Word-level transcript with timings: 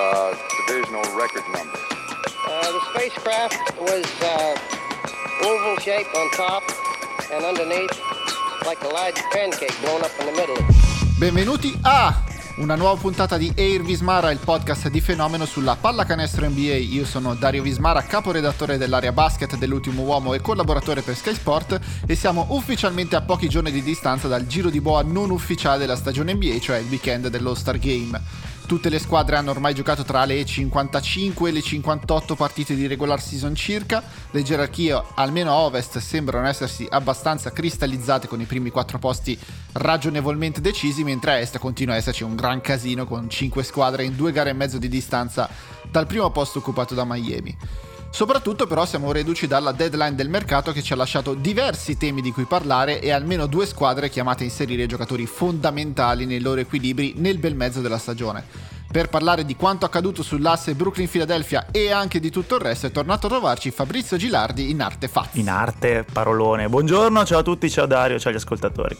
uh, 0.00 0.34
divisional 0.66 1.04
record 1.16 1.44
number. 1.52 1.78
Uh, 2.48 2.72
the 2.72 2.80
spacecraft 2.90 3.78
was 3.80 4.06
uh, 4.22 4.56
oval 5.44 5.76
shaped 5.78 6.14
on 6.16 6.30
top 6.32 6.62
and 7.32 7.44
underneath 7.44 7.92
like 8.64 8.82
a 8.82 8.88
large 8.88 9.20
pancake 9.32 9.76
blown 9.82 10.00
up 10.02 10.12
in 10.20 10.26
the 10.26 10.32
middle. 10.32 10.56
Benvenuti 11.18 11.78
a 11.82 12.24
una 12.56 12.74
nuova 12.74 12.98
puntata 13.00 13.38
di 13.38 13.52
Air 13.54 13.82
Vismara, 13.82 14.30
il 14.30 14.38
podcast 14.38 14.88
di 14.88 15.00
fenomeno 15.00 15.44
sulla 15.44 15.76
pallacanestro 15.76 16.46
NBA. 16.46 16.76
Io 16.76 17.04
sono 17.04 17.34
Dario 17.34 17.62
Vismara, 17.62 18.02
caporedattore 18.02 18.76
dell'area 18.76 19.12
basket 19.12 19.56
dell'ultimo 19.56 20.02
uomo 20.02 20.34
e 20.34 20.40
collaboratore 20.40 21.02
per 21.02 21.16
Sky 21.16 21.34
Sport 21.34 21.80
e 22.06 22.14
siamo 22.14 22.46
ufficialmente 22.50 23.16
a 23.16 23.22
pochi 23.22 23.48
giorni 23.48 23.70
di 23.70 23.82
distanza 23.82 24.28
dal 24.28 24.46
giro 24.46 24.68
di 24.68 24.80
boa 24.80 25.02
non 25.02 25.30
ufficiale 25.30 25.78
della 25.78 25.96
stagione 25.96 26.34
NBA, 26.34 26.58
cioè 26.60 26.78
il 26.78 26.88
weekend 26.88 27.28
dell'All-Star 27.28 27.78
Game. 27.78 28.20
Tutte 28.70 28.88
le 28.88 29.00
squadre 29.00 29.34
hanno 29.34 29.50
ormai 29.50 29.74
giocato 29.74 30.04
tra 30.04 30.24
le 30.24 30.44
55 30.44 31.48
e 31.48 31.52
le 31.52 31.60
58 31.60 32.36
partite 32.36 32.76
di 32.76 32.86
regular 32.86 33.20
season 33.20 33.52
circa. 33.56 34.00
Le 34.30 34.44
gerarchie, 34.44 35.02
almeno 35.16 35.50
a 35.50 35.56
ovest, 35.56 35.98
sembrano 35.98 36.46
essersi 36.46 36.86
abbastanza 36.88 37.50
cristallizzate 37.50 38.28
con 38.28 38.40
i 38.40 38.44
primi 38.44 38.70
quattro 38.70 39.00
posti 39.00 39.36
ragionevolmente 39.72 40.60
decisi, 40.60 41.02
mentre 41.02 41.32
a 41.32 41.38
est 41.40 41.58
continua 41.58 41.94
a 41.94 41.96
esserci 41.96 42.22
un 42.22 42.36
gran 42.36 42.60
casino 42.60 43.06
con 43.06 43.28
5 43.28 43.60
squadre 43.64 44.04
in 44.04 44.14
due 44.14 44.30
gare 44.30 44.50
e 44.50 44.52
mezzo 44.52 44.78
di 44.78 44.88
distanza 44.88 45.48
dal 45.90 46.06
primo 46.06 46.30
posto 46.30 46.60
occupato 46.60 46.94
da 46.94 47.04
Miami. 47.04 47.56
Soprattutto 48.10 48.66
però 48.66 48.84
siamo 48.84 49.12
reduci 49.12 49.46
dalla 49.46 49.72
deadline 49.72 50.16
del 50.16 50.28
mercato 50.28 50.72
che 50.72 50.82
ci 50.82 50.92
ha 50.92 50.96
lasciato 50.96 51.34
diversi 51.34 51.96
temi 51.96 52.20
di 52.20 52.32
cui 52.32 52.44
parlare 52.44 53.00
e 53.00 53.12
almeno 53.12 53.46
due 53.46 53.66
squadre 53.66 54.10
chiamate 54.10 54.42
a 54.42 54.46
inserire 54.46 54.86
giocatori 54.86 55.26
fondamentali 55.26 56.26
nei 56.26 56.40
loro 56.40 56.60
equilibri 56.60 57.14
nel 57.16 57.38
bel 57.38 57.54
mezzo 57.54 57.80
della 57.80 57.98
stagione. 57.98 58.44
Per 58.90 59.08
parlare 59.08 59.44
di 59.44 59.54
quanto 59.54 59.86
accaduto 59.86 60.24
sull'asse 60.24 60.74
Brooklyn-Philadelphia 60.74 61.68
e 61.70 61.92
anche 61.92 62.18
di 62.18 62.28
tutto 62.28 62.56
il 62.56 62.60
resto 62.60 62.88
è 62.88 62.90
tornato 62.90 63.26
a 63.26 63.30
trovarci 63.30 63.70
Fabrizio 63.70 64.16
Gilardi 64.16 64.70
in 64.70 64.82
arte 64.82 65.06
Fazzi. 65.06 65.38
In 65.38 65.48
arte, 65.48 66.04
parolone. 66.12 66.68
Buongiorno, 66.68 67.24
ciao 67.24 67.38
a 67.38 67.42
tutti, 67.44 67.70
ciao 67.70 67.86
Dario, 67.86 68.18
ciao 68.18 68.32
agli 68.32 68.38
ascoltatori. 68.38 68.98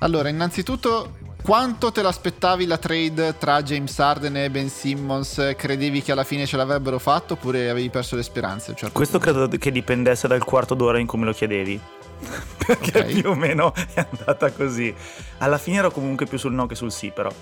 Allora, 0.00 0.28
innanzitutto 0.28 1.16
quanto 1.42 1.92
te 1.92 2.02
l'aspettavi 2.02 2.66
la 2.66 2.78
trade 2.78 3.36
tra 3.38 3.62
James 3.62 3.98
Harden 3.98 4.36
e 4.36 4.50
Ben 4.50 4.68
Simmons? 4.68 5.54
Credevi 5.56 6.02
che 6.02 6.12
alla 6.12 6.24
fine 6.24 6.46
ce 6.46 6.56
l'avrebbero 6.56 6.98
fatto 6.98 7.34
oppure 7.34 7.70
avevi 7.70 7.90
perso 7.90 8.16
le 8.16 8.22
speranze? 8.22 8.74
Certo 8.74 8.92
Questo 8.92 9.18
credo 9.18 9.48
che 9.48 9.70
dipendesse 9.70 10.28
dal 10.28 10.44
quarto 10.44 10.74
d'ora 10.74 10.98
in 10.98 11.06
cui 11.06 11.18
me 11.18 11.26
lo 11.26 11.32
chiedevi. 11.32 11.80
Perché 12.66 12.98
okay. 12.98 13.20
più 13.20 13.30
o 13.30 13.34
meno 13.34 13.72
è 13.74 14.06
andata 14.10 14.50
così. 14.52 14.94
Alla 15.38 15.58
fine 15.58 15.78
ero 15.78 15.90
comunque 15.90 16.26
più 16.26 16.38
sul 16.38 16.52
no 16.52 16.66
che 16.66 16.74
sul 16.74 16.92
sì, 16.92 17.10
però. 17.10 17.32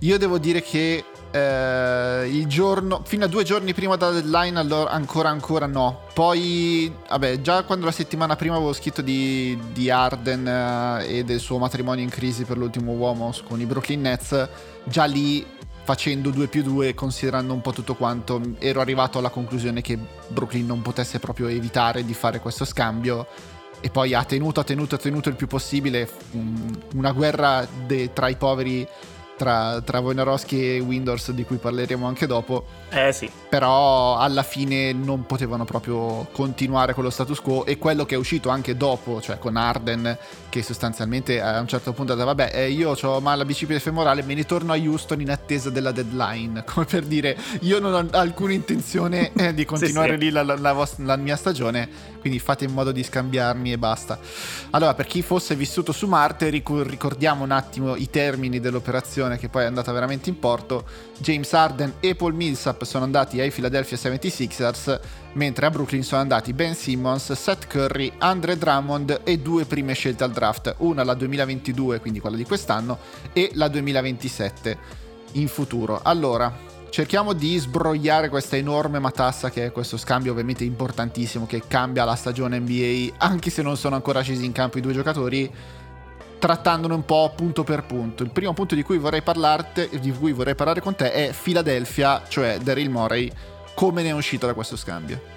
Io 0.00 0.18
devo 0.18 0.38
dire 0.38 0.62
che 0.62 1.04
eh, 1.36 2.28
il 2.28 2.46
giorno, 2.46 3.02
fino 3.04 3.24
a 3.24 3.28
due 3.28 3.44
giorni 3.44 3.74
prima 3.74 3.96
della 3.96 4.12
deadline, 4.12 4.58
allora 4.58 4.90
ancora 4.90 5.28
ancora 5.28 5.66
no. 5.66 6.02
Poi, 6.14 6.92
vabbè, 7.08 7.40
già 7.42 7.64
quando 7.64 7.84
la 7.84 7.92
settimana 7.92 8.36
prima 8.36 8.56
avevo 8.56 8.72
scritto 8.72 9.02
di, 9.02 9.58
di 9.72 9.90
Arden 9.90 10.46
eh, 10.48 11.18
e 11.18 11.24
del 11.24 11.40
suo 11.40 11.58
matrimonio 11.58 12.02
in 12.02 12.10
crisi 12.10 12.44
per 12.44 12.56
l'ultimo 12.56 12.92
uomo 12.92 13.32
con 13.46 13.60
i 13.60 13.66
Brooklyn 13.66 14.00
Nets, 14.00 14.48
già 14.84 15.04
lì 15.04 15.44
facendo 15.82 16.30
2 16.30 16.48
più 16.48 16.62
2, 16.62 16.94
considerando 16.94 17.52
un 17.52 17.60
po' 17.60 17.72
tutto 17.72 17.94
quanto, 17.94 18.40
ero 18.58 18.80
arrivato 18.80 19.18
alla 19.18 19.30
conclusione 19.30 19.82
che 19.82 19.98
Brooklyn 20.28 20.66
non 20.66 20.82
potesse 20.82 21.20
proprio 21.20 21.48
evitare 21.48 22.04
di 22.04 22.14
fare 22.14 22.40
questo 22.40 22.64
scambio. 22.64 23.26
E 23.80 23.90
poi 23.90 24.14
ha 24.14 24.24
tenuto, 24.24 24.60
ha 24.60 24.64
tenuto, 24.64 24.94
ha 24.94 24.98
tenuto 24.98 25.28
il 25.28 25.36
più 25.36 25.46
possibile. 25.46 26.08
Una 26.94 27.12
guerra 27.12 27.64
de, 27.86 28.10
tra 28.12 28.28
i 28.28 28.36
poveri 28.36 28.88
tra, 29.36 29.80
tra 29.82 30.00
Wojnarowski 30.00 30.76
e 30.76 30.80
Windows 30.80 31.30
di 31.30 31.44
cui 31.44 31.56
parleremo 31.56 32.06
anche 32.06 32.26
dopo. 32.26 32.64
Eh 32.90 33.12
sì. 33.12 33.30
Però 33.48 34.16
alla 34.16 34.42
fine 34.42 34.92
non 34.92 35.26
potevano 35.26 35.64
proprio 35.64 36.26
continuare 36.32 36.94
con 36.94 37.04
lo 37.04 37.10
status 37.10 37.40
quo 37.40 37.64
e 37.64 37.78
quello 37.78 38.04
che 38.04 38.14
è 38.14 38.18
uscito 38.18 38.48
anche 38.48 38.76
dopo, 38.76 39.20
cioè 39.20 39.38
con 39.38 39.56
Arden 39.56 40.16
che 40.48 40.62
sostanzialmente 40.62 41.40
a 41.40 41.60
un 41.60 41.68
certo 41.68 41.92
punto 41.92 42.12
ha 42.12 42.14
detto 42.14 42.26
vabbè 42.26 42.52
eh, 42.54 42.70
io 42.70 42.96
ho 42.98 43.20
male 43.20 43.38
la 43.38 43.44
bicipite 43.44 43.80
femorale, 43.80 44.22
me 44.22 44.34
ne 44.34 44.44
torno 44.44 44.72
a 44.72 44.76
Houston 44.76 45.20
in 45.20 45.30
attesa 45.30 45.68
della 45.68 45.92
deadline, 45.92 46.64
come 46.66 46.86
per 46.86 47.04
dire 47.04 47.36
io 47.60 47.78
non 47.78 47.92
ho 47.92 48.16
alcuna 48.16 48.52
intenzione 48.52 49.32
eh, 49.34 49.52
di 49.52 49.64
continuare 49.64 50.12
sì, 50.12 50.18
sì. 50.18 50.24
lì 50.24 50.30
la, 50.30 50.42
la, 50.42 50.56
la, 50.56 50.72
vostra, 50.72 51.04
la 51.04 51.16
mia 51.16 51.36
stagione, 51.36 51.88
quindi 52.20 52.38
fate 52.38 52.64
in 52.64 52.72
modo 52.72 52.92
di 52.92 53.02
scambiarmi 53.02 53.72
e 53.72 53.78
basta. 53.78 54.18
Allora 54.70 54.94
per 54.94 55.06
chi 55.06 55.22
fosse 55.22 55.54
vissuto 55.54 55.92
su 55.92 56.06
Marte 56.06 56.48
ricordiamo 56.48 57.44
un 57.44 57.50
attimo 57.50 57.96
i 57.96 58.08
termini 58.08 58.60
dell'operazione 58.60 59.25
operazione 59.26 59.38
che 59.38 59.48
poi 59.48 59.62
è 59.62 59.66
andata 59.66 59.92
veramente 59.92 60.30
in 60.30 60.38
porto, 60.38 60.84
James 61.18 61.52
Harden 61.52 61.94
e 62.00 62.14
Paul 62.14 62.34
Millsap 62.34 62.84
sono 62.84 63.04
andati 63.04 63.40
ai 63.40 63.50
Philadelphia 63.50 63.96
76ers, 63.96 65.00
mentre 65.34 65.66
a 65.66 65.70
Brooklyn 65.70 66.02
sono 66.02 66.20
andati 66.20 66.52
Ben 66.52 66.74
Simmons, 66.74 67.32
Seth 67.32 67.66
Curry, 67.66 68.12
Andre 68.18 68.56
Drummond 68.56 69.20
e 69.24 69.38
due 69.38 69.64
prime 69.64 69.92
scelte 69.94 70.24
al 70.24 70.30
draft, 70.32 70.74
una 70.78 71.04
la 71.04 71.14
2022, 71.14 72.00
quindi 72.00 72.20
quella 72.20 72.36
di 72.36 72.44
quest'anno, 72.44 72.98
e 73.32 73.50
la 73.54 73.68
2027 73.68 74.78
in 75.32 75.48
futuro. 75.48 76.00
Allora, 76.02 76.52
cerchiamo 76.90 77.32
di 77.32 77.58
sbrogliare 77.58 78.28
questa 78.28 78.56
enorme 78.56 78.98
matassa 78.98 79.50
che 79.50 79.66
è 79.66 79.72
questo 79.72 79.96
scambio 79.96 80.32
ovviamente 80.32 80.64
importantissimo 80.64 81.46
che 81.46 81.62
cambia 81.66 82.04
la 82.04 82.14
stagione 82.14 82.58
NBA, 82.58 83.14
anche 83.18 83.50
se 83.50 83.62
non 83.62 83.76
sono 83.76 83.96
ancora 83.96 84.22
scesi 84.22 84.44
in 84.44 84.52
campo 84.52 84.78
i 84.78 84.80
due 84.80 84.92
giocatori 84.92 85.52
trattandone 86.38 86.94
un 86.94 87.04
po' 87.04 87.32
punto 87.34 87.64
per 87.64 87.84
punto. 87.84 88.22
Il 88.22 88.30
primo 88.30 88.52
punto 88.52 88.74
di 88.74 88.82
cui 88.82 88.98
vorrei, 88.98 89.22
parlarti, 89.22 89.98
di 90.00 90.12
cui 90.12 90.32
vorrei 90.32 90.54
parlare 90.54 90.80
con 90.80 90.94
te 90.94 91.12
è 91.12 91.32
Philadelphia, 91.32 92.22
cioè 92.28 92.58
Daryl 92.58 92.90
Morey, 92.90 93.30
come 93.74 94.02
ne 94.02 94.10
è 94.10 94.12
uscito 94.12 94.46
da 94.46 94.54
questo 94.54 94.76
scambio? 94.76 95.34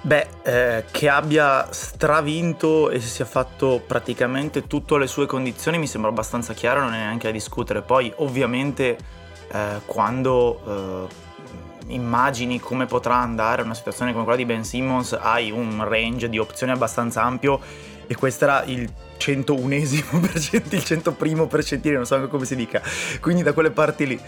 Beh, 0.00 0.26
eh, 0.42 0.84
che 0.90 1.08
abbia 1.08 1.66
stravinto 1.70 2.90
e 2.90 3.00
si 3.00 3.08
sia 3.08 3.24
fatto 3.24 3.82
praticamente 3.86 4.66
tutte 4.66 4.98
le 4.98 5.06
sue 5.06 5.24
condizioni 5.24 5.78
mi 5.78 5.86
sembra 5.86 6.10
abbastanza 6.10 6.52
chiaro, 6.52 6.80
non 6.80 6.92
è 6.92 6.98
neanche 6.98 7.28
da 7.28 7.32
discutere. 7.32 7.80
Poi 7.80 8.12
ovviamente 8.16 8.98
eh, 9.50 9.80
quando 9.86 11.08
eh, 11.08 11.94
immagini 11.94 12.60
come 12.60 12.84
potrà 12.84 13.16
andare 13.16 13.62
una 13.62 13.72
situazione 13.72 14.12
come 14.12 14.24
quella 14.24 14.38
di 14.38 14.44
Ben 14.44 14.64
Simmons 14.64 15.12
hai 15.12 15.50
un 15.50 15.82
range 15.88 16.28
di 16.28 16.38
opzioni 16.38 16.72
abbastanza 16.72 17.22
ampio 17.22 17.60
e 18.06 18.14
questo 18.14 18.44
era 18.44 18.64
il 18.64 18.90
101esimo 19.18 20.20
percentile, 20.26 20.76
il 20.76 20.84
101 20.84 21.46
percentile, 21.46 21.96
non 21.96 22.06
so 22.06 22.28
come 22.28 22.44
si 22.44 22.56
dica. 22.56 22.82
Quindi 23.20 23.42
da 23.42 23.52
quelle 23.52 23.70
parti 23.70 24.06
lì. 24.06 24.20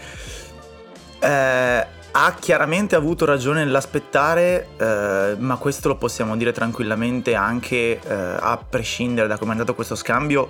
Eh, 1.19 1.95
ha 2.19 2.33
chiaramente 2.39 2.95
avuto 2.95 3.25
ragione 3.25 3.63
nell'aspettare, 3.63 4.69
eh, 4.77 5.35
ma 5.37 5.57
questo 5.57 5.89
lo 5.89 5.97
possiamo 5.97 6.35
dire 6.35 6.51
tranquillamente 6.51 7.35
anche 7.35 7.99
eh, 7.99 7.99
a 8.09 8.57
prescindere 8.57 9.27
da 9.27 9.37
come 9.37 9.51
è 9.51 9.53
andato 9.53 9.75
questo 9.75 9.93
scambio, 9.93 10.47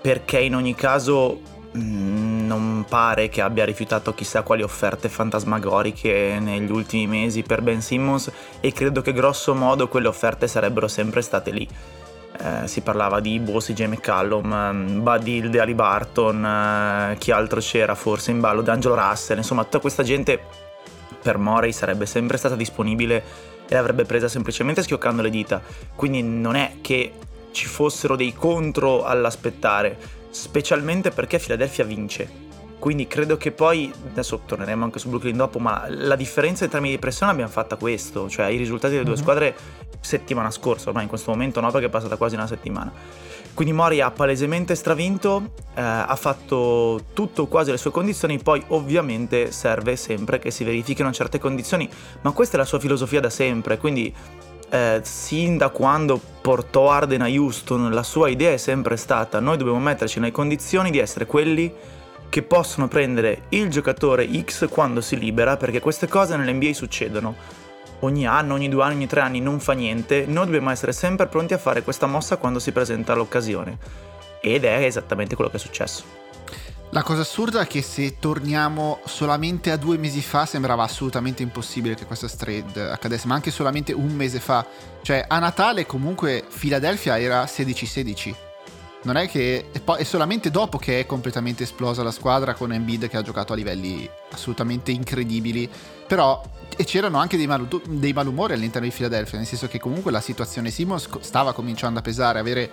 perché 0.00 0.38
in 0.38 0.54
ogni 0.54 0.76
caso 0.76 1.40
mm, 1.76 2.46
non 2.46 2.84
pare 2.88 3.28
che 3.30 3.40
abbia 3.40 3.64
rifiutato 3.64 4.14
chissà 4.14 4.42
quali 4.42 4.62
offerte 4.62 5.08
fantasmagoriche 5.08 6.38
negli 6.40 6.70
ultimi 6.70 7.08
mesi 7.08 7.42
per 7.42 7.62
Ben 7.62 7.82
Simmons 7.82 8.30
e 8.60 8.72
credo 8.72 9.00
che 9.00 9.12
grosso 9.12 9.54
modo 9.54 9.88
quelle 9.88 10.06
offerte 10.06 10.46
sarebbero 10.46 10.86
sempre 10.86 11.22
state 11.22 11.50
lì 11.50 11.68
eh, 12.38 12.66
si 12.66 12.80
parlava 12.80 13.20
di 13.20 13.38
Bossi, 13.38 13.72
J. 13.72 13.84
McCallum, 13.84 14.50
um, 14.50 15.02
Bud 15.02 15.26
Hilde, 15.26 15.60
Ali 15.60 15.74
Barton, 15.74 16.44
eh, 16.44 17.16
chi 17.18 17.30
altro 17.30 17.60
c'era 17.60 17.94
forse 17.94 18.30
in 18.30 18.40
ballo, 18.40 18.62
D'Angelo 18.62 18.94
Russell, 18.94 19.38
insomma 19.38 19.64
tutta 19.64 19.80
questa 19.80 20.02
gente 20.02 20.40
per 21.22 21.38
Morey 21.38 21.72
sarebbe 21.72 22.06
sempre 22.06 22.36
stata 22.36 22.56
disponibile 22.56 23.22
e 23.68 23.74
l'avrebbe 23.74 24.04
presa 24.04 24.28
semplicemente 24.28 24.82
schioccando 24.82 25.22
le 25.22 25.30
dita, 25.30 25.62
quindi 25.94 26.22
non 26.22 26.56
è 26.56 26.76
che 26.80 27.12
ci 27.52 27.66
fossero 27.66 28.16
dei 28.16 28.32
contro 28.32 29.04
all'aspettare, 29.04 29.96
specialmente 30.30 31.10
perché 31.10 31.38
Philadelphia 31.38 31.84
vince 31.84 32.51
quindi 32.82 33.06
credo 33.06 33.36
che 33.36 33.52
poi, 33.52 33.92
adesso 34.10 34.40
torneremo 34.44 34.82
anche 34.82 34.98
su 34.98 35.08
Brooklyn 35.08 35.36
dopo, 35.36 35.60
ma 35.60 35.84
la 35.86 36.16
differenza 36.16 36.64
in 36.64 36.70
termini 36.70 36.94
di 36.94 36.98
pressione 36.98 37.30
abbiamo 37.30 37.48
fatta 37.48 37.76
questo, 37.76 38.28
cioè 38.28 38.46
i 38.46 38.56
risultati 38.56 38.94
delle 38.94 39.04
due 39.04 39.12
mm-hmm. 39.12 39.22
squadre 39.22 39.54
settimana 40.00 40.50
scorsa, 40.50 40.88
ormai 40.88 41.04
in 41.04 41.08
questo 41.08 41.30
momento 41.30 41.60
no 41.60 41.70
perché 41.70 41.86
è 41.86 41.90
passata 41.90 42.16
quasi 42.16 42.34
una 42.34 42.48
settimana. 42.48 42.92
Quindi 43.54 43.72
Mori 43.72 44.00
ha 44.00 44.10
palesemente 44.10 44.74
stravinto, 44.74 45.52
eh, 45.76 45.80
ha 45.80 46.16
fatto 46.16 47.04
tutto 47.12 47.46
quasi 47.46 47.70
le 47.70 47.76
sue 47.76 47.92
condizioni, 47.92 48.38
poi 48.38 48.60
ovviamente 48.68 49.52
serve 49.52 49.94
sempre 49.94 50.40
che 50.40 50.50
si 50.50 50.64
verifichino 50.64 51.12
certe 51.12 51.38
condizioni, 51.38 51.88
ma 52.22 52.32
questa 52.32 52.56
è 52.56 52.58
la 52.58 52.66
sua 52.66 52.80
filosofia 52.80 53.20
da 53.20 53.30
sempre, 53.30 53.78
quindi 53.78 54.12
eh, 54.70 55.00
sin 55.04 55.56
da 55.56 55.68
quando 55.68 56.20
portò 56.40 56.90
Arden 56.90 57.22
a 57.22 57.28
Houston 57.28 57.92
la 57.92 58.02
sua 58.02 58.28
idea 58.28 58.50
è 58.50 58.56
sempre 58.56 58.96
stata 58.96 59.38
noi 59.38 59.58
dobbiamo 59.58 59.78
metterci 59.78 60.18
nelle 60.18 60.32
condizioni 60.32 60.90
di 60.90 60.98
essere 60.98 61.26
quelli 61.26 61.72
che 62.32 62.42
possono 62.42 62.88
prendere 62.88 63.42
il 63.50 63.68
giocatore 63.68 64.26
X 64.42 64.66
quando 64.70 65.02
si 65.02 65.18
libera, 65.18 65.58
perché 65.58 65.80
queste 65.80 66.08
cose 66.08 66.34
nell'NBA 66.34 66.72
succedono. 66.72 67.36
Ogni 68.00 68.26
anno, 68.26 68.54
ogni 68.54 68.70
due 68.70 68.82
anni, 68.82 68.94
ogni 68.94 69.06
tre 69.06 69.20
anni 69.20 69.38
non 69.38 69.60
fa 69.60 69.74
niente, 69.74 70.24
noi 70.26 70.46
dobbiamo 70.46 70.70
essere 70.70 70.92
sempre 70.92 71.26
pronti 71.26 71.52
a 71.52 71.58
fare 71.58 71.82
questa 71.82 72.06
mossa 72.06 72.38
quando 72.38 72.58
si 72.58 72.72
presenta 72.72 73.12
l'occasione. 73.12 73.76
ed 74.40 74.64
è 74.64 74.82
esattamente 74.82 75.34
quello 75.34 75.50
che 75.50 75.58
è 75.58 75.60
successo. 75.60 76.04
La 76.92 77.02
cosa 77.02 77.20
assurda 77.20 77.60
è 77.60 77.66
che 77.66 77.82
se 77.82 78.18
torniamo 78.18 79.00
solamente 79.04 79.70
a 79.70 79.76
due 79.76 79.98
mesi 79.98 80.22
fa 80.22 80.46
sembrava 80.46 80.84
assolutamente 80.84 81.42
impossibile 81.42 81.94
che 81.94 82.06
questa 82.06 82.28
trade 82.28 82.90
accadesse, 82.90 83.26
ma 83.26 83.34
anche 83.34 83.50
solamente 83.50 83.92
un 83.92 84.10
mese 84.14 84.40
fa. 84.40 84.66
Cioè 85.02 85.26
a 85.28 85.38
Natale 85.38 85.84
comunque 85.84 86.44
Philadelphia 86.58 87.20
era 87.20 87.44
16-16. 87.44 88.51
Non 89.04 89.16
è 89.16 89.28
che 89.28 89.70
è 89.72 90.04
solamente 90.04 90.50
dopo 90.50 90.78
che 90.78 91.00
è 91.00 91.06
completamente 91.06 91.64
esplosa 91.64 92.02
la 92.02 92.12
squadra 92.12 92.54
con 92.54 92.72
Embiid 92.72 93.08
che 93.08 93.16
ha 93.16 93.22
giocato 93.22 93.52
a 93.52 93.56
livelli 93.56 94.08
assolutamente 94.30 94.92
incredibili. 94.92 95.68
Però 96.06 96.42
e 96.76 96.84
c'erano 96.84 97.18
anche 97.18 97.36
dei, 97.36 97.46
malu- 97.46 97.86
dei 97.86 98.12
malumori 98.12 98.54
all'interno 98.54 98.88
di 98.88 98.94
Philadelphia, 98.94 99.38
nel 99.38 99.46
senso 99.46 99.68
che 99.68 99.78
comunque 99.78 100.10
la 100.10 100.20
situazione 100.20 100.70
Simmons 100.70 101.08
stava 101.20 101.52
cominciando 101.52 101.98
a 101.98 102.02
pesare, 102.02 102.38
avere 102.38 102.70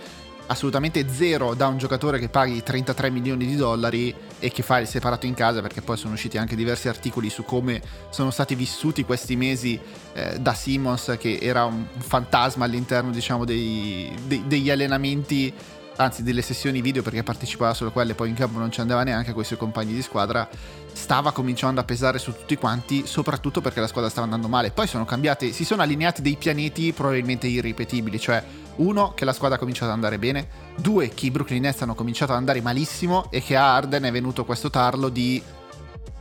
assolutamente 0.48 1.08
zero 1.10 1.54
da 1.54 1.68
un 1.68 1.78
giocatore 1.78 2.18
che 2.18 2.28
paghi 2.28 2.64
33 2.64 3.12
milioni 3.12 3.46
di 3.46 3.56
dollari 3.56 4.14
e 4.40 4.50
che 4.50 4.64
fa 4.64 4.80
il 4.80 4.88
separato 4.88 5.28
in 5.28 5.36
casa 5.36 5.62
perché 5.62 5.82
poi 5.82 5.96
sono 5.96 6.14
usciti 6.14 6.40
anche 6.40 6.56
diversi 6.56 6.88
articoli 6.88 7.30
su 7.30 7.44
come 7.44 7.80
sono 8.10 8.32
stati 8.32 8.56
vissuti 8.56 9.04
questi 9.04 9.36
mesi 9.36 9.80
eh, 10.14 10.40
da 10.40 10.56
Simmons 10.56 11.18
che 11.20 11.38
era 11.40 11.66
un 11.66 11.86
fantasma 11.98 12.66
all'interno 12.66 13.12
diciamo 13.12 13.46
dei, 13.46 14.12
dei, 14.26 14.44
degli 14.48 14.72
allenamenti 14.72 15.54
anzi 16.00 16.24
delle 16.24 16.42
sessioni 16.42 16.82
video 16.82 17.02
perché 17.02 17.24
partecipava 17.24 17.74
solo 17.74 17.92
quelle, 17.92 18.16
poi 18.16 18.30
in 18.30 18.36
campo 18.36 18.58
non 18.58 18.72
ci 18.72 18.80
andava 18.80 19.04
neanche 19.04 19.34
con 19.34 19.42
i 19.42 19.46
suoi 19.46 19.60
compagni 19.60 19.94
di 19.94 20.02
squadra, 20.02 20.48
stava 20.94 21.32
cominciando 21.32 21.82
a 21.82 21.84
pesare 21.84 22.20
su 22.20 22.34
tutti 22.34 22.56
quanti, 22.56 23.06
soprattutto 23.06 23.62
perché 23.62 23.82
la 23.82 23.88
squadra 23.88 24.10
stava 24.10 24.26
andando 24.26 24.48
male. 24.48 24.72
Poi 24.72 24.88
sono 24.88 25.06
cambiati, 25.06 25.52
si 25.52 25.66
sono 25.66 25.82
allineati 25.82 26.22
dei 26.22 26.38
pianeti 26.38 26.94
probabilmente 26.94 27.48
irripetibili, 27.48 28.20
cioè 28.20 28.44
uno 28.78 29.14
che 29.14 29.26
la 29.26 29.34
squadra 29.34 29.58
ha 29.58 29.60
cominciato 29.60 29.88
ad 29.88 29.96
andare 29.96 30.18
bene, 30.18 30.48
due 30.78 31.10
che 31.10 31.26
i 31.26 31.32
Brooklyn 31.32 31.62
Nets 31.62 31.82
hanno 31.82 31.96
cominciato 31.96 32.32
ad 32.32 32.38
andare 32.38 32.62
malissimo 32.62 33.30
e 33.30 33.42
che 33.42 33.58
a 33.58 33.76
Arden 33.76 34.04
è 34.04 34.12
venuto 34.12 34.46
questo 34.46 34.70
tarlo 34.70 35.10
di 35.10 35.42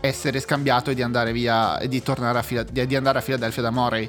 essere 0.00 0.40
scambiato 0.40 0.90
e 0.90 0.94
di 0.94 1.02
andare 1.02 1.32
via 1.32 1.78
e 1.78 1.88
di 1.88 2.02
tornare 2.02 2.38
a, 2.38 2.42
Fila- 2.42 2.64
di 2.64 2.96
andare 2.96 3.18
a 3.18 3.22
Philadelphia 3.22 3.62
da 3.62 3.70
Morey 3.70 4.08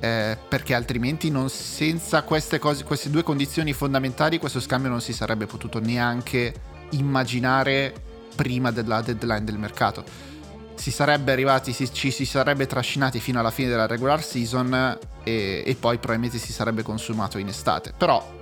eh, 0.00 0.36
perché 0.48 0.74
altrimenti 0.74 1.30
non, 1.30 1.48
senza 1.48 2.22
queste, 2.22 2.58
cose, 2.58 2.84
queste 2.84 3.10
due 3.10 3.22
condizioni 3.22 3.72
fondamentali 3.72 4.38
questo 4.38 4.60
scambio 4.60 4.90
non 4.90 5.00
si 5.00 5.12
sarebbe 5.12 5.46
potuto 5.46 5.80
neanche 5.80 6.54
immaginare 6.90 7.92
prima 8.34 8.70
della 8.70 9.00
deadline 9.00 9.44
del 9.44 9.58
mercato. 9.58 10.04
Si 10.74 10.92
sarebbe 10.92 11.32
arrivati, 11.32 11.72
si, 11.72 11.92
ci 11.92 12.12
si 12.12 12.24
sarebbe 12.24 12.66
trascinati 12.66 13.18
fino 13.18 13.40
alla 13.40 13.50
fine 13.50 13.68
della 13.68 13.86
regular 13.86 14.22
season 14.22 14.98
e, 15.24 15.62
e 15.66 15.74
poi 15.74 15.96
probabilmente 15.98 16.38
si 16.38 16.52
sarebbe 16.52 16.82
consumato 16.82 17.38
in 17.38 17.48
estate. 17.48 17.92
Però 17.96 18.36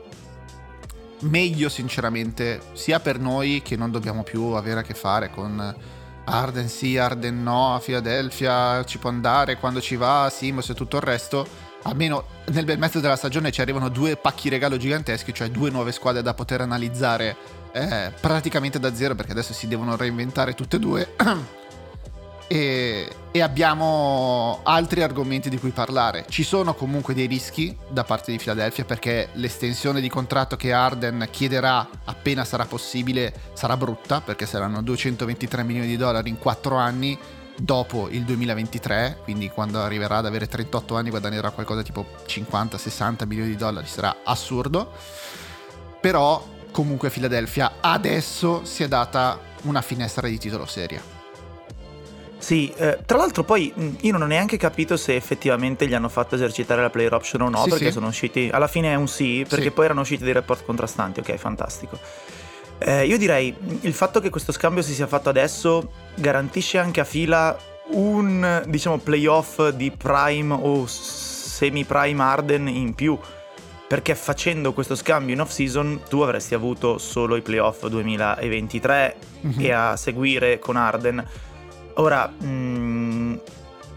meglio 1.21 1.71
sinceramente 1.71 2.61
sia 2.75 3.01
per 3.01 3.19
noi 3.19 3.63
che 3.63 3.77
non 3.77 3.91
dobbiamo 3.91 4.23
più 4.23 4.43
avere 4.49 4.81
a 4.81 4.83
che 4.83 4.93
fare 4.93 5.31
con 5.31 5.75
Arden 6.27 6.69
sì, 6.69 6.99
Arden 6.99 7.43
no, 7.43 7.75
a 7.75 7.79
Philadelphia 7.79 8.85
ci 8.85 8.99
può 8.99 9.11
andare, 9.11 9.57
quando 9.57 9.81
ci 9.81 9.97
va, 9.97 10.31
Simos 10.31 10.69
e 10.69 10.75
tutto 10.75 10.97
il 10.97 11.03
resto, 11.03 11.47
almeno 11.83 12.25
nel 12.47 12.65
bel 12.65 12.79
mezzo 12.79 13.01
della 13.01 13.17
stagione 13.17 13.53
ci 13.53 13.61
arrivano 13.61 13.89
due 13.89 14.17
pacchi 14.17 14.49
regalo 14.49 14.77
giganteschi, 14.77 15.33
cioè 15.33 15.49
due 15.49 15.71
nuove 15.71 15.93
squadre 15.93 16.23
da 16.23 16.35
poter 16.35 16.61
analizzare 16.61 17.37
eh, 17.73 18.13
praticamente 18.21 18.81
da 18.81 18.95
zero, 18.95 19.15
perché 19.15 19.33
adesso 19.33 19.53
si 19.53 19.69
devono 19.69 19.97
reinventare 19.97 20.55
tutte 20.55 20.77
e 20.77 20.79
due. 20.79 21.15
e, 22.49 23.09
e, 23.33 23.41
abbiamo 23.41 24.61
altri 24.63 25.03
argomenti 25.03 25.49
di 25.49 25.59
cui 25.59 25.71
parlare. 25.71 26.27
Ci 26.29 26.43
sono 26.43 26.75
comunque 26.75 27.15
dei 27.15 27.27
rischi 27.27 27.77
da 27.89 28.05
parte 28.05 28.31
di 28.31 28.39
Philadelphia 28.39 28.85
perché 28.85 29.31
l'estensione 29.33 30.01
di 30.01 30.09
contratto 30.09 30.57
che 30.57 30.73
Arden 30.73 31.29
chiederà 31.31 31.89
appena 32.05 32.45
sarà 32.45 32.65
possibile 32.65 33.35
sarà 33.55 33.77
brutta 33.77 34.21
perché 34.21 34.47
saranno 34.47 34.83
223 34.83 35.63
milioni 35.65 35.89
di 35.89 35.97
dollari 35.97 36.29
in 36.29 36.39
4 36.39 36.77
anni 36.77 37.19
dopo 37.59 38.09
il 38.11 38.25
2023, 38.25 39.21
quindi 39.25 39.49
quando 39.49 39.81
arriverà 39.81 40.19
ad 40.19 40.27
avere 40.27 40.47
38 40.47 40.95
anni 40.97 41.11
guadagnerà 41.11 41.51
qualcosa 41.51 41.83
tipo 41.83 42.07
50-60 42.27 43.27
milioni 43.27 43.51
di 43.51 43.57
dollari, 43.57 43.87
sarà 43.87 44.19
assurdo. 44.23 44.93
Però 46.01 46.47
comunque 46.71 47.11
Philadelphia 47.11 47.77
adesso 47.81 48.65
si 48.65 48.83
è 48.83 48.89
data 48.89 49.41
una 49.63 49.81
finestra 49.81 50.29
di 50.29 50.39
titolo 50.39 50.67
seria. 50.67 51.16
Sì, 52.39 52.73
eh, 52.77 52.99
tra 53.05 53.17
l'altro 53.17 53.45
poi 53.45 53.73
io 54.01 54.13
non 54.13 54.23
ho 54.23 54.27
neanche 54.27 54.57
capito 54.57 54.97
se 54.97 55.17
effettivamente 55.17 55.87
gli 55.87 55.95
hanno 55.95 56.09
fatto 56.09 56.35
esercitare 56.35 56.83
la 56.83 56.91
player 56.91 57.15
option 57.15 57.43
o 57.43 57.49
no, 57.49 57.63
sì, 57.63 57.71
perché 57.71 57.87
sì. 57.87 57.93
sono 57.93 58.09
usciti, 58.09 58.51
alla 58.53 58.69
fine 58.69 58.93
è 58.93 58.95
un 58.95 59.09
sì, 59.09 59.45
perché 59.49 59.67
sì. 59.67 59.71
poi 59.71 59.85
erano 59.87 60.03
usciti 60.03 60.23
dei 60.23 60.33
report 60.33 60.65
contrastanti, 60.65 61.21
ok, 61.21 61.35
fantastico. 61.37 61.99
Eh, 62.79 63.07
io 63.07 63.17
direi 63.17 63.55
il 63.81 63.95
fatto 63.95 64.21
che 64.21 64.29
questo 64.29 64.53
scambio 64.53 64.83
si 64.83 64.93
sia 64.93 65.07
fatto 65.07 65.31
adesso 65.31 65.91
garantisce 66.15 66.77
anche 66.79 67.01
a 67.01 67.05
fila 67.05 67.57
un, 67.89 68.63
diciamo, 68.67 68.99
playoff 68.99 69.69
di 69.69 69.91
prime 69.91 70.53
o 70.53 70.87
semi-prime 70.87 72.23
Arden 72.23 72.69
in 72.69 72.95
più. 72.95 73.19
Perché 73.89 74.17
facendo 74.17 74.73
questo 74.73 74.97
scambio 74.97 75.33
in 75.33 75.41
off-season 75.41 76.03
tu 76.09 76.21
avresti 76.21 76.55
avuto 76.55 76.99
solo 76.99 77.37
i 77.37 77.41
playoff 77.41 77.87
2023 77.87 79.17
mm-hmm. 79.47 79.61
e 79.61 79.71
a 79.71 79.97
seguire 79.97 80.59
con 80.59 80.75
Arden 80.75 81.25
Ora, 81.99 82.27
mh, 82.27 82.47
mm, 82.47 83.35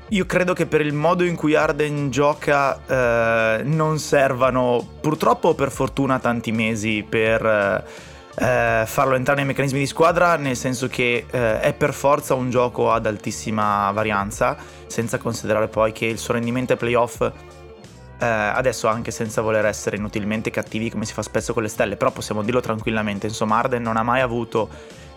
io 0.09 0.25
credo 0.25 0.53
che 0.53 0.65
per 0.65 0.81
il 0.81 0.93
modo 0.93 1.23
in 1.23 1.35
cui 1.35 1.55
Arden 1.55 2.09
gioca 2.09 2.79
eh, 2.85 3.63
non 3.63 3.99
servano 3.99 4.87
purtroppo 5.01 5.53
per 5.53 5.71
fortuna 5.71 6.17
tanti 6.19 6.51
mesi 6.51 7.05
per 7.07 7.45
eh, 7.45 8.83
farlo 8.85 9.15
entrare 9.15 9.39
nei 9.39 9.47
meccanismi 9.47 9.79
di 9.79 9.85
squadra, 9.85 10.35
nel 10.37 10.55
senso 10.55 10.87
che 10.87 11.25
eh, 11.29 11.59
è 11.59 11.73
per 11.73 11.93
forza 11.93 12.33
un 12.33 12.49
gioco 12.49 12.91
ad 12.91 13.05
altissima 13.05 13.91
varianza, 13.91 14.57
senza 14.87 15.17
considerare 15.17 15.67
poi 15.67 15.91
che 15.91 16.05
il 16.05 16.17
suo 16.17 16.33
rendimento 16.33 16.73
ai 16.73 16.79
playoff 16.79 17.21
eh, 17.21 18.25
adesso 18.25 18.87
anche 18.87 19.11
senza 19.11 19.41
voler 19.41 19.65
essere 19.65 19.97
inutilmente 19.97 20.49
cattivi 20.51 20.89
come 20.89 21.05
si 21.05 21.13
fa 21.13 21.21
spesso 21.21 21.53
con 21.53 21.63
le 21.63 21.69
stelle, 21.69 21.97
però 21.97 22.11
possiamo 22.11 22.43
dirlo 22.43 22.61
tranquillamente, 22.61 23.27
insomma 23.27 23.57
Arden 23.57 23.81
non 23.81 23.97
ha 23.97 24.03
mai 24.03 24.21
avuto 24.21 24.69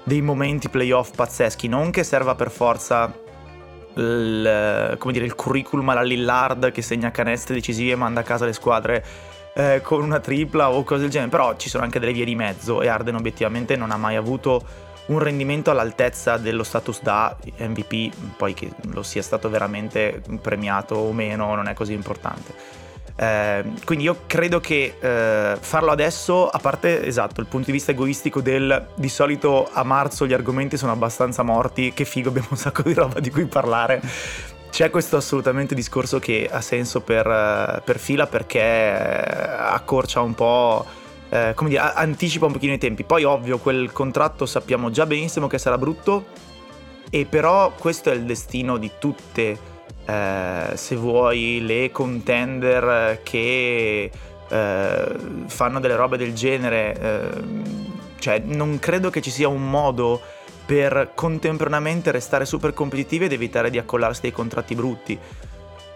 dei 0.04 0.20
momenti 0.20 0.69
playoff 0.69 1.14
pazzeschi, 1.14 1.69
non 1.69 1.90
che 1.90 2.04
serva 2.04 2.34
per 2.34 2.50
forza 2.50 3.12
il, 3.94 4.99
dire, 5.10 5.25
il 5.25 5.34
curriculum 5.34 5.88
alla 5.90 6.02
Lillard 6.02 6.72
che 6.72 6.82
segna 6.82 7.10
canestri 7.10 7.54
decisivi 7.54 7.90
e 7.90 7.96
manda 7.96 8.20
a 8.20 8.22
casa 8.25 8.44
le 8.44 8.52
squadre 8.52 9.04
eh, 9.54 9.81
con 9.82 10.02
una 10.02 10.19
tripla 10.19 10.70
o 10.70 10.82
cose 10.82 11.02
del 11.02 11.10
genere, 11.10 11.31
però 11.31 11.56
ci 11.56 11.69
sono 11.69 11.84
anche 11.84 11.99
delle 11.99 12.12
vie 12.12 12.25
di 12.25 12.34
mezzo 12.34 12.81
e 12.81 12.88
Arden 12.88 13.16
obiettivamente 13.16 13.76
non 13.76 13.90
ha 13.90 13.96
mai 13.96 14.16
avuto 14.16 14.90
un 15.06 15.19
rendimento 15.19 15.70
all'altezza 15.70 16.37
dello 16.37 16.62
status 16.62 17.03
da 17.03 17.36
MVP, 17.58 18.15
poi 18.36 18.55
che 18.55 18.70
lo 18.93 19.03
sia 19.03 19.22
stato 19.22 19.50
veramente 19.50 20.22
premiato 20.41 20.94
o 20.94 21.12
meno 21.12 21.55
non 21.55 21.69
è 21.69 21.74
così 21.74 21.93
importante. 21.93 22.81
Eh, 23.14 23.64
quindi 23.84 24.04
io 24.04 24.22
credo 24.26 24.60
che 24.60 24.96
eh, 24.98 25.56
farlo 25.60 25.90
adesso, 25.90 26.48
a 26.48 26.58
parte 26.58 27.04
esatto 27.04 27.40
il 27.40 27.46
punto 27.46 27.66
di 27.66 27.72
vista 27.72 27.90
egoistico 27.90 28.40
del 28.40 28.88
di 28.94 29.08
solito 29.08 29.69
a 29.70 29.82
marzo 29.84 30.26
gli 30.26 30.32
argomenti 30.32 30.76
sono 30.76 30.92
abbastanza 30.92 31.42
morti, 31.42 31.92
che 31.92 32.04
figo 32.04 32.28
abbiamo 32.31 32.48
un 32.50 32.56
sacco 32.56 32.82
di 32.82 32.94
roba 32.94 33.20
di 33.20 33.31
cui 33.31 33.46
parlare. 33.46 34.00
C'è 34.70 34.88
questo 34.88 35.19
assolutamente 35.19 35.74
discorso 35.74 36.19
che 36.19 36.48
ha 36.50 36.62
senso 36.62 37.02
per, 37.02 37.26
eh, 37.26 37.82
per 37.84 37.98
fila 37.98 38.26
perché 38.26 38.60
eh, 38.60 39.46
accorcia 39.58 40.22
un 40.22 40.34
po', 40.34 40.86
eh, 41.28 41.52
come 41.54 41.69
dire, 41.69 41.82
anticipa 41.82 42.46
un 42.46 42.52
pochino 42.52 42.72
i 42.72 42.78
tempi. 42.78 43.04
Poi 43.04 43.24
ovvio 43.24 43.58
quel 43.58 43.92
contratto 43.92 44.46
sappiamo 44.46 44.90
già 44.90 45.04
benissimo 45.04 45.46
che 45.46 45.58
sarà 45.58 45.76
brutto, 45.76 46.24
e 47.10 47.26
però 47.26 47.72
questo 47.78 48.10
è 48.10 48.14
il 48.14 48.24
destino 48.24 48.78
di 48.78 48.90
tutte 48.98 49.58
eh, 50.04 50.70
se 50.74 50.96
vuoi, 50.96 51.62
le 51.64 51.90
contender 51.90 53.20
che 53.22 54.10
eh, 54.48 55.16
fanno 55.46 55.80
delle 55.80 55.96
robe 55.96 56.16
del 56.16 56.34
genere. 56.34 56.98
Eh, 57.00 57.80
cioè, 58.18 58.38
non 58.44 58.78
credo 58.78 59.10
che 59.10 59.20
ci 59.20 59.30
sia 59.30 59.48
un 59.48 59.68
modo 59.68 60.20
per 60.64 61.12
contemporaneamente 61.14 62.10
restare 62.10 62.44
super 62.44 62.72
competitivi 62.72 63.24
ed 63.24 63.32
evitare 63.32 63.70
di 63.70 63.78
accollarsi 63.78 64.20
dei 64.20 64.32
contratti 64.32 64.74
brutti. 64.74 65.18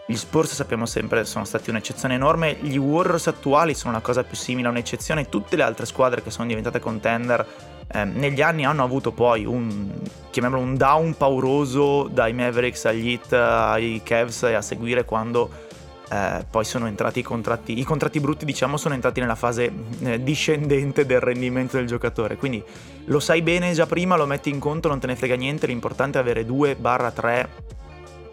Gli 0.08 0.16
Spurs 0.16 0.54
sappiamo 0.54 0.86
sempre 0.86 1.24
sono 1.24 1.44
stati 1.44 1.70
un'eccezione 1.70 2.14
enorme, 2.14 2.56
gli 2.60 2.76
Warriors 2.76 3.26
attuali 3.26 3.74
sono 3.74 3.90
una 3.94 4.00
cosa 4.00 4.22
più 4.22 4.36
simile 4.36 4.68
a 4.68 4.70
un'eccezione, 4.70 5.28
tutte 5.28 5.56
le 5.56 5.64
altre 5.64 5.84
squadre 5.84 6.22
che 6.22 6.30
sono 6.30 6.46
diventate 6.46 6.78
contender 6.78 7.44
eh, 7.88 8.04
negli 8.04 8.42
anni 8.42 8.64
hanno 8.64 8.82
avuto 8.82 9.12
poi 9.12 9.44
un, 9.44 9.90
chiamiamolo 10.30 10.62
un 10.62 10.76
down 10.76 11.16
pauroso 11.16 12.08
dai 12.10 12.32
Mavericks 12.32 12.84
agli 12.84 13.10
Heat 13.10 13.32
ai 13.32 14.00
Cavs 14.02 14.44
e 14.44 14.54
a 14.54 14.62
seguire 14.62 15.04
quando 15.04 15.64
eh, 16.10 16.44
poi 16.48 16.64
sono 16.64 16.86
entrati 16.86 17.20
i 17.20 17.22
contratti, 17.22 17.78
i 17.78 17.84
contratti 17.84 18.20
brutti 18.20 18.44
diciamo 18.44 18.76
sono 18.76 18.94
entrati 18.94 19.20
nella 19.20 19.34
fase 19.34 19.72
eh, 20.00 20.22
discendente 20.22 21.06
del 21.06 21.20
rendimento 21.20 21.76
del 21.76 21.86
giocatore, 21.86 22.36
quindi 22.36 22.62
lo 23.06 23.20
sai 23.20 23.42
bene 23.42 23.72
già 23.72 23.86
prima, 23.86 24.16
lo 24.16 24.26
metti 24.26 24.50
in 24.50 24.58
conto, 24.58 24.88
non 24.88 25.00
te 25.00 25.06
ne 25.06 25.16
frega 25.16 25.36
niente, 25.36 25.66
l'importante 25.66 26.18
è 26.18 26.20
avere 26.20 26.46
2-3 26.46 27.46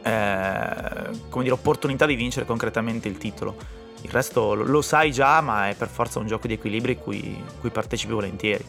eh, 0.03 1.51
opportunità 1.51 2.05
di 2.05 2.15
vincere 2.15 2.45
concretamente 2.45 3.07
il 3.07 3.17
titolo. 3.17 3.55
Il 4.01 4.09
resto 4.09 4.53
lo, 4.53 4.63
lo 4.63 4.81
sai 4.81 5.11
già, 5.11 5.39
ma 5.41 5.69
è 5.69 5.75
per 5.75 5.87
forza 5.87 6.19
un 6.19 6.27
gioco 6.27 6.47
di 6.47 6.53
equilibri 6.53 6.97
cui, 6.97 7.41
cui 7.59 7.69
partecipi 7.69 8.11
volentieri. 8.11 8.65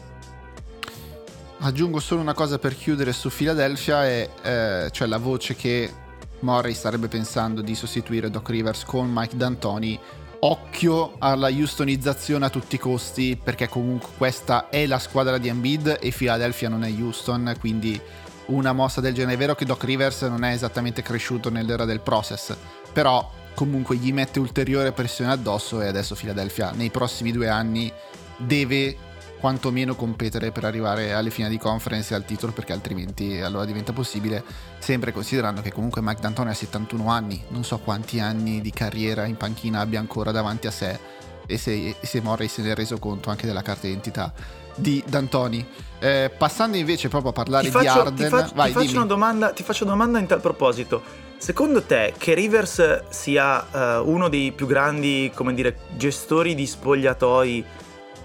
Aggiungo 1.59 1.99
solo 1.99 2.21
una 2.21 2.33
cosa 2.33 2.59
per 2.59 2.75
chiudere 2.75 3.13
su 3.13 3.29
Philadelphia, 3.29 4.07
e, 4.07 4.29
eh, 4.41 4.89
cioè 4.91 5.07
la 5.07 5.17
voce 5.17 5.55
che 5.55 5.91
Murray 6.39 6.73
starebbe 6.73 7.07
pensando 7.07 7.61
di 7.61 7.75
sostituire 7.75 8.29
Doc 8.29 8.49
Rivers 8.49 8.83
con 8.83 9.09
Mike 9.11 9.37
D'Antoni. 9.37 9.99
Occhio 10.41 11.15
alla 11.17 11.47
Houstonizzazione 11.47 12.45
a 12.45 12.49
tutti 12.49 12.75
i 12.75 12.77
costi, 12.77 13.39
perché 13.41 13.67
comunque 13.67 14.09
questa 14.17 14.69
è 14.69 14.85
la 14.85 14.99
squadra 14.99 15.37
di 15.37 15.47
Embiid 15.47 15.97
e 15.99 16.11
Philadelphia 16.11 16.69
non 16.69 16.83
è 16.83 16.91
Houston, 16.91 17.55
quindi 17.59 17.99
una 18.47 18.73
mossa 18.73 19.01
del 19.01 19.13
genere. 19.13 19.35
È 19.35 19.37
vero 19.37 19.55
che 19.55 19.65
Doc 19.65 19.83
Rivers 19.85 20.21
non 20.23 20.43
è 20.43 20.51
esattamente 20.51 21.01
cresciuto 21.01 21.49
nell'era 21.49 21.85
del 21.85 22.01
process, 22.01 22.55
però 22.93 23.31
comunque 23.55 23.95
gli 23.95 24.11
mette 24.11 24.39
ulteriore 24.39 24.91
pressione 24.91 25.31
addosso 25.31 25.81
e 25.81 25.87
adesso 25.87 26.13
Philadelphia 26.13 26.71
nei 26.71 26.91
prossimi 26.91 27.31
due 27.31 27.47
anni 27.47 27.91
deve 28.37 28.97
quantomeno 29.39 29.95
competere 29.95 30.51
per 30.51 30.65
arrivare 30.65 31.13
alle 31.13 31.29
finali 31.29 31.55
di 31.55 31.59
conference 31.59 32.13
e 32.13 32.15
al 32.15 32.25
titolo 32.25 32.51
perché 32.51 32.73
altrimenti 32.73 33.39
allora 33.39 33.65
diventa 33.65 33.93
possibile 33.93 34.43
sempre 34.79 35.11
considerando 35.11 35.61
che 35.61 35.71
comunque 35.71 36.01
Mike 36.01 36.21
D'Antoni 36.21 36.49
ha 36.49 36.53
71 36.53 37.09
anni. 37.09 37.43
Non 37.49 37.63
so 37.63 37.79
quanti 37.79 38.19
anni 38.19 38.61
di 38.61 38.71
carriera 38.71 39.25
in 39.25 39.37
panchina 39.37 39.79
abbia 39.79 39.99
ancora 39.99 40.31
davanti 40.31 40.67
a 40.67 40.71
sé 40.71 40.99
e 41.47 41.57
se, 41.57 41.95
se 42.01 42.21
Morris 42.21 42.53
se 42.53 42.61
ne 42.61 42.71
è 42.71 42.75
reso 42.75 42.97
conto 42.97 43.29
anche 43.29 43.45
della 43.45 43.61
carta 43.61 43.87
d'identità 43.87 44.33
di 44.75 45.03
D'Antoni. 45.05 45.65
Eh, 45.99 46.31
passando 46.37 46.77
invece 46.77 47.07
proprio 47.07 47.31
a 47.31 47.33
parlare 47.33 47.69
faccio, 47.69 47.83
di 47.83 47.87
Arden 47.87 48.15
ti, 48.15 48.25
faccio, 48.25 48.55
vai, 48.55 48.67
ti, 48.71 48.77
faccio 48.77 48.95
una 48.95 49.05
domanda, 49.05 49.51
ti 49.51 49.63
faccio 49.63 49.83
una 49.83 49.93
domanda 49.93 50.19
in 50.19 50.27
tal 50.27 50.41
proposito. 50.41 51.23
Secondo 51.37 51.83
te 51.83 52.13
che 52.17 52.33
Rivers 52.33 53.09
sia 53.09 53.99
uh, 53.99 54.09
uno 54.09 54.29
dei 54.29 54.51
più 54.51 54.65
grandi, 54.67 55.31
come 55.33 55.53
dire, 55.53 55.77
gestori 55.95 56.55
di 56.55 56.65
spogliatoi 56.65 57.65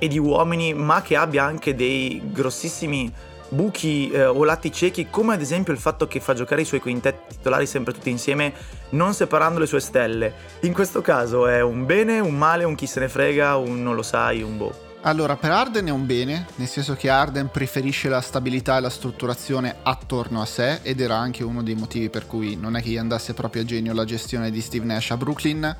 e 0.00 0.08
di 0.08 0.18
uomini, 0.18 0.74
ma 0.74 1.02
che 1.02 1.14
abbia 1.14 1.44
anche 1.44 1.76
dei 1.76 2.20
grossissimi 2.32 3.12
buchi 3.50 4.10
eh, 4.10 4.24
o 4.24 4.42
lati 4.44 4.72
ciechi, 4.72 5.08
come 5.10 5.34
ad 5.34 5.40
esempio 5.40 5.72
il 5.72 5.78
fatto 5.78 6.08
che 6.08 6.20
fa 6.20 6.34
giocare 6.34 6.62
i 6.62 6.64
suoi 6.64 6.80
quintetti 6.80 7.36
titolari 7.36 7.66
sempre 7.66 7.92
tutti 7.92 8.10
insieme, 8.10 8.52
non 8.90 9.12
separando 9.12 9.60
le 9.60 9.66
sue 9.66 9.80
stelle. 9.80 10.32
In 10.60 10.72
questo 10.72 11.02
caso 11.02 11.46
è 11.46 11.60
un 11.60 11.84
bene, 11.84 12.18
un 12.18 12.36
male, 12.36 12.64
un 12.64 12.74
chi 12.74 12.86
se 12.86 13.00
ne 13.00 13.08
frega, 13.08 13.56
un 13.56 13.82
non 13.82 13.94
lo 13.94 14.02
sai, 14.02 14.42
un 14.42 14.56
boh. 14.56 14.88
Allora, 15.02 15.34
per 15.36 15.50
Arden 15.50 15.86
è 15.86 15.90
un 15.90 16.04
bene, 16.04 16.46
nel 16.56 16.68
senso 16.68 16.94
che 16.94 17.08
Arden 17.08 17.48
preferisce 17.50 18.10
la 18.10 18.20
stabilità 18.20 18.76
e 18.76 18.80
la 18.80 18.90
strutturazione 18.90 19.76
attorno 19.82 20.42
a 20.42 20.44
sé 20.44 20.80
ed 20.82 21.00
era 21.00 21.16
anche 21.16 21.42
uno 21.42 21.62
dei 21.62 21.74
motivi 21.74 22.10
per 22.10 22.26
cui 22.26 22.54
non 22.54 22.76
è 22.76 22.82
che 22.82 22.90
gli 22.90 22.98
andasse 22.98 23.32
proprio 23.32 23.62
a 23.62 23.64
genio 23.64 23.94
la 23.94 24.04
gestione 24.04 24.50
di 24.50 24.60
Steve 24.60 24.84
Nash 24.84 25.12
a 25.12 25.16
Brooklyn 25.16 25.76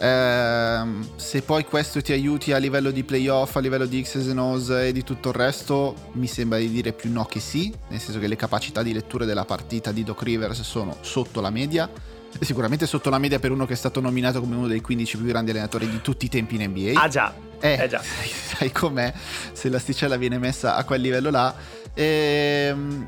eh, 0.00 0.82
se 1.16 1.42
poi 1.42 1.64
questo 1.64 2.00
ti 2.00 2.12
aiuti 2.12 2.52
a 2.52 2.56
livello 2.56 2.90
di 2.90 3.04
playoff, 3.04 3.56
a 3.56 3.60
livello 3.60 3.84
di 3.84 4.00
X's 4.00 4.28
and 4.28 4.38
O's 4.38 4.70
e 4.70 4.92
di 4.92 5.04
tutto 5.04 5.28
il 5.28 5.34
resto, 5.34 5.94
mi 6.12 6.26
sembra 6.26 6.58
di 6.58 6.70
dire 6.70 6.94
più 6.94 7.12
no 7.12 7.26
che 7.26 7.38
sì, 7.38 7.70
nel 7.88 8.00
senso 8.00 8.18
che 8.18 8.26
le 8.26 8.36
capacità 8.36 8.82
di 8.82 8.94
lettura 8.94 9.26
della 9.26 9.44
partita 9.44 9.92
di 9.92 10.02
Doc 10.02 10.22
Rivers 10.22 10.62
sono 10.62 10.96
sotto 11.02 11.42
la 11.42 11.50
media. 11.50 11.88
Sicuramente 12.40 12.86
sotto 12.86 13.10
la 13.10 13.18
media 13.18 13.38
per 13.38 13.50
uno 13.50 13.66
che 13.66 13.74
è 13.74 13.76
stato 13.76 14.00
nominato 14.00 14.40
come 14.40 14.56
uno 14.56 14.68
dei 14.68 14.80
15 14.80 15.18
più 15.18 15.26
grandi 15.26 15.50
allenatori 15.50 15.86
di 15.90 16.00
tutti 16.00 16.24
i 16.24 16.28
tempi 16.30 16.54
in 16.54 16.70
NBA. 16.70 16.98
Ah 16.98 17.08
già, 17.08 17.34
eh, 17.60 17.82
eh 17.82 17.88
già. 17.88 18.00
Sai, 18.00 18.28
sai 18.28 18.72
com'è 18.72 19.12
se 19.52 19.68
l'asticella 19.68 20.16
viene 20.16 20.38
messa 20.38 20.76
a 20.76 20.84
quel 20.84 21.02
livello 21.02 21.28
là. 21.28 21.54
Ehm, 21.92 23.06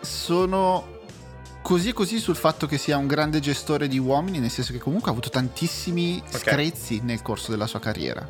sono 0.00 1.00
così 1.62 1.92
così 1.92 2.18
sul 2.18 2.36
fatto 2.36 2.66
che 2.66 2.76
sia 2.76 2.96
un 2.96 3.06
grande 3.06 3.40
gestore 3.40 3.88
di 3.88 3.98
uomini, 3.98 4.38
nel 4.38 4.50
senso 4.50 4.72
che 4.72 4.78
comunque 4.78 5.08
ha 5.08 5.12
avuto 5.12 5.30
tantissimi 5.30 6.22
okay. 6.26 6.40
screzi 6.40 7.00
nel 7.02 7.22
corso 7.22 7.50
della 7.50 7.66
sua 7.66 7.80
carriera. 7.80 8.28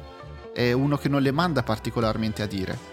È 0.53 0.71
uno 0.73 0.97
che 0.99 1.09
non 1.09 1.23
le 1.23 1.33
manda 1.33 1.63
particolarmente 1.63 2.43
a 2.43 2.47
dire. 2.47 2.91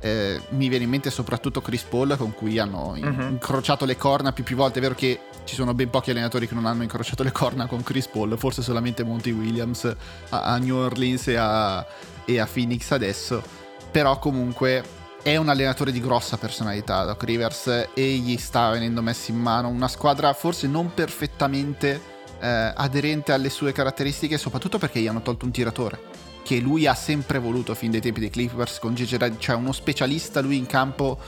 Eh, 0.00 0.40
mi 0.50 0.68
viene 0.68 0.84
in 0.84 0.90
mente 0.90 1.10
soprattutto 1.10 1.60
Chris 1.60 1.82
Paul 1.82 2.16
con 2.16 2.34
cui 2.34 2.58
hanno 2.58 2.94
in- 2.96 3.04
uh-huh. 3.04 3.28
incrociato 3.28 3.84
le 3.84 3.96
corna 3.96 4.32
più 4.32 4.42
più 4.42 4.56
volte. 4.56 4.78
È 4.78 4.82
vero 4.82 4.94
che 4.94 5.20
ci 5.44 5.54
sono 5.54 5.74
ben 5.74 5.90
pochi 5.90 6.10
allenatori 6.10 6.48
che 6.48 6.54
non 6.54 6.66
hanno 6.66 6.82
incrociato 6.82 7.22
le 7.22 7.30
corna 7.30 7.66
con 7.66 7.82
Chris 7.82 8.08
Paul, 8.08 8.36
forse 8.36 8.62
solamente 8.62 9.04
Monty 9.04 9.30
Williams 9.30 9.84
a, 10.30 10.42
a 10.42 10.58
New 10.58 10.74
Orleans 10.76 11.28
e 11.28 11.36
a, 11.36 11.86
e 12.24 12.40
a 12.40 12.48
Phoenix 12.50 12.90
adesso. 12.90 13.42
Però 13.90 14.18
comunque 14.18 14.82
è 15.22 15.36
un 15.36 15.48
allenatore 15.48 15.92
di 15.92 16.00
grossa 16.00 16.36
personalità, 16.36 17.04
Doc 17.04 17.22
Rivers, 17.22 17.88
e 17.94 18.14
gli 18.14 18.36
sta 18.36 18.70
venendo 18.70 19.02
messo 19.02 19.30
in 19.30 19.38
mano. 19.38 19.68
Una 19.68 19.88
squadra 19.88 20.32
forse 20.32 20.66
non 20.66 20.92
perfettamente 20.94 22.00
eh, 22.40 22.72
aderente 22.74 23.32
alle 23.32 23.48
sue 23.48 23.72
caratteristiche, 23.72 24.36
soprattutto 24.36 24.78
perché 24.78 25.00
gli 25.00 25.06
hanno 25.06 25.22
tolto 25.22 25.44
un 25.44 25.52
tiratore, 25.52 26.00
che 26.42 26.58
lui 26.58 26.88
ha 26.88 26.94
sempre 26.94 27.38
voluto 27.38 27.74
fin 27.74 27.92
dai 27.92 28.00
tempi 28.00 28.18
dei 28.18 28.30
Clippers, 28.30 28.80
con 28.80 28.94
Gigi 28.94 29.16
cioè 29.38 29.54
uno 29.54 29.72
specialista 29.72 30.40
lui 30.40 30.56
in 30.56 30.66
campo 30.66 31.18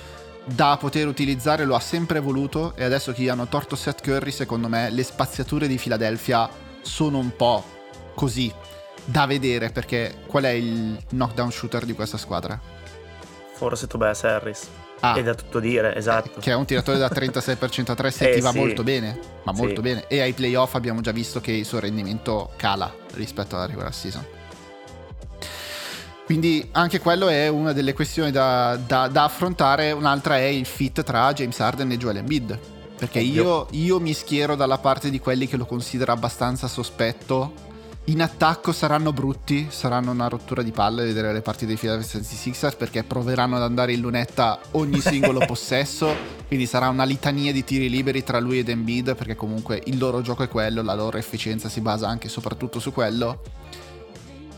da 0.44 0.76
poter 0.76 1.06
utilizzare, 1.06 1.64
lo 1.64 1.76
ha 1.76 1.80
sempre 1.80 2.18
voluto, 2.18 2.74
e 2.74 2.82
adesso 2.82 3.12
che 3.12 3.22
gli 3.22 3.28
hanno 3.28 3.46
torto 3.46 3.76
Seth 3.76 4.02
Curry, 4.02 4.32
secondo 4.32 4.68
me 4.68 4.90
le 4.90 5.04
spaziature 5.04 5.68
di 5.68 5.76
Philadelphia 5.76 6.50
sono 6.82 7.18
un 7.18 7.34
po' 7.36 7.64
così, 8.14 8.52
da 9.04 9.26
vedere, 9.26 9.70
perché 9.70 10.22
qual 10.26 10.44
è 10.44 10.50
il 10.50 10.98
knockdown 11.10 11.52
shooter 11.52 11.84
di 11.84 11.92
questa 11.92 12.16
squadra? 12.16 12.73
Forse 13.54 13.86
Tobias 13.86 14.24
Harris. 14.24 14.68
Ah, 15.00 15.14
è 15.14 15.22
da 15.22 15.34
tutto 15.34 15.60
dire, 15.60 15.94
esatto. 15.94 16.40
Che 16.40 16.50
è 16.50 16.54
un 16.54 16.64
tiratore 16.64 16.98
da 16.98 17.08
36% 17.08 17.90
a 17.90 17.94
3 17.94 18.10
se 18.10 18.30
eh, 18.30 18.34
ti 18.34 18.40
va 18.40 18.50
sì. 18.50 18.58
molto 18.58 18.82
bene, 18.82 19.18
ma 19.42 19.52
molto 19.52 19.76
sì. 19.76 19.80
bene. 19.82 20.06
E 20.08 20.20
ai 20.20 20.32
playoff 20.32 20.74
abbiamo 20.74 21.00
già 21.00 21.12
visto 21.12 21.40
che 21.40 21.52
il 21.52 21.64
suo 21.64 21.78
rendimento 21.78 22.52
cala 22.56 22.92
rispetto 23.14 23.56
alla 23.56 23.66
regular 23.66 23.92
season. 23.92 24.24
Quindi 26.24 26.66
anche 26.72 27.00
quello 27.00 27.28
è 27.28 27.48
una 27.48 27.72
delle 27.72 27.92
questioni 27.92 28.30
da, 28.30 28.78
da, 28.84 29.08
da 29.08 29.24
affrontare. 29.24 29.92
Un'altra 29.92 30.38
è 30.38 30.44
il 30.44 30.64
fit 30.64 31.02
tra 31.02 31.30
James 31.34 31.60
Harden 31.60 31.90
e 31.90 31.98
Joel 31.98 32.16
Embiid. 32.16 32.58
Perché 32.96 33.18
io, 33.18 33.66
io 33.72 34.00
mi 34.00 34.14
schiero 34.14 34.54
dalla 34.54 34.78
parte 34.78 35.10
di 35.10 35.18
quelli 35.18 35.46
che 35.46 35.58
lo 35.58 35.66
considera 35.66 36.12
abbastanza 36.12 36.68
sospetto 36.68 37.52
in 38.06 38.20
attacco 38.20 38.72
saranno 38.72 39.14
brutti, 39.14 39.68
saranno 39.70 40.10
una 40.10 40.28
rottura 40.28 40.62
di 40.62 40.72
palle 40.72 41.04
vedere 41.04 41.32
le 41.32 41.40
partite 41.40 41.68
dei 41.68 41.76
Philadelphia 41.76 42.20
76ers 42.20 42.76
perché 42.76 43.02
proveranno 43.02 43.56
ad 43.56 43.62
andare 43.62 43.94
in 43.94 44.00
lunetta 44.00 44.60
ogni 44.72 45.00
singolo 45.00 45.40
possesso, 45.46 46.14
quindi 46.46 46.66
sarà 46.66 46.88
una 46.88 47.04
litania 47.04 47.50
di 47.50 47.64
tiri 47.64 47.88
liberi 47.88 48.22
tra 48.22 48.40
lui 48.40 48.58
ed 48.58 48.68
Embiid 48.68 49.14
perché 49.14 49.36
comunque 49.36 49.80
il 49.86 49.96
loro 49.96 50.20
gioco 50.20 50.42
è 50.42 50.48
quello, 50.48 50.82
la 50.82 50.92
loro 50.92 51.16
efficienza 51.16 51.70
si 51.70 51.80
basa 51.80 52.06
anche 52.06 52.26
e 52.26 52.30
soprattutto 52.30 52.78
su 52.78 52.92
quello. 52.92 53.40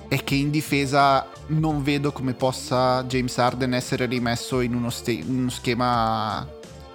E 0.09 0.25
che 0.25 0.35
in 0.35 0.51
difesa 0.51 1.29
non 1.49 1.85
vedo 1.85 2.11
come 2.11 2.35
possa 2.35 3.05
James 3.05 3.39
Harden 3.39 3.75
essere 3.75 4.07
rimesso 4.07 4.61
in 4.61 4.75
uno, 4.75 4.91
ste- 4.91 5.23
uno 5.25 5.51
schema 5.51 6.49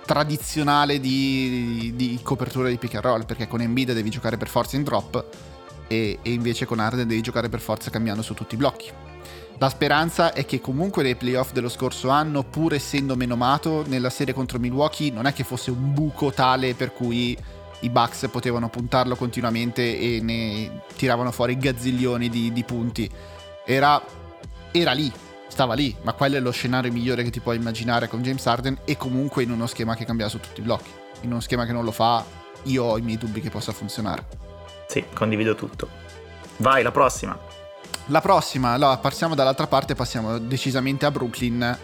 tradizionale 0.06 1.00
di, 1.00 1.94
di 1.96 2.20
copertura 2.22 2.68
di 2.68 2.78
pick 2.78 2.96
and 2.96 3.04
roll 3.04 3.26
perché 3.26 3.48
con 3.48 3.62
Embiid 3.62 3.94
devi 3.94 4.10
giocare 4.10 4.36
per 4.36 4.50
forza 4.50 4.76
in 4.76 4.84
drop 4.84 5.26
e, 5.92 6.20
e 6.22 6.32
invece 6.32 6.66
con 6.66 6.80
Arden 6.80 7.06
devi 7.06 7.20
giocare 7.20 7.50
per 7.50 7.60
forza 7.60 7.90
cambiando 7.90 8.22
su 8.22 8.34
tutti 8.34 8.56
i 8.56 8.58
blocchi. 8.58 8.90
La 9.58 9.70
speranza 9.70 10.32
è 10.32 10.46
che 10.46 10.62
comunque 10.62 11.04
nei 11.04 11.16
playoff 11.16 11.52
dello 11.52 11.68
scorso 11.68 12.08
anno, 12.08 12.44
pur 12.44 12.74
essendo 12.74 13.16
menomato 13.18 13.84
nella 13.86 14.10
serie 14.10 14.34
contro 14.34 14.58
Milwaukee, 14.58 15.12
non 15.12 15.26
è 15.26 15.34
che 15.34 15.44
fosse 15.44 15.70
un 15.70 15.94
buco 15.94 16.32
tale 16.32 16.74
per 16.76 16.94
cui 16.94 17.38
i 17.82 17.90
Bucks 17.90 18.30
potevano 18.32 18.70
puntarlo 18.70 19.16
continuamente 19.16 20.00
e 20.00 20.22
ne 20.22 20.84
tiravano 20.96 21.32
fuori 21.32 21.58
gazzillioni 21.58 22.30
di, 22.30 22.54
di 22.54 22.64
punti. 22.64 23.10
Era, 23.66 24.02
era, 24.72 24.94
lì, 24.94 25.12
stava 25.48 25.74
lì, 25.74 25.94
ma 26.04 26.14
quello 26.14 26.38
è 26.38 26.40
lo 26.40 26.52
scenario 26.52 26.92
migliore 26.92 27.24
che 27.24 27.32
ti 27.32 27.42
puoi 27.42 27.58
immaginare 27.58 28.08
con 28.08 28.22
James 28.22 28.46
Harden 28.46 28.80
e 28.86 28.96
comunque 28.96 29.44
in 29.44 29.52
uno 29.52 29.68
schema 29.68 29.96
che 29.96 30.06
cambia 30.06 30.30
su 30.30 30.40
tutti 30.40 30.62
i 30.62 30.64
blocchi. 30.64 30.90
In 31.22 31.32
uno 31.32 31.42
schema 31.42 31.66
che 31.66 31.74
non 31.74 31.84
lo 31.84 31.92
fa, 31.92 32.26
io 32.64 32.84
ho 32.86 32.98
i 32.98 33.02
miei 33.02 33.18
dubbi 33.18 33.42
che 33.42 33.50
possa 33.50 33.74
funzionare. 33.74 34.51
Sì, 34.92 35.06
condivido 35.14 35.56
tutto. 35.56 35.88
Vai, 36.58 36.84
la 36.84 36.92
prossima. 36.92 37.40
La 38.08 38.20
prossima, 38.20 38.74
allora 38.74 38.98
passiamo 38.98 39.36
dall'altra 39.36 39.66
parte, 39.66 39.96
passiamo 39.96 40.38
decisamente 40.38 41.06
a 41.06 41.12
Brooklyn, 41.12 41.80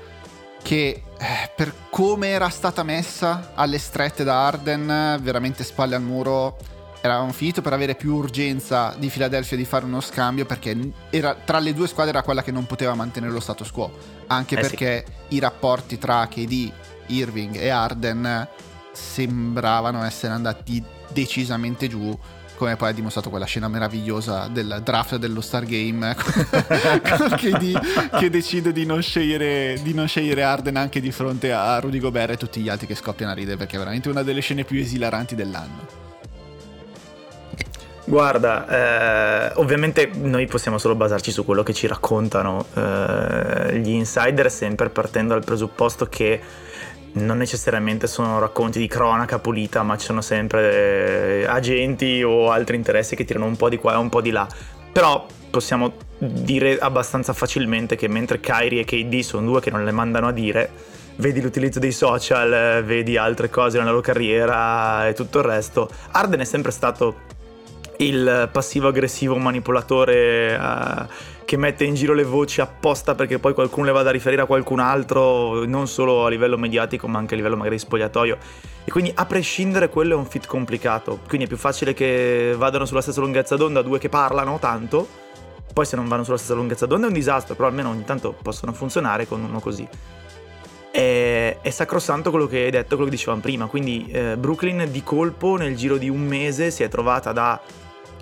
che 0.62 1.04
eh, 1.18 1.52
per 1.56 1.74
come 1.90 2.28
era 2.28 2.50
stata 2.50 2.84
messa 2.84 3.54
alle 3.56 3.78
strette 3.78 4.26
da 4.26 4.46
Arden, 4.46 5.20
veramente 5.22 5.64
spalle 5.64 5.96
al 5.96 6.02
muro, 6.02 6.58
eravamo 7.00 7.32
finito 7.32 7.62
per 7.62 7.72
avere 7.72 7.96
più 7.96 8.14
urgenza 8.14 8.94
di 8.98 9.08
Philadelphia 9.08 9.56
di 9.56 9.64
fare 9.64 9.86
uno 9.86 10.02
scambio 10.02 10.46
perché 10.46 10.78
era, 11.10 11.34
tra 11.34 11.60
le 11.60 11.74
due 11.74 11.88
squadre 11.88 12.12
era 12.12 12.24
quella 12.24 12.44
che 12.44 12.52
non 12.52 12.66
poteva 12.66 12.94
mantenere 12.94 13.32
lo 13.32 13.40
status 13.40 13.72
quo, 13.72 13.90
anche 14.28 14.58
eh 14.58 14.60
perché 14.60 15.06
sì. 15.08 15.36
i 15.36 15.40
rapporti 15.40 15.98
tra 15.98 16.28
KD, 16.28 16.74
Irving 17.06 17.56
e 17.56 17.70
Arden 17.70 18.50
sembravano 18.92 20.04
essere 20.04 20.34
andati 20.34 20.84
decisamente 21.08 21.88
giù 21.88 22.18
come 22.58 22.76
poi 22.76 22.90
ha 22.90 22.94
dimostrato 22.94 23.30
quella 23.30 23.46
scena 23.46 23.68
meravigliosa 23.68 24.48
del 24.48 24.82
draft 24.84 25.16
dello 25.18 25.42
Stargame 25.42 26.16
che, 27.38 27.80
che 28.18 28.30
decide 28.30 28.74
di 28.74 28.86
non, 28.86 29.02
scegliere, 29.02 29.80
di 29.82 29.94
non 29.94 30.08
scegliere 30.08 30.44
Arden 30.44 30.76
anche 30.76 31.00
di 31.00 31.12
fronte 31.12 31.54
a 31.54 31.80
Rudy 31.80 32.00
Gobert 32.00 32.32
e 32.32 32.38
tutti 32.38 32.60
gli 32.60 32.70
altri 32.70 32.88
che 32.88 32.96
scoppiano 32.96 33.32
a 33.32 33.36
ridere 33.36 33.58
perché 33.58 33.76
è 33.76 33.80
veramente 33.80 34.10
una 34.10 34.24
delle 34.24 34.42
scene 34.42 34.64
più 34.64 34.80
esilaranti 34.80 35.36
dell'anno. 35.36 36.06
Guarda, 38.06 39.50
eh, 39.50 39.52
ovviamente 39.56 40.10
noi 40.14 40.48
possiamo 40.48 40.78
solo 40.78 40.96
basarci 40.96 41.30
su 41.30 41.44
quello 41.44 41.62
che 41.62 41.74
ci 41.74 41.88
raccontano 41.88 42.66
eh, 42.74 43.80
gli 43.80 43.90
insider, 43.90 44.50
sempre 44.50 44.90
partendo 44.90 45.34
dal 45.34 45.44
presupposto 45.44 46.06
che 46.08 46.40
non 47.14 47.38
necessariamente 47.38 48.08
sono 48.08 48.40
racconti 48.40 48.80
di 48.80 48.88
cronaca 48.88 49.40
pulita, 49.40 49.84
ma 49.84 49.98
ci 49.98 50.06
sono 50.06 50.22
sempre 50.22 51.42
eh, 51.42 51.46
agenti 51.48 52.22
o 52.24 52.52
altri 52.52 52.76
interessi 52.76 53.16
che 53.16 53.26
tirano 53.26 53.46
un 53.46 53.56
po' 53.56 53.70
di 53.70 53.78
qua 53.78 53.94
e 53.94 53.98
un 53.98 54.10
po' 54.10 54.22
di 54.22 54.32
là. 54.32 54.48
Però 54.92 55.26
possiamo 55.50 55.94
dire 56.20 56.78
abbastanza 56.78 57.34
facilmente 57.34 57.96
che 57.96 58.08
mentre 58.08 58.40
Kyrie 58.40 58.82
e 58.82 58.86
KD 58.86 59.20
sono 59.20 59.48
due 59.48 59.62
che 59.62 59.72
non 59.72 59.84
le 59.84 59.92
mandano 59.92 60.28
a 60.28 60.32
dire, 60.32 60.70
vedi 61.18 61.42
l'utilizzo 61.42 61.80
dei 61.80 61.92
social, 61.92 62.84
vedi 62.84 63.18
altre 63.18 63.50
cose 63.50 63.78
nella 63.78 63.92
loro 63.92 64.02
carriera 64.02 65.08
e 65.08 65.14
tutto 65.14 65.40
il 65.40 65.46
resto, 65.46 65.90
Arden 66.12 66.40
è 66.40 66.46
sempre 66.46 66.72
stato 66.72 67.26
il 67.98 68.50
passivo 68.52 68.90
aggressivo 68.90 69.38
manipolatore 69.38 70.56
uh, 70.56 71.06
che 71.48 71.56
mette 71.56 71.86
in 71.86 71.94
giro 71.94 72.13
le 72.13 72.25
voci 72.25 72.60
apposta 72.60 73.16
perché 73.16 73.39
poi 73.39 73.54
qualcuno 73.54 73.86
le 73.86 73.94
vada 73.94 74.10
a 74.10 74.12
riferire 74.12 74.42
a 74.42 74.46
qualcun 74.46 74.82
altro, 74.82 75.63
non 75.63 75.88
solo 75.88 76.25
a 76.25 76.30
livello 76.30 76.58
mediatico 76.58 77.08
ma 77.08 77.20
anche 77.20 77.36
a 77.36 77.38
livello 77.38 77.56
magari 77.56 77.80
spogliatoio. 77.80 78.38
E 78.84 78.92
quindi 78.92 79.13
a 79.16 79.25
prescindere 79.25 79.88
quello 79.88 80.16
è 80.16 80.18
un 80.18 80.25
fit 80.25 80.46
complicato, 80.46 81.20
quindi 81.25 81.46
è 81.46 81.48
più 81.48 81.56
facile 81.56 81.94
che 81.94 82.54
vadano 82.58 82.84
sulla 82.84 83.00
stessa 83.00 83.22
lunghezza 83.22 83.56
d'onda 83.56 83.82
due 83.82 83.98
che 83.98 84.10
parlano 84.10 84.60
tanto, 84.60 85.08
poi 85.72 85.86
se 85.86 85.96
non 85.96 86.10
vanno 86.10 86.25
sulla 86.25 86.36
stessa 86.36 86.54
lunghezza 86.54 86.86
d'onda 86.86 87.06
è 87.06 87.08
un 87.08 87.16
disastro, 87.16 87.56
però 87.56 87.70
almeno 87.70 87.92
ogni 87.92 88.04
tanto 88.04 88.36
possono 88.42 88.74
funzionare 88.74 89.25
con 89.25 89.42
uno 89.42 89.62
così. 89.62 89.88
È, 90.92 91.60
è 91.62 91.70
sacrosanto 91.70 92.30
quello 92.30 92.48
che 92.48 92.66
hai 92.66 92.72
detto, 92.72 92.96
quello 92.96 93.06
che 93.06 93.16
dicevamo 93.16 93.39
prima, 93.39 93.68
quindi 93.68 94.06
eh, 94.12 94.36
Brooklyn 94.36 94.86
di 94.92 95.01
colpo 95.01 95.56
nel 95.56 95.77
giro 95.77 95.96
di 95.96 96.10
un 96.10 96.27
mese 96.27 96.72
si 96.72 96.84
è 96.84 96.89
trovata 96.89 97.32
da 97.32 97.58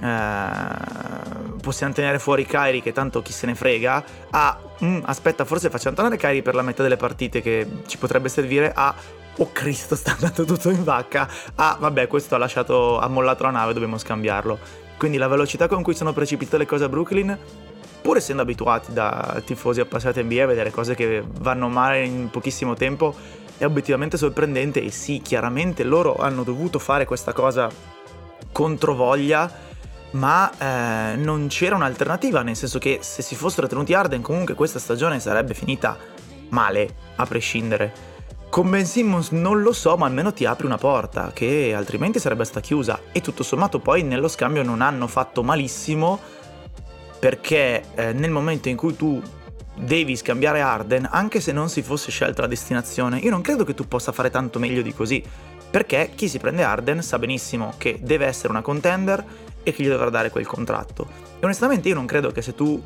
eh, 0.02 1.60
possiamo 1.62 1.94
tenere 1.94 2.20
fuori 2.20 2.46
Kairi 2.46 2.82
che 2.82 2.92
tanto 2.92 3.22
chi 3.22 3.32
se 3.32 3.46
ne 3.46 3.56
frega. 3.56 4.04
A 4.32 4.60
mm, 4.84 5.00
aspetta 5.06 5.46
forse 5.46 5.70
facciamo 5.70 5.96
tornare 5.96 6.18
Kairi 6.18 6.42
per 6.42 6.56
la 6.56 6.62
metà 6.62 6.84
delle 6.84 6.98
partite 6.98 7.42
che 7.42 7.68
ci 7.86 7.98
potrebbe 7.98 8.30
servire. 8.30 8.72
A 8.74 8.94
oh 9.38 9.50
Cristo 9.52 9.96
sta 9.96 10.12
andando 10.14 10.46
tutto 10.46 10.70
in 10.70 10.84
vacca. 10.84 11.28
A 11.56 11.78
vabbè 11.80 12.08
questo 12.08 12.36
ha 12.36 12.38
lasciato 12.38 13.00
ha 13.00 13.08
mollato 13.08 13.44
la 13.44 13.52
nave 13.52 13.74
dobbiamo 13.74 13.98
scambiarlo. 13.98 14.60
Quindi 14.98 15.18
la 15.18 15.28
velocità 15.28 15.68
con 15.68 15.84
cui 15.84 15.94
sono 15.94 16.14
precipitate 16.14 16.58
le 16.58 16.66
cose 16.66 16.86
a 16.86 16.90
Brooklyn 16.90 17.38
pur 18.02 18.18
essendo 18.18 18.44
abituati 18.44 18.94
da 18.94 19.42
tifosi 19.44 19.80
appassionati 19.80 20.22
NBA 20.22 20.44
a 20.44 20.46
vedere 20.46 20.70
cose 20.70 20.94
che 20.94 21.24
vanno 21.40 21.70
male 21.70 22.06
in 22.06 22.30
pochissimo 22.30 22.76
tempo 22.76 23.16
è 23.58 23.66
obiettivamente 23.66 24.16
sorprendente 24.16 24.80
e 24.84 24.92
sì 24.92 25.22
chiaramente 25.24 25.84
loro 25.84 26.16
hanno 26.16 26.44
dovuto 26.44 26.78
fare 26.78 27.06
questa 27.06 27.34
cosa 27.34 27.68
contro 28.52 28.94
voglia 28.94 29.52
ma 30.16 30.52
eh, 30.58 31.16
non 31.16 31.48
c'era 31.48 31.76
un'alternativa, 31.76 32.42
nel 32.42 32.56
senso 32.56 32.80
che 32.80 33.00
se 33.02 33.22
si 33.22 33.36
fossero 33.36 33.68
tenuti 33.68 33.94
Arden 33.94 34.22
comunque 34.22 34.54
questa 34.54 34.80
stagione 34.80 35.20
sarebbe 35.20 35.54
finita 35.54 35.98
male, 36.50 36.96
a 37.16 37.26
prescindere. 37.26 38.14
Con 38.50 38.70
Ben 38.70 38.86
Simmons 38.86 39.32
non 39.32 39.62
lo 39.62 39.74
so, 39.74 39.98
ma 39.98 40.06
almeno 40.06 40.32
ti 40.32 40.46
apri 40.46 40.66
una 40.66 40.78
porta, 40.78 41.32
che 41.34 41.74
altrimenti 41.76 42.20
sarebbe 42.20 42.46
stata 42.46 42.62
chiusa. 42.62 43.00
E 43.12 43.20
tutto 43.20 43.44
sommato 43.44 43.80
poi 43.80 44.04
nello 44.04 44.30
scambio 44.30 44.64
non 44.64 44.82
hanno 44.82 45.08
fatto 45.08 45.44
malissimo, 45.44 46.20
perché 47.20 47.84
eh, 47.96 48.14
nel 48.14 48.32
momento 48.32 48.70
in 48.70 48.78
cui 48.78 48.96
tu 48.96 49.22
devi 49.78 50.16
scambiare 50.16 50.62
Arden, 50.62 51.10
anche 51.12 51.42
se 51.42 51.52
non 51.52 51.68
si 51.68 51.82
fosse 51.82 52.12
scelta 52.12 52.44
la 52.44 52.48
destinazione, 52.48 53.18
io 53.20 53.30
non 53.30 53.42
credo 53.42 53.66
che 53.66 53.74
tu 53.74 53.88
possa 53.90 54.14
fare 54.14 54.30
tanto 54.30 54.60
meglio 54.60 54.82
di 54.82 54.94
così. 54.94 55.22
Perché 55.70 56.12
chi 56.16 56.30
si 56.30 56.40
prende 56.40 56.64
Arden 56.64 57.02
sa 57.02 57.20
benissimo 57.20 57.74
che 57.78 58.00
deve 58.02 58.26
essere 58.26 58.50
una 58.50 58.62
contender 58.62 59.26
e 59.66 59.74
che 59.74 59.84
gli 59.84 59.90
dovrà 59.90 60.10
dare 60.10 60.30
quel 60.30 60.46
contratto. 60.46 61.08
E 61.40 61.44
onestamente 61.44 61.90
io 61.90 61.96
non 61.96 62.06
credo 62.06 62.30
che 62.32 62.42
se 62.42 62.54
tu 62.54 62.82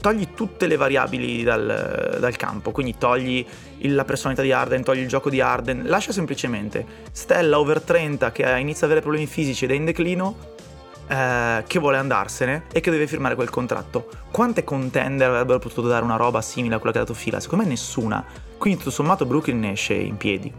togli 0.00 0.34
tutte 0.34 0.66
le 0.66 0.76
variabili 0.76 1.42
dal, 1.42 2.18
dal 2.20 2.36
campo, 2.36 2.72
quindi 2.72 2.96
togli 2.98 3.46
la 3.84 4.04
personalità 4.04 4.42
di 4.42 4.52
Arden, 4.52 4.82
togli 4.82 4.98
il 4.98 5.08
gioco 5.08 5.30
di 5.30 5.40
Arden, 5.40 5.84
lascia 5.86 6.12
semplicemente 6.12 6.84
Stella 7.10 7.58
over 7.58 7.80
30 7.80 8.30
che 8.32 8.42
inizia 8.58 8.84
ad 8.84 8.90
avere 8.90 9.00
problemi 9.00 9.26
fisici 9.26 9.64
ed 9.64 9.70
è 9.70 9.74
in 9.74 9.86
declino, 9.86 10.52
eh, 11.06 11.64
che 11.66 11.78
vuole 11.78 11.96
andarsene 11.96 12.64
e 12.72 12.80
che 12.80 12.90
deve 12.90 13.06
firmare 13.06 13.34
quel 13.34 13.50
contratto. 13.50 14.08
Quante 14.30 14.64
contender 14.64 15.30
avrebbero 15.30 15.58
potuto 15.58 15.88
dare 15.88 16.04
una 16.04 16.16
roba 16.16 16.42
simile 16.42 16.74
a 16.74 16.78
quella 16.78 16.92
che 16.92 16.98
ha 16.98 17.04
dato 17.04 17.14
Fila? 17.14 17.40
Secondo 17.40 17.64
me 17.64 17.70
nessuna. 17.70 18.24
Quindi 18.58 18.80
tutto 18.80 18.90
sommato 18.90 19.24
Brooklyn 19.24 19.64
esce 19.64 19.94
in 19.94 20.16
piedi. 20.16 20.52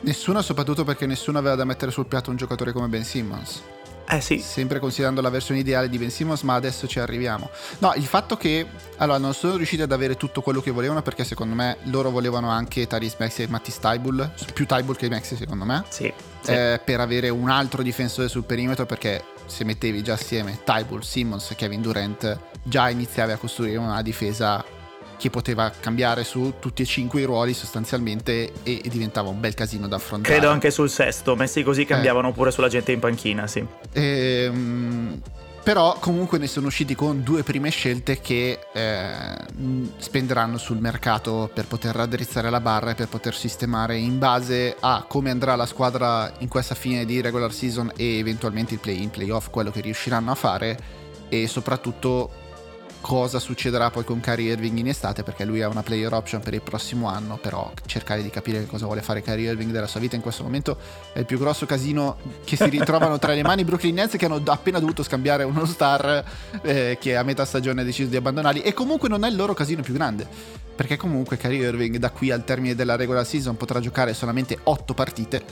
Nessuna 0.00 0.40
soprattutto 0.40 0.84
perché 0.84 1.06
nessuno 1.06 1.38
aveva 1.38 1.56
da 1.56 1.64
mettere 1.64 1.90
sul 1.90 2.06
piatto 2.06 2.30
un 2.30 2.36
giocatore 2.36 2.70
come 2.70 2.86
Ben 2.86 3.04
Simmons. 3.04 3.62
Eh 4.10 4.20
sì. 4.20 4.38
Sempre 4.38 4.78
considerando 4.78 5.20
la 5.20 5.28
versione 5.28 5.60
ideale 5.60 5.88
di 5.88 5.98
Ben 5.98 6.10
Simmons, 6.10 6.42
ma 6.42 6.54
adesso 6.54 6.86
ci 6.86 6.98
arriviamo. 6.98 7.50
No, 7.78 7.92
il 7.94 8.06
fatto 8.06 8.36
che 8.36 8.66
allora 8.96 9.18
non 9.18 9.34
sono 9.34 9.56
riusciti 9.56 9.82
ad 9.82 9.92
avere 9.92 10.16
tutto 10.16 10.40
quello 10.40 10.60
che 10.60 10.70
volevano 10.70 11.02
perché 11.02 11.24
secondo 11.24 11.54
me 11.54 11.76
loro 11.84 12.10
volevano 12.10 12.48
anche 12.48 12.86
Taris 12.86 13.16
Maxi 13.18 13.42
e 13.42 13.48
Mattis 13.48 13.78
Tybull, 13.78 14.30
più 14.54 14.66
Tybull 14.66 14.96
che 14.96 15.10
Maxi 15.10 15.36
secondo 15.36 15.64
me. 15.64 15.84
Sì. 15.88 16.12
sì. 16.40 16.50
Eh, 16.50 16.80
per 16.82 17.00
avere 17.00 17.28
un 17.28 17.50
altro 17.50 17.82
difensore 17.82 18.28
sul 18.28 18.44
perimetro 18.44 18.86
perché 18.86 19.22
se 19.44 19.64
mettevi 19.64 20.02
già 20.02 20.14
assieme 20.14 20.60
Tybull, 20.64 21.00
Simmons 21.00 21.50
e 21.50 21.54
Kevin 21.54 21.82
Durant 21.82 22.38
già 22.62 22.88
iniziavi 22.88 23.32
a 23.32 23.36
costruire 23.36 23.76
una 23.76 24.00
difesa 24.02 24.64
che 25.18 25.28
poteva 25.30 25.70
cambiare 25.78 26.24
su 26.24 26.54
tutti 26.58 26.82
e 26.82 26.86
cinque 26.86 27.20
i 27.20 27.24
ruoli 27.24 27.52
sostanzialmente 27.52 28.52
e, 28.62 28.80
e 28.82 28.88
diventava 28.88 29.28
un 29.28 29.40
bel 29.40 29.54
casino 29.54 29.86
da 29.88 29.96
affrontare. 29.96 30.36
Credo 30.36 30.50
anche 30.50 30.70
sul 30.70 30.88
sesto, 30.88 31.36
messi 31.36 31.62
così 31.62 31.84
cambiavano 31.84 32.28
eh. 32.28 32.32
pure 32.32 32.50
sulla 32.50 32.68
gente 32.68 32.92
in 32.92 33.00
panchina, 33.00 33.46
sì. 33.46 33.66
Ehm, 33.92 35.20
però 35.68 35.98
comunque 35.98 36.38
ne 36.38 36.46
sono 36.46 36.68
usciti 36.68 36.94
con 36.94 37.22
due 37.22 37.42
prime 37.42 37.68
scelte 37.68 38.20
che 38.20 38.58
eh, 38.72 39.36
spenderanno 39.98 40.56
sul 40.56 40.78
mercato 40.78 41.50
per 41.52 41.66
poter 41.66 41.94
raddrizzare 41.94 42.48
la 42.48 42.60
barra 42.60 42.92
e 42.92 42.94
per 42.94 43.08
poter 43.08 43.34
sistemare 43.34 43.98
in 43.98 44.18
base 44.18 44.76
a 44.80 45.04
come 45.06 45.28
andrà 45.28 45.56
la 45.56 45.66
squadra 45.66 46.32
in 46.38 46.48
questa 46.48 46.74
fine 46.74 47.04
di 47.04 47.20
regular 47.20 47.52
season 47.52 47.92
e 47.96 48.16
eventualmente 48.16 48.72
il 48.72 48.80
play-in, 48.80 49.10
play-off, 49.10 49.50
quello 49.50 49.70
che 49.70 49.82
riusciranno 49.82 50.30
a 50.30 50.34
fare 50.34 50.78
e 51.28 51.46
soprattutto 51.46 52.46
cosa 53.00 53.38
succederà 53.38 53.90
poi 53.90 54.04
con 54.04 54.20
Kyrie 54.20 54.52
Irving 54.52 54.78
in 54.78 54.88
estate 54.88 55.22
perché 55.22 55.44
lui 55.44 55.62
ha 55.62 55.68
una 55.68 55.82
player 55.82 56.12
option 56.12 56.40
per 56.40 56.54
il 56.54 56.62
prossimo 56.62 57.08
anno 57.08 57.36
però 57.36 57.70
cercare 57.86 58.22
di 58.22 58.30
capire 58.30 58.66
cosa 58.66 58.86
vuole 58.86 59.02
fare 59.02 59.22
Kyrie 59.22 59.50
Irving 59.50 59.70
della 59.70 59.86
sua 59.86 60.00
vita 60.00 60.16
in 60.16 60.22
questo 60.22 60.42
momento 60.42 60.78
è 61.12 61.20
il 61.20 61.24
più 61.24 61.38
grosso 61.38 61.66
casino 61.66 62.16
che 62.44 62.56
si 62.56 62.68
ritrovano 62.68 63.18
tra 63.18 63.32
le 63.32 63.42
mani 63.42 63.64
Brooklyn 63.64 63.94
Nets 63.94 64.16
che 64.16 64.24
hanno 64.24 64.40
appena 64.44 64.78
dovuto 64.78 65.02
scambiare 65.02 65.44
uno 65.44 65.64
star 65.64 66.24
eh, 66.62 66.98
che 67.00 67.16
a 67.16 67.22
metà 67.22 67.44
stagione 67.44 67.82
ha 67.82 67.84
deciso 67.84 68.08
di 68.08 68.16
abbandonarli. 68.16 68.62
E 68.62 68.72
comunque 68.72 69.08
non 69.08 69.24
è 69.24 69.28
il 69.28 69.36
loro 69.36 69.54
casino 69.54 69.82
più 69.82 69.94
grande 69.94 70.26
perché 70.74 70.96
comunque 70.96 71.36
Kyrie 71.36 71.66
Irving 71.66 71.96
da 71.96 72.10
qui 72.10 72.30
al 72.30 72.44
termine 72.44 72.74
della 72.74 72.96
regular 72.96 73.26
season 73.26 73.56
potrà 73.56 73.80
giocare 73.80 74.14
solamente 74.14 74.58
8 74.62 74.94
partite. 74.94 75.42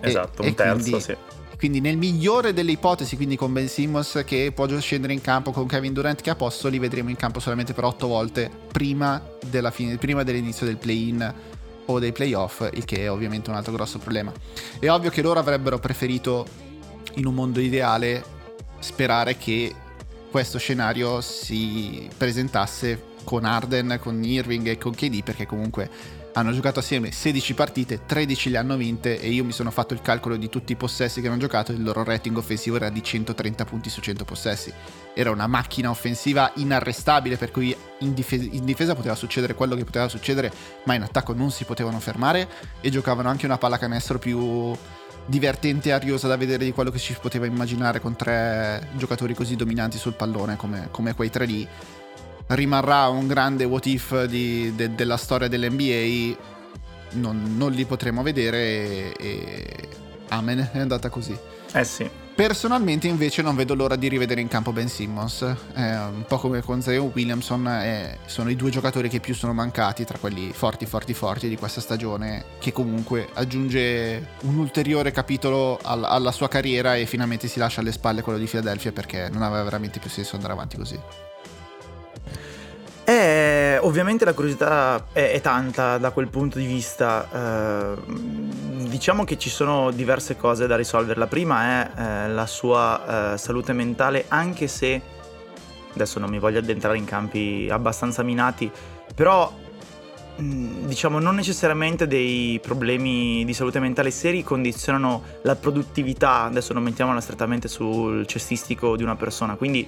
Esatto, 0.00 0.42
e, 0.42 0.48
un 0.48 0.54
terzo 0.54 0.82
quindi, 0.82 1.00
sì 1.00 1.16
quindi 1.62 1.80
nel 1.80 1.96
migliore 1.96 2.52
delle 2.52 2.72
ipotesi, 2.72 3.14
quindi 3.14 3.36
con 3.36 3.52
Ben 3.52 3.68
Simmons 3.68 4.24
che 4.26 4.50
può 4.52 4.66
scendere 4.80 5.12
in 5.12 5.20
campo, 5.20 5.52
con 5.52 5.68
Kevin 5.68 5.92
Durant 5.92 6.20
che 6.20 6.30
ha 6.30 6.34
posto, 6.34 6.66
li 6.66 6.80
vedremo 6.80 7.08
in 7.08 7.14
campo 7.14 7.38
solamente 7.38 7.72
per 7.72 7.84
8 7.84 8.08
volte 8.08 8.50
prima, 8.72 9.22
fine, 9.70 9.96
prima 9.96 10.24
dell'inizio 10.24 10.66
del 10.66 10.76
play-in 10.76 11.34
o 11.84 11.98
dei 12.00 12.10
playoff, 12.10 12.68
il 12.72 12.84
che 12.84 13.02
è 13.04 13.10
ovviamente 13.12 13.50
un 13.50 13.54
altro 13.54 13.72
grosso 13.74 14.00
problema. 14.00 14.32
È 14.80 14.90
ovvio 14.90 15.10
che 15.10 15.22
loro 15.22 15.38
avrebbero 15.38 15.78
preferito, 15.78 16.44
in 17.14 17.26
un 17.26 17.34
mondo 17.34 17.60
ideale, 17.60 18.24
sperare 18.80 19.36
che 19.36 19.72
questo 20.32 20.58
scenario 20.58 21.20
si 21.20 22.08
presentasse 22.16 23.10
con 23.22 23.44
Arden, 23.44 24.00
con 24.02 24.20
Irving 24.24 24.66
e 24.66 24.78
con 24.78 24.94
KD, 24.94 25.22
perché 25.22 25.46
comunque 25.46 25.88
hanno 26.34 26.52
giocato 26.52 26.78
assieme 26.78 27.12
16 27.12 27.54
partite, 27.54 28.06
13 28.06 28.50
le 28.50 28.58
hanno 28.58 28.76
vinte 28.76 29.20
e 29.20 29.30
io 29.30 29.44
mi 29.44 29.52
sono 29.52 29.70
fatto 29.70 29.92
il 29.92 30.00
calcolo 30.00 30.36
di 30.36 30.48
tutti 30.48 30.72
i 30.72 30.76
possessi 30.76 31.20
che 31.20 31.28
hanno 31.28 31.36
giocato, 31.36 31.72
il 31.72 31.82
loro 31.82 32.04
rating 32.04 32.36
offensivo 32.36 32.76
era 32.76 32.88
di 32.88 33.02
130 33.02 33.64
punti 33.64 33.90
su 33.90 34.00
100 34.00 34.24
possessi. 34.24 34.72
Era 35.14 35.30
una 35.30 35.46
macchina 35.46 35.90
offensiva 35.90 36.50
inarrestabile 36.56 37.36
per 37.36 37.50
cui 37.50 37.76
in 37.98 38.14
difesa, 38.14 38.48
in 38.50 38.64
difesa 38.64 38.94
poteva 38.94 39.14
succedere 39.14 39.54
quello 39.54 39.74
che 39.74 39.84
poteva 39.84 40.08
succedere, 40.08 40.50
ma 40.84 40.94
in 40.94 41.02
attacco 41.02 41.34
non 41.34 41.50
si 41.50 41.64
potevano 41.64 42.00
fermare 42.00 42.48
e 42.80 42.90
giocavano 42.90 43.28
anche 43.28 43.44
una 43.44 43.58
pallacanestro 43.58 44.18
più 44.18 44.74
divertente 45.26 45.90
e 45.90 45.92
ariosa 45.92 46.28
da 46.28 46.36
vedere 46.36 46.64
di 46.64 46.72
quello 46.72 46.90
che 46.90 46.98
si 46.98 47.16
poteva 47.20 47.46
immaginare 47.46 48.00
con 48.00 48.16
tre 48.16 48.88
giocatori 48.96 49.34
così 49.34 49.54
dominanti 49.54 49.98
sul 49.98 50.14
pallone 50.14 50.56
come, 50.56 50.88
come 50.90 51.14
quei 51.14 51.30
tre 51.30 51.44
lì 51.44 51.68
rimarrà 52.54 53.08
un 53.08 53.26
grande 53.26 53.64
what 53.64 53.86
if 53.86 54.24
di, 54.24 54.74
de, 54.74 54.94
della 54.94 55.16
storia 55.16 55.48
dell'NBA, 55.48 56.36
non, 57.12 57.54
non 57.56 57.72
li 57.72 57.84
potremo 57.84 58.22
vedere 58.22 58.58
e, 58.58 59.14
e, 59.18 59.88
amen, 60.28 60.70
è 60.72 60.78
andata 60.78 61.08
così. 61.08 61.36
Eh 61.72 61.84
sì. 61.84 62.08
Personalmente 62.34 63.08
invece 63.08 63.42
non 63.42 63.54
vedo 63.54 63.74
l'ora 63.74 63.94
di 63.94 64.08
rivedere 64.08 64.40
in 64.40 64.48
campo 64.48 64.72
Ben 64.72 64.88
Simmons, 64.88 65.42
eh, 65.42 65.96
un 65.96 66.24
po' 66.26 66.38
come 66.38 66.62
con 66.62 66.80
Zion 66.80 67.10
Williamson, 67.14 67.66
eh, 67.66 68.18
sono 68.24 68.48
i 68.48 68.56
due 68.56 68.70
giocatori 68.70 69.10
che 69.10 69.20
più 69.20 69.34
sono 69.34 69.52
mancati 69.52 70.04
tra 70.06 70.16
quelli 70.16 70.50
forti, 70.52 70.86
forti, 70.86 71.12
forti 71.12 71.48
di 71.50 71.56
questa 71.56 71.82
stagione, 71.82 72.44
che 72.58 72.72
comunque 72.72 73.28
aggiunge 73.34 74.28
un 74.42 74.56
ulteriore 74.56 75.10
capitolo 75.10 75.78
al- 75.82 76.04
alla 76.04 76.32
sua 76.32 76.48
carriera 76.48 76.96
e 76.96 77.04
finalmente 77.04 77.48
si 77.48 77.58
lascia 77.58 77.80
alle 77.80 77.92
spalle 77.92 78.22
quello 78.22 78.38
di 78.38 78.46
Philadelphia 78.46 78.92
perché 78.92 79.28
non 79.30 79.42
aveva 79.42 79.62
veramente 79.64 79.98
più 79.98 80.08
senso 80.08 80.34
andare 80.34 80.54
avanti 80.54 80.78
così. 80.78 80.98
Eh, 83.04 83.78
ovviamente 83.80 84.24
la 84.24 84.32
curiosità 84.32 85.06
è, 85.12 85.32
è, 85.32 85.40
tanta 85.40 85.98
da 85.98 86.10
quel 86.10 86.28
punto 86.28 86.58
di 86.58 86.66
vista. 86.66 87.96
Eh, 87.96 88.90
diciamo 88.92 89.24
che 89.24 89.38
ci 89.38 89.50
sono 89.50 89.90
diverse 89.90 90.36
cose 90.36 90.66
da 90.66 90.76
risolvere. 90.76 91.18
La 91.18 91.26
prima 91.26 91.64
è 91.64 91.90
eh, 91.96 92.28
la 92.28 92.46
sua 92.46 93.32
eh, 93.32 93.38
salute 93.38 93.72
mentale, 93.72 94.26
anche 94.28 94.68
se 94.68 95.00
adesso 95.94 96.18
non 96.18 96.30
mi 96.30 96.38
voglio 96.38 96.58
addentrare 96.58 96.96
in 96.96 97.04
campi 97.04 97.68
abbastanza 97.70 98.22
minati, 98.22 98.70
però 99.14 99.52
mm, 100.40 100.86
diciamo 100.86 101.18
non 101.18 101.34
necessariamente 101.34 102.06
dei 102.06 102.58
problemi 102.62 103.44
di 103.44 103.54
salute 103.54 103.78
mentale 103.80 104.10
seri 104.10 104.42
condizionano 104.42 105.22
la 105.42 105.56
produttività, 105.56 106.44
adesso 106.44 106.72
non 106.72 106.82
mettiamola 106.82 107.20
strettamente 107.20 107.68
sul 107.68 108.26
cestistico 108.26 108.96
di 108.96 109.02
una 109.02 109.16
persona, 109.16 109.56
quindi 109.56 109.86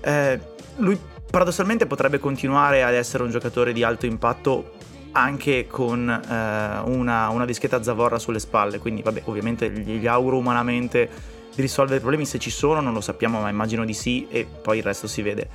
eh, 0.00 0.40
lui 0.76 0.98
paradossalmente 1.30 1.86
potrebbe 1.86 2.18
continuare 2.18 2.82
ad 2.82 2.94
essere 2.94 3.22
un 3.22 3.30
giocatore 3.30 3.72
di 3.72 3.82
alto 3.82 4.06
impatto 4.06 4.72
anche 5.12 5.66
con 5.66 6.08
eh, 6.08 6.90
una, 6.90 7.28
una, 7.28 7.44
discreta 7.44 7.82
zavorra 7.82 8.18
sulle 8.18 8.38
spalle, 8.38 8.78
quindi 8.78 9.02
vabbè 9.02 9.22
ovviamente 9.24 9.70
gli, 9.70 9.98
gli 9.98 10.06
auguro 10.06 10.36
umanamente 10.36 11.08
di 11.54 11.62
risolvere 11.62 11.96
i 11.96 12.00
problemi, 12.00 12.26
se 12.26 12.38
ci 12.38 12.50
sono 12.50 12.80
non 12.80 12.92
lo 12.92 13.00
sappiamo 13.00 13.40
ma 13.40 13.48
immagino 13.48 13.84
di 13.84 13.94
sì 13.94 14.26
e 14.28 14.46
poi 14.46 14.78
il 14.78 14.84
resto 14.84 15.06
si 15.06 15.22
vede. 15.22 15.48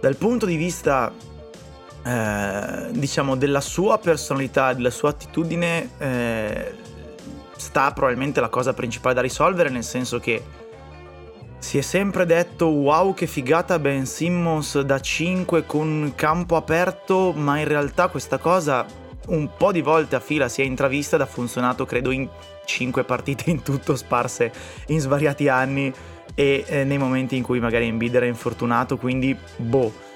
Dal 0.00 0.16
punto 0.16 0.46
di 0.46 0.56
vista 0.56 1.12
eh, 2.04 2.86
diciamo 2.90 3.36
della 3.36 3.60
sua 3.60 3.98
personalità, 3.98 4.72
della 4.72 4.90
sua 4.90 5.10
attitudine 5.10 5.90
eh, 5.98 6.74
sta 7.56 7.92
probabilmente 7.92 8.40
la 8.40 8.48
cosa 8.48 8.72
principale 8.72 9.14
da 9.14 9.20
risolvere 9.20 9.68
nel 9.68 9.84
senso 9.84 10.18
che 10.18 10.42
si 11.62 11.78
è 11.78 11.80
sempre 11.80 12.26
detto 12.26 12.66
wow 12.66 13.14
che 13.14 13.28
figata 13.28 13.78
Ben 13.78 14.04
Simmons 14.04 14.80
da 14.80 15.00
5 15.00 15.64
con 15.64 16.12
campo 16.16 16.56
aperto, 16.56 17.32
ma 17.32 17.60
in 17.60 17.68
realtà 17.68 18.08
questa 18.08 18.38
cosa 18.38 18.84
un 19.28 19.48
po' 19.56 19.70
di 19.70 19.80
volte 19.80 20.16
a 20.16 20.20
fila 20.20 20.48
si 20.48 20.60
è 20.60 20.64
intravista 20.64 21.14
ed 21.14 21.22
ha 21.22 21.26
funzionato 21.26 21.86
credo 21.86 22.10
in 22.10 22.28
5 22.64 23.04
partite 23.04 23.48
in 23.50 23.62
tutto 23.62 23.94
sparse 23.94 24.52
in 24.88 24.98
svariati 24.98 25.48
anni 25.48 25.92
e 26.34 26.64
eh, 26.66 26.82
nei 26.82 26.98
momenti 26.98 27.36
in 27.36 27.44
cui 27.44 27.60
magari 27.60 27.86
Embiid 27.86 28.16
era 28.16 28.26
infortunato, 28.26 28.98
quindi 28.98 29.34
boh. 29.56 30.10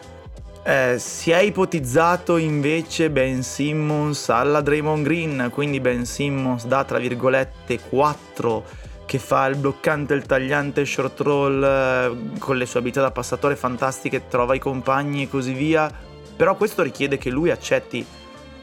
Eh, 0.65 0.97
si 0.99 1.31
è 1.31 1.39
ipotizzato 1.43 2.39
invece 2.39 3.09
Ben 3.09 3.45
Simmons 3.45 4.29
alla 4.31 4.61
Draymond 4.61 5.05
Green, 5.05 5.49
quindi 5.53 5.79
Ben 5.79 6.05
Simmons 6.07 6.67
da 6.67 6.83
tra 6.83 6.99
virgolette 6.99 7.79
4 7.89 8.86
che 9.07 9.19
fa 9.19 9.47
il 9.47 9.57
bloccante, 9.57 10.15
il 10.15 10.27
tagliante, 10.27 10.81
il 10.81 10.87
short 10.87 11.21
roll 11.21 11.63
eh, 11.63 12.39
con 12.39 12.57
le 12.57 12.67
sue 12.67 12.81
abilità 12.81 13.01
da 13.01 13.13
passatore 13.13 13.57
fantastiche, 13.57 14.27
trova 14.27 14.55
i 14.55 14.59
compagni 14.59 15.23
e 15.23 15.29
così 15.29 15.53
via. 15.53 15.91
Però 16.37 16.57
questo 16.57 16.83
richiede 16.83 17.17
che 17.17 17.31
lui 17.31 17.51
accetti 17.51 18.05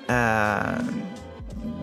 eh, 0.06 0.62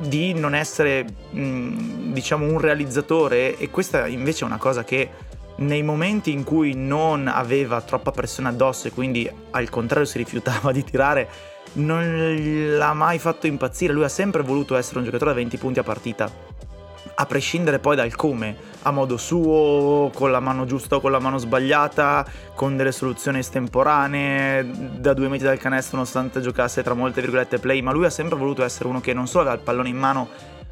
di 0.03 0.35
non 0.35 0.55
essere, 0.55 1.05
mh, 1.31 1.41
mm, 1.41 2.13
diciamo, 2.13 2.45
un 2.45 2.61
realizzatore 2.61 3.57
e 3.57 3.71
questa 3.71 4.07
invece 4.07 4.45
è 4.45 4.47
una 4.47 4.59
cosa 4.59 4.85
che 4.85 5.09
nei 5.57 5.83
momenti 5.83 6.31
in 6.31 6.45
cui 6.45 6.75
non 6.75 7.29
aveva 7.29 7.81
troppa 7.81 8.11
pressione 8.13 8.49
addosso 8.51 8.89
e 8.89 8.93
quindi 8.93 9.31
al 9.51 9.69
contrario 9.69 10.07
si 10.07 10.19
rifiutava 10.19 10.71
di 10.73 10.85
tirare, 10.85 11.29
non 11.73 12.77
l'ha 12.77 12.93
mai 12.93 13.19
fatto 13.19 13.47
impazzire. 13.47 13.95
Lui 13.95 14.05
ha 14.05 14.09
sempre 14.09 14.43
voluto 14.43 14.77
essere 14.77 14.99
un 14.99 15.05
giocatore 15.07 15.31
da 15.31 15.37
20 15.39 15.57
punti 15.57 15.79
a 15.79 15.83
partita 15.83 16.51
a 17.15 17.27
prescindere 17.27 17.79
poi 17.79 17.97
dal 17.97 18.15
come, 18.15 18.57
a 18.83 18.91
modo 18.91 19.17
suo, 19.17 20.11
con 20.15 20.31
la 20.31 20.41
mano 20.41 20.65
giusta 20.65 20.97
o 20.97 21.01
con 21.01 21.11
la 21.11 21.19
mano 21.19 21.39
sbagliata, 21.39 22.27
con 22.55 22.77
delle 22.77 22.93
soluzioni 22.93 23.39
estemporanee, 23.39 24.99
da 24.99 25.13
due 25.13 25.29
metri 25.29 25.47
dal 25.47 25.59
canestro 25.59 25.97
nonostante 25.97 26.41
giocasse 26.41 26.83
tra 26.83 26.95
molte 26.95 27.21
virgolette 27.21 27.59
play, 27.59 27.81
ma 27.81 27.93
lui 27.93 28.05
ha 28.05 28.11
sempre 28.11 28.39
voluto 28.39 28.63
essere 28.63 28.89
uno 28.89 29.01
che 29.01 29.13
non 29.13 29.27
solo 29.27 29.43
aveva 29.43 29.57
il 29.57 29.63
pallone 29.63 29.89
in 29.89 29.97
mano 29.97 30.29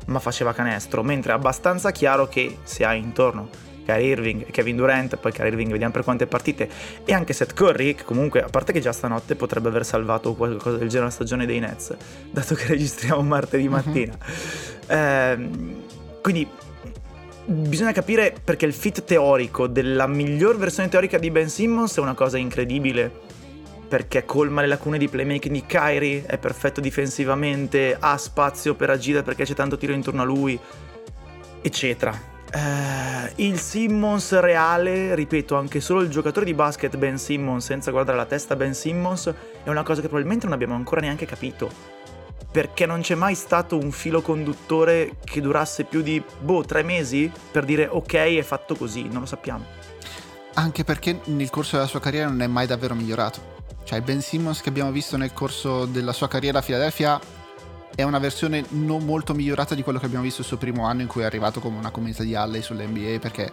ma 0.06 0.20
faceva 0.20 0.52
canestro, 0.52 1.02
mentre 1.02 1.32
è 1.32 1.34
abbastanza 1.34 1.90
chiaro 1.90 2.28
che 2.28 2.58
se 2.62 2.84
hai 2.84 2.98
intorno 2.98 3.66
Kyrie 3.88 4.08
Irving 4.08 4.50
Kevin 4.50 4.76
Durant, 4.76 5.16
poi 5.16 5.32
Kyrie 5.32 5.50
Irving 5.50 5.70
vediamo 5.70 5.92
per 5.92 6.04
quante 6.04 6.26
partite, 6.26 6.68
e 7.04 7.14
anche 7.14 7.32
Seth 7.32 7.54
Curry, 7.54 7.94
che 7.94 8.04
comunque, 8.04 8.42
a 8.42 8.48
parte 8.48 8.72
che 8.72 8.80
già 8.80 8.92
stanotte 8.92 9.34
potrebbe 9.34 9.68
aver 9.68 9.86
salvato 9.86 10.34
qualcosa 10.34 10.76
del 10.76 10.88
genere 10.88 11.06
la 11.06 11.14
stagione 11.14 11.46
dei 11.46 11.58
Nets, 11.58 11.96
dato 12.30 12.54
che 12.54 12.66
registriamo 12.66 13.22
martedì 13.22 13.68
mattina. 13.68 14.16
Mm-hmm. 14.18 14.66
Eh, 14.88 15.36
quindi 16.20 16.48
bisogna 17.48 17.92
capire 17.92 18.34
perché 18.44 18.66
il 18.66 18.74
fit 18.74 19.04
teorico 19.04 19.66
della 19.66 20.06
miglior 20.06 20.58
versione 20.58 20.90
teorica 20.90 21.18
di 21.18 21.30
Ben 21.30 21.48
Simmons 21.48 21.96
è 21.96 22.00
una 22.00 22.14
cosa 22.14 22.36
incredibile. 22.36 23.26
Perché 23.88 24.26
colma 24.26 24.60
le 24.60 24.66
lacune 24.66 24.98
di 24.98 25.08
playmaking 25.08 25.54
di 25.54 25.64
Kyrie, 25.64 26.26
è 26.26 26.36
perfetto 26.36 26.78
difensivamente, 26.78 27.96
ha 27.98 28.18
spazio 28.18 28.74
per 28.74 28.90
agire 28.90 29.22
perché 29.22 29.44
c'è 29.44 29.54
tanto 29.54 29.78
tiro 29.78 29.94
intorno 29.94 30.20
a 30.20 30.26
lui, 30.26 30.58
eccetera. 31.62 32.36
Uh, 32.52 33.30
il 33.36 33.58
Simmons 33.58 34.38
reale, 34.40 35.14
ripeto, 35.14 35.56
anche 35.56 35.80
solo 35.80 36.02
il 36.02 36.10
giocatore 36.10 36.44
di 36.44 36.52
basket 36.52 36.98
Ben 36.98 37.16
Simmons 37.16 37.64
senza 37.64 37.90
guardare 37.90 38.18
la 38.18 38.26
testa 38.26 38.56
Ben 38.56 38.74
Simmons 38.74 39.32
è 39.64 39.70
una 39.70 39.82
cosa 39.82 40.02
che 40.02 40.08
probabilmente 40.08 40.44
non 40.44 40.54
abbiamo 40.54 40.74
ancora 40.74 41.00
neanche 41.00 41.24
capito 41.24 41.97
perché 42.50 42.86
non 42.86 43.00
c'è 43.00 43.14
mai 43.14 43.34
stato 43.34 43.76
un 43.76 43.90
filo 43.90 44.22
conduttore 44.22 45.16
che 45.24 45.40
durasse 45.40 45.84
più 45.84 46.02
di, 46.02 46.22
boh, 46.40 46.64
tre 46.64 46.82
mesi 46.82 47.30
per 47.50 47.64
dire 47.64 47.86
ok, 47.86 48.14
è 48.14 48.42
fatto 48.42 48.74
così, 48.74 49.02
non 49.04 49.20
lo 49.20 49.26
sappiamo. 49.26 49.64
Anche 50.54 50.84
perché 50.84 51.20
nel 51.26 51.50
corso 51.50 51.76
della 51.76 51.88
sua 51.88 52.00
carriera 52.00 52.28
non 52.28 52.42
è 52.42 52.46
mai 52.46 52.66
davvero 52.66 52.94
migliorato. 52.94 53.56
Cioè, 53.84 54.00
Ben 54.00 54.20
Simmons 54.20 54.60
che 54.60 54.68
abbiamo 54.68 54.90
visto 54.90 55.16
nel 55.16 55.32
corso 55.32 55.86
della 55.86 56.12
sua 56.12 56.28
carriera 56.28 56.58
a 56.58 56.62
Philadelphia 56.62 57.20
è 57.94 58.02
una 58.02 58.18
versione 58.18 58.64
non 58.70 59.04
molto 59.04 59.34
migliorata 59.34 59.74
di 59.74 59.82
quello 59.82 59.98
che 59.98 60.06
abbiamo 60.06 60.24
visto 60.24 60.42
il 60.42 60.46
suo 60.46 60.56
primo 60.56 60.84
anno 60.84 61.02
in 61.02 61.08
cui 61.08 61.22
è 61.22 61.24
arrivato 61.24 61.58
come 61.58 61.78
una 61.78 61.90
comunità 61.90 62.22
di 62.22 62.34
Alley 62.34 62.62
sull'NBA 62.62 63.18
perché 63.18 63.52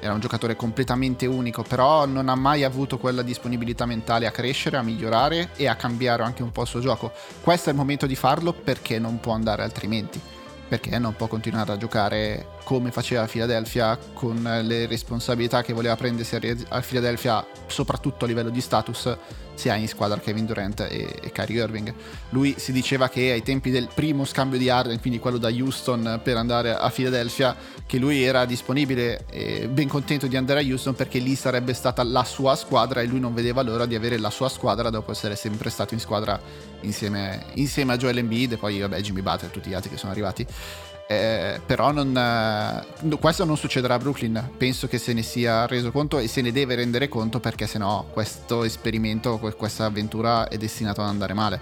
era 0.00 0.12
un 0.12 0.20
giocatore 0.20 0.56
completamente 0.56 1.26
unico, 1.26 1.62
però 1.62 2.06
non 2.06 2.28
ha 2.28 2.34
mai 2.34 2.64
avuto 2.64 2.98
quella 2.98 3.22
disponibilità 3.22 3.86
mentale 3.86 4.26
a 4.26 4.30
crescere, 4.30 4.76
a 4.76 4.82
migliorare 4.82 5.50
e 5.56 5.66
a 5.66 5.76
cambiare 5.76 6.22
anche 6.22 6.42
un 6.42 6.52
po' 6.52 6.62
il 6.62 6.68
suo 6.68 6.80
gioco. 6.80 7.12
Questo 7.40 7.68
è 7.68 7.72
il 7.72 7.78
momento 7.78 8.06
di 8.06 8.16
farlo 8.16 8.52
perché 8.52 8.98
non 8.98 9.20
può 9.20 9.32
andare 9.32 9.62
altrimenti 9.62 10.20
perché 10.66 10.98
non 10.98 11.14
può 11.14 11.26
continuare 11.26 11.72
a 11.72 11.76
giocare 11.76 12.46
come 12.64 12.90
faceva 12.90 13.22
a 13.22 13.26
Philadelphia 13.26 13.98
con 14.14 14.42
le 14.62 14.86
responsabilità 14.86 15.62
che 15.62 15.74
voleva 15.74 15.94
prendersi 15.94 16.36
a 16.68 16.80
Philadelphia 16.80 17.46
soprattutto 17.66 18.24
a 18.24 18.28
livello 18.28 18.48
di 18.48 18.60
status 18.62 19.16
si 19.54 19.68
ha 19.68 19.74
in 19.76 19.88
squadra 19.88 20.18
Kevin 20.18 20.46
Durant 20.46 20.80
e, 20.80 21.18
e 21.22 21.32
Kyrie 21.32 21.62
Irving. 21.62 21.94
Lui 22.30 22.54
si 22.58 22.72
diceva 22.72 23.08
che 23.08 23.32
ai 23.32 23.42
tempi 23.42 23.70
del 23.70 23.88
primo 23.92 24.24
scambio 24.24 24.58
di 24.58 24.68
Harden 24.68 25.00
quindi 25.00 25.18
quello 25.18 25.38
da 25.38 25.48
Houston 25.48 26.20
per 26.22 26.36
andare 26.36 26.74
a 26.74 26.90
Philadelphia 26.90 27.56
che 27.86 27.98
lui 27.98 28.22
era 28.22 28.44
disponibile 28.44 29.26
e 29.30 29.68
ben 29.68 29.88
contento 29.88 30.26
di 30.26 30.36
andare 30.36 30.60
a 30.60 30.62
Houston 30.62 30.94
perché 30.94 31.18
lì 31.18 31.34
sarebbe 31.34 31.74
stata 31.74 32.02
la 32.02 32.24
sua 32.24 32.56
squadra 32.56 33.00
e 33.00 33.06
lui 33.06 33.20
non 33.20 33.34
vedeva 33.34 33.62
l'ora 33.62 33.86
di 33.86 33.94
avere 33.94 34.18
la 34.18 34.30
sua 34.30 34.48
squadra 34.48 34.90
dopo 34.90 35.12
essere 35.12 35.36
sempre 35.36 35.70
stato 35.70 35.94
in 35.94 36.00
squadra 36.00 36.40
insieme, 36.80 37.46
insieme 37.54 37.92
a 37.92 37.96
Joel 37.96 38.18
Embiid 38.18 38.52
e 38.52 38.56
poi 38.56 38.78
vabbè 38.80 39.00
Jimmy 39.00 39.20
Butler 39.20 39.50
e 39.50 39.52
tutti 39.52 39.68
gli 39.68 39.74
altri 39.74 39.90
che 39.90 39.96
sono 39.96 40.12
arrivati 40.12 40.46
eh, 41.06 41.60
però 41.64 41.92
non, 41.92 42.16
eh, 42.16 43.18
questo 43.18 43.44
non 43.44 43.56
succederà 43.56 43.94
a 43.94 43.98
Brooklyn. 43.98 44.50
Penso 44.56 44.88
che 44.88 44.98
se 44.98 45.12
ne 45.12 45.22
sia 45.22 45.66
reso 45.66 45.90
conto 45.90 46.18
e 46.18 46.28
se 46.28 46.40
ne 46.40 46.52
deve 46.52 46.74
rendere 46.74 47.08
conto 47.08 47.40
perché 47.40 47.66
sennò 47.66 48.06
questo 48.10 48.64
esperimento, 48.64 49.38
questa 49.38 49.84
avventura 49.84 50.48
è 50.48 50.56
destinato 50.56 51.02
ad 51.02 51.08
andare 51.08 51.34
male. 51.34 51.60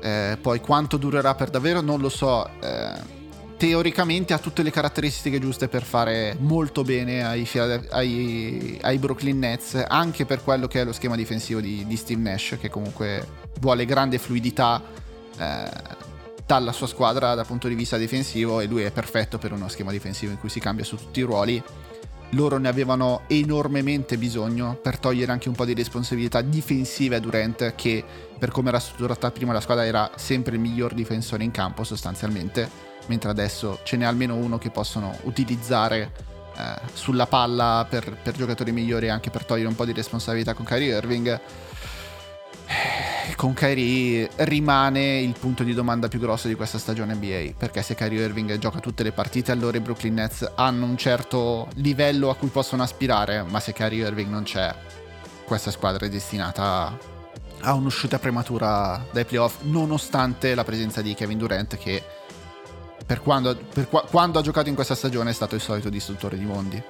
Eh, 0.00 0.38
poi 0.40 0.60
quanto 0.60 0.96
durerà 0.96 1.34
per 1.34 1.50
davvero 1.50 1.80
non 1.80 2.00
lo 2.00 2.08
so. 2.08 2.48
Eh, 2.60 3.18
teoricamente 3.56 4.32
ha 4.32 4.38
tutte 4.38 4.62
le 4.62 4.70
caratteristiche 4.70 5.38
giuste 5.38 5.68
per 5.68 5.82
fare 5.82 6.34
molto 6.38 6.82
bene 6.82 7.26
ai, 7.26 7.46
ai, 7.90 8.78
ai, 8.80 8.98
Brooklyn 8.98 9.38
Nets, 9.38 9.84
anche 9.86 10.24
per 10.24 10.42
quello 10.42 10.66
che 10.66 10.80
è 10.80 10.84
lo 10.84 10.92
schema 10.92 11.14
difensivo 11.14 11.60
di, 11.60 11.84
di 11.86 11.96
Steve 11.96 12.22
Nash, 12.22 12.56
che 12.58 12.70
comunque 12.70 13.26
vuole 13.60 13.84
grande 13.84 14.16
fluidità 14.16 14.82
eh, 15.36 16.08
dalla 16.50 16.72
sua 16.72 16.88
squadra 16.88 17.36
dal 17.36 17.46
punto 17.46 17.68
di 17.68 17.76
vista 17.76 17.96
difensivo 17.96 18.58
e 18.58 18.66
lui 18.66 18.82
è 18.82 18.90
perfetto 18.90 19.38
per 19.38 19.52
uno 19.52 19.68
schema 19.68 19.92
difensivo 19.92 20.32
in 20.32 20.38
cui 20.40 20.48
si 20.48 20.58
cambia 20.58 20.84
su 20.84 20.96
tutti 20.96 21.20
i 21.20 21.22
ruoli. 21.22 21.62
Loro 22.30 22.58
ne 22.58 22.66
avevano 22.66 23.22
enormemente 23.28 24.18
bisogno 24.18 24.74
per 24.74 24.98
togliere 24.98 25.30
anche 25.30 25.48
un 25.48 25.54
po' 25.54 25.64
di 25.64 25.74
responsabilità 25.74 26.40
difensive 26.40 27.14
a 27.14 27.20
Durant 27.20 27.76
che 27.76 28.04
per 28.36 28.50
come 28.50 28.70
era 28.70 28.80
strutturata 28.80 29.30
prima 29.30 29.52
la 29.52 29.60
squadra 29.60 29.86
era 29.86 30.10
sempre 30.16 30.56
il 30.56 30.60
miglior 30.60 30.92
difensore 30.92 31.44
in 31.44 31.52
campo 31.52 31.84
sostanzialmente, 31.84 32.68
mentre 33.06 33.30
adesso 33.30 33.78
ce 33.84 33.96
n'è 33.96 34.04
almeno 34.04 34.34
uno 34.34 34.58
che 34.58 34.70
possono 34.70 35.16
utilizzare 35.22 36.10
eh, 36.56 36.80
sulla 36.94 37.26
palla 37.26 37.86
per, 37.88 38.16
per, 38.20 38.34
giocatori 38.34 38.72
migliori 38.72 39.08
anche 39.08 39.30
per 39.30 39.44
togliere 39.44 39.68
un 39.68 39.76
po' 39.76 39.84
di 39.84 39.92
responsabilità 39.92 40.54
con 40.54 40.64
Kyrie 40.64 40.96
Irving. 40.96 41.40
Eh, 43.30 43.36
con 43.36 43.54
Kyrie 43.54 44.28
rimane 44.38 45.20
il 45.20 45.36
punto 45.38 45.62
di 45.62 45.72
domanda 45.72 46.08
più 46.08 46.18
grosso 46.18 46.48
di 46.48 46.56
questa 46.56 46.78
stagione 46.78 47.14
NBA 47.14 47.52
perché 47.56 47.80
se 47.80 47.94
Kyrie 47.94 48.24
Irving 48.24 48.58
gioca 48.58 48.80
tutte 48.80 49.04
le 49.04 49.12
partite 49.12 49.52
allora 49.52 49.76
i 49.76 49.80
Brooklyn 49.80 50.14
Nets 50.14 50.50
hanno 50.56 50.84
un 50.84 50.96
certo 50.96 51.68
livello 51.74 52.30
a 52.30 52.34
cui 52.34 52.48
possono 52.48 52.82
aspirare 52.82 53.44
ma 53.44 53.60
se 53.60 53.72
Kyrie 53.72 54.04
Irving 54.04 54.28
non 54.30 54.42
c'è 54.42 54.74
questa 55.44 55.70
squadra 55.70 56.06
è 56.06 56.08
destinata 56.08 56.98
a 57.60 57.72
un'uscita 57.74 58.18
prematura 58.18 59.00
dai 59.12 59.24
playoff 59.24 59.58
nonostante 59.62 60.56
la 60.56 60.64
presenza 60.64 61.00
di 61.00 61.14
Kevin 61.14 61.38
Durant 61.38 61.76
che 61.76 62.02
per 63.06 63.20
quando, 63.20 63.56
per 63.56 63.88
qua, 63.88 64.02
quando 64.10 64.40
ha 64.40 64.42
giocato 64.42 64.68
in 64.68 64.74
questa 64.74 64.96
stagione 64.96 65.30
è 65.30 65.34
stato 65.34 65.54
il 65.54 65.60
solito 65.60 65.88
distruttore 65.88 66.36
di 66.36 66.44
mondi. 66.44 66.82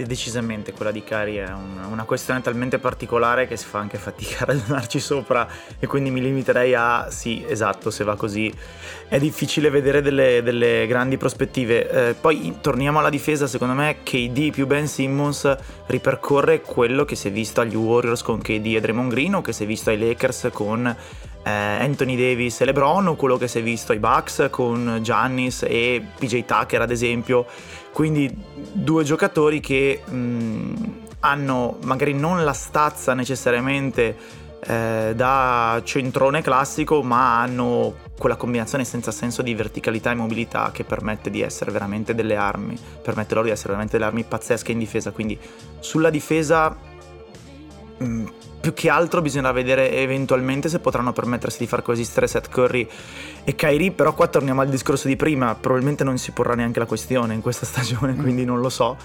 E 0.00 0.04
decisamente 0.04 0.72
quella 0.72 0.92
di 0.92 1.04
Cari 1.04 1.36
è 1.36 1.44
una, 1.44 1.86
una, 1.86 2.04
questione 2.04 2.40
talmente 2.40 2.78
particolare 2.78 3.46
che 3.46 3.58
si 3.58 3.66
fa 3.66 3.80
anche 3.80 3.98
fatica 3.98 4.44
a 4.44 4.46
ragionarci 4.46 4.98
sopra 4.98 5.46
e 5.78 5.86
quindi 5.86 6.10
mi 6.10 6.22
limiterei 6.22 6.74
a 6.74 7.10
sì, 7.10 7.44
esatto, 7.46 7.90
se 7.90 8.02
va 8.02 8.16
così. 8.16 8.50
È 9.08 9.18
difficile 9.18 9.68
vedere 9.68 10.00
delle, 10.00 10.42
delle 10.42 10.86
grandi 10.86 11.18
prospettive. 11.18 12.08
Eh, 12.08 12.14
poi 12.14 12.56
torniamo 12.62 12.98
alla 12.98 13.10
difesa, 13.10 13.46
secondo 13.46 13.74
me 13.74 13.98
KD 14.02 14.52
più 14.52 14.66
Ben 14.66 14.88
Simmons 14.88 15.54
ripercorre 15.88 16.62
quello 16.62 17.04
che 17.04 17.14
si 17.14 17.28
è 17.28 17.30
visto 17.30 17.60
agli 17.60 17.76
Warriors 17.76 18.22
con 18.22 18.40
KD 18.40 18.76
e 18.76 18.80
Draymond 18.80 19.10
Green 19.10 19.34
o 19.34 19.42
che 19.42 19.52
si 19.52 19.64
è 19.64 19.66
visto 19.66 19.90
ai 19.90 19.98
Lakers 19.98 20.48
con 20.50 20.96
eh, 21.42 21.50
Anthony 21.50 22.16
Davis 22.16 22.60
e 22.60 22.64
LeBron 22.64 23.08
o 23.08 23.16
quello 23.16 23.36
che 23.36 23.48
si 23.48 23.58
è 23.58 23.62
visto 23.62 23.92
ai 23.92 23.98
Bucks 23.98 24.48
con 24.50 25.00
Giannis 25.02 25.62
e 25.62 26.02
PJ 26.18 26.44
Tucker 26.44 26.82
ad 26.82 26.90
esempio 26.90 27.46
quindi 27.92 28.34
due 28.72 29.04
giocatori 29.04 29.60
che 29.60 30.02
mh, 30.04 30.98
hanno 31.20 31.78
magari 31.82 32.14
non 32.14 32.44
la 32.44 32.52
stazza 32.52 33.14
necessariamente 33.14 34.16
eh, 34.60 35.12
da 35.14 35.80
centrone 35.84 36.42
classico 36.42 37.02
ma 37.02 37.40
hanno 37.40 37.94
quella 38.18 38.36
combinazione 38.36 38.84
senza 38.84 39.10
senso 39.10 39.40
di 39.40 39.54
verticalità 39.54 40.10
e 40.10 40.14
mobilità 40.14 40.70
che 40.72 40.84
permette 40.84 41.30
di 41.30 41.40
essere 41.40 41.70
veramente 41.70 42.14
delle 42.14 42.36
armi 42.36 42.78
permette 43.02 43.34
loro 43.34 43.46
di 43.46 43.52
essere 43.52 43.68
veramente 43.68 43.96
delle 43.96 44.08
armi 44.08 44.24
pazzesche 44.24 44.72
in 44.72 44.78
difesa. 44.78 45.10
Quindi 45.10 45.38
sulla 45.80 46.10
difesa 46.10 46.76
mh, 47.96 48.24
più 48.60 48.74
che 48.74 48.90
altro 48.90 49.22
bisogna 49.22 49.50
vedere 49.52 49.90
eventualmente 49.92 50.68
se 50.68 50.78
potranno 50.80 51.12
permettersi 51.12 51.58
di 51.58 51.66
far 51.66 51.82
coesistere 51.82 52.26
Seth 52.26 52.50
Curry 52.50 52.88
e 53.42 53.54
Kyrie, 53.54 53.92
però 53.92 54.14
qua 54.14 54.26
torniamo 54.26 54.60
al 54.60 54.68
discorso 54.68 55.08
di 55.08 55.16
prima, 55.16 55.54
probabilmente 55.54 56.04
non 56.04 56.18
si 56.18 56.30
porrà 56.32 56.54
neanche 56.54 56.78
la 56.78 56.86
questione 56.86 57.34
in 57.34 57.40
questa 57.40 57.64
stagione, 57.66 58.14
quindi 58.14 58.44
non 58.44 58.60
lo 58.60 58.68
so. 58.68 58.96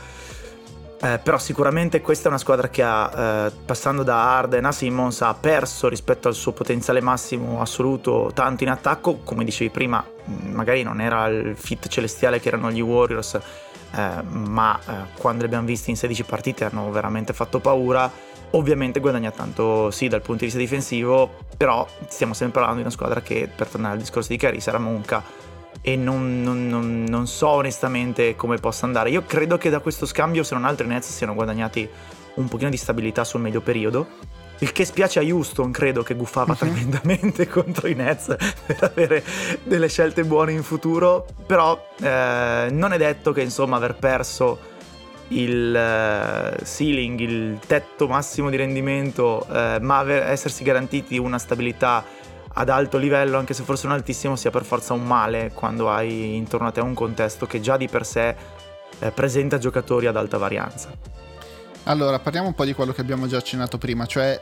Eh, 1.01 1.19
però 1.19 1.37
sicuramente 1.37 2.01
questa 2.01 2.25
è 2.25 2.27
una 2.29 2.37
squadra 2.37 2.69
che 2.69 2.81
ha, 2.81 3.11
eh, 3.47 3.51
passando 3.65 4.01
da 4.01 4.37
Arden 4.37 4.65
a 4.65 4.71
Simmons, 4.71 5.21
ha 5.21 5.33
perso 5.33 5.87
rispetto 5.87 6.27
al 6.27 6.33
suo 6.33 6.51
potenziale 6.51 7.01
massimo 7.01 7.61
assoluto 7.61 8.31
tanto 8.33 8.63
in 8.63 8.69
attacco, 8.69 9.19
come 9.23 9.43
dicevi 9.43 9.69
prima, 9.69 10.03
mm, 10.03 10.53
magari 10.53 10.83
non 10.83 11.01
era 11.01 11.27
il 11.27 11.55
fit 11.55 11.87
celestiale 11.87 12.39
che 12.39 12.47
erano 12.47 12.71
gli 12.71 12.79
Warriors, 12.79 13.35
eh, 13.35 14.21
ma 14.23 14.79
eh, 14.79 14.91
quando 15.17 15.41
li 15.41 15.45
abbiamo 15.45 15.65
visti 15.65 15.89
in 15.89 15.97
16 15.97 16.23
partite 16.23 16.65
hanno 16.65 16.89
veramente 16.91 17.33
fatto 17.33 17.59
paura 17.59 18.09
Ovviamente 18.51 18.99
guadagna 18.99 19.31
tanto 19.31 19.91
sì 19.91 20.07
dal 20.07 20.21
punto 20.21 20.39
di 20.39 20.45
vista 20.45 20.59
difensivo, 20.59 21.29
però 21.57 21.87
stiamo 22.07 22.33
sempre 22.33 22.59
parlando 22.59 22.77
di 22.77 22.85
una 22.87 22.95
squadra 22.95 23.21
che, 23.21 23.49
per 23.53 23.67
tornare 23.67 23.93
al 23.93 23.99
discorso 23.99 24.29
di 24.29 24.37
Cari, 24.37 24.59
sarà 24.61 24.79
monca 24.79 25.23
e 25.81 25.95
non, 25.95 26.41
non, 26.41 26.67
non, 26.67 27.03
non, 27.07 27.27
so 27.27 27.49
onestamente 27.49 28.35
come 28.35 28.57
possa 28.57 28.85
andare. 28.85 29.09
Io 29.09 29.23
credo 29.25 29.57
che 29.57 29.69
da 29.69 29.79
questo 29.79 30.05
scambio, 30.05 30.43
se 30.43 30.55
non 30.55 30.65
altro, 30.65 30.85
i 30.85 30.89
Nets 30.89 31.11
siano 31.11 31.33
guadagnati 31.33 31.87
un 32.35 32.47
pochino 32.47 32.69
di 32.69 32.77
stabilità 32.77 33.23
sul 33.23 33.41
medio 33.41 33.61
periodo. 33.61 34.07
Il 34.59 34.71
che 34.71 34.85
spiace 34.85 35.19
a 35.19 35.21
Houston, 35.21 35.71
credo 35.71 36.01
che 36.01 36.15
guffava 36.15 36.53
uh-huh. 36.53 36.57
tremendamente 36.57 37.47
contro 37.49 37.87
i 37.87 37.93
Nets 37.93 38.35
per 38.65 38.83
avere 38.83 39.23
delle 39.63 39.87
scelte 39.87 40.23
buone 40.23 40.53
in 40.53 40.63
futuro. 40.63 41.25
Però 41.45 41.89
eh, 42.01 42.67
non 42.71 42.93
è 42.93 42.97
detto 42.97 43.31
che 43.31 43.41
insomma 43.41 43.75
aver 43.75 43.95
perso 43.95 44.73
il 45.29 46.55
uh, 46.59 46.63
ceiling, 46.63 47.19
il 47.19 47.59
tetto 47.65 48.07
massimo 48.07 48.49
di 48.49 48.57
rendimento, 48.57 49.45
uh, 49.47 49.81
ma 49.81 49.97
aver, 49.97 50.29
essersi 50.29 50.63
garantiti 50.63 51.17
una 51.17 51.39
stabilità 51.39 52.03
ad 52.53 52.69
alto 52.69 52.97
livello, 52.97 53.37
anche 53.37 53.53
se 53.53 53.63
forse 53.63 53.87
non 53.87 53.95
altissimo, 53.95 54.35
sia 54.35 54.51
per 54.51 54.63
forza 54.63 54.93
un 54.93 55.03
male 55.03 55.51
quando 55.53 55.89
hai 55.89 56.35
intorno 56.35 56.67
a 56.67 56.71
te 56.71 56.79
un 56.79 56.93
contesto 56.93 57.45
che 57.45 57.59
già 57.59 57.77
di 57.77 57.87
per 57.87 58.05
sé 58.05 58.35
uh, 58.99 59.11
presenta 59.13 59.57
giocatori 59.57 60.05
ad 60.05 60.15
alta 60.15 60.37
varianza. 60.37 60.89
Allora, 61.83 62.19
parliamo 62.19 62.47
un 62.47 62.53
po' 62.55 62.65
di 62.65 62.73
quello 62.73 62.93
che 62.93 63.01
abbiamo 63.01 63.27
già 63.27 63.37
accennato 63.37 63.77
prima, 63.77 64.05
cioè 64.05 64.41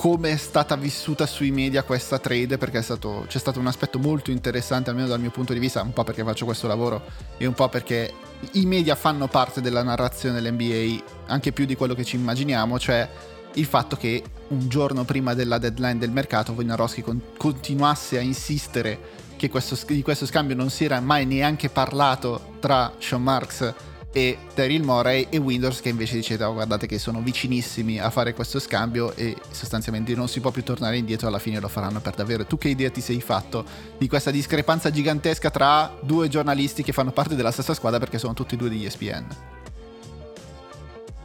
come 0.00 0.30
è 0.30 0.36
stata 0.36 0.76
vissuta 0.76 1.26
sui 1.26 1.50
media 1.50 1.82
questa 1.82 2.18
trade 2.18 2.56
perché 2.56 2.80
stato, 2.80 3.26
c'è 3.28 3.36
stato 3.36 3.60
un 3.60 3.66
aspetto 3.66 3.98
molto 3.98 4.30
interessante 4.30 4.88
almeno 4.88 5.08
dal 5.08 5.20
mio 5.20 5.28
punto 5.28 5.52
di 5.52 5.58
vista 5.58 5.82
un 5.82 5.92
po' 5.92 6.04
perché 6.04 6.24
faccio 6.24 6.46
questo 6.46 6.66
lavoro 6.66 7.02
e 7.36 7.44
un 7.44 7.52
po' 7.52 7.68
perché 7.68 8.10
i 8.52 8.64
media 8.64 8.94
fanno 8.94 9.28
parte 9.28 9.60
della 9.60 9.82
narrazione 9.82 10.40
dell'NBA 10.40 11.04
anche 11.26 11.52
più 11.52 11.66
di 11.66 11.76
quello 11.76 11.92
che 11.92 12.04
ci 12.04 12.16
immaginiamo 12.16 12.78
cioè 12.78 13.06
il 13.52 13.66
fatto 13.66 13.96
che 13.96 14.22
un 14.48 14.68
giorno 14.70 15.04
prima 15.04 15.34
della 15.34 15.58
deadline 15.58 15.98
del 15.98 16.12
mercato 16.12 16.52
Wojnarowski 16.52 17.02
con- 17.02 17.20
continuasse 17.36 18.16
a 18.16 18.22
insistere 18.22 18.98
che 19.36 19.50
questo, 19.50 19.76
di 19.86 20.00
questo 20.00 20.24
scambio 20.24 20.56
non 20.56 20.70
si 20.70 20.86
era 20.86 20.98
mai 21.00 21.26
neanche 21.26 21.68
parlato 21.68 22.54
tra 22.58 22.94
Sean 22.98 23.22
Marks 23.22 23.74
e 24.12 24.38
Daryl 24.54 24.82
Morey 24.82 25.26
e 25.30 25.38
Windows 25.38 25.80
che 25.80 25.88
invece 25.88 26.16
diceva 26.16 26.48
oh, 26.48 26.54
guardate 26.54 26.86
che 26.86 26.98
sono 26.98 27.20
vicinissimi 27.20 28.00
a 28.00 28.10
fare 28.10 28.34
questo 28.34 28.58
scambio 28.58 29.14
e 29.14 29.36
sostanzialmente 29.50 30.14
non 30.14 30.28
si 30.28 30.40
può 30.40 30.50
più 30.50 30.62
tornare 30.64 30.96
indietro 30.96 31.28
alla 31.28 31.38
fine 31.38 31.60
lo 31.60 31.68
faranno 31.68 32.00
per 32.00 32.14
davvero. 32.14 32.44
Tu 32.44 32.58
che 32.58 32.68
idea 32.68 32.90
ti 32.90 33.00
sei 33.00 33.20
fatto 33.20 33.64
di 33.98 34.08
questa 34.08 34.30
discrepanza 34.30 34.90
gigantesca 34.90 35.50
tra 35.50 35.92
due 36.00 36.28
giornalisti 36.28 36.82
che 36.82 36.92
fanno 36.92 37.12
parte 37.12 37.36
della 37.36 37.50
stessa 37.50 37.74
squadra 37.74 37.98
perché 37.98 38.18
sono 38.18 38.34
tutti 38.34 38.54
e 38.54 38.56
due 38.56 38.68
degli 38.68 38.84
ESPN 38.84 39.26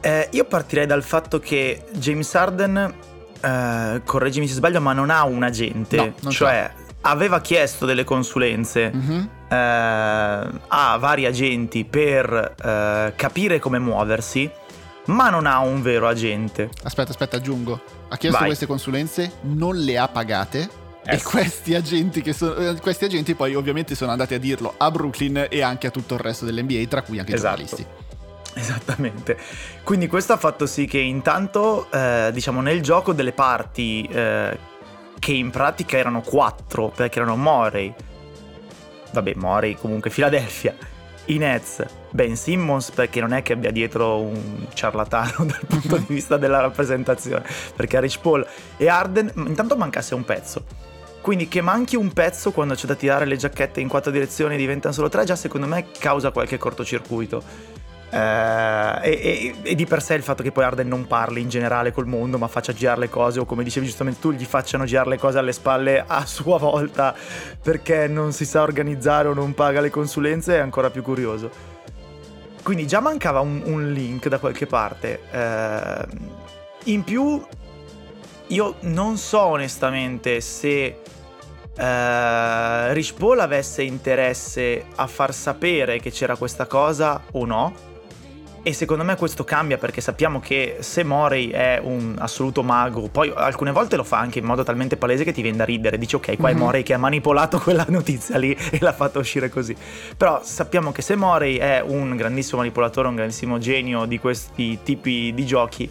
eh, 0.06 0.28
io 0.30 0.44
partirei 0.44 0.86
dal 0.86 1.02
fatto 1.02 1.40
che 1.40 1.82
James 1.94 2.32
Arden 2.36 2.94
eh, 3.40 4.02
correggimi 4.04 4.46
se 4.46 4.54
sbaglio 4.54 4.80
ma 4.80 4.92
non 4.92 5.10
ha 5.10 5.24
un 5.24 5.42
agente. 5.42 6.14
No, 6.20 6.30
cioè 6.30 6.70
c'è 6.76 6.85
aveva 7.06 7.40
chiesto 7.40 7.86
delle 7.86 8.04
consulenze 8.04 8.92
mm-hmm. 8.94 9.24
eh, 9.48 9.56
a 10.68 10.96
vari 10.98 11.24
agenti 11.26 11.84
per 11.84 12.54
eh, 12.62 13.12
capire 13.16 13.58
come 13.58 13.78
muoversi, 13.78 14.50
ma 15.06 15.30
non 15.30 15.46
ha 15.46 15.60
un 15.60 15.82
vero 15.82 16.08
agente. 16.08 16.70
Aspetta, 16.82 17.10
aspetta, 17.10 17.36
aggiungo. 17.36 17.80
Ha 18.08 18.16
chiesto 18.16 18.38
Vai. 18.38 18.48
queste 18.48 18.66
consulenze, 18.66 19.32
non 19.42 19.76
le 19.76 19.98
ha 19.98 20.08
pagate. 20.08 20.84
E 21.08 21.22
questi 21.22 21.76
agenti, 21.76 22.32
sono, 22.32 22.56
eh, 22.56 22.80
questi 22.80 23.04
agenti 23.04 23.36
poi 23.36 23.54
ovviamente 23.54 23.94
sono 23.94 24.10
andati 24.10 24.34
a 24.34 24.40
dirlo 24.40 24.74
a 24.76 24.90
Brooklyn 24.90 25.46
e 25.48 25.62
anche 25.62 25.86
a 25.86 25.90
tutto 25.90 26.14
il 26.14 26.20
resto 26.20 26.44
dell'NBA, 26.44 26.84
tra 26.88 27.02
cui 27.02 27.20
anche 27.20 27.34
esatto. 27.34 27.62
i 27.62 27.64
giornalisti. 27.64 28.04
Esattamente. 28.54 29.38
Quindi 29.84 30.08
questo 30.08 30.32
ha 30.32 30.36
fatto 30.36 30.66
sì 30.66 30.86
che 30.86 30.98
intanto, 30.98 31.88
eh, 31.92 32.30
diciamo, 32.32 32.60
nel 32.60 32.80
gioco 32.80 33.12
delle 33.12 33.32
parti 33.32 34.08
eh, 34.10 34.58
che 35.18 35.32
in 35.32 35.50
pratica 35.50 35.96
erano 35.96 36.20
quattro, 36.20 36.88
perché 36.94 37.18
erano 37.18 37.36
Morey, 37.36 37.92
vabbè 39.12 39.34
Morey 39.36 39.74
comunque 39.74 40.10
Philadelphia, 40.10 40.74
i 41.26 41.38
Nets, 41.38 41.84
Ben 42.10 42.36
Simmons 42.36 42.90
perché 42.90 43.20
non 43.20 43.32
è 43.32 43.42
che 43.42 43.52
abbia 43.52 43.70
dietro 43.70 44.20
un 44.20 44.66
ciarlatano 44.72 45.44
dal 45.46 45.66
punto 45.66 45.96
di 45.96 46.06
vista 46.08 46.36
della 46.36 46.60
rappresentazione, 46.60 47.44
perché 47.74 48.00
Rich 48.00 48.20
Paul 48.20 48.46
e 48.76 48.88
Arden 48.88 49.32
intanto 49.34 49.76
mancasse 49.76 50.14
un 50.14 50.24
pezzo. 50.24 50.64
Quindi 51.20 51.48
che 51.48 51.60
manchi 51.60 51.96
un 51.96 52.12
pezzo 52.12 52.52
quando 52.52 52.74
c'è 52.74 52.86
da 52.86 52.94
tirare 52.94 53.24
le 53.24 53.36
giacchette 53.36 53.80
in 53.80 53.88
quattro 53.88 54.12
direzioni 54.12 54.54
e 54.54 54.58
diventano 54.58 54.94
solo 54.94 55.08
tre, 55.08 55.24
già 55.24 55.34
secondo 55.34 55.66
me 55.66 55.86
causa 55.98 56.30
qualche 56.30 56.56
cortocircuito. 56.56 57.42
Uh, 58.08 59.02
e, 59.02 59.02
e, 59.02 59.54
e, 59.62 59.74
di 59.74 59.84
per 59.84 60.00
sé 60.00 60.14
il 60.14 60.22
fatto 60.22 60.42
che 60.44 60.52
poi 60.52 60.62
Arden 60.62 60.86
non 60.86 61.08
parli 61.08 61.40
in 61.40 61.48
generale 61.48 61.92
col 61.92 62.06
mondo, 62.06 62.38
ma 62.38 62.46
faccia 62.46 62.72
girare 62.72 63.00
le 63.00 63.08
cose, 63.08 63.40
o 63.40 63.44
come 63.44 63.64
dicevi 63.64 63.86
giustamente 63.86 64.20
tu, 64.20 64.30
gli 64.30 64.44
facciano 64.44 64.84
girare 64.84 65.10
le 65.10 65.18
cose 65.18 65.38
alle 65.38 65.52
spalle 65.52 66.04
a 66.06 66.24
sua 66.24 66.56
volta 66.56 67.14
perché 67.62 68.06
non 68.06 68.32
si 68.32 68.44
sa 68.44 68.62
organizzare 68.62 69.28
o 69.28 69.34
non 69.34 69.54
paga 69.54 69.80
le 69.80 69.90
consulenze, 69.90 70.56
è 70.56 70.60
ancora 70.60 70.90
più 70.90 71.02
curioso. 71.02 71.74
Quindi 72.62 72.86
già 72.86 73.00
mancava 73.00 73.40
un, 73.40 73.62
un 73.64 73.92
link 73.92 74.28
da 74.28 74.38
qualche 74.38 74.66
parte. 74.66 75.20
Uh, 75.32 76.34
in 76.84 77.02
più, 77.02 77.44
io 78.48 78.74
non 78.82 79.16
so 79.16 79.40
onestamente 79.40 80.40
se 80.40 81.00
uh, 81.76 82.92
Rich 82.92 83.14
Paul 83.14 83.40
avesse 83.40 83.82
interesse 83.82 84.86
a 84.94 85.06
far 85.08 85.34
sapere 85.34 85.98
che 85.98 86.10
c'era 86.10 86.36
questa 86.36 86.66
cosa 86.66 87.22
o 87.32 87.44
no 87.44 87.85
e 88.66 88.72
secondo 88.72 89.04
me 89.04 89.14
questo 89.14 89.44
cambia 89.44 89.78
perché 89.78 90.00
sappiamo 90.00 90.40
che 90.40 90.78
se 90.80 91.04
Morey 91.04 91.50
è 91.50 91.80
un 91.80 92.16
assoluto 92.18 92.64
mago, 92.64 93.08
poi 93.08 93.32
alcune 93.32 93.70
volte 93.70 93.94
lo 93.94 94.02
fa 94.02 94.18
anche 94.18 94.40
in 94.40 94.44
modo 94.44 94.64
talmente 94.64 94.96
palese 94.96 95.22
che 95.22 95.30
ti 95.30 95.40
viene 95.40 95.58
da 95.58 95.64
ridere, 95.64 95.98
dici 95.98 96.16
ok, 96.16 96.36
qua 96.36 96.48
è 96.48 96.52
mhm. 96.52 96.58
Morey 96.58 96.82
che 96.82 96.92
ha 96.92 96.98
manipolato 96.98 97.60
quella 97.62 97.86
notizia 97.90 98.38
lì 98.38 98.50
e 98.72 98.78
l'ha 98.80 98.92
fatta 98.92 99.20
uscire 99.20 99.48
così. 99.48 99.76
Però 100.16 100.40
sappiamo 100.42 100.90
che 100.90 101.00
se 101.00 101.14
Morey 101.14 101.58
è 101.58 101.80
un 101.86 102.16
grandissimo 102.16 102.58
manipolatore, 102.58 103.06
un 103.06 103.14
grandissimo 103.14 103.58
genio 103.58 104.04
di 104.04 104.18
questi 104.18 104.80
tipi 104.82 105.32
di 105.32 105.46
giochi, 105.46 105.88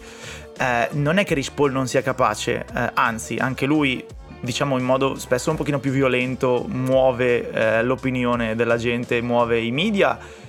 eh, 0.58 0.88
non 0.92 1.16
è 1.16 1.24
che 1.24 1.32
Rich 1.32 1.54
Paul 1.54 1.72
non 1.72 1.86
sia 1.86 2.02
capace, 2.02 2.66
eh, 2.74 2.90
anzi 2.92 3.36
anche 3.36 3.64
lui 3.64 4.04
diciamo 4.38 4.76
in 4.76 4.84
modo 4.84 5.14
spesso 5.14 5.48
un 5.48 5.56
pochino 5.56 5.78
più 5.78 5.92
violento 5.92 6.66
muove 6.68 7.50
eh, 7.50 7.82
l'opinione 7.82 8.54
della 8.54 8.76
gente, 8.76 9.22
muove 9.22 9.60
i 9.60 9.70
media 9.70 10.44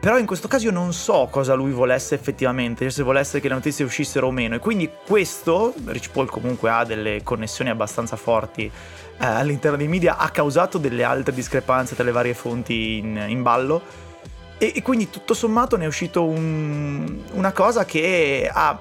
però 0.00 0.18
in 0.18 0.24
questo 0.24 0.48
caso 0.48 0.64
io 0.64 0.72
non 0.72 0.94
so 0.94 1.28
cosa 1.30 1.52
lui 1.52 1.72
volesse 1.72 2.14
effettivamente, 2.14 2.84
cioè 2.84 2.90
se 2.90 3.02
volesse 3.02 3.38
che 3.38 3.48
le 3.48 3.54
notizie 3.54 3.84
uscissero 3.84 4.28
o 4.28 4.30
meno. 4.30 4.54
E 4.54 4.58
quindi 4.58 4.90
questo, 5.06 5.74
Rich 5.84 6.10
Paul 6.10 6.30
comunque 6.30 6.70
ha 6.70 6.84
delle 6.84 7.22
connessioni 7.22 7.68
abbastanza 7.68 8.16
forti 8.16 8.64
eh, 8.64 8.72
all'interno 9.18 9.76
dei 9.76 9.88
media, 9.88 10.16
ha 10.16 10.30
causato 10.30 10.78
delle 10.78 11.04
altre 11.04 11.34
discrepanze 11.34 11.94
tra 11.94 12.04
le 12.04 12.12
varie 12.12 12.32
fonti 12.32 12.96
in, 12.96 13.26
in 13.28 13.42
ballo. 13.42 13.82
E, 14.56 14.72
e, 14.74 14.80
quindi 14.80 15.10
tutto 15.10 15.34
sommato 15.34 15.76
ne 15.76 15.84
è 15.84 15.86
uscito 15.86 16.24
un, 16.24 17.22
una 17.32 17.52
cosa 17.52 17.84
che 17.84 18.50
ha 18.50 18.80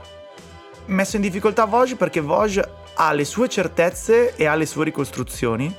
messo 0.86 1.18
in 1.18 1.22
difficoltà 1.22 1.66
Vosge 1.66 1.98
perché 1.98 2.22
Vosge 2.22 2.68
ha 2.94 3.12
le 3.12 3.26
sue 3.26 3.50
certezze 3.50 4.36
e 4.38 4.46
ha 4.46 4.56
le 4.56 4.66
sue 4.66 4.86
ricostruzioni 4.86 5.74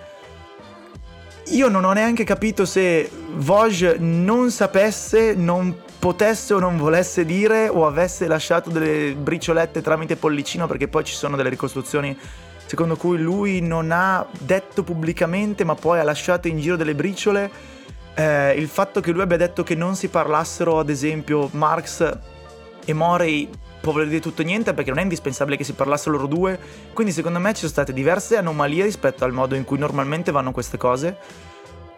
io 1.51 1.69
non 1.69 1.85
ho 1.85 1.93
neanche 1.93 2.25
capito 2.25 2.65
se 2.65 3.11
Vosge 3.35 3.97
non 3.99 4.51
sapesse, 4.51 5.35
non 5.35 5.83
potesse 5.99 6.55
o 6.55 6.59
non 6.59 6.77
volesse 6.77 7.25
dire 7.25 7.69
o 7.69 7.87
avesse 7.87 8.27
lasciato 8.27 8.71
delle 8.71 9.15
briciolette 9.15 9.83
tramite 9.83 10.17
pollicino 10.17 10.67
perché 10.67 10.89
poi 10.89 11.05
ci 11.05 11.15
sono 11.15 11.37
delle 11.37 11.51
ricostruzioni 11.51 12.17
secondo 12.67 12.97
cui 12.97 13.19
lui 13.19 13.61
non 13.61 13.91
ha 13.91 14.27
detto 14.39 14.83
pubblicamente 14.83 15.65
ma 15.65 15.75
poi 15.75 15.99
ha 15.99 16.05
lasciato 16.05 16.49
in 16.49 16.59
giro 16.59 16.77
delle 16.77 16.95
briciole. 16.95 17.51
Eh, 18.15 18.53
il 18.53 18.69
fatto 18.69 19.01
che 19.01 19.11
lui 19.11 19.23
abbia 19.23 19.37
detto 19.37 19.63
che 19.63 19.75
non 19.75 19.97
si 19.97 20.09
parlassero 20.09 20.79
ad 20.79 20.89
esempio 20.89 21.49
Marx 21.53 22.19
e 22.85 22.93
Morey 22.93 23.49
può 23.81 23.93
voler 23.93 24.09
dire 24.09 24.21
tutto 24.21 24.43
e 24.43 24.45
niente 24.45 24.75
perché 24.75 24.91
non 24.91 24.99
è 24.99 25.03
indispensabile 25.03 25.57
che 25.57 25.65
si 25.65 25.73
parlassero 25.73 26.13
loro 26.13 26.27
due, 26.27 26.59
quindi 26.93 27.13
secondo 27.13 27.39
me 27.39 27.51
ci 27.53 27.61
sono 27.61 27.71
state 27.71 27.93
diverse 27.93 28.37
anomalie 28.37 28.85
rispetto 28.85 29.25
al 29.25 29.33
modo 29.33 29.55
in 29.55 29.65
cui 29.65 29.79
normalmente 29.79 30.31
vanno 30.31 30.53
queste 30.53 30.77
cose 30.77 31.17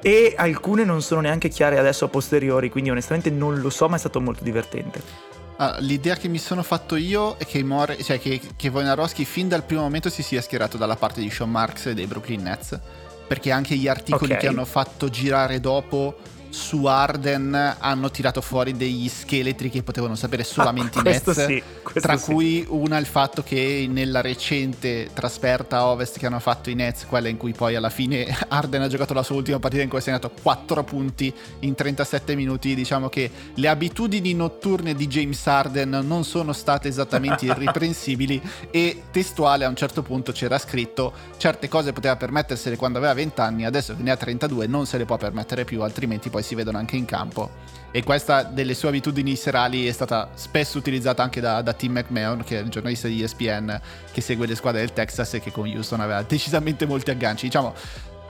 e 0.00 0.34
alcune 0.36 0.84
non 0.84 1.00
sono 1.00 1.20
neanche 1.20 1.48
chiare 1.48 1.78
adesso 1.78 2.06
a 2.06 2.08
posteriori, 2.08 2.70
quindi 2.70 2.90
onestamente 2.90 3.30
non 3.30 3.60
lo 3.60 3.70
so, 3.70 3.88
ma 3.88 3.96
è 3.96 3.98
stato 3.98 4.20
molto 4.20 4.42
divertente. 4.42 5.30
Ah, 5.56 5.76
l'idea 5.78 6.16
che 6.16 6.26
mi 6.26 6.38
sono 6.38 6.64
fatto 6.64 6.96
io 6.96 7.36
è 7.36 7.46
che, 7.46 7.62
More, 7.62 8.02
cioè 8.02 8.18
che, 8.18 8.40
che 8.56 8.68
Wojnarowski 8.68 9.24
fin 9.24 9.46
dal 9.46 9.62
primo 9.62 9.82
momento 9.82 10.10
si 10.10 10.24
sia 10.24 10.42
schierato 10.42 10.76
dalla 10.76 10.96
parte 10.96 11.20
di 11.20 11.30
Sean 11.30 11.50
Marks 11.50 11.86
e 11.86 11.94
dei 11.94 12.06
Brooklyn 12.06 12.42
Nets, 12.42 12.80
perché 13.28 13.52
anche 13.52 13.76
gli 13.76 13.86
articoli 13.86 14.32
okay. 14.32 14.40
che 14.42 14.48
hanno 14.48 14.64
fatto 14.64 15.08
girare 15.08 15.60
dopo 15.60 16.16
su 16.52 16.84
Arden 16.84 17.76
hanno 17.78 18.10
tirato 18.10 18.42
fuori 18.42 18.72
degli 18.76 19.08
scheletri 19.08 19.70
che 19.70 19.82
potevano 19.82 20.14
sapere 20.14 20.44
solamente 20.44 20.98
ah, 20.98 21.00
i 21.00 21.04
Nets, 21.04 21.30
sì, 21.46 21.62
tra 21.94 22.18
sì. 22.18 22.30
cui 22.30 22.66
una 22.68 22.98
il 22.98 23.06
fatto 23.06 23.42
che 23.42 23.86
nella 23.88 24.20
recente 24.20 25.08
trasferta 25.14 25.78
a 25.78 25.86
Ovest 25.86 26.18
che 26.18 26.26
hanno 26.26 26.40
fatto 26.40 26.68
i 26.68 26.74
Nets, 26.74 27.06
quella 27.06 27.28
in 27.28 27.38
cui 27.38 27.52
poi 27.52 27.74
alla 27.74 27.88
fine 27.88 28.26
Arden 28.48 28.82
ha 28.82 28.88
giocato 28.88 29.14
la 29.14 29.22
sua 29.22 29.36
ultima 29.36 29.58
partita 29.58 29.82
in 29.82 29.88
cui 29.88 29.98
è 29.98 30.02
segnato 30.02 30.30
4 30.42 30.84
punti 30.84 31.32
in 31.60 31.74
37 31.74 32.34
minuti, 32.34 32.74
diciamo 32.74 33.08
che 33.08 33.30
le 33.54 33.68
abitudini 33.68 34.34
notturne 34.34 34.94
di 34.94 35.06
James 35.06 35.46
Arden 35.46 36.02
non 36.04 36.24
sono 36.24 36.52
state 36.52 36.86
esattamente 36.88 37.46
irreprensibili 37.46 38.40
e 38.70 39.04
testuale 39.10 39.64
a 39.64 39.68
un 39.68 39.76
certo 39.76 40.02
punto 40.02 40.32
c'era 40.32 40.58
scritto 40.58 41.12
certe 41.38 41.68
cose 41.68 41.92
poteva 41.92 42.16
permettersele 42.16 42.76
quando 42.76 42.98
aveva 42.98 43.14
20 43.14 43.40
anni, 43.40 43.64
adesso 43.64 43.96
che 43.96 44.02
ne 44.02 44.10
ha 44.10 44.16
32 44.16 44.66
non 44.66 44.84
se 44.84 44.98
le 44.98 45.06
può 45.06 45.16
permettere 45.16 45.64
più, 45.64 45.80
altrimenti 45.82 46.28
poi 46.28 46.41
poi 46.42 46.44
si 46.44 46.54
vedono 46.54 46.78
anche 46.78 46.96
in 46.96 47.06
campo. 47.06 47.60
E 47.90 48.02
questa 48.02 48.42
delle 48.42 48.74
sue 48.74 48.88
abitudini 48.88 49.36
serali 49.36 49.86
è 49.86 49.92
stata 49.92 50.30
spesso 50.34 50.78
utilizzata 50.78 51.22
anche 51.22 51.40
da, 51.40 51.62
da 51.62 51.72
Tim 51.72 51.92
McMahon, 51.92 52.42
che 52.42 52.58
è 52.58 52.62
il 52.62 52.68
giornalista 52.68 53.06
di 53.06 53.22
ESPN 53.22 53.80
che 54.10 54.20
segue 54.20 54.46
le 54.46 54.54
squadre 54.54 54.80
del 54.80 54.92
Texas 54.92 55.34
e 55.34 55.40
che 55.40 55.52
con 55.52 55.68
Houston 55.68 56.00
aveva 56.00 56.22
decisamente 56.26 56.86
molti 56.86 57.10
agganci. 57.10 57.46
Diciamo, 57.46 57.74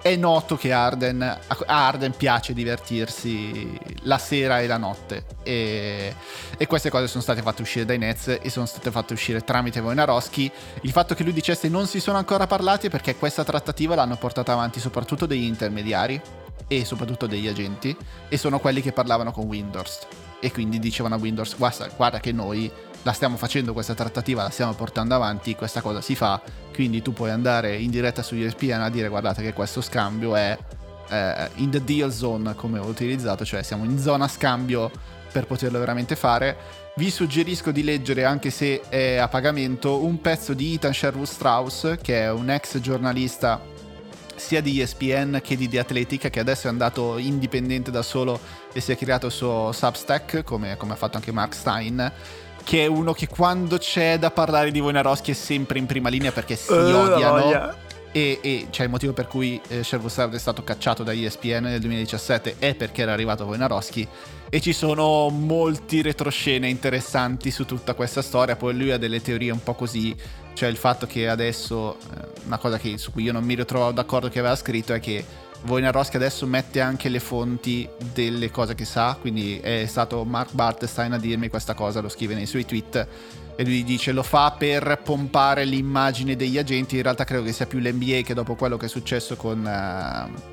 è 0.02 0.16
noto 0.16 0.56
che 0.56 0.72
Arden, 0.72 1.22
a 1.22 1.64
Arden 1.64 2.12
piace 2.16 2.52
divertirsi 2.52 3.78
la 4.02 4.18
sera 4.18 4.60
e 4.60 4.66
la 4.66 4.76
notte 4.76 5.26
e, 5.44 6.12
e, 6.58 6.66
queste 6.66 6.90
cose 6.90 7.06
sono 7.06 7.22
state 7.22 7.40
fatte 7.40 7.62
uscire 7.62 7.84
dai 7.84 7.98
Nets 7.98 8.36
e 8.42 8.50
sono 8.50 8.66
state 8.66 8.90
fatte 8.90 9.12
uscire 9.12 9.44
tramite 9.44 9.78
Wojnarowski 9.78 10.50
il 10.80 10.90
fatto 10.90 11.14
che 11.14 11.22
lui 11.22 11.32
dicesse 11.32 11.68
non 11.68 11.86
si 11.86 12.00
sono 12.00 12.18
ancora 12.18 12.48
parlati 12.48 12.88
è 12.88 12.90
perché 12.90 13.14
questa 13.14 13.44
trattativa 13.44 13.94
l'hanno 13.94 14.16
portata 14.16 14.52
avanti 14.52 14.80
soprattutto 14.80 15.24
degli 15.24 15.44
intermediari 15.44 16.20
e 16.68 16.84
soprattutto 16.84 17.26
degli 17.26 17.48
agenti 17.48 17.96
e 18.28 18.36
sono 18.36 18.58
quelli 18.58 18.80
che 18.80 18.92
parlavano 18.92 19.32
con 19.32 19.46
Windows 19.46 20.06
e 20.40 20.50
quindi 20.50 20.78
dicevano 20.78 21.14
a 21.14 21.18
Windows 21.18 21.56
guarda, 21.56 21.88
guarda 21.96 22.18
che 22.18 22.32
noi 22.32 22.70
la 23.02 23.12
stiamo 23.12 23.36
facendo 23.36 23.72
questa 23.72 23.94
trattativa, 23.94 24.42
la 24.42 24.50
stiamo 24.50 24.72
portando 24.74 25.14
avanti, 25.14 25.54
questa 25.54 25.80
cosa 25.80 26.00
si 26.00 26.14
fa, 26.14 26.40
quindi 26.72 27.02
tu 27.02 27.12
puoi 27.12 27.30
andare 27.30 27.76
in 27.76 27.90
diretta 27.90 28.22
su 28.22 28.34
ESPN 28.34 28.80
a 28.80 28.90
dire 28.90 29.08
guardate 29.08 29.42
che 29.42 29.52
questo 29.52 29.80
scambio 29.80 30.36
è 30.36 30.56
eh, 31.08 31.50
in 31.56 31.70
the 31.70 31.82
deal 31.84 32.12
zone 32.12 32.54
come 32.54 32.78
ho 32.78 32.86
utilizzato, 32.86 33.44
cioè 33.44 33.62
siamo 33.62 33.84
in 33.84 33.98
zona 33.98 34.28
scambio 34.28 34.90
per 35.30 35.46
poterlo 35.46 35.78
veramente 35.78 36.16
fare. 36.16 36.80
Vi 36.94 37.10
suggerisco 37.10 37.70
di 37.70 37.82
leggere, 37.82 38.24
anche 38.24 38.50
se 38.50 38.82
è 38.88 39.16
a 39.16 39.26
pagamento, 39.28 40.04
un 40.04 40.20
pezzo 40.20 40.52
di 40.52 40.74
Ethan 40.74 40.92
Sherwood 40.92 41.26
Strauss, 41.26 41.96
che 42.02 42.20
è 42.20 42.30
un 42.30 42.50
ex 42.50 42.78
giornalista 42.80 43.60
sia 44.42 44.60
di 44.60 44.80
ESPN 44.80 45.40
che 45.42 45.56
di 45.56 45.68
The 45.68 45.78
Athletic, 45.78 46.28
che 46.28 46.40
adesso 46.40 46.66
è 46.66 46.70
andato 46.70 47.16
indipendente 47.18 47.90
da 47.90 48.02
solo 48.02 48.40
e 48.72 48.80
si 48.80 48.90
è 48.90 48.96
creato 48.96 49.26
il 49.26 49.32
suo 49.32 49.70
Substack, 49.72 50.42
come, 50.42 50.76
come 50.76 50.92
ha 50.92 50.96
fatto 50.96 51.16
anche 51.16 51.32
Mark 51.32 51.54
Stein 51.54 52.12
che 52.64 52.84
è 52.84 52.86
uno 52.86 53.12
che 53.12 53.26
quando 53.26 53.76
c'è 53.76 54.18
da 54.18 54.30
parlare 54.30 54.70
di 54.70 54.78
Wojnarowski 54.78 55.32
è 55.32 55.34
sempre 55.34 55.80
in 55.80 55.86
prima 55.86 56.08
linea 56.08 56.30
perché 56.30 56.54
si 56.54 56.72
uh, 56.72 56.76
odiano. 56.76 57.74
E, 58.12 58.38
e 58.42 58.66
cioè 58.70 58.84
il 58.84 58.92
motivo 58.92 59.14
per 59.14 59.26
cui 59.26 59.60
eh, 59.68 59.82
Sherwood 59.82 60.34
è 60.34 60.38
stato 60.38 60.62
cacciato 60.62 61.02
da 61.02 61.12
ESPN 61.12 61.62
nel 61.62 61.80
2017 61.80 62.56
è 62.58 62.74
perché 62.74 63.02
era 63.02 63.12
arrivato 63.12 63.44
Wojnarowski 63.44 64.06
e 64.54 64.60
ci 64.60 64.74
sono 64.74 65.30
molti 65.30 66.02
retroscene 66.02 66.68
interessanti 66.68 67.50
su 67.50 67.64
tutta 67.64 67.94
questa 67.94 68.20
storia. 68.20 68.54
Poi 68.54 68.76
lui 68.76 68.90
ha 68.90 68.98
delle 68.98 69.22
teorie 69.22 69.50
un 69.50 69.62
po' 69.62 69.72
così 69.72 70.14
cioè 70.52 70.68
il 70.68 70.76
fatto 70.76 71.06
che 71.06 71.26
adesso, 71.26 71.96
eh, 71.96 72.28
una 72.44 72.58
cosa 72.58 72.76
che, 72.76 72.98
su 72.98 73.12
cui 73.12 73.22
io 73.22 73.32
non 73.32 73.44
mi 73.44 73.54
ritrovo 73.54 73.92
d'accordo 73.92 74.28
che 74.28 74.40
aveva 74.40 74.54
scritto 74.54 74.92
è 74.92 75.00
che 75.00 75.24
Wojnarowski 75.66 76.16
adesso 76.16 76.46
mette 76.46 76.82
anche 76.82 77.08
le 77.08 77.18
fonti 77.18 77.88
delle 78.12 78.50
cose 78.50 78.74
che 78.74 78.84
sa, 78.84 79.16
quindi 79.18 79.58
è 79.58 79.86
stato 79.86 80.22
Mark 80.24 80.52
Bartestein 80.52 81.12
a 81.12 81.18
dirmi 81.18 81.48
questa 81.48 81.72
cosa, 81.72 82.02
lo 82.02 82.10
scrive 82.10 82.34
nei 82.34 82.44
suoi 82.44 82.66
tweet. 82.66 83.06
E 83.56 83.64
lui 83.64 83.84
dice 83.84 84.12
lo 84.12 84.22
fa 84.22 84.50
per 84.50 85.00
pompare 85.02 85.64
l'immagine 85.64 86.36
degli 86.36 86.58
agenti, 86.58 86.96
in 86.96 87.02
realtà 87.02 87.24
credo 87.24 87.42
che 87.42 87.52
sia 87.52 87.64
più 87.64 87.78
l'NBA 87.78 88.20
che 88.20 88.34
dopo 88.34 88.54
quello 88.54 88.76
che 88.76 88.84
è 88.84 88.90
successo 88.90 89.34
con... 89.34 89.64
Uh, 89.64 90.51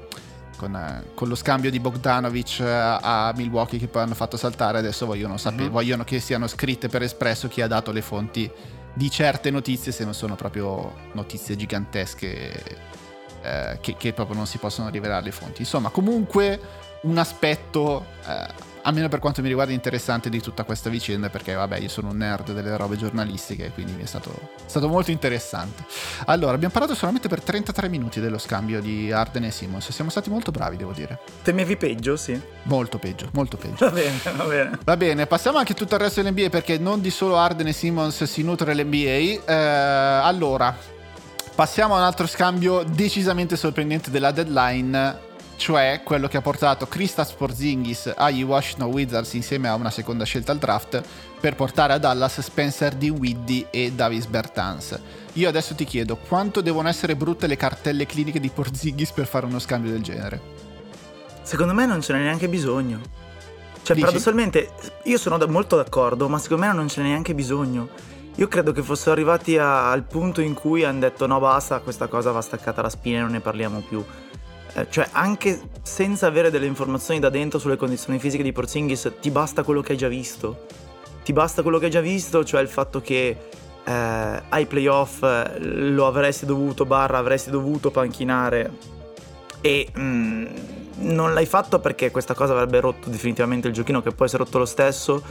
con, 0.60 0.74
uh, 0.74 1.13
con, 1.13 1.30
lo 1.30 1.36
scambio 1.36 1.72
di 1.72 1.80
Bogdanovic 1.80 2.58
uh, 2.60 2.63
a 2.65 3.34
Milwaukee 3.34 3.80
che 3.80 3.88
poi 3.88 4.02
hanno 4.04 4.13
fatto 4.13 4.36
saltare, 4.36 4.78
adesso 4.78 5.06
vogliono, 5.06 5.38
sapere, 5.38 5.63
mm-hmm. 5.63 5.72
vogliono 5.72 6.04
che 6.04 6.19
siano 6.19 6.48
scritte 6.48 6.89
per 6.89 7.02
espresso 7.02 7.48
chi 7.48 7.62
ha 7.62 7.67
dato 7.67 7.93
le 7.93 8.02
fonti 8.02 8.52
di 8.93 9.10
certe 9.10 9.50
notizie 9.52 9.93
se 9.93 10.04
non 10.04 10.13
sono 10.13 10.36
proprio 10.36 10.93
notizie 11.13 11.56
gigantesche 11.56 12.88
eh, 13.41 13.78
che, 13.80 13.95
che, 13.95 14.12
proprio 14.12 14.36
non 14.36 14.45
si 14.45 14.58
possono 14.58 14.89
rivelare 14.89 15.24
le 15.24 15.32
fonti. 15.32 15.62
Insomma, 15.62 15.89
comunque 15.89 16.60
un 17.04 17.17
aspetto, 17.17 18.06
eh, 18.28 18.48
almeno 18.83 19.07
per 19.07 19.19
quanto 19.19 19.41
mi 19.41 19.47
riguarda, 19.47 19.73
interessante 19.73 20.29
di 20.29 20.41
tutta 20.41 20.63
questa 20.63 20.89
vicenda 20.89 21.29
perché 21.29 21.53
vabbè 21.53 21.77
io 21.77 21.89
sono 21.89 22.09
un 22.09 22.17
nerd 22.17 22.53
delle 22.53 22.75
robe 22.77 22.97
giornalistiche 22.97 23.71
quindi 23.73 23.93
mi 23.93 24.03
è 24.03 24.05
stato, 24.05 24.49
stato 24.65 24.87
molto 24.87 25.11
interessante. 25.11 25.83
Allora, 26.25 26.53
abbiamo 26.53 26.73
parlato 26.73 26.95
solamente 26.95 27.27
per 27.27 27.41
33 27.41 27.89
minuti 27.89 28.19
dello 28.19 28.37
scambio 28.37 28.81
di 28.81 29.11
Arden 29.11 29.45
e 29.45 29.51
Simmons, 29.51 29.89
siamo 29.91 30.09
stati 30.09 30.29
molto 30.29 30.51
bravi 30.51 30.77
devo 30.77 30.91
dire. 30.91 31.19
Temevi 31.43 31.77
peggio, 31.77 32.15
sì? 32.15 32.39
Molto 32.63 32.97
peggio, 32.97 33.29
molto 33.33 33.57
peggio. 33.57 33.85
Va 33.85 33.91
bene, 33.91 34.19
va 34.35 34.43
bene. 34.45 34.79
Va 34.83 34.97
bene, 34.97 35.25
passiamo 35.25 35.57
anche 35.57 35.73
tutto 35.73 35.95
il 35.95 36.01
resto 36.01 36.21
dell'NBA 36.21 36.49
perché 36.49 36.77
non 36.77 37.01
di 37.01 37.09
solo 37.09 37.37
Arden 37.37 37.67
e 37.67 37.73
Simmons 37.73 38.23
si 38.23 38.43
nutre 38.43 38.73
l'NBA. 38.73 39.43
Eh, 39.45 39.53
allora, 40.23 40.97
Passiamo 41.59 41.95
a 41.95 41.97
un 41.97 42.03
altro 42.03 42.25
scambio 42.25 42.83
decisamente 42.83 43.57
sorprendente 43.57 44.09
della 44.09 44.31
deadline, 44.31 45.19
cioè 45.60 46.00
quello 46.06 46.30
che 46.30 46.38
ha 46.38 46.41
portato 46.41 46.88
Kristaps 46.88 47.34
Porzingis 47.34 48.13
agli 48.15 48.43
Washington 48.43 48.88
Wizards 48.91 49.34
insieme 49.34 49.67
a 49.67 49.76
una 49.76 49.89
seconda 49.89 50.24
scelta 50.24 50.54
al 50.54 50.58
draft 50.58 51.04
per 51.38 51.56
portare 51.56 51.91
a 51.91 51.98
Dallas 51.98 52.39
Spencer 52.39 52.93
Dinwiddie 52.95 53.67
e 53.69 53.91
Davis 53.91 54.26
Bertans. 54.26 54.97
Io 55.34 55.49
adesso 55.49 55.76
ti 55.76 55.84
chiedo 55.84 56.16
quanto 56.16 56.62
devono 56.62 56.88
essere 56.88 57.18
brutte 57.18 57.45
le 57.45 57.57
cartelle 57.57 58.05
cliniche 58.05 58.39
di 58.39 58.47
Porzingis 58.47 59.12
per 59.12 59.28
fare 59.28 59.45
uno 59.47 59.60
scambio 59.60 59.91
del 59.91 60.01
genere? 60.01 60.39
Secondo 61.41 61.74
me 61.74 61.86
non 61.86 62.01
ce 62.01 62.14
n'è 62.14 62.20
neanche 62.20 62.47
bisogno. 62.47 63.01
Cioè, 63.84 63.95
Dici? 63.95 63.99
paradossalmente, 63.99 64.70
io 65.03 65.18
sono 65.18 65.38
da- 65.38 65.47
molto 65.47 65.76
d'accordo, 65.76 66.30
ma 66.30 66.39
secondo 66.39 66.66
me 66.68 66.74
non 66.74 66.88
ce 66.88 67.01
n'è 67.01 67.07
neanche 67.10 67.36
bisogno. 67.36 67.89
Io 68.36 68.47
credo 68.47 68.72
che 68.72 68.82
fossero 68.82 69.12
arrivati 69.12 69.57
a- 69.57 69.91
al 69.91 70.03
punto 70.03 70.39
in 70.39 70.53
cui 70.53 70.86
hanno 70.86 70.99
detto 70.99 71.28
no 71.28 71.38
basta, 71.41 71.80
questa 71.80 72.07
cosa 72.07 72.32
va 72.32 72.39
staccata 72.39 72.80
alla 72.80 72.89
spina 72.89 73.18
e 73.18 73.22
non 73.22 73.32
ne 73.32 73.41
parliamo 73.41 73.82
più. 73.82 74.01
Eh, 74.74 74.88
cioè, 74.89 75.07
anche 75.11 75.59
senza 75.82 76.28
avere 76.28 76.51
delle 76.51 76.65
informazioni 76.65 77.20
da 77.20 77.30
dentro 77.30 77.59
sulle 77.59 77.78
condizioni 77.78 78.20
fisiche 78.20 78.43
di 78.43 78.51
Porzingis, 78.51 79.11
ti 79.20 79.32
basta 79.32 79.63
quello 79.63 79.82
che 79.82 79.93
hai 79.93 79.97
già 79.97 80.07
visto. 80.07 80.65
Ti 81.24 81.34
basta 81.34 81.61
quello 81.61 81.78
che 81.78 81.86
hai 81.86 81.91
già 81.91 82.01
visto, 82.01 82.43
cioè 82.43 82.61
il 82.61 82.67
fatto 82.67 83.01
che 83.01 83.38
eh, 83.84 84.41
ai 84.49 84.65
playoff 84.65 85.24
eh, 85.24 85.59
lo 85.59 86.05
avresti 86.07 86.45
dovuto, 86.45 86.86
barra 86.86 87.17
avresti 87.17 87.49
dovuto 87.49 87.91
panchinare 87.91 88.97
e 89.61 89.91
mm, 89.97 90.45
non 90.99 91.34
l'hai 91.34 91.45
fatto 91.45 91.80
perché 91.80 92.11
questa 92.11 92.34
cosa 92.34 92.53
avrebbe 92.53 92.80
rotto 92.80 93.09
definitivamente 93.09 93.67
il 93.67 93.74
giochino 93.74 94.01
che 94.01 94.13
si 94.26 94.36
è 94.36 94.38
rotto 94.38 94.57
lo 94.57 94.65
stesso 94.65 95.22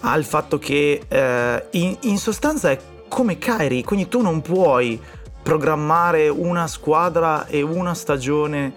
al 0.00 0.24
fatto 0.24 0.58
che 0.58 1.02
eh, 1.06 1.66
in, 1.72 1.96
in 2.02 2.18
sostanza 2.18 2.70
è 2.70 2.78
come 3.08 3.38
Kyrie 3.38 3.82
quindi 3.84 4.08
tu 4.08 4.20
non 4.20 4.40
puoi 4.40 5.00
programmare 5.48 6.28
una 6.28 6.66
squadra 6.66 7.46
e 7.46 7.62
una 7.62 7.94
stagione 7.94 8.70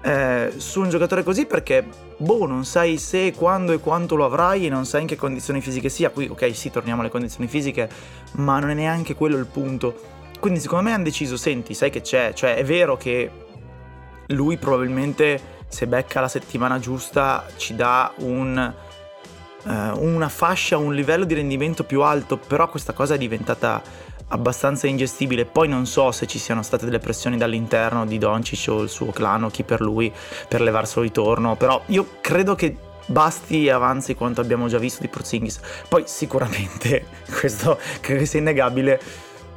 eh, 0.00 0.52
su 0.58 0.80
un 0.80 0.88
giocatore 0.88 1.24
così 1.24 1.44
perché 1.44 1.84
boh 2.18 2.46
non 2.46 2.64
sai 2.64 2.98
se, 2.98 3.32
quando 3.36 3.72
e 3.72 3.80
quanto 3.80 4.14
lo 4.14 4.24
avrai 4.24 4.64
e 4.64 4.68
non 4.68 4.86
sai 4.86 5.00
in 5.00 5.06
che 5.08 5.16
condizioni 5.16 5.60
fisiche 5.60 5.88
sia. 5.88 6.10
Qui 6.10 6.28
ok 6.28 6.54
sì 6.54 6.70
torniamo 6.70 7.00
alle 7.00 7.10
condizioni 7.10 7.48
fisiche 7.48 7.90
ma 8.34 8.60
non 8.60 8.70
è 8.70 8.74
neanche 8.74 9.16
quello 9.16 9.36
il 9.36 9.46
punto. 9.46 9.92
Quindi 10.38 10.60
secondo 10.60 10.84
me 10.84 10.92
hanno 10.92 11.02
deciso 11.02 11.36
senti 11.36 11.74
sai 11.74 11.90
che 11.90 12.00
c'è? 12.00 12.32
Cioè 12.32 12.54
è 12.54 12.64
vero 12.64 12.96
che 12.96 13.28
lui 14.28 14.56
probabilmente 14.56 15.40
se 15.66 15.88
becca 15.88 16.20
la 16.20 16.28
settimana 16.28 16.78
giusta 16.78 17.44
ci 17.56 17.74
dà 17.74 18.12
un, 18.18 18.72
eh, 19.66 19.90
una 19.96 20.28
fascia, 20.28 20.76
un 20.76 20.94
livello 20.94 21.24
di 21.24 21.34
rendimento 21.34 21.82
più 21.82 22.02
alto, 22.02 22.36
però 22.36 22.68
questa 22.68 22.92
cosa 22.92 23.14
è 23.14 23.18
diventata 23.18 23.82
abbastanza 24.28 24.86
ingestibile. 24.86 25.44
Poi 25.44 25.68
non 25.68 25.86
so 25.86 26.10
se 26.12 26.26
ci 26.26 26.38
siano 26.38 26.62
state 26.62 26.84
delle 26.84 26.98
pressioni 26.98 27.36
dall'interno 27.36 28.06
di 28.06 28.18
Doncic 28.18 28.66
o 28.70 28.82
il 28.82 28.88
suo 28.88 29.10
clan 29.12 29.44
o 29.44 29.50
chi 29.50 29.62
per 29.62 29.80
lui 29.80 30.12
per 30.48 30.60
levarselo 30.60 31.02
di 31.02 31.12
torno, 31.12 31.56
però 31.56 31.82
io 31.86 32.06
credo 32.20 32.54
che 32.54 32.76
basti 33.06 33.66
e 33.66 33.70
avanzi 33.70 34.14
quanto 34.14 34.40
abbiamo 34.40 34.66
già 34.68 34.78
visto 34.78 35.02
di 35.02 35.08
Porzingis. 35.08 35.60
Poi 35.88 36.04
sicuramente, 36.06 37.06
questo 37.38 37.78
credo 38.00 38.20
che 38.20 38.26
sia 38.26 38.40
innegabile, 38.40 39.00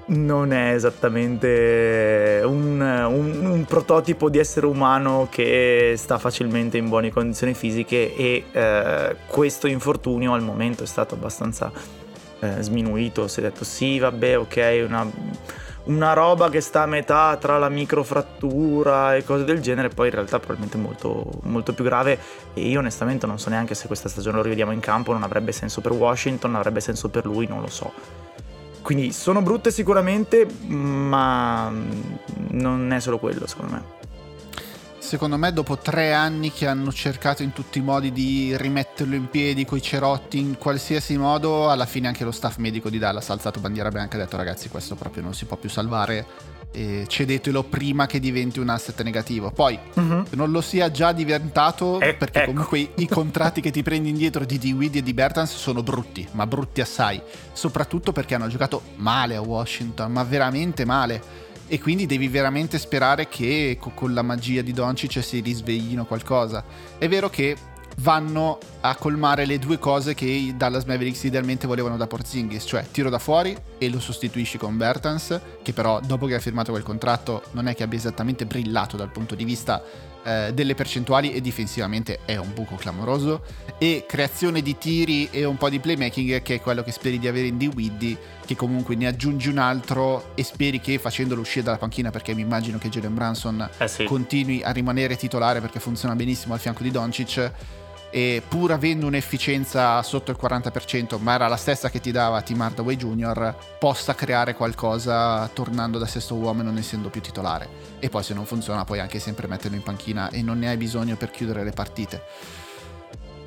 non 0.09 0.53
è 0.53 0.73
esattamente 0.73 2.41
un, 2.45 2.79
un- 2.79 3.45
un 3.45 3.65
prototipo 3.65 4.29
di 4.29 4.37
essere 4.37 4.65
umano 4.65 5.27
che 5.29 5.95
sta 5.97 6.17
facilmente 6.17 6.77
in 6.77 6.87
buone 6.87 7.11
condizioni 7.11 7.53
fisiche 7.53 8.15
e 8.15 8.45
eh, 8.49 9.15
questo 9.25 9.67
infortunio 9.67 10.33
al 10.33 10.43
momento 10.43 10.83
è 10.83 10.85
stato 10.85 11.15
abbastanza 11.15 11.71
eh, 12.39 12.61
sminuito. 12.61 13.27
Si 13.27 13.39
è 13.39 13.43
detto 13.43 13.63
sì, 13.63 13.99
vabbè, 13.99 14.37
ok, 14.37 14.85
una, 14.87 15.09
una 15.85 16.13
roba 16.13 16.49
che 16.49 16.61
sta 16.61 16.83
a 16.83 16.85
metà 16.85 17.37
tra 17.37 17.57
la 17.57 17.69
microfrattura 17.69 19.15
e 19.15 19.23
cose 19.23 19.43
del 19.43 19.61
genere, 19.61 19.89
poi 19.89 20.07
in 20.07 20.13
realtà 20.13 20.39
probabilmente 20.39 20.77
molto, 20.77 21.39
molto 21.43 21.73
più 21.73 21.83
grave 21.83 22.19
e 22.53 22.67
io 22.67 22.79
onestamente 22.79 23.25
non 23.25 23.39
so 23.39 23.49
neanche 23.49 23.75
se 23.75 23.87
questa 23.87 24.09
stagione 24.09 24.37
lo 24.37 24.43
rivediamo 24.43 24.71
in 24.71 24.79
campo, 24.79 25.13
non 25.13 25.23
avrebbe 25.23 25.51
senso 25.51 25.81
per 25.81 25.91
Washington, 25.91 26.51
non 26.51 26.59
avrebbe 26.59 26.79
senso 26.79 27.09
per 27.09 27.25
lui, 27.25 27.47
non 27.47 27.61
lo 27.61 27.69
so. 27.69 27.91
Quindi 28.81 29.11
sono 29.11 29.41
brutte 29.41 29.69
sicuramente, 29.69 30.47
ma 30.67 31.69
non 32.51 32.91
è 32.93 32.99
solo 33.01 33.17
quello, 33.17 33.45
secondo 33.45 33.73
me. 33.73 33.96
Secondo 35.07 35.37
me, 35.37 35.53
dopo 35.53 35.77
tre 35.77 36.11
anni 36.13 36.51
che 36.51 36.67
hanno 36.67 36.91
cercato 36.91 37.41
in 37.41 37.53
tutti 37.53 37.77
i 37.77 37.81
modi 37.81 38.11
di 38.11 38.57
rimetterlo 38.57 39.15
in 39.15 39.29
piedi 39.29 39.63
coi 39.63 39.81
cerotti 39.81 40.37
in 40.37 40.57
qualsiasi 40.57 41.17
modo, 41.17 41.69
alla 41.69 41.85
fine 41.85 42.07
anche 42.07 42.25
lo 42.25 42.31
staff 42.33 42.57
medico 42.57 42.89
di 42.89 42.97
Dallas 42.97 43.29
ha 43.29 43.33
alzato 43.33 43.61
bandiera 43.61 43.87
bianca 43.87 44.17
e 44.17 44.19
ha 44.19 44.23
detto: 44.25 44.35
Ragazzi, 44.35 44.67
questo 44.67 44.95
proprio 44.95 45.23
non 45.23 45.33
si 45.33 45.45
può 45.45 45.55
più 45.55 45.69
salvare. 45.69 46.25
Cedetelo 47.07 47.63
prima 47.63 48.05
che 48.05 48.19
diventi 48.19 48.59
un 48.59 48.67
asset 48.67 49.01
negativo. 49.01 49.49
Poi, 49.49 49.79
se 49.93 50.35
non 50.35 50.51
lo 50.51 50.59
sia 50.59 50.91
già 50.91 51.13
diventato, 51.13 52.01
Eh, 52.01 52.13
perché 52.13 52.39
ecco. 52.43 52.51
comunque 52.51 52.91
i 52.97 53.07
contratti 53.09 53.61
che 53.61 53.71
ti 53.71 53.81
prendi 53.83 54.09
indietro 54.09 54.43
di 54.43 54.59
Dewey 54.59 54.89
e 54.91 55.01
di 55.01 55.13
Bertans 55.13 55.55
sono 55.55 55.83
brutti, 55.83 56.27
ma 56.33 56.45
brutti 56.45 56.81
assai. 56.81 57.21
Soprattutto 57.53 58.11
perché 58.11 58.35
hanno 58.35 58.49
giocato 58.49 58.81
male 58.97 59.37
a 59.37 59.41
Washington, 59.41 60.11
ma 60.11 60.23
veramente 60.23 60.83
male. 60.83 61.45
E 61.67 61.79
quindi 61.79 62.05
devi 62.05 62.27
veramente 62.27 62.77
sperare 62.79 63.27
che 63.27 63.77
co- 63.79 63.91
con 63.93 64.13
la 64.13 64.21
magia 64.21 64.61
di 64.61 64.71
Doncic 64.71 65.21
si 65.21 65.41
risveglino 65.41 66.05
qualcosa. 66.05 66.63
È 66.97 67.07
vero 67.07 67.29
che 67.29 67.55
vanno 68.01 68.59
a 68.81 68.95
colmare 68.95 69.45
le 69.45 69.57
due 69.57 69.79
cose 69.79 70.13
che 70.13 70.25
i 70.25 70.55
Dallas 70.55 70.83
Mavericks 70.83 71.23
idealmente 71.23 71.67
volevano 71.67 71.97
da 71.97 72.05
Porzingis, 72.05 72.63
cioè 72.65 72.85
tiro 72.91 73.09
da 73.09 73.19
fuori 73.19 73.57
e 73.77 73.89
lo 73.89 73.99
sostituisci 73.99 74.57
con 74.57 74.77
Bertans, 74.77 75.39
che 75.63 75.73
però 75.73 75.99
dopo 75.99 76.27
che 76.27 76.35
ha 76.35 76.39
firmato 76.39 76.71
quel 76.71 76.83
contratto 76.83 77.43
non 77.51 77.67
è 77.67 77.75
che 77.75 77.83
abbia 77.83 77.97
esattamente 77.97 78.45
brillato 78.45 78.97
dal 78.97 79.11
punto 79.11 79.35
di 79.35 79.45
vista 79.45 79.81
eh, 80.27 80.51
delle 80.53 80.75
percentuali 80.75 81.31
e 81.31 81.39
difensivamente 81.39 82.19
è 82.25 82.35
un 82.35 82.53
buco 82.53 82.75
clamoroso, 82.75 83.41
e 83.77 84.03
creazione 84.05 84.61
di 84.61 84.77
tiri 84.77 85.29
e 85.31 85.45
un 85.45 85.55
po' 85.55 85.69
di 85.69 85.79
playmaking 85.79 86.41
che 86.41 86.55
è 86.55 86.61
quello 86.61 86.83
che 86.83 86.91
speri 86.91 87.17
di 87.17 87.27
avere 87.27 87.47
in 87.47 87.57
D-Widdy, 87.57 88.17
che 88.45 88.55
comunque 88.55 88.95
ne 88.95 89.07
aggiungi 89.07 89.47
un 89.47 89.57
altro 89.57 90.31
e 90.35 90.43
speri 90.43 90.81
che 90.81 90.99
facendolo 90.99 91.39
uscire 91.41 91.63
dalla 91.63 91.77
panchina, 91.77 92.09
perché 92.11 92.33
mi 92.33 92.41
immagino 92.41 92.77
che 92.77 92.89
Jalen 92.89 93.13
Branson 93.13 93.69
Eh 93.77 93.87
sì. 93.87 94.03
continui 94.03 94.61
a 94.63 94.71
rimanere 94.71 95.15
titolare 95.15 95.61
perché 95.61 95.79
funziona 95.79 96.15
benissimo 96.15 96.53
al 96.53 96.59
fianco 96.59 96.83
di 96.83 96.91
Doncic 96.91 97.51
e 98.17 98.41
pur 98.47 98.71
avendo 98.71 99.05
un'efficienza 99.05 100.01
sotto 100.01 100.31
il 100.31 100.39
40%, 100.41 101.19
ma 101.19 101.35
era 101.35 101.47
la 101.47 101.55
stessa 101.55 101.91
che 101.91 101.99
ti 101.99 102.09
dava 102.09 102.41
Tim 102.41 102.59
Hardaway 102.59 102.95
Jr., 102.95 103.53
possa 103.77 104.15
creare 104.15 104.55
qualcosa 104.55 105.47
tornando 105.53 105.99
da 105.99 106.07
sesto 106.07 106.33
uomo 106.33 106.61
e 106.61 106.63
non 106.63 106.77
essendo 106.77 107.09
più 107.09 107.21
titolare. 107.21 107.69
E 107.99 108.09
poi 108.09 108.23
se 108.23 108.33
non 108.33 108.45
funziona 108.45 108.85
puoi 108.85 108.99
anche 108.99 109.19
sempre 109.19 109.45
metterlo 109.45 109.77
in 109.77 109.83
panchina 109.83 110.31
e 110.31 110.41
non 110.41 110.57
ne 110.57 110.69
hai 110.69 110.77
bisogno 110.77 111.15
per 111.15 111.29
chiudere 111.29 111.63
le 111.63 111.69
partite. 111.69 112.23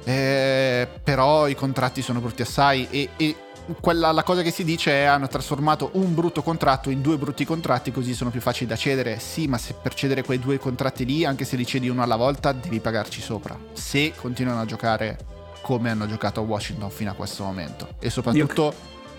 Eh, 0.05 0.87
però 1.03 1.49
i 1.49 1.57
contratti 1.57 2.01
sono 2.01 2.21
brutti 2.21 2.43
assai 2.43 2.87
e, 2.91 3.09
e 3.16 3.37
quella, 3.81 4.11
la 4.12 4.23
cosa 4.23 4.43
che 4.43 4.51
si 4.51 4.64
dice 4.64 4.93
è 4.93 5.05
hanno 5.05 5.29
trasformato 5.29 5.91
un 5.95 6.14
brutto 6.14 6.43
contratto 6.43 6.91
in 6.91 7.03
due 7.03 7.18
brutti 7.18 7.45
contratti 7.45 7.93
così 7.93 8.14
sono 8.14 8.31
più 8.31 8.41
facili 8.41 8.66
da 8.66 8.77
cedere. 8.77 9.18
Sì, 9.18 9.47
ma 9.47 9.59
se 9.59 9.75
per 9.81 9.95
cedere 9.95 10.23
quei 10.23 10.39
due 10.39 10.59
contratti 10.59 11.05
lì, 11.05 11.25
anche 11.25 11.45
se 11.45 11.57
li 11.57 11.66
cedi 11.66 11.89
uno 11.89 12.03
alla 12.03 12.16
volta, 12.16 12.53
devi 12.53 12.81
pagarci 12.81 13.21
sopra. 13.21 13.59
Se 13.73 14.12
continuano 14.16 14.61
a 14.61 14.64
giocare 14.64 15.18
come 15.61 15.91
hanno 15.91 16.07
giocato 16.07 16.41
a 16.41 16.43
Washington 16.43 16.91
fino 16.91 17.11
a 17.11 17.14
questo 17.14 17.45
momento. 17.45 17.89
E 17.99 18.11
soprattutto... 18.11 18.73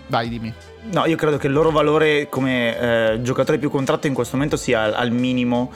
Vai, 0.08 0.28
dimmi. 0.28 0.52
No, 0.90 1.06
io 1.06 1.16
credo 1.16 1.38
che 1.38 1.46
il 1.46 1.52
loro 1.52 1.70
valore 1.70 2.28
come 2.28 2.78
eh, 2.78 3.22
giocatore 3.22 3.58
più 3.58 3.70
contratto 3.70 4.08
in 4.08 4.14
questo 4.14 4.36
momento 4.36 4.56
sia 4.56 4.82
al, 4.82 4.94
al 4.94 5.10
minimo. 5.10 5.70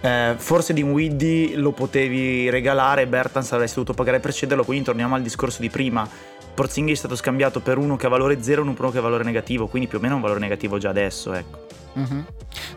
Eh, 0.00 0.34
forse 0.36 0.72
di 0.72 0.82
Widdy 0.82 1.54
lo 1.54 1.72
potevi 1.72 2.50
regalare, 2.50 3.06
Bertans 3.06 3.52
avresti 3.52 3.76
dovuto 3.76 3.94
pagare 3.94 4.18
per 4.18 4.32
cederlo, 4.32 4.64
quindi 4.64 4.84
torniamo 4.84 5.14
al 5.14 5.22
discorso 5.22 5.60
di 5.60 5.68
prima. 5.68 6.08
Porzinghi 6.54 6.92
è 6.92 6.96
stato 6.96 7.16
scambiato 7.16 7.60
per 7.60 7.78
uno 7.78 7.96
che 7.96 8.06
ha 8.06 8.08
valore 8.08 8.42
0 8.42 8.60
e 8.60 8.64
uno 8.64 8.90
che 8.90 8.98
ha 8.98 9.00
valore 9.00 9.24
negativo, 9.24 9.68
quindi 9.68 9.88
più 9.88 9.98
o 9.98 10.00
meno 10.00 10.16
un 10.16 10.20
valore 10.20 10.40
negativo 10.40 10.78
già 10.78 10.90
adesso, 10.90 11.32
ecco. 11.32 11.66
Mhm. 11.94 12.26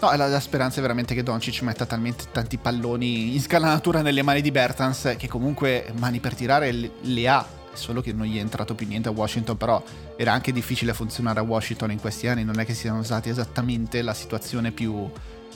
No, 0.01 0.15
la, 0.15 0.28
la 0.28 0.39
speranza 0.39 0.80
è 0.80 0.82
veramente 0.82 1.13
che 1.13 1.23
Doncic 1.23 1.61
metta 1.61 1.86
talmente 1.86 2.26
tanti 2.32 2.57
palloni 2.57 3.34
in 3.34 3.41
scalanatura 3.41 4.01
nelle 4.01 4.23
mani 4.23 4.41
di 4.41 4.51
Bertans 4.51 5.15
che 5.17 5.28
comunque 5.28 5.91
mani 5.97 6.19
per 6.19 6.36
tirare 6.36 6.71
le, 6.71 6.91
le 7.01 7.28
ha. 7.28 7.45
Solo 7.73 7.99
che 7.99 8.13
non 8.13 8.26
gli 8.26 8.38
è 8.38 8.39
entrato 8.39 8.73
più 8.73 8.88
niente 8.88 9.09
a 9.09 9.11
Washington, 9.11 9.57
però 9.57 9.84
era 10.15 10.32
anche 10.32 10.53
difficile 10.53 10.93
funzionare 10.93 11.41
a 11.41 11.43
Washington 11.43 11.91
in 11.91 11.99
questi 11.99 12.28
anni. 12.28 12.45
Non 12.45 12.57
è 12.57 12.65
che 12.65 12.73
siano 12.73 12.99
usati 12.99 13.28
esattamente 13.28 14.01
la 14.01 14.13
situazione 14.13 14.71
più 14.71 15.09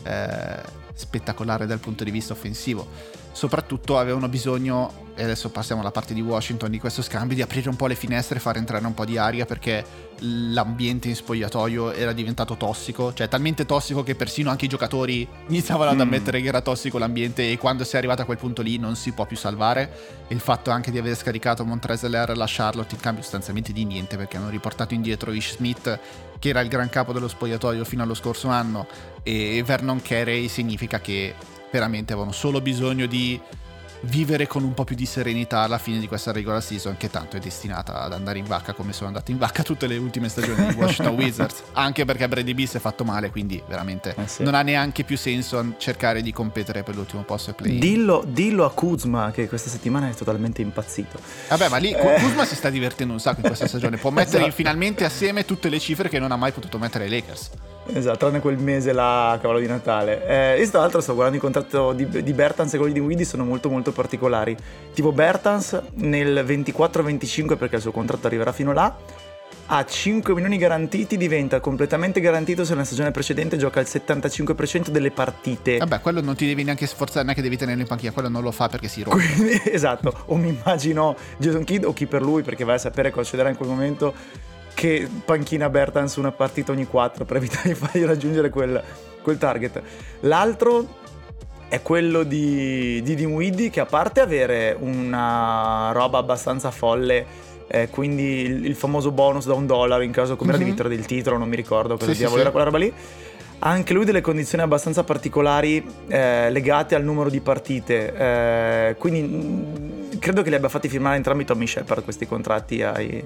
eh, 0.03 0.61
spettacolare 0.93 1.65
dal 1.65 1.79
punto 1.79 2.03
di 2.03 2.11
vista 2.11 2.33
offensivo. 2.33 2.87
Soprattutto 3.31 3.97
avevano 3.97 4.27
bisogno, 4.27 5.07
e 5.15 5.23
adesso 5.23 5.49
passiamo 5.49 5.81
alla 5.81 5.91
parte 5.91 6.13
di 6.13 6.21
Washington 6.21 6.71
di 6.71 6.79
questo 6.79 7.01
scambio, 7.01 7.35
di 7.35 7.41
aprire 7.41 7.69
un 7.69 7.75
po' 7.75 7.87
le 7.87 7.95
finestre 7.95 8.37
e 8.37 8.41
far 8.41 8.57
entrare 8.57 8.85
un 8.85 8.93
po' 8.93 9.05
di 9.05 9.17
aria 9.17 9.45
perché 9.45 10.07
l'ambiente 10.21 11.07
in 11.07 11.15
spogliatoio 11.15 11.93
era 11.93 12.11
diventato 12.11 12.55
tossico, 12.55 13.13
cioè 13.13 13.29
talmente 13.29 13.65
tossico 13.65 14.03
che 14.03 14.15
persino 14.15 14.49
anche 14.49 14.65
i 14.65 14.67
giocatori 14.67 15.27
iniziavano 15.47 15.91
ad 15.91 15.97
Mm. 15.97 16.01
ammettere 16.01 16.41
che 16.41 16.47
era 16.47 16.61
tossico 16.61 16.97
l'ambiente 16.97 17.49
e 17.49 17.57
quando 17.57 17.83
si 17.83 17.95
è 17.95 17.97
arrivato 17.97 18.23
a 18.23 18.25
quel 18.25 18.37
punto 18.37 18.61
lì 18.61 18.77
non 18.77 18.95
si 18.95 19.11
può 19.11 19.25
più 19.25 19.37
salvare. 19.37 20.25
E 20.27 20.33
il 20.33 20.41
fatto 20.41 20.71
anche 20.71 20.91
di 20.91 20.97
aver 20.97 21.15
scaricato 21.15 21.63
Montreseler 21.63 22.31
e 22.31 22.35
la 22.35 22.45
Charlotte 22.47 22.95
in 22.95 23.01
cambio 23.01 23.21
sostanzialmente 23.21 23.71
di 23.71 23.85
niente 23.85 24.17
perché 24.17 24.37
hanno 24.37 24.49
riportato 24.49 24.93
indietro 24.93 25.31
Ish 25.31 25.55
Smith 25.55 25.99
che 26.39 26.49
era 26.49 26.61
il 26.61 26.69
gran 26.69 26.89
capo 26.89 27.13
dello 27.13 27.27
spogliatoio 27.27 27.83
fino 27.85 28.03
allo 28.03 28.13
scorso 28.13 28.47
anno 28.47 28.87
e 29.23 29.61
Vernon 29.65 30.01
Carey 30.01 30.47
significa 30.47 30.99
che 30.99 31.35
veramente 31.71 32.13
avevano 32.13 32.33
solo 32.33 32.61
bisogno 32.61 33.05
di 33.05 33.39
vivere 34.01 34.47
con 34.47 34.63
un 34.63 34.73
po' 34.73 34.83
più 34.83 34.95
di 34.95 35.05
serenità 35.05 35.59
alla 35.59 35.77
fine 35.77 35.99
di 35.99 36.07
questa 36.07 36.31
regular 36.31 36.63
season 36.63 36.95
che 36.97 37.09
tanto 37.09 37.35
è 37.35 37.39
destinata 37.39 38.01
ad 38.01 38.13
andare 38.13 38.39
in 38.39 38.45
vacca 38.45 38.73
come 38.73 38.93
sono 38.93 39.07
andate 39.07 39.31
in 39.31 39.37
vacca 39.37 39.63
tutte 39.63 39.87
le 39.87 39.97
ultime 39.97 40.29
stagioni 40.29 40.67
di 40.67 40.73
Washington 40.75 41.15
Wizards 41.19 41.63
anche 41.73 42.05
perché 42.05 42.27
Brady 42.27 42.53
B 42.53 42.65
si 42.65 42.77
è 42.77 42.79
fatto 42.79 43.03
male 43.03 43.29
quindi 43.29 43.61
veramente 43.67 44.15
eh 44.17 44.27
sì. 44.27 44.43
non 44.43 44.55
ha 44.55 44.61
neanche 44.61 45.03
più 45.03 45.17
senso 45.17 45.73
cercare 45.77 46.21
di 46.21 46.31
competere 46.31 46.83
per 46.83 46.95
l'ultimo 46.95 47.23
posto 47.23 47.51
e 47.51 47.53
play 47.53 47.77
dillo, 47.77 48.23
dillo, 48.25 48.65
a 48.65 48.71
Kuzma 48.71 49.31
che 49.31 49.47
questa 49.47 49.69
settimana 49.69 50.09
è 50.09 50.13
totalmente 50.13 50.61
impazzito 50.61 51.19
vabbè 51.49 51.67
ma 51.67 51.77
lì 51.77 51.91
eh. 51.91 52.19
Kuzma 52.19 52.45
si 52.45 52.55
sta 52.55 52.69
divertendo 52.69 53.13
un 53.13 53.19
sacco 53.19 53.41
in 53.41 53.47
questa 53.47 53.67
stagione 53.67 53.97
può 53.97 54.11
mettere 54.11 54.43
esatto. 54.43 54.55
finalmente 54.55 55.03
assieme 55.03 55.43
tutte 55.43 55.67
le 55.69 55.79
cifre 55.79 56.07
che 56.07 56.19
non 56.19 56.31
ha 56.31 56.37
mai 56.37 56.51
potuto 56.51 56.77
mettere 56.77 57.03
ai 57.05 57.09
Lakers 57.09 57.49
Esatto, 57.93 58.17
tranne 58.17 58.39
quel 58.39 58.57
mese 58.57 58.93
là, 58.93 59.37
cavolo 59.41 59.59
di 59.59 59.67
Natale. 59.67 60.25
Eh, 60.27 60.61
io 60.61 60.69
tra 60.69 60.81
l'altro 60.81 61.01
sto 61.01 61.13
guardando 61.13 61.37
il 61.37 61.43
contratto 61.43 61.93
di, 61.93 62.23
di 62.23 62.33
Bertans 62.33 62.73
e 62.73 62.77
quelli 62.77 62.93
di 62.93 62.99
Windy 62.99 63.25
sono 63.25 63.43
molto 63.43 63.69
molto 63.69 63.91
particolari. 63.91 64.55
Tipo 64.93 65.11
Bertans 65.11 65.81
nel 65.95 66.43
24-25, 66.45 67.57
perché 67.57 67.75
il 67.75 67.81
suo 67.81 67.91
contratto 67.91 68.27
arriverà 68.27 68.51
fino 68.51 68.73
là, 68.73 68.95
ha 69.71 69.85
5 69.85 70.33
milioni 70.33 70.57
garantiti, 70.57 71.15
diventa 71.15 71.59
completamente 71.59 72.19
garantito 72.19 72.63
se 72.63 72.71
nella 72.71 72.85
stagione 72.85 73.11
precedente 73.11 73.55
gioca 73.57 73.79
il 73.79 73.87
75% 73.89 74.89
delle 74.89 75.11
partite. 75.11 75.77
Vabbè, 75.77 76.01
quello 76.01 76.21
non 76.21 76.35
ti 76.35 76.47
devi 76.47 76.63
neanche 76.63 76.87
sforzare, 76.87 77.23
neanche 77.23 77.43
devi 77.43 77.55
tenerlo 77.55 77.81
in 77.81 77.87
panchina, 77.87 78.11
quello 78.11 78.29
non 78.29 78.41
lo 78.41 78.51
fa 78.51 78.67
perché 78.67 78.87
si 78.87 79.03
rompe. 79.03 79.23
Quindi, 79.35 79.61
esatto, 79.71 80.23
o 80.25 80.35
mi 80.37 80.49
immagino 80.49 81.15
Jason 81.37 81.63
Kidd 81.63 81.83
o 81.83 81.93
chi 81.93 82.07
per 82.07 82.23
lui, 82.23 82.41
perché 82.41 82.63
vai 82.63 82.75
a 82.75 82.79
sapere 82.79 83.11
cosa 83.11 83.25
succederà 83.25 83.49
in 83.49 83.57
quel 83.57 83.69
momento 83.69 84.13
che 84.79 85.09
panchina 85.25 85.69
Bertans 85.69 86.15
una 86.15 86.31
partita 86.31 86.71
ogni 86.71 86.87
4 86.87 87.25
per 87.25 87.35
evitare 87.35 87.67
di 87.67 87.75
fargli 87.75 88.05
raggiungere 88.05 88.49
quel, 88.49 88.81
quel 89.21 89.37
target. 89.37 89.81
L'altro 90.21 90.87
è 91.67 91.81
quello 91.81 92.23
di, 92.23 93.01
di 93.01 93.13
Dinwiddie 93.13 93.71
che 93.71 93.81
a 93.81 93.85
parte 93.85 94.21
avere 94.21 94.77
una 94.79 95.91
roba 95.91 96.19
abbastanza 96.19 96.71
folle 96.71 97.25
eh, 97.67 97.89
quindi 97.89 98.39
il, 98.39 98.65
il, 98.67 98.75
famoso 98.75 99.11
bonus 99.11 99.47
da 99.47 99.53
un 99.53 99.67
dollaro 99.67 100.01
in 100.01 100.11
caso 100.11 100.37
come 100.37 100.53
mm-hmm. 100.53 100.63
di 100.63 100.69
vittoria 100.69 100.95
del 100.95 101.05
titolo 101.05 101.37
non 101.37 101.49
mi 101.49 101.57
ricordo 101.57 101.97
cosa 101.97 102.11
sì, 102.11 102.17
diavolo 102.17 102.37
sì, 102.37 102.41
era 102.41 102.49
quella 102.49 102.65
roba 102.65 102.77
lì 102.79 102.91
ha 103.59 103.69
anche 103.69 103.93
lui 103.93 104.05
delle 104.05 104.21
condizioni 104.21 104.63
abbastanza 104.63 105.03
particolari 105.03 105.85
eh, 106.07 106.49
legate 106.49 106.95
al 106.95 107.03
numero 107.03 107.29
di 107.29 107.39
partite 107.41 108.15
eh, 108.15 108.95
quindi 108.97 109.21
mh, 109.21 110.15
mm, 110.15 110.17
credo 110.17 110.41
che 110.41 110.49
li 110.49 110.55
abbia 110.55 110.69
fatti 110.69 110.89
firmare 110.89 111.17
entrambi 111.17 111.45
Tommy 111.45 111.67
Shepard 111.67 112.03
questi 112.03 112.25
contratti 112.25 112.81
ai, 112.81 113.23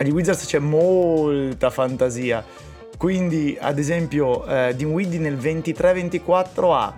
agli 0.00 0.10
Wizards 0.10 0.46
c'è 0.46 0.58
molta 0.58 1.68
fantasia. 1.68 2.44
Quindi, 2.96 3.56
ad 3.60 3.78
esempio, 3.78 4.46
eh, 4.46 4.74
Dinwiddie 4.74 5.18
nel 5.18 5.36
23-24 5.36 6.74
ha 6.74 6.94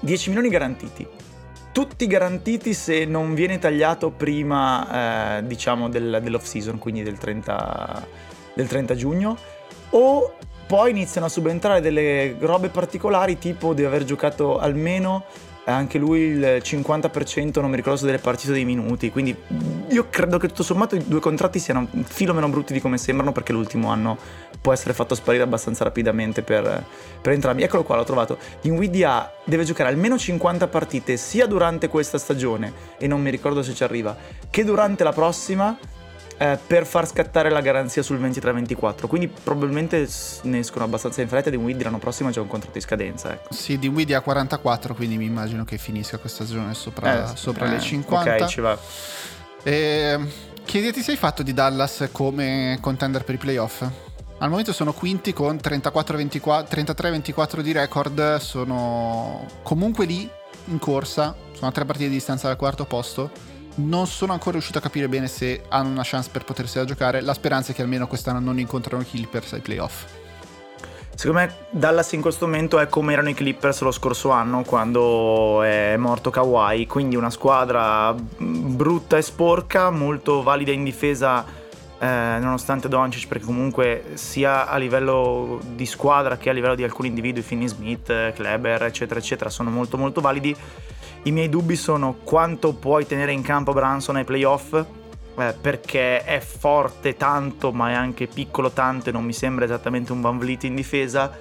10 0.00 0.28
milioni 0.28 0.48
garantiti. 0.48 1.06
Tutti 1.70 2.06
garantiti 2.06 2.74
se 2.74 3.04
non 3.04 3.34
viene 3.34 3.58
tagliato 3.58 4.10
prima, 4.10 5.38
eh, 5.38 5.46
diciamo, 5.46 5.88
del, 5.88 6.20
dell'off 6.22 6.44
season, 6.44 6.78
quindi 6.78 7.02
del 7.02 7.18
30, 7.18 8.06
del 8.54 8.66
30 8.66 8.94
giugno. 8.94 9.36
O 9.90 10.34
poi 10.66 10.90
iniziano 10.90 11.26
a 11.26 11.30
subentrare 11.30 11.82
delle 11.82 12.36
robe 12.38 12.68
particolari, 12.70 13.38
tipo 13.38 13.74
di 13.74 13.84
aver 13.84 14.04
giocato 14.04 14.58
almeno 14.58 15.24
anche 15.64 15.98
lui 15.98 16.20
il 16.20 16.60
50% 16.62 17.60
non 17.60 17.70
mi 17.70 17.76
ricordo 17.76 18.04
delle 18.04 18.18
partite 18.18 18.52
dei 18.52 18.64
minuti 18.64 19.10
quindi 19.10 19.34
io 19.88 20.06
credo 20.10 20.38
che 20.38 20.48
tutto 20.48 20.62
sommato 20.62 20.96
i 20.96 21.04
due 21.06 21.20
contratti 21.20 21.58
siano 21.58 21.86
un 21.90 22.04
filo 22.04 22.34
meno 22.34 22.48
brutti 22.48 22.72
di 22.72 22.80
come 22.80 22.98
sembrano 22.98 23.30
perché 23.32 23.52
l'ultimo 23.52 23.90
anno 23.90 24.18
può 24.62 24.72
essere 24.72 24.94
fatto 24.94 25.14
sparire 25.14 25.42
abbastanza 25.42 25.84
rapidamente 25.84 26.42
per, 26.42 26.84
per 27.20 27.32
entrambi. 27.32 27.62
Eccolo 27.62 27.82
qua 27.82 27.96
l'ho 27.96 28.04
trovato. 28.04 28.38
Nvidia 28.62 29.30
deve 29.44 29.64
giocare 29.64 29.90
almeno 29.90 30.16
50 30.16 30.68
partite 30.68 31.16
sia 31.16 31.46
durante 31.46 31.88
questa 31.88 32.16
stagione 32.16 32.72
e 32.96 33.06
non 33.06 33.20
mi 33.20 33.30
ricordo 33.30 33.62
se 33.62 33.74
ci 33.74 33.82
arriva 33.82 34.16
che 34.48 34.64
durante 34.64 35.04
la 35.04 35.12
prossima 35.12 35.76
eh, 36.42 36.58
per 36.66 36.86
far 36.86 37.06
scattare 37.06 37.50
la 37.50 37.60
garanzia 37.60 38.02
sul 38.02 38.20
23-24. 38.20 39.06
Quindi 39.06 39.28
probabilmente 39.28 40.08
ne 40.42 40.58
escono 40.58 40.84
abbastanza 40.84 41.22
in 41.22 41.28
fretta. 41.28 41.50
Di 41.50 41.56
Windy 41.56 41.84
l'anno 41.84 41.98
prossimo 41.98 42.30
c'è 42.30 42.40
un 42.40 42.48
contratto 42.48 42.74
di 42.74 42.80
scadenza. 42.80 43.32
Ecco. 43.32 43.54
Sì, 43.54 43.78
di 43.78 43.86
Windy 43.86 44.12
ha 44.14 44.20
44, 44.20 44.94
quindi 44.94 45.16
mi 45.18 45.26
immagino 45.26 45.64
che 45.64 45.78
finisca 45.78 46.18
questa 46.18 46.42
stagione 46.42 46.74
sopra, 46.74 47.30
eh, 47.30 47.36
sopra 47.36 47.66
eh, 47.66 47.70
le 47.70 47.80
50. 47.80 48.34
Ok, 48.34 48.46
ci 48.46 48.60
va. 48.60 48.76
E, 49.62 50.18
che 50.64 50.78
idea 50.78 50.90
ti 50.90 51.02
sei 51.02 51.16
fatto 51.16 51.44
di 51.44 51.52
Dallas 51.52 52.08
come 52.10 52.76
contender 52.80 53.22
per 53.22 53.36
i 53.36 53.38
playoff? 53.38 53.82
Al 54.38 54.50
momento 54.50 54.72
sono 54.72 54.92
quinti 54.92 55.32
con 55.32 55.54
33-24 55.62 57.60
di 57.60 57.70
record, 57.70 58.38
sono 58.38 59.46
comunque 59.62 60.06
lì 60.06 60.28
in 60.64 60.80
corsa, 60.80 61.36
sono 61.52 61.68
a 61.68 61.72
tre 61.72 61.84
partite 61.84 62.08
di 62.08 62.14
distanza 62.14 62.48
dal 62.48 62.56
quarto 62.56 62.84
posto 62.84 63.51
non 63.76 64.06
sono 64.06 64.32
ancora 64.32 64.52
riuscito 64.52 64.78
a 64.78 64.80
capire 64.80 65.08
bene 65.08 65.28
se 65.28 65.62
hanno 65.68 65.88
una 65.88 66.02
chance 66.04 66.28
per 66.30 66.44
potersela 66.44 66.84
giocare. 66.84 67.20
La 67.20 67.34
speranza 67.34 67.72
è 67.72 67.74
che 67.74 67.82
almeno 67.82 68.06
quest'anno 68.06 68.40
non 68.40 68.58
incontrano 68.58 69.02
i 69.02 69.06
Clippers 69.06 69.52
ai 69.54 69.60
playoff. 69.60 70.04
Secondo 71.14 71.40
me 71.40 71.54
Dallas 71.70 72.12
in 72.12 72.20
questo 72.20 72.46
momento 72.46 72.78
è 72.78 72.88
come 72.88 73.12
erano 73.12 73.28
i 73.28 73.34
Clippers 73.34 73.82
lo 73.82 73.92
scorso 73.92 74.30
anno 74.30 74.62
quando 74.64 75.62
è 75.62 75.96
morto 75.96 76.30
Kawhi, 76.30 76.86
quindi 76.86 77.16
una 77.16 77.30
squadra 77.30 78.14
brutta 78.14 79.18
e 79.18 79.22
sporca, 79.22 79.90
molto 79.90 80.42
valida 80.42 80.72
in 80.72 80.84
difesa 80.84 81.44
eh, 81.98 82.38
nonostante 82.40 82.88
Doncic 82.88 83.28
perché 83.28 83.44
comunque 83.44 84.04
sia 84.14 84.66
a 84.66 84.76
livello 84.78 85.60
di 85.74 85.86
squadra 85.86 86.36
che 86.36 86.50
a 86.50 86.52
livello 86.52 86.74
di 86.74 86.82
alcuni 86.82 87.08
individui, 87.08 87.42
Finney 87.42 87.68
Smith, 87.68 88.32
Kleber 88.32 88.82
eccetera 88.82 89.20
eccetera 89.20 89.50
sono 89.50 89.70
molto 89.70 89.96
molto 89.96 90.20
validi 90.20 90.56
i 91.24 91.30
miei 91.30 91.48
dubbi 91.48 91.76
sono 91.76 92.16
quanto 92.24 92.72
puoi 92.72 93.06
tenere 93.06 93.32
in 93.32 93.42
campo 93.42 93.72
Branson 93.72 94.16
ai 94.16 94.24
playoff, 94.24 94.72
eh, 94.74 95.54
perché 95.60 96.24
è 96.24 96.40
forte 96.40 97.16
tanto, 97.16 97.72
ma 97.72 97.90
è 97.90 97.94
anche 97.94 98.26
piccolo 98.26 98.70
tanto 98.70 99.08
e 99.08 99.12
non 99.12 99.24
mi 99.24 99.32
sembra 99.32 99.64
esattamente 99.64 100.12
un 100.12 100.20
Van 100.20 100.38
Vliet 100.38 100.64
in 100.64 100.74
difesa. 100.74 101.38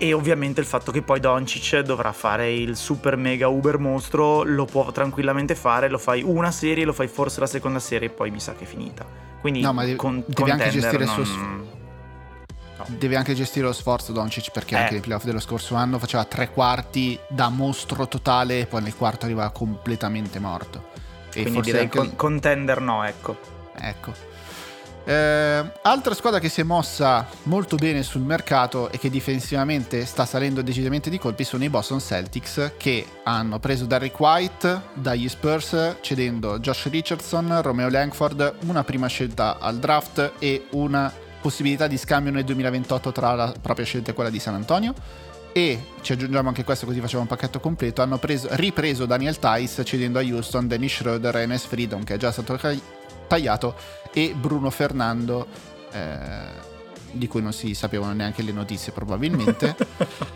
E 0.00 0.12
ovviamente 0.12 0.60
il 0.60 0.66
fatto 0.66 0.92
che 0.92 1.02
poi 1.02 1.18
Doncic 1.18 1.80
dovrà 1.80 2.12
fare 2.12 2.54
il 2.54 2.76
super 2.76 3.16
mega 3.16 3.48
uber 3.48 3.78
mostro, 3.78 4.44
lo 4.44 4.64
può 4.64 4.92
tranquillamente 4.92 5.56
fare, 5.56 5.88
lo 5.88 5.98
fai 5.98 6.22
una 6.22 6.52
serie, 6.52 6.84
lo 6.84 6.92
fai 6.92 7.08
forse 7.08 7.40
la 7.40 7.46
seconda 7.46 7.80
serie 7.80 8.06
e 8.06 8.10
poi 8.12 8.30
mi 8.30 8.38
sa 8.38 8.54
che 8.54 8.62
è 8.62 8.66
finita. 8.66 9.04
Quindi 9.40 9.60
no, 9.60 9.72
ma 9.72 9.84
devi, 9.84 9.96
con, 9.96 10.22
devi 10.24 10.50
anche 10.52 10.70
gestire 10.70 11.04
non... 11.04 11.18
il 11.18 11.26
suo 11.26 11.77
Deve 12.86 13.16
anche 13.16 13.34
gestire 13.34 13.66
lo 13.66 13.72
sforzo 13.72 14.12
Doncic 14.12 14.50
perché 14.50 14.74
eh. 14.74 14.78
anche 14.78 14.92
nei 14.92 15.00
playoff 15.00 15.24
dello 15.24 15.40
scorso 15.40 15.74
anno 15.74 15.98
faceva 15.98 16.24
tre 16.24 16.50
quarti 16.50 17.18
da 17.28 17.48
mostro 17.48 18.06
totale 18.08 18.60
e 18.60 18.66
poi 18.66 18.82
nel 18.82 18.94
quarto 18.94 19.24
arrivava 19.24 19.50
completamente 19.50 20.38
morto. 20.38 20.90
E 21.32 21.42
Quindi 21.42 21.60
direi 21.60 21.82
anche... 21.82 21.98
con- 21.98 22.16
contender 22.16 22.80
no, 22.80 23.04
ecco. 23.04 23.36
Ecco. 23.74 24.36
Eh, 25.08 25.64
altra 25.82 26.12
squadra 26.12 26.38
che 26.38 26.50
si 26.50 26.60
è 26.60 26.64
mossa 26.64 27.26
molto 27.44 27.76
bene 27.76 28.02
sul 28.02 28.20
mercato 28.20 28.90
e 28.90 28.98
che 28.98 29.08
difensivamente 29.08 30.04
sta 30.04 30.26
salendo 30.26 30.60
decisamente 30.60 31.08
di 31.08 31.18
colpi 31.18 31.44
sono 31.44 31.64
i 31.64 31.70
Boston 31.70 31.98
Celtics 31.98 32.72
che 32.76 33.06
hanno 33.22 33.58
preso 33.58 33.86
Derrick 33.86 34.20
White 34.20 34.82
dagli 34.92 35.26
Spurs 35.26 35.96
cedendo 36.02 36.58
Josh 36.58 36.90
Richardson, 36.90 37.62
Romeo 37.62 37.88
Langford, 37.88 38.56
una 38.66 38.84
prima 38.84 39.06
scelta 39.06 39.56
al 39.58 39.78
draft 39.78 40.32
e 40.40 40.66
una 40.72 41.10
possibilità 41.40 41.86
di 41.86 41.96
scambio 41.96 42.32
nel 42.32 42.44
2028 42.44 43.12
tra 43.12 43.34
la 43.34 43.54
propria 43.60 43.84
scelta 43.84 44.10
e 44.10 44.14
quella 44.14 44.30
di 44.30 44.38
San 44.38 44.54
Antonio. 44.54 44.94
E 45.52 45.86
ci 46.02 46.12
aggiungiamo 46.12 46.48
anche 46.48 46.62
questo 46.62 46.86
così 46.86 47.00
facciamo 47.00 47.22
un 47.22 47.28
pacchetto 47.28 47.60
completo. 47.60 48.02
Hanno 48.02 48.18
preso, 48.18 48.48
ripreso 48.52 49.06
Daniel 49.06 49.38
Tice 49.38 49.84
cedendo 49.84 50.18
a 50.18 50.22
Houston 50.22 50.68
Dennis 50.68 50.94
Schroeder 50.94 51.36
e 51.36 51.42
Enes 51.42 51.64
Freedom 51.64 52.04
che 52.04 52.14
è 52.14 52.16
già 52.16 52.30
stato 52.30 52.58
tagliato 53.26 53.74
e 54.12 54.34
Bruno 54.38 54.70
Fernando 54.70 55.46
eh, 55.92 56.66
di 57.12 57.26
cui 57.26 57.42
non 57.42 57.52
si 57.52 57.74
sapevano 57.74 58.12
neanche 58.12 58.42
le 58.42 58.52
notizie 58.52 58.92
probabilmente. 58.92 59.76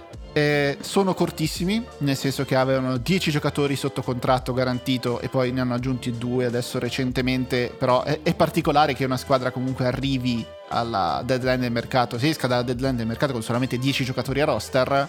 Eh, 0.34 0.78
sono 0.80 1.12
cortissimi, 1.12 1.84
nel 1.98 2.16
senso 2.16 2.46
che 2.46 2.56
avevano 2.56 2.96
10 2.96 3.30
giocatori 3.30 3.76
sotto 3.76 4.00
contratto 4.00 4.54
garantito 4.54 5.20
e 5.20 5.28
poi 5.28 5.52
ne 5.52 5.60
hanno 5.60 5.74
aggiunti 5.74 6.16
due 6.16 6.46
adesso 6.46 6.78
recentemente, 6.78 7.70
però 7.76 8.02
è, 8.02 8.20
è 8.22 8.34
particolare 8.34 8.94
che 8.94 9.04
una 9.04 9.18
squadra 9.18 9.50
comunque 9.50 9.84
arrivi 9.84 10.42
alla 10.72 11.22
deadline 11.24 11.58
del 11.58 11.72
mercato, 11.72 12.18
si 12.18 12.28
esca 12.28 12.46
dalla 12.46 12.62
deadline 12.62 12.96
del 12.96 13.06
mercato 13.06 13.32
con 13.32 13.42
solamente 13.42 13.78
10 13.78 14.04
giocatori 14.04 14.40
a 14.40 14.46
roster, 14.46 15.08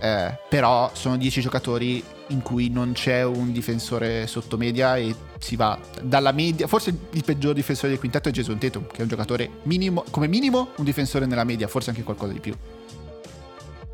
eh, 0.00 0.38
però 0.48 0.90
sono 0.94 1.16
10 1.16 1.40
giocatori 1.40 2.02
in 2.28 2.42
cui 2.42 2.70
non 2.70 2.92
c'è 2.92 3.22
un 3.22 3.52
difensore 3.52 4.26
sotto 4.26 4.56
media 4.56 4.96
e 4.96 5.14
si 5.38 5.56
va 5.56 5.78
dalla 6.02 6.32
media, 6.32 6.66
forse 6.66 6.96
il 7.10 7.24
peggior 7.24 7.54
difensore 7.54 7.90
del 7.90 7.98
quintetto 7.98 8.28
è 8.28 8.32
Jason 8.32 8.58
Tatum, 8.58 8.86
che 8.86 8.98
è 8.98 9.02
un 9.02 9.08
giocatore 9.08 9.50
minimo, 9.64 10.04
come 10.10 10.26
minimo 10.26 10.70
un 10.76 10.84
difensore 10.84 11.26
nella 11.26 11.44
media, 11.44 11.68
forse 11.68 11.90
anche 11.90 12.02
qualcosa 12.02 12.32
di 12.32 12.40
più. 12.40 12.54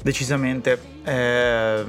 Decisamente. 0.04 0.78
Eh, 1.02 1.82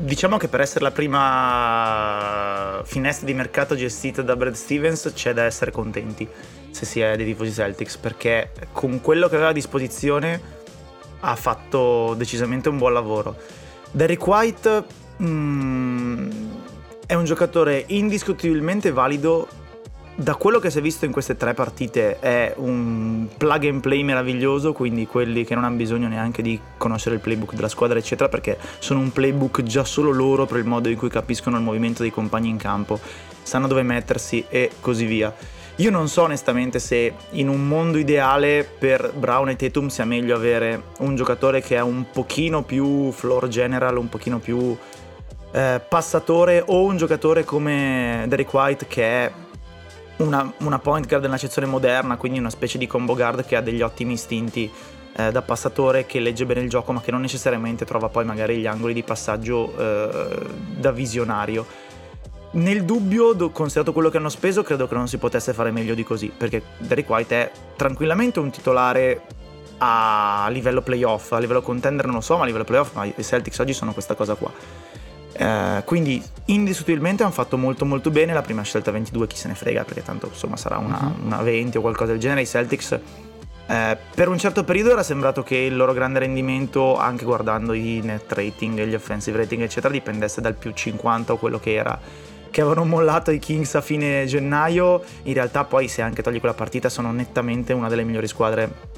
diciamo 0.00 0.36
che 0.36 0.48
per 0.48 0.60
essere 0.60 0.82
la 0.82 0.90
prima 0.90 2.82
finestra 2.84 3.24
di 3.24 3.34
mercato 3.34 3.76
gestita 3.76 4.20
da 4.20 4.34
Brad 4.34 4.54
Stevens 4.54 5.12
c'è 5.14 5.32
da 5.32 5.44
essere 5.44 5.70
contenti 5.70 6.28
se 6.72 6.84
si 6.84 6.98
è 6.98 7.14
dei 7.14 7.26
tifosi 7.26 7.52
Celtics 7.52 7.98
perché 7.98 8.50
con 8.72 9.00
quello 9.00 9.28
che 9.28 9.36
aveva 9.36 9.50
a 9.50 9.52
disposizione 9.52 10.40
ha 11.20 11.36
fatto 11.36 12.14
decisamente 12.14 12.68
un 12.68 12.78
buon 12.78 12.94
lavoro. 12.94 13.36
Derek 13.92 14.26
White 14.26 14.84
mh, 15.18 15.24
mm, 15.24 16.30
è 17.06 17.14
un 17.14 17.24
giocatore 17.24 17.84
indiscutibilmente 17.86 18.90
valido 18.90 19.46
da 20.20 20.34
quello 20.34 20.58
che 20.58 20.68
si 20.68 20.78
è 20.78 20.82
visto 20.82 21.06
in 21.06 21.12
queste 21.12 21.38
tre 21.38 21.54
partite 21.54 22.18
è 22.18 22.52
un 22.58 23.26
plug 23.38 23.64
and 23.64 23.80
play 23.80 24.02
meraviglioso, 24.02 24.74
quindi 24.74 25.06
quelli 25.06 25.44
che 25.44 25.54
non 25.54 25.64
hanno 25.64 25.76
bisogno 25.76 26.08
neanche 26.08 26.42
di 26.42 26.60
conoscere 26.76 27.14
il 27.14 27.22
playbook 27.22 27.54
della 27.54 27.68
squadra, 27.68 27.98
eccetera, 27.98 28.28
perché 28.28 28.58
sono 28.80 29.00
un 29.00 29.12
playbook 29.12 29.62
già 29.62 29.82
solo 29.82 30.10
loro 30.10 30.44
per 30.44 30.58
il 30.58 30.66
modo 30.66 30.90
in 30.90 30.98
cui 30.98 31.08
capiscono 31.08 31.56
il 31.56 31.62
movimento 31.62 32.02
dei 32.02 32.10
compagni 32.10 32.50
in 32.50 32.58
campo, 32.58 33.00
sanno 33.42 33.66
dove 33.66 33.82
mettersi 33.82 34.44
e 34.50 34.72
così 34.80 35.06
via. 35.06 35.34
Io 35.76 35.90
non 35.90 36.06
so 36.06 36.24
onestamente 36.24 36.80
se 36.80 37.14
in 37.30 37.48
un 37.48 37.66
mondo 37.66 37.96
ideale 37.96 38.68
per 38.78 39.14
Brown 39.14 39.48
e 39.48 39.56
Tatum 39.56 39.86
sia 39.86 40.04
meglio 40.04 40.36
avere 40.36 40.82
un 40.98 41.16
giocatore 41.16 41.62
che 41.62 41.76
è 41.76 41.80
un 41.80 42.04
pochino 42.12 42.62
più 42.62 43.10
floor 43.10 43.48
general, 43.48 43.96
un 43.96 44.10
pochino 44.10 44.38
più 44.38 44.76
eh, 45.52 45.80
passatore 45.88 46.62
o 46.66 46.84
un 46.84 46.98
giocatore 46.98 47.44
come 47.44 48.26
Derek 48.28 48.52
White 48.52 48.86
che 48.86 49.02
è 49.02 49.32
una, 50.20 50.52
una 50.58 50.78
point 50.78 51.06
guard 51.06 51.24
nell'accezione 51.24 51.66
moderna, 51.66 52.16
quindi 52.16 52.38
una 52.38 52.50
specie 52.50 52.78
di 52.78 52.86
combo 52.86 53.14
guard 53.14 53.44
che 53.44 53.56
ha 53.56 53.60
degli 53.60 53.82
ottimi 53.82 54.14
istinti 54.14 54.70
eh, 55.16 55.30
da 55.30 55.42
passatore, 55.42 56.06
che 56.06 56.20
legge 56.20 56.46
bene 56.46 56.60
il 56.60 56.68
gioco, 56.68 56.92
ma 56.92 57.00
che 57.00 57.10
non 57.10 57.20
necessariamente 57.20 57.84
trova 57.84 58.08
poi 58.08 58.24
magari 58.24 58.58
gli 58.58 58.66
angoli 58.66 58.94
di 58.94 59.02
passaggio 59.02 59.76
eh, 59.76 60.46
da 60.76 60.92
visionario. 60.92 61.88
Nel 62.52 62.84
dubbio, 62.84 63.50
considerato 63.50 63.92
quello 63.92 64.08
che 64.08 64.16
hanno 64.16 64.28
speso, 64.28 64.62
credo 64.62 64.88
che 64.88 64.94
non 64.94 65.06
si 65.06 65.18
potesse 65.18 65.52
fare 65.52 65.70
meglio 65.70 65.94
di 65.94 66.02
così, 66.02 66.32
perché 66.36 66.62
Derek 66.78 67.08
White 67.08 67.34
è 67.34 67.50
tranquillamente 67.76 68.40
un 68.40 68.50
titolare 68.50 69.22
a 69.78 70.48
livello 70.50 70.82
playoff, 70.82 71.32
a 71.32 71.38
livello 71.38 71.62
contender 71.62 72.06
non 72.06 72.16
lo 72.16 72.20
so, 72.20 72.36
ma 72.36 72.42
a 72.42 72.46
livello 72.46 72.64
playoff, 72.64 72.94
ma 72.94 73.04
i 73.04 73.14
Celtics 73.18 73.58
oggi 73.60 73.72
sono 73.72 73.92
questa 73.92 74.14
cosa 74.14 74.34
qua. 74.34 74.50
Eh, 75.32 75.82
quindi 75.84 76.22
indiscutibilmente 76.46 77.22
hanno 77.22 77.32
fatto 77.32 77.56
molto 77.56 77.84
molto 77.84 78.10
bene. 78.10 78.32
La 78.32 78.42
prima 78.42 78.62
scelta 78.62 78.90
22 78.90 79.26
chi 79.26 79.36
se 79.36 79.48
ne 79.48 79.54
frega 79.54 79.84
perché 79.84 80.02
tanto 80.02 80.26
insomma 80.26 80.56
sarà 80.56 80.78
una, 80.78 80.98
uh-huh. 81.00 81.26
una 81.26 81.42
20 81.42 81.78
o 81.78 81.80
qualcosa 81.80 82.12
del 82.12 82.20
genere. 82.20 82.42
I 82.42 82.46
Celtics 82.46 83.00
eh, 83.70 83.96
per 84.14 84.26
un 84.26 84.36
certo 84.36 84.64
periodo 84.64 84.90
era 84.90 85.04
sembrato 85.04 85.44
che 85.44 85.56
il 85.56 85.76
loro 85.76 85.92
grande 85.92 86.18
rendimento 86.18 86.96
anche 86.96 87.24
guardando 87.24 87.72
i 87.72 88.00
net 88.02 88.32
rating 88.32 88.82
gli 88.82 88.94
offensive 88.94 89.38
rating 89.38 89.62
eccetera 89.62 89.92
dipendesse 89.92 90.40
dal 90.40 90.54
più 90.54 90.72
50 90.72 91.34
o 91.34 91.36
quello 91.36 91.60
che 91.60 91.74
era 91.74 91.96
che 92.50 92.60
avevano 92.62 92.84
mollato 92.84 93.30
i 93.30 93.38
Kings 93.38 93.76
a 93.76 93.80
fine 93.80 94.26
gennaio. 94.26 95.04
In 95.22 95.34
realtà 95.34 95.62
poi 95.62 95.86
se 95.86 96.02
anche 96.02 96.20
togli 96.20 96.40
quella 96.40 96.54
partita 96.54 96.88
sono 96.88 97.12
nettamente 97.12 97.72
una 97.72 97.88
delle 97.88 98.02
migliori 98.02 98.26
squadre 98.26 98.88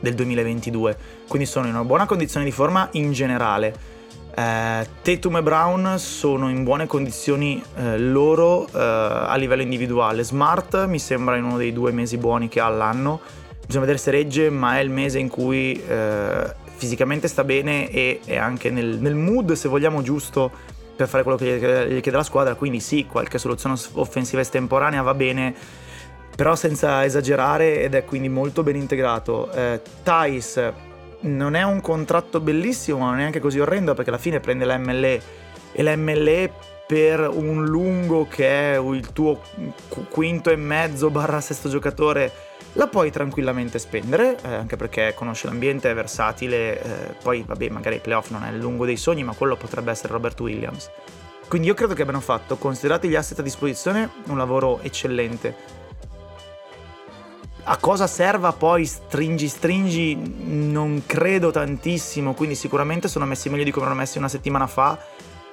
del 0.00 0.14
2022 0.14 0.96
quindi 1.28 1.46
sono 1.46 1.66
in 1.66 1.74
una 1.74 1.84
buona 1.84 2.04
condizione 2.04 2.44
di 2.44 2.52
forma 2.52 2.88
in 2.92 3.12
generale 3.12 3.95
eh, 4.38 4.86
Tatum 5.00 5.38
e 5.38 5.42
Brown 5.42 5.98
sono 5.98 6.50
in 6.50 6.62
buone 6.62 6.86
condizioni 6.86 7.62
eh, 7.74 7.98
loro 7.98 8.66
eh, 8.66 8.78
a 8.78 9.34
livello 9.36 9.62
individuale. 9.62 10.22
Smart 10.24 10.84
mi 10.84 10.98
sembra 10.98 11.36
in 11.36 11.44
uno 11.44 11.56
dei 11.56 11.72
due 11.72 11.90
mesi 11.90 12.18
buoni 12.18 12.48
che 12.48 12.60
ha 12.60 12.66
all'anno. 12.66 13.18
Bisogna 13.64 13.86
vedere 13.86 13.98
se 13.98 14.10
regge, 14.10 14.50
ma 14.50 14.76
è 14.76 14.82
il 14.82 14.90
mese 14.90 15.18
in 15.18 15.28
cui 15.28 15.82
eh, 15.88 16.54
fisicamente 16.76 17.28
sta 17.28 17.44
bene 17.44 17.88
e 17.88 18.20
è 18.26 18.36
anche 18.36 18.68
nel, 18.68 18.98
nel, 19.00 19.14
mood, 19.14 19.52
se 19.52 19.70
vogliamo, 19.70 20.02
giusto 20.02 20.50
per 20.94 21.08
fare 21.08 21.22
quello 21.22 21.38
che 21.38 21.86
gli 21.88 22.00
chiede 22.02 22.18
la 22.18 22.22
squadra. 22.22 22.54
Quindi 22.56 22.80
sì, 22.80 23.06
qualche 23.06 23.38
soluzione 23.38 23.74
offensiva 23.94 24.42
estemporanea 24.42 25.00
va 25.00 25.14
bene 25.14 25.54
però 26.36 26.54
senza 26.54 27.02
esagerare 27.02 27.80
ed 27.80 27.94
è 27.94 28.04
quindi 28.04 28.28
molto 28.28 28.62
ben 28.62 28.76
integrato. 28.76 29.50
Eh, 29.52 29.80
Thais 30.02 30.60
non 31.20 31.54
è 31.54 31.62
un 31.62 31.80
contratto 31.80 32.40
bellissimo, 32.40 32.98
ma 32.98 33.06
non 33.06 33.14
è 33.14 33.18
neanche 33.18 33.40
così 33.40 33.58
orrendo 33.58 33.94
perché 33.94 34.10
alla 34.10 34.18
fine 34.18 34.40
prende 34.40 34.64
la 34.64 34.78
MLE 34.78 35.22
e 35.72 35.82
la 35.82 35.96
MLE 35.96 36.52
per 36.86 37.28
un 37.28 37.64
lungo 37.64 38.26
che 38.28 38.74
è 38.74 38.78
il 38.78 39.12
tuo 39.12 39.40
quinto 40.08 40.50
e 40.50 40.56
mezzo 40.56 41.10
barra 41.10 41.40
sesto 41.40 41.68
giocatore 41.68 42.32
la 42.76 42.86
puoi 42.88 43.10
tranquillamente 43.10 43.78
spendere, 43.78 44.36
eh, 44.42 44.52
anche 44.54 44.76
perché 44.76 45.14
conosce 45.14 45.46
l'ambiente, 45.46 45.90
è 45.90 45.94
versatile, 45.94 46.82
eh, 46.82 47.14
poi 47.22 47.42
vabbè 47.46 47.70
magari 47.70 47.96
i 47.96 48.00
playoff 48.00 48.30
non 48.30 48.44
è 48.44 48.50
il 48.50 48.58
lungo 48.58 48.84
dei 48.84 48.98
sogni, 48.98 49.24
ma 49.24 49.34
quello 49.34 49.56
potrebbe 49.56 49.90
essere 49.90 50.12
Robert 50.12 50.38
Williams. 50.40 50.90
Quindi 51.48 51.68
io 51.68 51.74
credo 51.74 51.94
che 51.94 52.02
abbiano 52.02 52.20
fatto, 52.20 52.56
considerati 52.56 53.08
gli 53.08 53.14
asset 53.14 53.38
a 53.38 53.42
disposizione, 53.42 54.10
un 54.26 54.36
lavoro 54.36 54.80
eccellente 54.82 55.54
a 57.68 57.78
cosa 57.78 58.06
serva 58.06 58.52
poi 58.52 58.84
stringi 58.84 59.48
stringi 59.48 60.16
non 60.16 61.02
credo 61.04 61.50
tantissimo, 61.50 62.32
quindi 62.32 62.54
sicuramente 62.54 63.08
sono 63.08 63.24
messi 63.26 63.48
meglio 63.48 63.64
di 63.64 63.72
come 63.72 63.86
erano 63.86 64.00
messi 64.00 64.18
una 64.18 64.28
settimana 64.28 64.68
fa. 64.68 64.96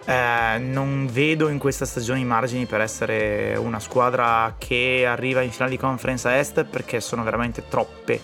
Eh, 0.05 0.59
non 0.59 1.07
vedo 1.11 1.47
in 1.47 1.57
questa 1.57 1.85
stagione 1.85 2.19
i 2.19 2.25
margini 2.25 2.65
per 2.65 2.81
essere 2.81 3.55
una 3.55 3.79
squadra 3.79 4.53
che 4.57 5.05
arriva 5.07 5.41
in 5.41 5.49
finale 5.49 5.71
di 5.71 5.77
conference 5.77 6.27
a 6.27 6.35
est 6.35 6.65
perché 6.65 6.99
sono 6.99 7.23
veramente 7.23 7.67
troppe 7.67 8.19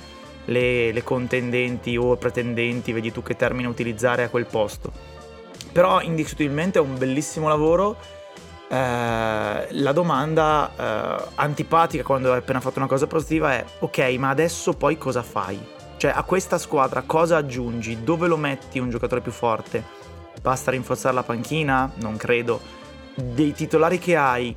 le, 0.46 0.92
le 0.92 1.04
contendenti 1.04 1.98
o 1.98 2.16
pretendenti, 2.16 2.92
vedi 2.92 3.12
tu 3.12 3.24
che 3.24 3.36
termine 3.36 3.68
utilizzare 3.68 4.24
a 4.24 4.30
quel 4.30 4.46
posto. 4.46 4.92
Però 5.72 6.02
indiscutibilmente 6.02 6.78
è 6.78 6.82
un 6.82 6.96
bellissimo 6.96 7.48
lavoro 7.48 7.98
eh, 8.72 9.68
la 9.72 9.92
domanda 9.94 10.72
eh, 10.76 11.30
antipatica 11.36 12.04
quando 12.04 12.32
hai 12.32 12.38
appena 12.38 12.60
fatto 12.60 12.78
una 12.78 12.88
cosa 12.88 13.08
positiva 13.08 13.52
è 13.54 13.66
ok 13.80 13.98
ma 14.20 14.30
adesso 14.30 14.74
poi 14.74 14.98
cosa 14.98 15.24
fai? 15.24 15.60
Cioè 15.98 16.12
a 16.16 16.24
questa 16.24 16.60
squadra 16.60 17.02
cosa 17.06 17.38
aggiungi? 17.38 18.04
Dove 18.04 18.28
lo 18.28 18.38
metti 18.38 18.78
un 18.78 18.90
giocatore 18.90 19.22
più 19.22 19.32
forte? 19.32 19.84
Basta 20.40 20.72
rinforzare 20.72 21.16
la 21.16 21.24
panchina? 21.24 21.92
Non 21.96 22.16
credo. 22.16 22.62
Dei 23.16 23.52
titolari 23.52 24.00
che 24.00 24.16
hai, 24.16 24.56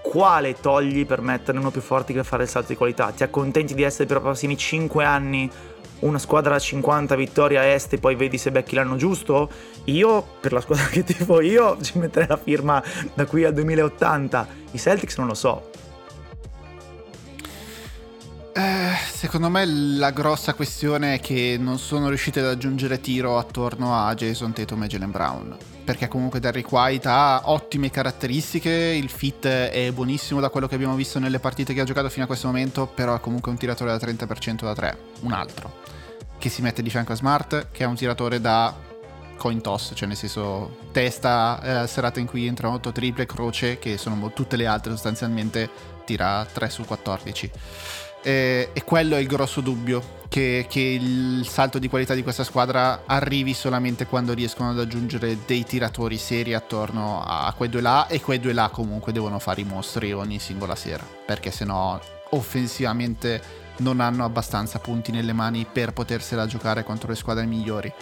quale 0.00 0.54
togli 0.54 1.04
per 1.04 1.20
metterne 1.20 1.60
uno 1.60 1.70
più 1.70 1.82
forte 1.82 2.14
che 2.14 2.24
fare 2.24 2.44
il 2.44 2.48
salto 2.48 2.68
di 2.68 2.76
qualità? 2.76 3.10
Ti 3.10 3.22
accontenti 3.22 3.74
di 3.74 3.82
essere 3.82 4.06
per 4.06 4.16
i 4.18 4.20
prossimi 4.20 4.56
5 4.56 5.04
anni 5.04 5.50
una 6.00 6.18
squadra 6.18 6.54
a 6.54 6.58
50 6.58 7.14
vittorie 7.16 7.58
a 7.58 7.64
est 7.64 7.92
e 7.92 7.98
poi 7.98 8.14
vedi 8.14 8.38
se 8.38 8.50
becchi 8.50 8.74
l'anno 8.74 8.96
giusto? 8.96 9.50
Io, 9.84 10.24
per 10.40 10.52
la 10.52 10.60
squadra 10.60 10.86
che 10.92 11.02
tifo 11.02 11.40
io, 11.40 11.78
ci 11.80 11.98
metterei 11.98 12.28
la 12.28 12.36
firma 12.36 12.82
da 13.14 13.26
qui 13.26 13.44
al 13.44 13.54
2080. 13.54 14.48
I 14.72 14.78
Celtics 14.78 15.16
non 15.16 15.26
lo 15.26 15.34
so. 15.34 15.70
Eh, 18.58 18.92
secondo 19.12 19.48
me 19.48 19.64
la 19.64 20.10
grossa 20.10 20.52
questione 20.52 21.14
è 21.14 21.20
che 21.20 21.56
non 21.60 21.78
sono 21.78 22.08
riusciti 22.08 22.40
ad 22.40 22.46
aggiungere 22.46 23.00
tiro 23.00 23.38
attorno 23.38 23.96
a 23.96 24.12
Jason 24.16 24.52
Tatum 24.52 24.82
e 24.82 24.86
Jalen 24.88 25.12
Brown. 25.12 25.56
Perché 25.84 26.08
comunque 26.08 26.40
Derrick 26.40 26.70
White 26.70 27.06
ha 27.08 27.42
ottime 27.44 27.88
caratteristiche, 27.88 28.70
il 28.70 29.08
fit 29.08 29.46
è 29.46 29.90
buonissimo 29.92 30.40
da 30.40 30.50
quello 30.50 30.66
che 30.66 30.74
abbiamo 30.74 30.96
visto 30.96 31.20
nelle 31.20 31.38
partite 31.38 31.72
che 31.72 31.80
ha 31.80 31.84
giocato 31.84 32.08
fino 32.08 32.24
a 32.24 32.26
questo 32.26 32.48
momento, 32.48 32.86
però 32.86 33.14
è 33.14 33.20
comunque 33.20 33.52
un 33.52 33.58
tiratore 33.58 33.96
da 33.96 34.04
30% 34.04 34.64
da 34.64 34.74
3, 34.74 34.98
un 35.20 35.32
altro 35.32 35.87
che 36.38 36.48
si 36.48 36.62
mette 36.62 36.82
di 36.82 36.90
fianco 36.90 37.12
a 37.12 37.16
Smart, 37.16 37.68
che 37.72 37.84
è 37.84 37.86
un 37.86 37.96
tiratore 37.96 38.40
da 38.40 38.74
coin 39.36 39.60
toss, 39.60 39.92
cioè 39.94 40.08
nel 40.08 40.16
senso 40.16 40.78
testa, 40.92 41.82
eh, 41.82 41.86
serata 41.86 42.20
in 42.20 42.26
cui 42.26 42.46
entrano 42.46 42.74
8 42.74 42.92
triple, 42.92 43.26
croce, 43.26 43.78
che 43.78 43.96
sono 43.96 44.32
tutte 44.32 44.56
le 44.56 44.66
altre 44.66 44.92
sostanzialmente 44.92 45.68
tira 46.04 46.46
3 46.50 46.68
su 46.68 46.84
14. 46.84 47.50
E, 48.22 48.70
e 48.72 48.84
quello 48.84 49.16
è 49.16 49.20
il 49.20 49.26
grosso 49.26 49.60
dubbio, 49.60 50.16
che, 50.28 50.66
che, 50.68 50.80
il 50.80 51.46
salto 51.48 51.78
di 51.78 51.88
qualità 51.88 52.14
di 52.14 52.22
questa 52.22 52.44
squadra 52.44 53.04
arrivi 53.06 53.54
solamente 53.54 54.06
quando 54.06 54.34
riescono 54.34 54.70
ad 54.70 54.78
aggiungere 54.78 55.38
dei 55.46 55.64
tiratori 55.64 56.18
seri 56.18 56.52
attorno 56.52 57.22
a 57.24 57.52
quei 57.56 57.68
due 57.68 57.80
là 57.80 58.06
e 58.08 58.20
quei 58.20 58.38
due 58.38 58.52
là 58.52 58.68
comunque 58.68 59.12
devono 59.12 59.38
fare 59.38 59.62
i 59.62 59.64
mostri 59.64 60.12
ogni 60.12 60.38
singola 60.38 60.74
sera, 60.74 61.04
perché 61.24 61.50
sennò 61.50 61.98
offensivamente 62.30 63.66
non 63.78 64.00
hanno 64.00 64.24
abbastanza 64.24 64.78
punti 64.78 65.12
nelle 65.12 65.32
mani 65.32 65.66
per 65.70 65.92
potersela 65.92 66.46
giocare 66.46 66.84
contro 66.84 67.08
le 67.08 67.16
squadre 67.16 67.44
migliori. 67.46 67.92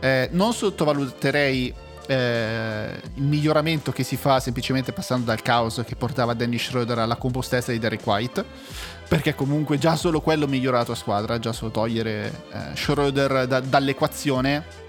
Eh, 0.00 0.28
non 0.32 0.52
sottovaluterei 0.52 1.74
eh, 2.06 3.00
il 3.14 3.22
miglioramento 3.22 3.92
che 3.92 4.02
si 4.02 4.16
fa 4.16 4.40
semplicemente 4.40 4.92
passando 4.92 5.26
dal 5.26 5.42
caos 5.42 5.82
che 5.86 5.94
portava 5.94 6.34
Dennis 6.34 6.64
Schroeder 6.64 6.98
alla 6.98 7.16
compostezza 7.16 7.70
di 7.70 7.78
Derek 7.78 8.04
White, 8.04 8.44
perché 9.08 9.34
comunque 9.34 9.78
già 9.78 9.96
solo 9.96 10.20
quello 10.20 10.46
migliora 10.46 10.78
la 10.78 10.84
tua 10.84 10.94
squadra, 10.94 11.38
già 11.38 11.52
solo 11.52 11.70
togliere 11.70 12.44
eh, 12.52 12.76
Schroeder 12.76 13.46
da, 13.46 13.60
dall'equazione 13.60 14.88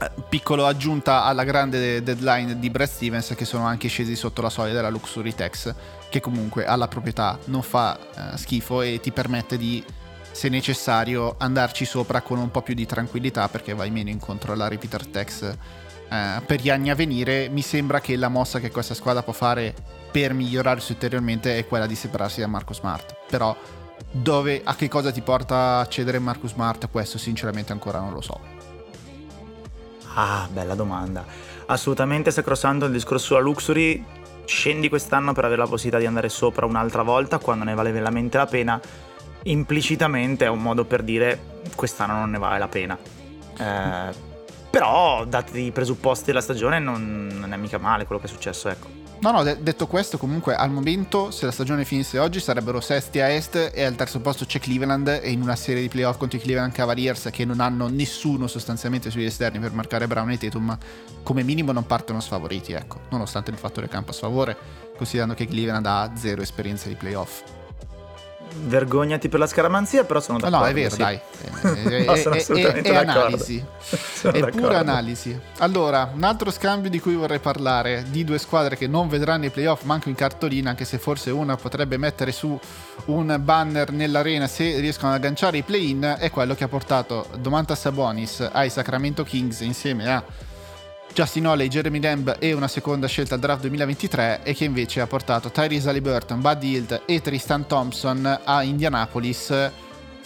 eh, 0.00 0.10
piccola 0.28 0.66
aggiunta 0.66 1.22
alla 1.22 1.44
grande 1.44 2.02
deadline 2.02 2.58
di 2.58 2.68
Brad 2.68 2.88
Stevens 2.88 3.34
che 3.36 3.44
sono 3.44 3.64
anche 3.64 3.86
scesi 3.86 4.16
sotto 4.16 4.42
la 4.42 4.50
soglia 4.50 4.72
della 4.72 4.88
Luxury 4.88 5.32
Tax 5.32 5.72
che 6.14 6.20
comunque 6.20 6.64
ha 6.64 6.76
la 6.76 6.86
proprietà 6.86 7.36
non 7.46 7.62
fa 7.62 7.98
uh, 7.98 8.36
schifo 8.36 8.82
e 8.82 9.00
ti 9.00 9.10
permette 9.10 9.56
di 9.56 9.82
se 10.30 10.48
necessario 10.48 11.34
andarci 11.38 11.84
sopra 11.84 12.20
con 12.20 12.38
un 12.38 12.52
po' 12.52 12.62
più 12.62 12.74
di 12.74 12.86
tranquillità 12.86 13.48
perché 13.48 13.74
vai 13.74 13.90
meno 13.90 14.10
incontro 14.10 14.52
alla 14.52 14.68
repeater 14.68 15.08
tax 15.08 15.42
uh, 15.50 16.44
per 16.46 16.60
gli 16.60 16.70
anni 16.70 16.90
a 16.90 16.94
venire 16.94 17.48
mi 17.48 17.62
sembra 17.62 18.00
che 18.00 18.14
la 18.14 18.28
mossa 18.28 18.60
che 18.60 18.70
questa 18.70 18.94
squadra 18.94 19.24
può 19.24 19.32
fare 19.32 19.74
per 20.12 20.34
migliorarsi 20.34 20.92
ulteriormente 20.92 21.58
è 21.58 21.66
quella 21.66 21.86
di 21.86 21.96
separarsi 21.96 22.38
da 22.38 22.46
Marco 22.46 22.74
Smart 22.74 23.16
però 23.28 23.56
dove, 24.12 24.60
a 24.62 24.76
che 24.76 24.86
cosa 24.86 25.10
ti 25.10 25.20
porta 25.20 25.80
a 25.80 25.88
cedere 25.88 26.20
Marco 26.20 26.46
Smart 26.46 26.88
questo 26.92 27.18
sinceramente 27.18 27.72
ancora 27.72 27.98
non 27.98 28.12
lo 28.12 28.20
so 28.20 28.62
Ah, 30.16 30.48
bella 30.48 30.76
domanda. 30.76 31.24
Assolutamente 31.66 32.30
sacrosanto 32.30 32.84
il 32.84 32.92
discorso 32.92 33.26
sulla 33.26 33.40
Luxury. 33.40 34.22
Scendi 34.44 34.88
quest'anno 34.88 35.32
per 35.32 35.44
avere 35.44 35.60
la 35.60 35.66
possibilità 35.66 35.98
di 35.98 36.06
andare 36.06 36.28
sopra 36.28 36.66
un'altra 36.66 37.02
volta 37.02 37.38
quando 37.38 37.64
ne 37.64 37.74
vale 37.74 37.92
veramente 37.92 38.36
la 38.36 38.46
pena, 38.46 38.80
implicitamente 39.44 40.44
è 40.44 40.48
un 40.48 40.62
modo 40.62 40.84
per 40.84 41.02
dire 41.02 41.60
quest'anno 41.74 42.14
non 42.14 42.30
ne 42.30 42.38
vale 42.38 42.58
la 42.58 42.68
pena. 42.68 42.98
Eh, 43.58 44.32
però, 44.70 45.24
dati 45.24 45.60
i 45.60 45.70
presupposti 45.70 46.24
della 46.26 46.40
stagione, 46.40 46.80
non, 46.80 47.28
non, 47.32 47.52
è 47.52 47.56
mica 47.56 47.78
male 47.78 48.06
quello 48.06 48.20
che 48.20 48.26
è 48.26 48.30
successo, 48.30 48.68
ecco. 48.68 49.03
No, 49.20 49.30
no, 49.30 49.42
de- 49.42 49.62
detto 49.62 49.86
questo, 49.86 50.18
comunque 50.18 50.54
al 50.54 50.70
momento, 50.70 51.30
se 51.30 51.46
la 51.46 51.52
stagione 51.52 51.84
finisse 51.84 52.18
oggi, 52.18 52.40
sarebbero 52.40 52.80
sesti 52.80 53.20
a 53.20 53.28
est 53.28 53.70
e 53.72 53.82
al 53.82 53.94
terzo 53.94 54.20
posto 54.20 54.44
c'è 54.44 54.60
Cleveland 54.60 55.20
e 55.22 55.30
in 55.30 55.40
una 55.40 55.56
serie 55.56 55.80
di 55.80 55.88
playoff 55.88 56.18
contro 56.18 56.38
i 56.38 56.40
Cleveland 56.42 56.72
Cavaliers 56.72 57.28
che 57.32 57.44
non 57.44 57.60
hanno 57.60 57.88
nessuno 57.88 58.46
sostanzialmente 58.46 59.10
sugli 59.10 59.24
esterni 59.24 59.58
per 59.58 59.72
marcare 59.72 60.06
Brown 60.06 60.30
e 60.30 60.38
Tatum, 60.38 60.76
come 61.22 61.42
minimo 61.42 61.72
non 61.72 61.86
partono 61.86 62.20
sfavoriti, 62.20 62.72
ecco, 62.72 63.00
nonostante 63.10 63.50
il 63.50 63.56
fattore 63.56 63.88
campo 63.88 64.10
a 64.10 64.14
sfavore, 64.14 64.56
considerando 64.96 65.34
che 65.34 65.46
Cleveland 65.46 65.86
ha 65.86 66.12
zero 66.14 66.42
esperienza 66.42 66.88
di 66.88 66.94
playoff 66.94 67.42
vergognati 68.62 69.28
per 69.28 69.40
la 69.40 69.46
scaramanzia, 69.46 70.04
però 70.04 70.20
sono 70.20 70.38
d'accordo. 70.38 70.64
No, 70.64 70.70
è 70.70 70.74
vero, 70.74 70.90
sì. 70.90 70.96
dai. 70.98 71.20
È, 71.40 72.04
no, 72.04 72.14
sono 72.16 72.34
assolutamente 72.36 72.88
è, 72.88 72.92
è, 72.92 72.94
è 72.94 72.96
analisi. 72.96 73.64
è 74.22 74.30
d'accordo. 74.30 74.56
pura 74.56 74.78
analisi. 74.78 75.38
Allora, 75.58 76.10
un 76.14 76.22
altro 76.22 76.50
scambio 76.50 76.90
di 76.90 77.00
cui 77.00 77.14
vorrei 77.14 77.38
parlare, 77.38 78.04
di 78.08 78.24
due 78.24 78.38
squadre 78.38 78.76
che 78.76 78.86
non 78.86 79.08
vedranno 79.08 79.46
i 79.46 79.50
playoff, 79.50 79.82
manco 79.82 80.08
in 80.08 80.14
cartolina, 80.14 80.70
anche 80.70 80.84
se 80.84 80.98
forse 80.98 81.30
una 81.30 81.56
potrebbe 81.56 81.96
mettere 81.96 82.32
su 82.32 82.58
un 83.06 83.36
banner 83.42 83.90
nell'arena 83.90 84.46
se 84.46 84.78
riescono 84.78 85.12
ad 85.12 85.18
agganciare 85.18 85.58
i 85.58 85.62
play-in, 85.62 86.16
è 86.18 86.30
quello 86.30 86.54
che 86.54 86.64
ha 86.64 86.68
portato 86.68 87.26
Domantas 87.38 87.80
Sabonis 87.80 88.48
ai 88.52 88.70
Sacramento 88.70 89.24
Kings 89.24 89.60
insieme 89.60 90.12
a 90.12 90.22
Justin 91.14 91.46
Holley, 91.46 91.68
Jeremy 91.68 92.00
Lamb 92.00 92.36
e 92.40 92.52
una 92.52 92.66
seconda 92.66 93.06
scelta 93.06 93.36
al 93.36 93.40
draft 93.40 93.60
2023 93.60 94.40
e 94.42 94.52
che 94.52 94.64
invece 94.64 95.00
ha 95.00 95.06
portato 95.06 95.48
Tyrese 95.48 95.88
Halliburton, 95.88 96.40
Buddy 96.40 96.72
Hilt 96.72 97.02
e 97.06 97.20
Tristan 97.20 97.68
Thompson 97.68 98.40
a 98.42 98.64
Indianapolis 98.64 99.70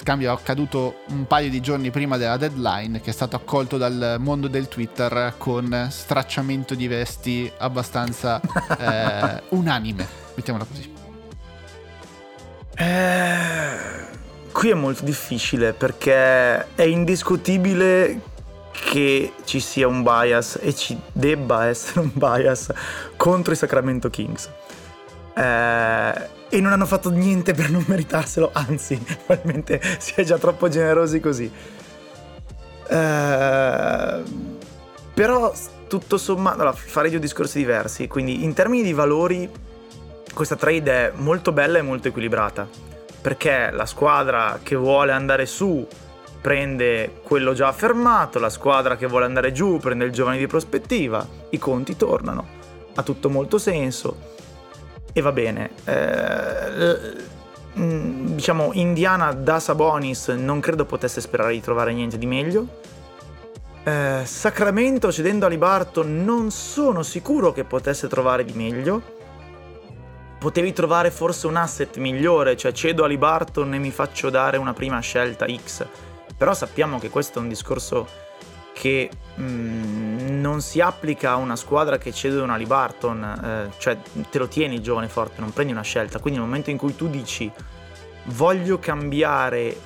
scambio 0.00 0.32
accaduto 0.32 1.00
un 1.08 1.26
paio 1.26 1.50
di 1.50 1.60
giorni 1.60 1.90
prima 1.90 2.16
della 2.16 2.38
deadline 2.38 3.02
che 3.02 3.10
è 3.10 3.12
stato 3.12 3.36
accolto 3.36 3.76
dal 3.76 4.16
mondo 4.18 4.48
del 4.48 4.68
Twitter 4.68 5.34
con 5.36 5.88
stracciamento 5.90 6.74
di 6.74 6.88
vesti 6.88 7.52
abbastanza 7.58 8.40
eh, 8.78 9.42
unanime, 9.50 10.06
mettiamola 10.34 10.64
così. 10.64 10.90
Eh, 12.76 13.76
qui 14.52 14.70
è 14.70 14.74
molto 14.74 15.04
difficile 15.04 15.74
perché 15.74 16.74
è 16.74 16.82
indiscutibile 16.82 18.36
che 18.84 19.32
ci 19.44 19.60
sia 19.60 19.86
un 19.86 20.02
bias 20.02 20.58
e 20.60 20.74
ci 20.74 20.98
debba 21.12 21.66
essere 21.66 22.00
un 22.00 22.10
bias 22.12 22.72
contro 23.16 23.52
i 23.52 23.56
Sacramento 23.56 24.10
Kings. 24.10 24.50
Eh, 25.34 26.36
e 26.50 26.60
non 26.60 26.72
hanno 26.72 26.86
fatto 26.86 27.10
niente 27.10 27.52
per 27.52 27.70
non 27.70 27.84
meritarselo, 27.86 28.50
anzi, 28.52 28.96
probabilmente 28.96 29.80
si 29.98 30.14
è 30.16 30.24
già 30.24 30.38
troppo 30.38 30.68
generosi 30.68 31.20
così. 31.20 31.50
Eh, 32.88 34.22
però 35.14 35.52
tutto 35.88 36.16
sommato, 36.18 36.60
allora, 36.60 36.72
farei 36.72 37.10
due 37.10 37.20
discorsi 37.20 37.58
diversi, 37.58 38.06
quindi 38.08 38.44
in 38.44 38.54
termini 38.54 38.82
di 38.82 38.92
valori 38.92 39.50
questa 40.32 40.56
trade 40.56 40.92
è 40.92 41.12
molto 41.14 41.52
bella 41.52 41.78
e 41.78 41.82
molto 41.82 42.08
equilibrata, 42.08 42.68
perché 43.20 43.70
la 43.72 43.86
squadra 43.86 44.60
che 44.62 44.76
vuole 44.76 45.12
andare 45.12 45.46
su 45.46 45.86
prende 46.40 47.20
quello 47.22 47.52
già 47.52 47.68
affermato, 47.68 48.38
la 48.38 48.50
squadra 48.50 48.96
che 48.96 49.06
vuole 49.06 49.24
andare 49.24 49.52
giù 49.52 49.78
prende 49.78 50.04
il 50.04 50.12
giovane 50.12 50.38
di 50.38 50.46
prospettiva, 50.46 51.26
i 51.50 51.58
conti 51.58 51.96
tornano, 51.96 52.46
ha 52.94 53.02
tutto 53.02 53.28
molto 53.28 53.58
senso 53.58 54.36
e 55.12 55.20
va 55.20 55.32
bene. 55.32 55.70
Eh, 55.84 57.26
diciamo, 57.74 58.70
Indiana 58.74 59.32
da 59.32 59.58
Sabonis 59.58 60.28
non 60.28 60.60
credo 60.60 60.84
potesse 60.84 61.20
sperare 61.20 61.52
di 61.52 61.60
trovare 61.60 61.92
niente 61.92 62.18
di 62.18 62.26
meglio. 62.26 62.66
Eh, 63.84 64.22
Sacramento 64.24 65.10
cedendo 65.10 65.46
a 65.46 65.48
Libarton 65.48 66.24
non 66.24 66.50
sono 66.50 67.02
sicuro 67.02 67.52
che 67.52 67.64
potesse 67.64 68.06
trovare 68.06 68.44
di 68.44 68.52
meglio. 68.52 69.16
Potevi 70.38 70.72
trovare 70.72 71.10
forse 71.10 71.48
un 71.48 71.56
asset 71.56 71.96
migliore, 71.96 72.56
cioè 72.56 72.70
cedo 72.70 73.02
a 73.02 73.08
Libarton 73.08 73.74
e 73.74 73.78
mi 73.78 73.90
faccio 73.90 74.30
dare 74.30 74.56
una 74.56 74.72
prima 74.72 75.00
scelta 75.00 75.46
X 75.46 75.86
però 76.38 76.54
sappiamo 76.54 76.98
che 76.98 77.10
questo 77.10 77.40
è 77.40 77.42
un 77.42 77.48
discorso 77.48 78.06
che 78.72 79.10
mh, 79.34 79.42
mm, 79.42 80.40
non 80.40 80.60
si 80.60 80.80
applica 80.80 81.32
a 81.32 81.36
una 81.36 81.56
squadra 81.56 81.98
che 81.98 82.12
cede 82.12 82.40
una 82.40 82.56
Libarton, 82.56 83.24
eh, 83.24 83.72
cioè 83.78 83.98
te 84.30 84.38
lo 84.38 84.46
tieni 84.46 84.76
il 84.76 84.80
giovane 84.80 85.08
forte, 85.08 85.40
non 85.40 85.52
prendi 85.52 85.72
una 85.72 85.82
scelta. 85.82 86.20
Quindi 86.20 86.38
nel 86.38 86.48
momento 86.48 86.70
in 86.70 86.76
cui 86.76 86.94
tu 86.94 87.08
dici 87.08 87.50
voglio 88.26 88.78
cambiare, 88.78 89.76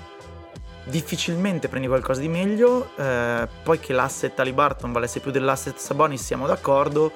difficilmente 0.84 1.68
prendi 1.68 1.88
qualcosa 1.88 2.20
di 2.20 2.28
meglio, 2.28 2.90
eh, 2.96 3.48
poi 3.62 3.80
che 3.80 3.94
l'asset 3.94 4.38
a 4.38 4.42
Libarton 4.42 4.92
valesse 4.92 5.20
più 5.20 5.30
dell'asset 5.30 5.78
Sabonis 5.78 6.22
siamo 6.22 6.46
d'accordo, 6.46 7.10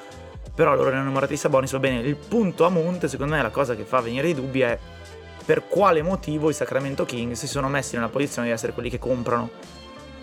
però 0.55 0.75
loro 0.75 0.89
erano 0.89 1.03
innamorati 1.03 1.35
di 1.35 1.39
Sabonis, 1.39 1.73
va 1.73 1.79
bene. 1.79 2.01
Il 2.01 2.17
punto 2.17 2.65
a 2.65 2.71
monte, 2.71 3.07
secondo 3.07 3.35
me, 3.35 3.43
la 3.43 3.51
cosa 3.51 3.75
che 3.75 3.85
fa 3.85 4.01
venire 4.01 4.29
i 4.29 4.35
dubbi 4.35 4.63
è 4.63 4.79
per 5.47 5.69
quale 5.69 6.03
motivo 6.03 6.51
i 6.51 6.53
Sacramento 6.53 7.05
Kings 7.05 7.39
si 7.39 7.47
sono 7.47 7.69
messi 7.69 7.95
nella 7.95 8.09
posizione 8.09 8.49
di 8.49 8.53
essere 8.53 8.73
quelli 8.73 8.91
che 8.91 8.99
comprano. 8.99 9.49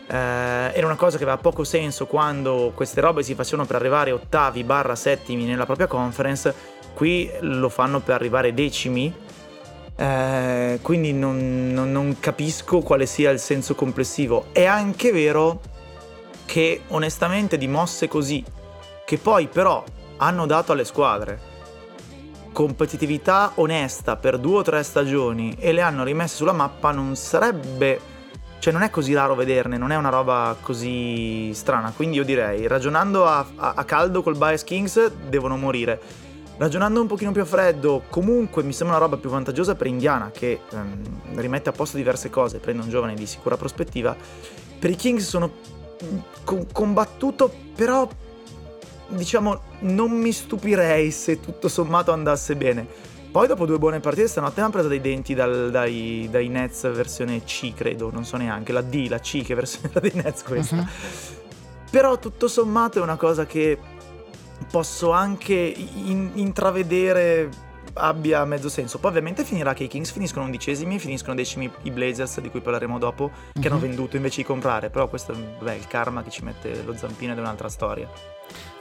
Eh, 0.06 0.16
era 0.16 0.86
una 0.86 0.98
cosa 0.98 1.18
che 1.18 1.24
aveva 1.24 1.38
poco 1.38 1.64
senso 1.64 2.06
quando 2.06 2.74
queste 2.76 3.00
robe 3.00 3.24
si 3.24 3.34
facevano 3.34 3.66
per 3.66 3.78
arrivare 3.78 4.12
ottavi 4.12 4.64
barra 4.66 4.96
settimi 4.96 5.46
nella 5.46 5.66
propria 5.66 5.88
conference, 5.88 6.54
qui 6.94 7.32
lo 7.40 7.70
fanno 7.70 8.02
per 8.02 8.16
arrivare 8.16 8.54
decimi. 8.54 9.12
Eh, 9.96 10.80
quindi 10.82 11.14
non, 11.14 11.72
non, 11.72 11.92
non 11.92 12.18
capisco 12.20 12.82
quale 12.82 13.06
sia 13.06 13.32
il 13.32 13.40
senso 13.40 13.76
complessivo. 13.76 14.48
È 14.52 14.66
anche 14.66 15.14
vero 15.14 15.62
che 16.46 16.82
onestamente 16.90 17.58
di 17.58 17.68
mosse 17.68 18.10
così, 18.10 18.44
che 19.06 19.18
poi 19.18 19.48
però 19.48 19.84
hanno 20.18 20.46
dato 20.46 20.74
alle 20.74 20.84
squadre, 20.86 21.40
competitività 22.54 23.52
onesta 23.56 24.16
per 24.16 24.38
due 24.38 24.60
o 24.60 24.62
tre 24.62 24.82
stagioni 24.84 25.58
e 25.60 25.74
le 25.74 25.82
hanno 25.82 26.06
rimesse 26.06 26.38
sulla 26.38 26.54
mappa 26.54 26.92
non 26.92 27.18
sarebbe 27.18 28.12
cioè 28.64 28.72
non 28.72 28.84
è 28.84 28.90
così 28.90 29.14
raro 29.14 29.36
vederne, 29.36 29.78
non 29.78 29.92
è 29.92 29.98
una 29.98 30.08
roba 30.08 30.56
così 30.62 31.54
strana. 31.54 31.92
Quindi 31.94 32.16
io 32.16 32.24
direi, 32.24 32.66
ragionando 32.66 33.26
a, 33.26 33.46
a, 33.58 33.74
a, 33.76 33.84
caldo 33.84 34.24
col 34.24 34.38
Bias 34.38 34.64
Kings, 34.64 35.12
devono 35.28 35.58
morire. 35.58 36.00
Ragionando 36.56 37.02
un 37.02 37.08
pochino 37.08 37.34
più 37.34 37.42
a 37.42 37.46
freddo, 37.46 38.04
comunque 38.10 38.64
mi 38.64 38.72
sembra 38.72 38.96
una 38.96 39.06
roba 39.06 39.20
più 39.20 39.30
vantaggiosa 39.30 39.76
per 39.76 39.88
Indiana, 39.88 40.32
che 40.32 40.62
ehm, 40.72 41.42
rimette 41.42 41.68
a 41.68 41.72
posto 41.74 41.98
diverse 41.98 42.30
cose, 42.30 42.60
prende 42.60 42.84
un 42.84 42.90
giovane 42.90 43.16
di 43.16 43.26
sicura 43.26 43.58
prospettiva. 43.58 44.16
Per 44.80 44.90
i 44.90 44.96
Kings 44.96 45.28
sono 45.28 45.52
mm, 46.02 46.62
combattuto, 46.72 47.54
però 47.76 48.08
diciamo, 49.16 49.62
non 49.80 50.12
mi 50.12 50.32
stupirei 50.32 51.12
se 51.12 51.40
tutto 51.40 51.68
sommato 51.68 52.12
andasse 52.12 52.56
bene. 52.56 52.86
Poi 53.34 53.48
dopo 53.48 53.66
due 53.66 53.80
buone 53.80 54.00
partite 54.00 54.28
stanotte 54.28 54.62
hanno 54.62 54.70
preso 54.70 54.88
dei 54.88 55.02
denti 55.02 55.34
dal, 55.34 55.72
dai, 55.72 56.28
dai, 56.30 56.50
Nets 56.50 56.92
versione 56.94 57.44
C, 57.44 57.74
credo, 57.74 58.12
non 58.12 58.26
so 58.26 58.38
neanche, 58.38 58.72
la 58.72 58.82
D, 58.82 59.08
la 59.10 59.20
C, 59.20 59.42
che 59.42 59.56
versione 59.56 59.90
dei 60.00 60.12
Nets 60.14 60.44
questa. 60.44 60.76
Uh-huh. 60.76 60.86
Però 61.90 62.20
tutto 62.20 62.48
sommato 62.48 63.00
è 63.00 63.02
una 63.02 63.16
cosa 63.16 63.48
che 63.48 63.80
posso 64.70 65.12
anche 65.12 65.54
in, 65.56 66.32
intravedere 66.36 67.50
abbia 67.94 68.46
mezzo 68.46 68.70
senso. 68.70 69.00
Poi 69.00 69.10
ovviamente 69.10 69.44
finirà 69.44 69.74
che 69.74 69.86
i 69.86 69.88
Kings 69.88 70.12
finiscono 70.12 70.46
undicesimi, 70.46 71.00
finiscono 71.00 71.34
decimi 71.34 71.72
i 71.84 71.92
Blazers, 71.92 72.40
di 72.40 72.50
cui 72.50 72.62
parleremo 72.62 73.00
dopo, 73.00 73.32
che 73.52 73.60
uh-huh. 73.60 73.66
hanno 73.66 73.76
mhm. 73.76 73.82
venduto 73.82 74.16
invece 74.16 74.38
di 74.38 74.44
comprare. 74.44 74.92
Però 74.92 75.08
questo 75.08 75.34
è 75.34 75.72
il 75.72 75.88
karma 75.88 76.22
che 76.22 76.30
ci 76.30 76.44
mette 76.44 76.84
lo 76.84 76.96
zampino 76.96 77.32
ed 77.32 77.40
è 77.40 77.42
un'altra 77.42 77.70
storia. 77.70 78.08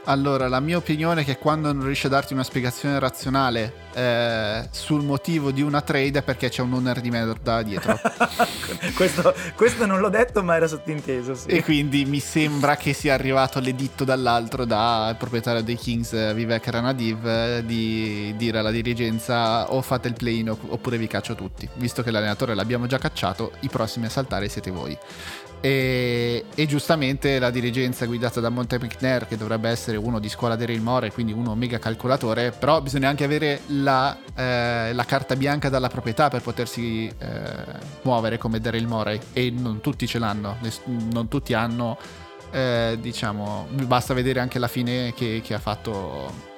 Allora, 0.04 0.48
la 0.48 0.58
mia 0.58 0.76
opinione 0.76 1.20
è 1.20 1.24
che 1.24 1.38
quando 1.38 1.72
non 1.72 1.84
riesce 1.84 2.08
a 2.08 2.10
darti 2.10 2.32
una 2.32 2.42
spiegazione 2.42 2.98
razionale 2.98 3.82
eh, 3.94 4.68
sul 4.70 5.04
motivo 5.04 5.50
di 5.52 5.62
una 5.62 5.80
trade 5.80 6.18
è 6.18 6.22
perché 6.22 6.48
c'è 6.48 6.62
un 6.62 6.72
owner 6.72 7.00
di 7.00 7.10
merda 7.10 7.62
dietro. 7.62 7.98
questo, 8.96 9.34
questo, 9.54 9.86
non 9.86 10.00
l'ho 10.00 10.08
detto, 10.08 10.42
ma 10.42 10.56
era 10.56 10.66
sottinteso. 10.66 11.34
Sì. 11.34 11.48
E 11.48 11.62
quindi 11.62 12.04
mi 12.04 12.18
sembra 12.18 12.76
che 12.76 12.94
sia 12.94 13.14
arrivato 13.14 13.60
l'editto 13.60 14.02
dall'altro 14.04 14.64
dal 14.64 15.16
proprietario 15.16 15.62
dei 15.62 15.76
Kings, 15.76 16.34
Vivek 16.34 16.66
Ranadiv, 16.66 17.58
di 17.60 18.34
dire 18.36 18.58
alla 18.58 18.70
dirigenza 18.70 19.72
o 19.72 19.82
fate 19.82 20.08
il 20.08 20.14
play-in 20.14 20.50
oppure 20.50 20.98
vi 20.98 21.06
caccio 21.06 21.34
tutti. 21.36 21.68
Visto 21.74 22.02
che 22.02 22.10
l'allenatore 22.10 22.54
l'abbiamo 22.54 22.86
già 22.86 22.98
cacciato, 22.98 23.52
i 23.60 23.68
prossimi 23.68 24.06
a 24.06 24.10
saltare 24.10 24.48
siete 24.48 24.70
voi. 24.70 24.98
E, 25.64 26.44
e, 26.56 26.66
giustamente 26.66 27.38
la 27.38 27.50
dirigenza 27.50 28.04
guidata 28.06 28.40
da 28.40 28.48
Monte 28.48 28.80
McNair 28.80 29.28
che 29.28 29.36
dovrebbe 29.36 29.68
essere 29.68 29.96
uno 29.96 30.18
di 30.18 30.28
scuola 30.28 30.56
Daryl 30.56 30.80
More 30.80 31.12
quindi 31.12 31.30
uno 31.30 31.54
mega 31.54 31.78
calcolatore 31.78 32.50
però 32.50 32.80
bisogna 32.80 33.08
anche 33.08 33.22
avere 33.22 33.60
la, 33.68 34.18
eh, 34.34 34.92
la 34.92 35.04
carta 35.04 35.36
bianca 35.36 35.68
dalla 35.68 35.88
proprietà 35.88 36.28
per 36.30 36.42
potersi 36.42 37.06
eh, 37.06 37.44
muovere 38.02 38.38
come 38.38 38.58
Daryl 38.58 38.88
More 38.88 39.20
e 39.32 39.52
non 39.56 39.80
tutti 39.80 40.08
ce 40.08 40.18
l'hanno 40.18 40.56
non 41.12 41.28
tutti 41.28 41.54
hanno 41.54 41.96
eh, 42.50 42.98
diciamo 43.00 43.68
basta 43.86 44.14
vedere 44.14 44.40
anche 44.40 44.58
la 44.58 44.66
fine 44.66 45.14
che, 45.14 45.42
che 45.44 45.54
ha 45.54 45.60
fatto 45.60 46.50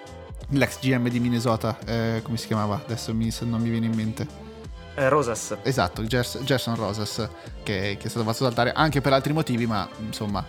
l'ex 0.50 0.78
GM 0.80 1.08
di 1.08 1.20
Minnesota, 1.20 1.78
eh, 1.86 2.20
come 2.22 2.36
si 2.36 2.46
chiamava? 2.46 2.82
Adesso 2.84 3.14
mi, 3.14 3.30
non 3.40 3.60
mi 3.60 3.70
viene 3.70 3.86
in 3.86 3.94
mente. 3.94 4.52
Eh, 4.94 5.08
Rosas. 5.08 5.56
Esatto, 5.62 6.04
Gers- 6.04 6.42
Gerson 6.42 6.76
Rosas, 6.76 7.28
che, 7.62 7.96
che, 7.98 8.06
è 8.06 8.08
stato 8.08 8.24
fatto 8.24 8.44
saltare 8.44 8.72
anche 8.72 9.00
per 9.00 9.12
altri 9.12 9.32
motivi, 9.32 9.66
ma 9.66 9.88
insomma... 9.98 10.44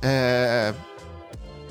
Eh, 0.00 0.94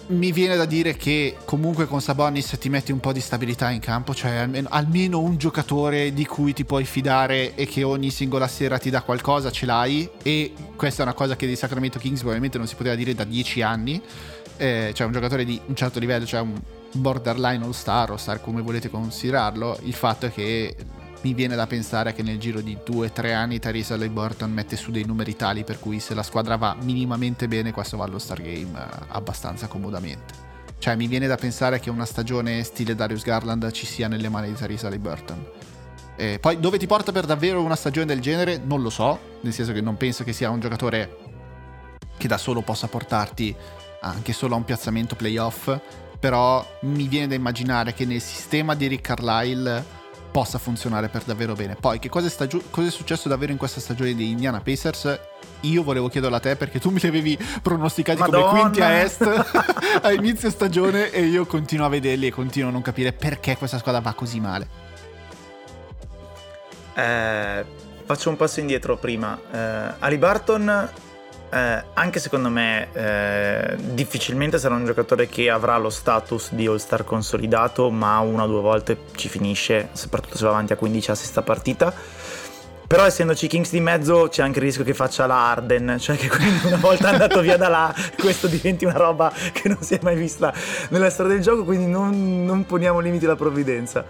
mi 0.08 0.32
viene 0.32 0.56
da 0.56 0.66
dire 0.66 0.96
che 0.96 1.36
comunque 1.46 1.88
con 1.88 2.00
Sabonis 2.00 2.56
ti 2.60 2.70
metti 2.70 2.92
un 2.92 3.00
po' 3.00 3.12
di 3.12 3.20
stabilità 3.20 3.72
in 3.72 3.80
campo, 3.80 4.14
cioè 4.14 4.36
almeno, 4.36 4.68
almeno, 4.72 5.20
un 5.20 5.38
giocatore 5.38 6.14
di 6.14 6.26
cui 6.26 6.54
ti 6.54 6.64
puoi 6.64 6.86
fidare 6.86 7.56
e 7.56 7.66
che 7.66 7.82
ogni 7.82 8.12
singola 8.12 8.48
sera 8.48 8.78
ti 8.78 8.92
dà 8.92 9.02
qualcosa 9.02 9.50
ce 9.50 9.66
l'hai 9.66 10.08
e 10.22 10.54
questa 10.76 11.02
è 11.02 11.06
una 11.06 11.16
cosa 11.16 11.36
che 11.36 11.48
di 11.48 11.56
Sacramento 11.56 11.98
Kings 11.98 12.20
probabilmente 12.20 12.60
non 12.60 12.68
si 12.68 12.76
poteva 12.76 12.94
dire 12.94 13.16
da 13.16 13.24
dieci 13.24 13.64
anni, 13.64 14.00
eh, 14.58 14.92
cioè 14.94 15.08
un 15.08 15.14
giocatore 15.14 15.44
di 15.44 15.60
un 15.66 15.76
certo 15.76 15.98
livello, 15.98 16.26
cioè 16.26 16.42
un 16.42 16.54
borderline 16.92 17.64
all 17.64 17.72
star 17.72 18.12
o 18.12 18.18
star 18.18 18.42
come 18.42 18.62
volete 18.62 18.90
considerarlo, 18.90 19.80
il 19.84 19.94
fatto 19.94 20.28
è 20.28 20.32
che 20.32 20.76
mi 21.26 21.34
viene 21.34 21.56
da 21.56 21.66
pensare 21.66 22.14
che 22.14 22.22
nel 22.22 22.38
giro 22.38 22.62
di 22.62 22.78
2-3 22.86 23.34
anni 23.34 23.58
Theresa 23.58 23.98
Burton 23.98 24.52
mette 24.52 24.76
su 24.76 24.92
dei 24.92 25.06
numeri 25.06 25.36
tali 25.36 25.64
per 25.64 25.80
cui 25.80 26.00
se 26.00 26.14
la 26.14 26.22
squadra 26.22 26.56
va 26.56 26.78
minimamente 26.80 27.48
bene 27.48 27.72
questo 27.72 27.98
va 27.98 28.04
allo 28.04 28.20
Star 28.20 28.40
Game 28.44 28.80
eh, 28.80 29.06
abbastanza 29.08 29.66
comodamente. 29.66 30.36
Cioè 30.78 30.96
mi 30.96 31.08
viene 31.08 31.26
da 31.26 31.36
pensare 31.36 31.80
che 31.80 31.90
una 31.90 32.06
stagione 32.06 32.62
stile 32.62 32.94
Darius 32.94 33.24
Garland 33.24 33.72
ci 33.72 33.88
sia 33.88 34.08
nelle 34.08 34.30
mani 34.30 34.50
di 34.50 34.54
Theresa 34.54 34.88
Burton. 34.92 35.44
E 36.16 36.38
poi 36.38 36.60
dove 36.60 36.78
ti 36.78 36.86
porta 36.86 37.12
per 37.12 37.26
davvero 37.26 37.64
una 37.64 37.76
stagione 37.76 38.06
del 38.06 38.20
genere 38.20 38.62
non 38.64 38.84
lo 38.84 38.92
so, 38.92 39.20
nel 39.42 39.52
senso 39.52 39.72
che 39.72 39.82
non 39.82 39.98
penso 39.98 40.24
che 40.24 40.32
sia 40.32 40.52
un 40.52 40.60
giocatore 40.60 41.18
che 42.18 42.28
da 42.28 42.38
solo 42.38 42.62
possa 42.62 42.86
portarti 42.86 43.56
anche 44.02 44.32
solo 44.32 44.54
a 44.54 44.58
un 44.58 44.64
piazzamento 44.64 45.16
playoff, 45.16 45.76
però 46.20 46.64
mi 46.82 47.08
viene 47.08 47.30
da 47.30 47.34
immaginare 47.34 47.96
che 47.96 48.06
nel 48.06 48.22
sistema 48.22 48.76
di 48.76 48.86
Rick 48.86 49.08
Carlisle 49.08 50.04
possa 50.36 50.58
funzionare 50.58 51.08
per 51.08 51.24
davvero 51.24 51.54
bene. 51.54 51.78
Poi, 51.80 51.98
che 51.98 52.10
cosa 52.10 52.28
è, 52.28 52.30
stagio- 52.30 52.62
cosa 52.70 52.90
è 52.90 52.92
successo 52.92 53.30
davvero 53.30 53.54
in 53.54 53.58
questa 53.58 53.80
stagione 53.80 54.14
di 54.14 54.32
Indiana 54.32 54.60
Pacers? 54.60 55.18
Io 55.62 55.82
volevo 55.82 56.10
chiederlo 56.10 56.36
a 56.36 56.42
te 56.42 56.58
perché 56.58 56.78
tu 56.78 56.90
mi 56.90 57.00
li 57.00 57.08
avevi 57.08 57.40
pronosticati 57.62 58.20
Madonna. 58.20 58.46
come 58.48 58.60
quinti 58.60 58.82
a 58.82 59.00
est 59.00 59.24
a 60.04 60.12
inizio 60.12 60.50
stagione 60.50 61.10
e 61.12 61.24
io 61.24 61.46
continuo 61.46 61.86
a 61.86 61.90
vederli 61.90 62.28
e 62.28 62.32
continuo 62.32 62.68
a 62.68 62.74
non 62.74 62.82
capire 62.82 63.14
perché 63.14 63.56
questa 63.56 63.78
squadra 63.78 64.02
va 64.02 64.12
così 64.12 64.42
male. 64.42 64.68
Eh, 66.96 67.66
faccio 68.04 68.30
un 68.30 68.36
passo 68.36 68.60
indietro 68.60 68.98
prima. 68.98 69.40
Eh, 69.50 69.94
Ali 70.00 70.18
Barton 70.18 70.90
eh, 71.50 71.84
anche 71.94 72.20
secondo 72.20 72.50
me 72.50 72.88
eh, 72.94 73.76
difficilmente 73.78 74.58
sarà 74.58 74.76
un 74.76 74.86
giocatore 74.86 75.28
che 75.28 75.50
avrà 75.50 75.78
lo 75.78 75.90
status 75.90 76.54
di 76.54 76.68
All-Star 76.68 77.04
consolidato, 77.04 77.90
ma 77.90 78.20
una 78.20 78.44
o 78.44 78.48
due 78.48 78.62
volte 78.62 78.98
ci 79.16 79.30
finisce, 79.30 79.90
soprattutto 79.94 80.38
se 80.38 80.44
va 80.44 80.52
avanti 80.52 80.74
a 80.74 80.76
15 80.76 81.12
assist 81.12 81.38
a 81.38 81.42
partita. 81.42 81.94
Però 82.88 83.04
essendoci 83.04 83.48
Kings 83.48 83.72
di 83.72 83.80
mezzo 83.80 84.28
c'è 84.30 84.44
anche 84.44 84.60
il 84.60 84.66
rischio 84.66 84.84
che 84.84 84.94
faccia 84.94 85.26
la 85.26 85.50
Arden, 85.50 85.98
cioè 86.00 86.18
che 86.18 86.30
quindi 86.30 86.68
una 86.68 86.78
volta 86.78 87.10
andato 87.10 87.42
via 87.42 87.58
da 87.58 87.68
là 87.68 87.96
questo 88.20 88.48
diventi 88.48 88.86
una 88.86 88.98
roba 88.98 89.34
che 89.52 89.68
non 89.68 89.82
si 89.82 89.96
è 89.96 90.00
mai 90.04 90.16
vista 90.16 90.54
nella 90.90 91.10
storia 91.10 91.34
del 91.34 91.42
gioco, 91.42 91.64
quindi 91.64 91.88
non, 91.88 92.46
non 92.46 92.66
poniamo 92.66 93.00
limiti 93.00 93.26
alla 93.26 93.36
provvidenza. 93.36 94.06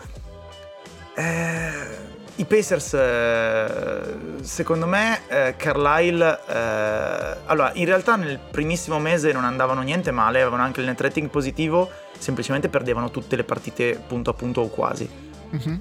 Eh 1.16 2.05
i 2.38 2.46
Pacers, 2.46 2.94
eh, 2.94 4.00
secondo 4.42 4.86
me, 4.88 5.22
eh, 5.28 5.56
Carlisle, 5.56 6.40
eh, 6.48 7.38
allora 7.46 7.72
in 7.76 7.86
realtà 7.86 8.18
nel 8.18 8.40
primissimo 8.52 9.00
mese 9.00 9.32
non 9.32 9.46
andavano 9.46 9.82
niente 9.82 10.12
male, 10.12 10.42
avevano 10.42 10.64
anche 10.64 10.82
il 10.82 10.88
net 10.88 11.00
rating 11.00 11.30
positivo, 11.30 11.90
semplicemente 12.18 12.68
perdevano 12.68 13.10
tutte 13.10 13.38
le 13.38 13.46
partite 13.46 14.02
punto 14.06 14.32
a 14.32 14.34
punto 14.34 14.62
o 14.62 14.68
quasi. 14.68 15.24
Mm-hmm. 15.56 15.76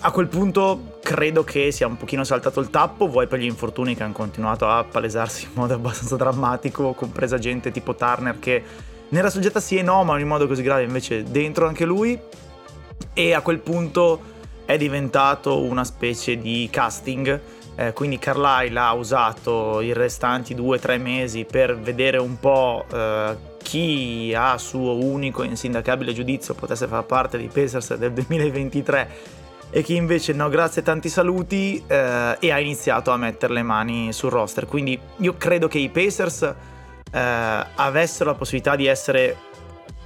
a 0.00 0.10
quel 0.12 0.28
punto 0.28 0.98
credo 1.02 1.42
che 1.44 1.72
sia 1.72 1.86
un 1.86 1.96
pochino 1.96 2.24
saltato 2.24 2.60
il 2.60 2.70
tappo, 2.70 3.08
vuoi 3.08 3.26
per 3.26 3.40
gli 3.40 3.44
infortuni 3.44 3.94
che 3.94 4.02
hanno 4.04 4.12
continuato 4.12 4.66
a 4.68 4.84
palesarsi 4.84 5.44
in 5.44 5.50
modo 5.54 5.74
abbastanza 5.74 6.16
drammatico, 6.16 6.94
compresa 6.94 7.36
gente 7.38 7.70
tipo 7.70 7.94
Turner 7.94 8.38
che 8.38 8.62
ne 9.08 9.18
era 9.18 9.28
soggetta 9.28 9.60
sì 9.60 9.76
e 9.76 9.82
no, 9.82 10.04
ma 10.04 10.18
in 10.18 10.26
modo 10.26 10.46
così 10.46 10.62
grave 10.62 10.84
invece 10.84 11.24
dentro 11.24 11.66
anche 11.66 11.84
lui 11.84 12.18
e 13.14 13.32
a 13.32 13.40
quel 13.40 13.58
punto 13.58 14.34
è 14.64 14.76
diventato 14.76 15.62
una 15.62 15.84
specie 15.84 16.36
di 16.38 16.68
casting. 16.70 17.40
Eh, 17.78 17.92
quindi 17.92 18.18
Carlisle 18.18 18.78
ha 18.78 18.92
usato 18.94 19.80
i 19.80 19.92
restanti 19.92 20.54
due 20.54 20.78
o 20.78 20.80
tre 20.80 20.96
mesi 20.98 21.44
per 21.44 21.78
vedere 21.78 22.16
un 22.16 22.38
po' 22.40 22.84
eh, 22.90 23.36
chi 23.62 24.32
a 24.34 24.56
suo 24.58 24.94
unico 24.94 25.42
e 25.42 25.46
insindacabile 25.46 26.12
giudizio 26.12 26.54
potesse 26.54 26.86
far 26.86 27.04
parte 27.04 27.36
dei 27.36 27.48
Pacers 27.48 27.96
del 27.96 28.12
2023 28.12 29.08
e 29.70 29.82
chi 29.82 29.96
invece 29.96 30.32
no 30.32 30.48
grazie 30.48 30.82
tanti 30.82 31.08
saluti 31.08 31.82
eh, 31.86 32.36
e 32.38 32.50
ha 32.52 32.60
iniziato 32.60 33.10
a 33.10 33.16
mettere 33.16 33.52
le 33.52 33.62
mani 33.62 34.12
sul 34.12 34.30
roster 34.30 34.66
quindi 34.66 34.98
io 35.16 35.34
credo 35.36 35.66
che 35.66 35.78
i 35.78 35.88
Pacers 35.88 36.42
eh, 36.42 37.66
avessero 37.74 38.30
la 38.30 38.36
possibilità 38.36 38.76
di 38.76 38.86
essere 38.86 39.36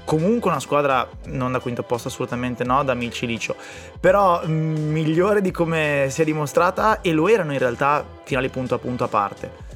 comunque 0.05 0.51
una 0.51 0.61
squadra 0.61 1.09
non 1.27 1.53
da 1.53 1.61
quinto 1.61 1.83
posto 1.83 2.09
assolutamente 2.09 2.65
no, 2.65 2.83
da 2.85 2.95
Mil 2.95 3.13
Cilicio, 3.13 3.57
però 3.99 4.43
mm, 4.47 4.91
migliore 4.91 5.41
di 5.41 5.51
come 5.51 6.07
si 6.11 6.23
è 6.23 6.25
dimostrata 6.25 7.01
e 7.01 7.13
lo 7.13 7.29
erano 7.29 7.53
in 7.53 7.59
realtà 7.59 8.05
finali 8.25 8.49
punto 8.49 8.75
a 8.75 8.79
punto 8.79 9.05
a 9.05 9.09
parte. 9.09 9.69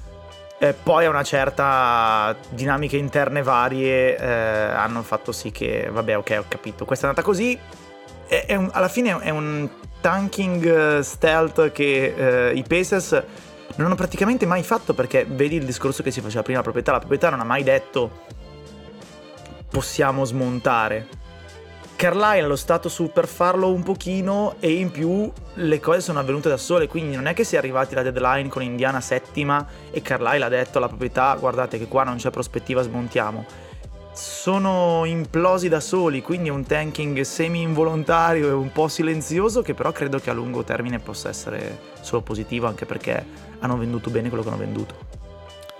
E 0.58 0.72
poi 0.72 1.04
a 1.04 1.10
una 1.10 1.24
certa 1.24 2.34
dinamiche 2.48 2.96
interne 2.96 3.42
varie 3.42 4.16
eh, 4.16 4.26
hanno 4.26 5.02
fatto 5.02 5.32
sì 5.32 5.50
che, 5.50 5.88
vabbè 5.90 6.16
ok 6.16 6.36
ho 6.38 6.44
capito, 6.48 6.84
questa 6.84 7.06
è 7.06 7.08
andata 7.08 7.26
così, 7.26 7.58
è, 8.26 8.44
è 8.46 8.54
un, 8.54 8.70
alla 8.72 8.88
fine 8.88 9.18
è 9.18 9.30
un 9.30 9.68
tanking 10.00 11.00
stealth 11.00 11.72
che 11.72 12.50
eh, 12.50 12.54
i 12.54 12.62
Pacers 12.62 13.22
non 13.76 13.86
hanno 13.86 13.94
praticamente 13.94 14.46
mai 14.46 14.62
fatto 14.62 14.94
perché 14.94 15.24
vedi 15.28 15.56
il 15.56 15.64
discorso 15.64 16.02
che 16.02 16.10
si 16.10 16.20
faceva 16.20 16.42
prima 16.42 16.58
la 16.58 16.64
proprietà, 16.64 16.92
la 16.92 16.98
proprietà 16.98 17.30
non 17.30 17.40
ha 17.40 17.44
mai 17.44 17.62
detto 17.62 18.22
possiamo 19.74 20.24
smontare. 20.24 21.08
Carlisle 21.96 22.46
lo 22.46 22.54
stato 22.54 22.88
su 22.88 23.10
per 23.12 23.26
farlo 23.26 23.72
un 23.72 23.82
pochino 23.82 24.54
e 24.60 24.70
in 24.70 24.92
più 24.92 25.28
le 25.54 25.80
cose 25.80 26.00
sono 26.00 26.20
avvenute 26.20 26.48
da 26.48 26.56
sole, 26.56 26.86
quindi 26.86 27.16
non 27.16 27.26
è 27.26 27.34
che 27.34 27.42
si 27.42 27.56
è 27.56 27.58
arrivati 27.58 27.94
alla 27.94 28.08
deadline 28.08 28.48
con 28.48 28.62
Indiana 28.62 29.00
settima 29.00 29.66
e 29.90 30.00
Carlisle 30.00 30.44
ha 30.44 30.48
detto 30.48 30.78
alla 30.78 30.86
proprietà 30.86 31.34
guardate 31.34 31.76
che 31.78 31.88
qua 31.88 32.04
non 32.04 32.18
c'è 32.18 32.30
prospettiva, 32.30 32.82
smontiamo. 32.82 33.44
Sono 34.12 35.04
implosi 35.06 35.68
da 35.68 35.80
soli, 35.80 36.22
quindi 36.22 36.50
un 36.50 36.64
tanking 36.64 37.22
semi 37.22 37.60
involontario 37.60 38.46
e 38.46 38.52
un 38.52 38.70
po' 38.70 38.86
silenzioso 38.86 39.62
che 39.62 39.74
però 39.74 39.90
credo 39.90 40.20
che 40.20 40.30
a 40.30 40.34
lungo 40.34 40.62
termine 40.62 41.00
possa 41.00 41.30
essere 41.30 41.80
solo 42.00 42.22
positivo 42.22 42.68
anche 42.68 42.86
perché 42.86 43.26
hanno 43.58 43.76
venduto 43.76 44.08
bene 44.10 44.28
quello 44.28 44.44
che 44.44 44.50
hanno 44.50 44.58
venduto. 44.58 45.13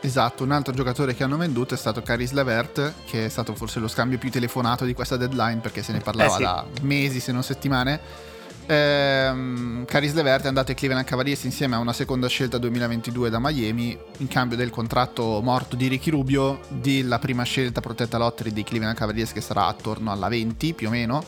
Esatto, 0.04 0.44
un 0.44 0.50
altro 0.50 0.74
giocatore 0.74 1.14
che 1.14 1.24
hanno 1.24 1.38
venduto 1.38 1.72
è 1.72 1.78
stato 1.78 2.02
Caris 2.02 2.32
Levert, 2.32 2.92
che 3.06 3.24
è 3.24 3.28
stato 3.30 3.54
forse 3.54 3.80
lo 3.80 3.88
scambio 3.88 4.18
più 4.18 4.30
telefonato 4.30 4.84
di 4.84 4.92
questa 4.92 5.16
deadline 5.16 5.60
perché 5.60 5.82
se 5.82 5.92
ne 5.92 6.00
parlava 6.00 6.34
eh 6.34 6.36
sì. 6.36 6.42
da 6.42 6.66
mesi 6.82 7.20
se 7.20 7.32
non 7.32 7.42
settimane. 7.42 8.00
Ehm, 8.66 9.86
Caris 9.86 10.12
Levert 10.12 10.44
è 10.44 10.48
andato 10.48 10.72
ai 10.72 10.76
Cleveland 10.76 11.06
Cavaliers 11.06 11.44
insieme 11.44 11.76
a 11.76 11.78
una 11.78 11.94
seconda 11.94 12.28
scelta 12.28 12.58
2022 12.58 13.30
da 13.30 13.38
Miami 13.40 13.98
in 14.18 14.28
cambio 14.28 14.58
del 14.58 14.68
contratto 14.68 15.40
morto 15.42 15.74
di 15.74 15.88
Ricky 15.88 16.10
Rubio 16.10 16.60
della 16.68 17.18
prima 17.18 17.42
scelta 17.42 17.80
protetta 17.80 18.18
lottery 18.18 18.52
dei 18.52 18.64
Cleveland 18.64 18.96
Cavaliers 18.96 19.32
che 19.32 19.40
sarà 19.40 19.66
attorno 19.66 20.12
alla 20.12 20.28
20 20.28 20.74
più 20.74 20.88
o 20.88 20.90
meno 20.90 21.24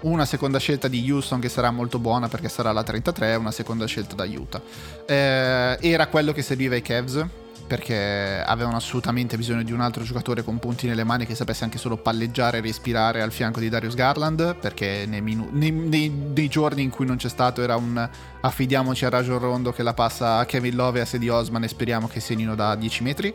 una 0.00 0.24
seconda 0.24 0.58
scelta 0.58 0.88
di 0.88 1.10
Houston 1.10 1.40
che 1.40 1.48
sarà 1.48 1.70
molto 1.70 1.98
buona 1.98 2.28
perché 2.28 2.48
sarà 2.48 2.70
la 2.70 2.82
33 2.82 3.32
e 3.32 3.34
una 3.36 3.50
seconda 3.50 3.86
scelta 3.86 4.14
da 4.14 4.24
Utah 4.24 4.62
eh, 5.06 5.78
era 5.80 6.06
quello 6.06 6.32
che 6.32 6.42
serviva 6.42 6.74
ai 6.74 6.82
Cavs 6.82 7.24
perché 7.66 8.42
avevano 8.44 8.76
assolutamente 8.76 9.36
bisogno 9.36 9.62
di 9.62 9.72
un 9.72 9.80
altro 9.80 10.02
giocatore 10.04 10.42
con 10.42 10.58
punti 10.58 10.86
nelle 10.86 11.04
mani 11.04 11.26
che 11.26 11.34
sapesse 11.34 11.64
anche 11.64 11.78
solo 11.78 11.96
palleggiare 11.96 12.58
e 12.58 12.60
respirare 12.60 13.22
al 13.22 13.32
fianco 13.32 13.60
di 13.60 13.68
Darius 13.68 13.94
Garland, 13.94 14.56
perché 14.56 15.04
nei, 15.06 15.20
minu- 15.20 15.50
nei, 15.52 15.70
nei, 15.70 16.08
nei 16.08 16.48
giorni 16.48 16.82
in 16.82 16.90
cui 16.90 17.06
non 17.06 17.16
c'è 17.16 17.28
stato 17.28 17.62
era 17.62 17.76
un 17.76 18.08
affidiamoci 18.40 19.04
a 19.04 19.08
Rajon 19.08 19.38
Rondo 19.38 19.72
che 19.72 19.82
la 19.82 19.94
passa 19.94 20.38
a 20.38 20.44
Kevin 20.44 20.76
Love 20.76 20.98
e 20.98 21.02
a 21.02 21.04
Sedi 21.04 21.28
Osman 21.28 21.64
e 21.64 21.68
speriamo 21.68 22.08
che 22.08 22.20
segnino 22.20 22.54
da 22.54 22.74
10 22.74 23.02
metri. 23.02 23.34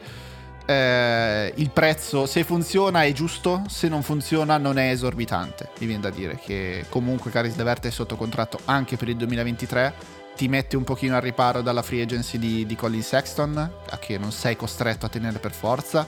Eh, 0.66 1.54
il 1.56 1.70
prezzo 1.72 2.26
se 2.26 2.44
funziona 2.44 3.04
è 3.04 3.12
giusto, 3.12 3.64
se 3.68 3.90
non 3.90 4.04
funziona 4.04 4.58
non 4.58 4.78
è 4.78 4.90
esorbitante. 4.90 5.70
Mi 5.80 5.88
viene 5.88 6.02
da 6.02 6.10
dire 6.10 6.40
che 6.42 6.86
comunque 6.90 7.32
Caris 7.32 7.56
Levert 7.56 7.88
è 7.88 7.90
sotto 7.90 8.16
contratto 8.16 8.60
anche 8.66 8.96
per 8.96 9.10
il 9.10 9.18
2023 9.18 10.20
ti 10.36 10.48
mette 10.48 10.76
un 10.76 10.84
pochino 10.84 11.16
al 11.16 11.22
riparo 11.22 11.62
dalla 11.62 11.82
free 11.82 12.02
agency 12.02 12.38
di, 12.38 12.66
di 12.66 12.76
Colin 12.76 13.04
Sexton, 13.04 13.58
a 13.90 13.98
che 14.00 14.18
non 14.18 14.32
sei 14.32 14.56
costretto 14.56 15.06
a 15.06 15.10
tenere 15.10 15.40
per 15.40 15.52
forza. 15.52 16.08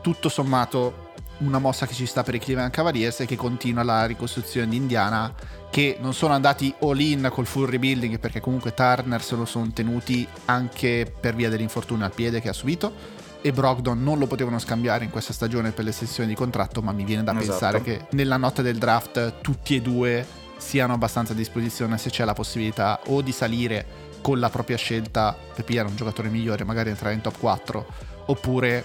Tutto 0.00 0.28
sommato 0.28 1.10
una 1.38 1.58
mossa 1.58 1.86
che 1.86 1.94
ci 1.94 2.06
sta 2.06 2.22
per 2.22 2.34
i 2.34 2.38
Cleveland 2.38 2.72
Cavaliers 2.72 3.20
e 3.20 3.26
che 3.26 3.36
continua 3.36 3.82
la 3.82 4.06
ricostruzione 4.06 4.68
di 4.68 4.76
Indiana 4.76 5.32
che 5.70 5.96
non 6.00 6.12
sono 6.12 6.34
andati 6.34 6.72
all 6.80 7.00
in 7.00 7.28
col 7.32 7.46
full 7.46 7.66
rebuilding 7.66 8.18
perché 8.18 8.40
comunque 8.40 8.74
Turner 8.74 9.22
se 9.22 9.34
lo 9.36 9.44
sono 9.44 9.72
tenuti 9.72 10.28
anche 10.44 11.12
per 11.18 11.34
via 11.34 11.48
dell'infortunio 11.48 12.04
al 12.04 12.12
piede 12.12 12.40
che 12.40 12.50
ha 12.50 12.52
subito 12.52 13.20
e 13.40 13.52
Brogdon 13.52 14.02
non 14.02 14.18
lo 14.18 14.26
potevano 14.26 14.58
scambiare 14.58 15.04
in 15.04 15.10
questa 15.10 15.32
stagione 15.32 15.72
per 15.72 15.84
l'estensione 15.84 16.28
di 16.28 16.34
contratto, 16.36 16.80
ma 16.80 16.92
mi 16.92 17.04
viene 17.04 17.24
da 17.24 17.32
Esatto. 17.32 17.48
pensare 17.48 17.82
che 17.82 18.06
nella 18.10 18.36
notte 18.36 18.62
del 18.62 18.78
draft 18.78 19.40
tutti 19.40 19.74
e 19.74 19.82
due 19.82 20.24
siano 20.62 20.94
abbastanza 20.94 21.32
a 21.32 21.36
disposizione 21.36 21.98
se 21.98 22.08
c'è 22.08 22.24
la 22.24 22.32
possibilità 22.32 23.00
o 23.06 23.20
di 23.20 23.32
salire 23.32 24.10
con 24.22 24.38
la 24.38 24.48
propria 24.48 24.76
scelta 24.76 25.36
per 25.54 25.64
pigliare 25.64 25.88
un 25.88 25.96
giocatore 25.96 26.28
migliore, 26.28 26.64
magari 26.64 26.90
entrare 26.90 27.14
in 27.14 27.20
top 27.20 27.38
4, 27.38 27.86
oppure 28.26 28.84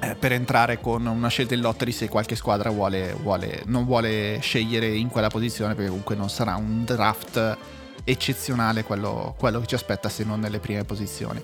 eh, 0.00 0.16
per 0.16 0.32
entrare 0.32 0.80
con 0.80 1.06
una 1.06 1.28
scelta 1.28 1.54
in 1.54 1.60
lottery 1.60 1.92
se 1.92 2.08
qualche 2.08 2.34
squadra 2.34 2.70
vuole, 2.70 3.14
vuole- 3.20 3.62
non 3.66 3.84
vuole 3.84 4.38
scegliere 4.40 4.88
in 4.88 5.08
quella 5.08 5.28
posizione, 5.28 5.74
perché 5.74 5.90
comunque 5.90 6.16
non 6.16 6.30
sarà 6.30 6.56
un 6.56 6.84
draft 6.84 7.56
eccezionale 8.04 8.82
quello, 8.82 9.34
quello 9.38 9.60
che 9.60 9.66
ci 9.66 9.74
aspetta 9.74 10.08
se 10.08 10.24
non 10.24 10.40
nelle 10.40 10.58
prime 10.58 10.84
posizioni. 10.84 11.40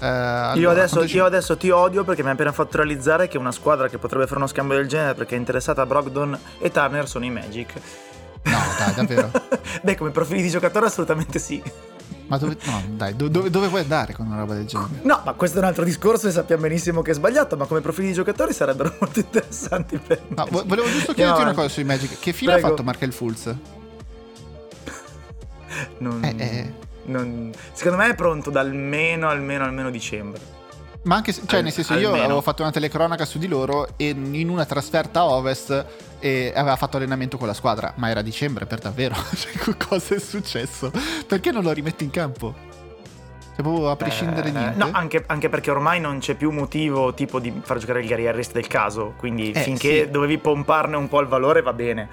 Eh, 0.00 0.06
allora, 0.06 0.58
io, 0.58 0.70
adesso, 0.70 1.04
io 1.04 1.24
adesso 1.24 1.56
ti 1.56 1.70
odio 1.70 2.04
perché 2.04 2.22
mi 2.22 2.28
hai 2.28 2.34
appena 2.34 2.52
fatto 2.52 2.78
realizzare 2.78 3.28
che 3.28 3.38
una 3.38 3.52
squadra 3.52 3.88
che 3.88 3.98
potrebbe 3.98 4.26
fare 4.26 4.38
uno 4.38 4.46
scambio 4.46 4.76
del 4.76 4.88
genere 4.88 5.14
perché 5.14 5.36
è 5.36 5.38
interessata 5.38 5.82
a 5.82 5.86
Brogdon 5.86 6.38
e 6.58 6.70
Turner 6.70 7.06
sono 7.06 7.24
i 7.24 7.30
Magic. 7.30 7.72
No, 8.42 8.58
dai, 8.78 8.94
davvero. 8.94 9.30
Beh, 9.82 9.96
come 9.96 10.10
profili 10.10 10.42
di 10.42 10.48
giocatore 10.50 10.86
assolutamente 10.86 11.38
sì. 11.38 11.62
Ma 12.26 12.38
dove, 12.38 12.56
no, 12.64 12.82
dai, 12.90 13.16
do- 13.16 13.28
dove, 13.28 13.50
dove 13.50 13.66
vuoi 13.66 13.80
andare 13.80 14.12
con 14.12 14.26
una 14.26 14.38
roba 14.38 14.54
del 14.54 14.64
genere? 14.64 15.00
No, 15.02 15.20
ma 15.24 15.32
questo 15.32 15.58
è 15.58 15.60
un 15.60 15.66
altro 15.66 15.84
discorso 15.84 16.28
e 16.28 16.30
sappiamo 16.30 16.62
benissimo 16.62 17.02
che 17.02 17.10
è 17.10 17.14
sbagliato, 17.14 17.56
ma 17.56 17.66
come 17.66 17.80
profili 17.80 18.06
di 18.08 18.12
giocatori 18.14 18.52
sarebbero 18.52 18.94
molto 19.00 19.18
interessanti 19.18 19.98
per 19.98 20.22
No, 20.28 20.46
vo- 20.48 20.62
volevo 20.64 20.86
giusto 20.88 21.12
chiederti 21.12 21.22
una 21.40 21.50
avanti. 21.50 21.54
cosa 21.56 21.68
sui 21.68 21.84
Magic. 21.84 22.18
Che 22.20 22.32
fine 22.32 22.52
Prego. 22.52 22.66
ha 22.66 22.70
fatto 22.70 22.82
Markel 22.84 23.12
Fulz? 23.12 23.54
Non- 25.98 26.24
Eh, 26.24 26.34
eh. 26.38 26.72
non- 27.06 27.52
secondo 27.72 27.98
me 27.98 28.10
è 28.10 28.14
pronto 28.14 28.50
da 28.50 28.60
almeno, 28.60 29.28
almeno, 29.28 29.64
almeno 29.64 29.90
dicembre. 29.90 30.40
Ma 31.02 31.16
anche 31.16 31.32
se, 31.32 31.42
cioè, 31.46 31.62
nel 31.62 31.72
senso, 31.72 31.94
io 31.94 32.08
almeno. 32.08 32.24
avevo 32.24 32.40
fatto 32.42 32.62
una 32.62 32.70
telecronaca 32.70 33.24
su 33.24 33.38
di 33.38 33.48
loro 33.48 33.88
e 33.96 34.08
in 34.10 34.48
una 34.50 34.66
trasferta 34.66 35.20
a 35.20 35.24
ovest 35.30 35.86
e 36.18 36.52
aveva 36.54 36.76
fatto 36.76 36.98
allenamento 36.98 37.38
con 37.38 37.46
la 37.46 37.54
squadra, 37.54 37.92
ma 37.96 38.10
era 38.10 38.20
dicembre 38.22 38.66
per 38.66 38.80
davvero. 38.80 39.14
Cioè, 39.34 39.76
cosa 39.76 40.14
è 40.14 40.18
successo? 40.18 40.92
Perché 41.26 41.50
non 41.52 41.62
lo 41.62 41.72
rimetti 41.72 42.04
in 42.04 42.10
campo? 42.10 42.54
Cioè, 43.54 43.62
proprio 43.62 43.90
a 43.90 43.96
prescindere 43.96 44.48
Eh, 44.48 44.52
niente. 44.52 44.76
No, 44.78 44.90
anche, 44.92 45.24
anche 45.26 45.48
perché 45.48 45.70
ormai 45.70 46.00
non 46.00 46.18
c'è 46.18 46.34
più 46.34 46.50
motivo 46.50 47.14
tipo 47.14 47.40
di 47.40 47.52
far 47.62 47.78
giocare 47.78 48.00
il 48.00 48.06
Gary 48.06 48.26
Harris 48.26 48.52
del 48.52 48.66
caso, 48.66 49.14
quindi 49.16 49.52
Eh, 49.52 49.60
finché 49.60 50.04
sì. 50.04 50.10
dovevi 50.10 50.36
pomparne 50.38 50.96
un 50.96 51.08
po' 51.08 51.20
il 51.20 51.26
valore 51.28 51.62
va 51.62 51.72
bene. 51.72 52.08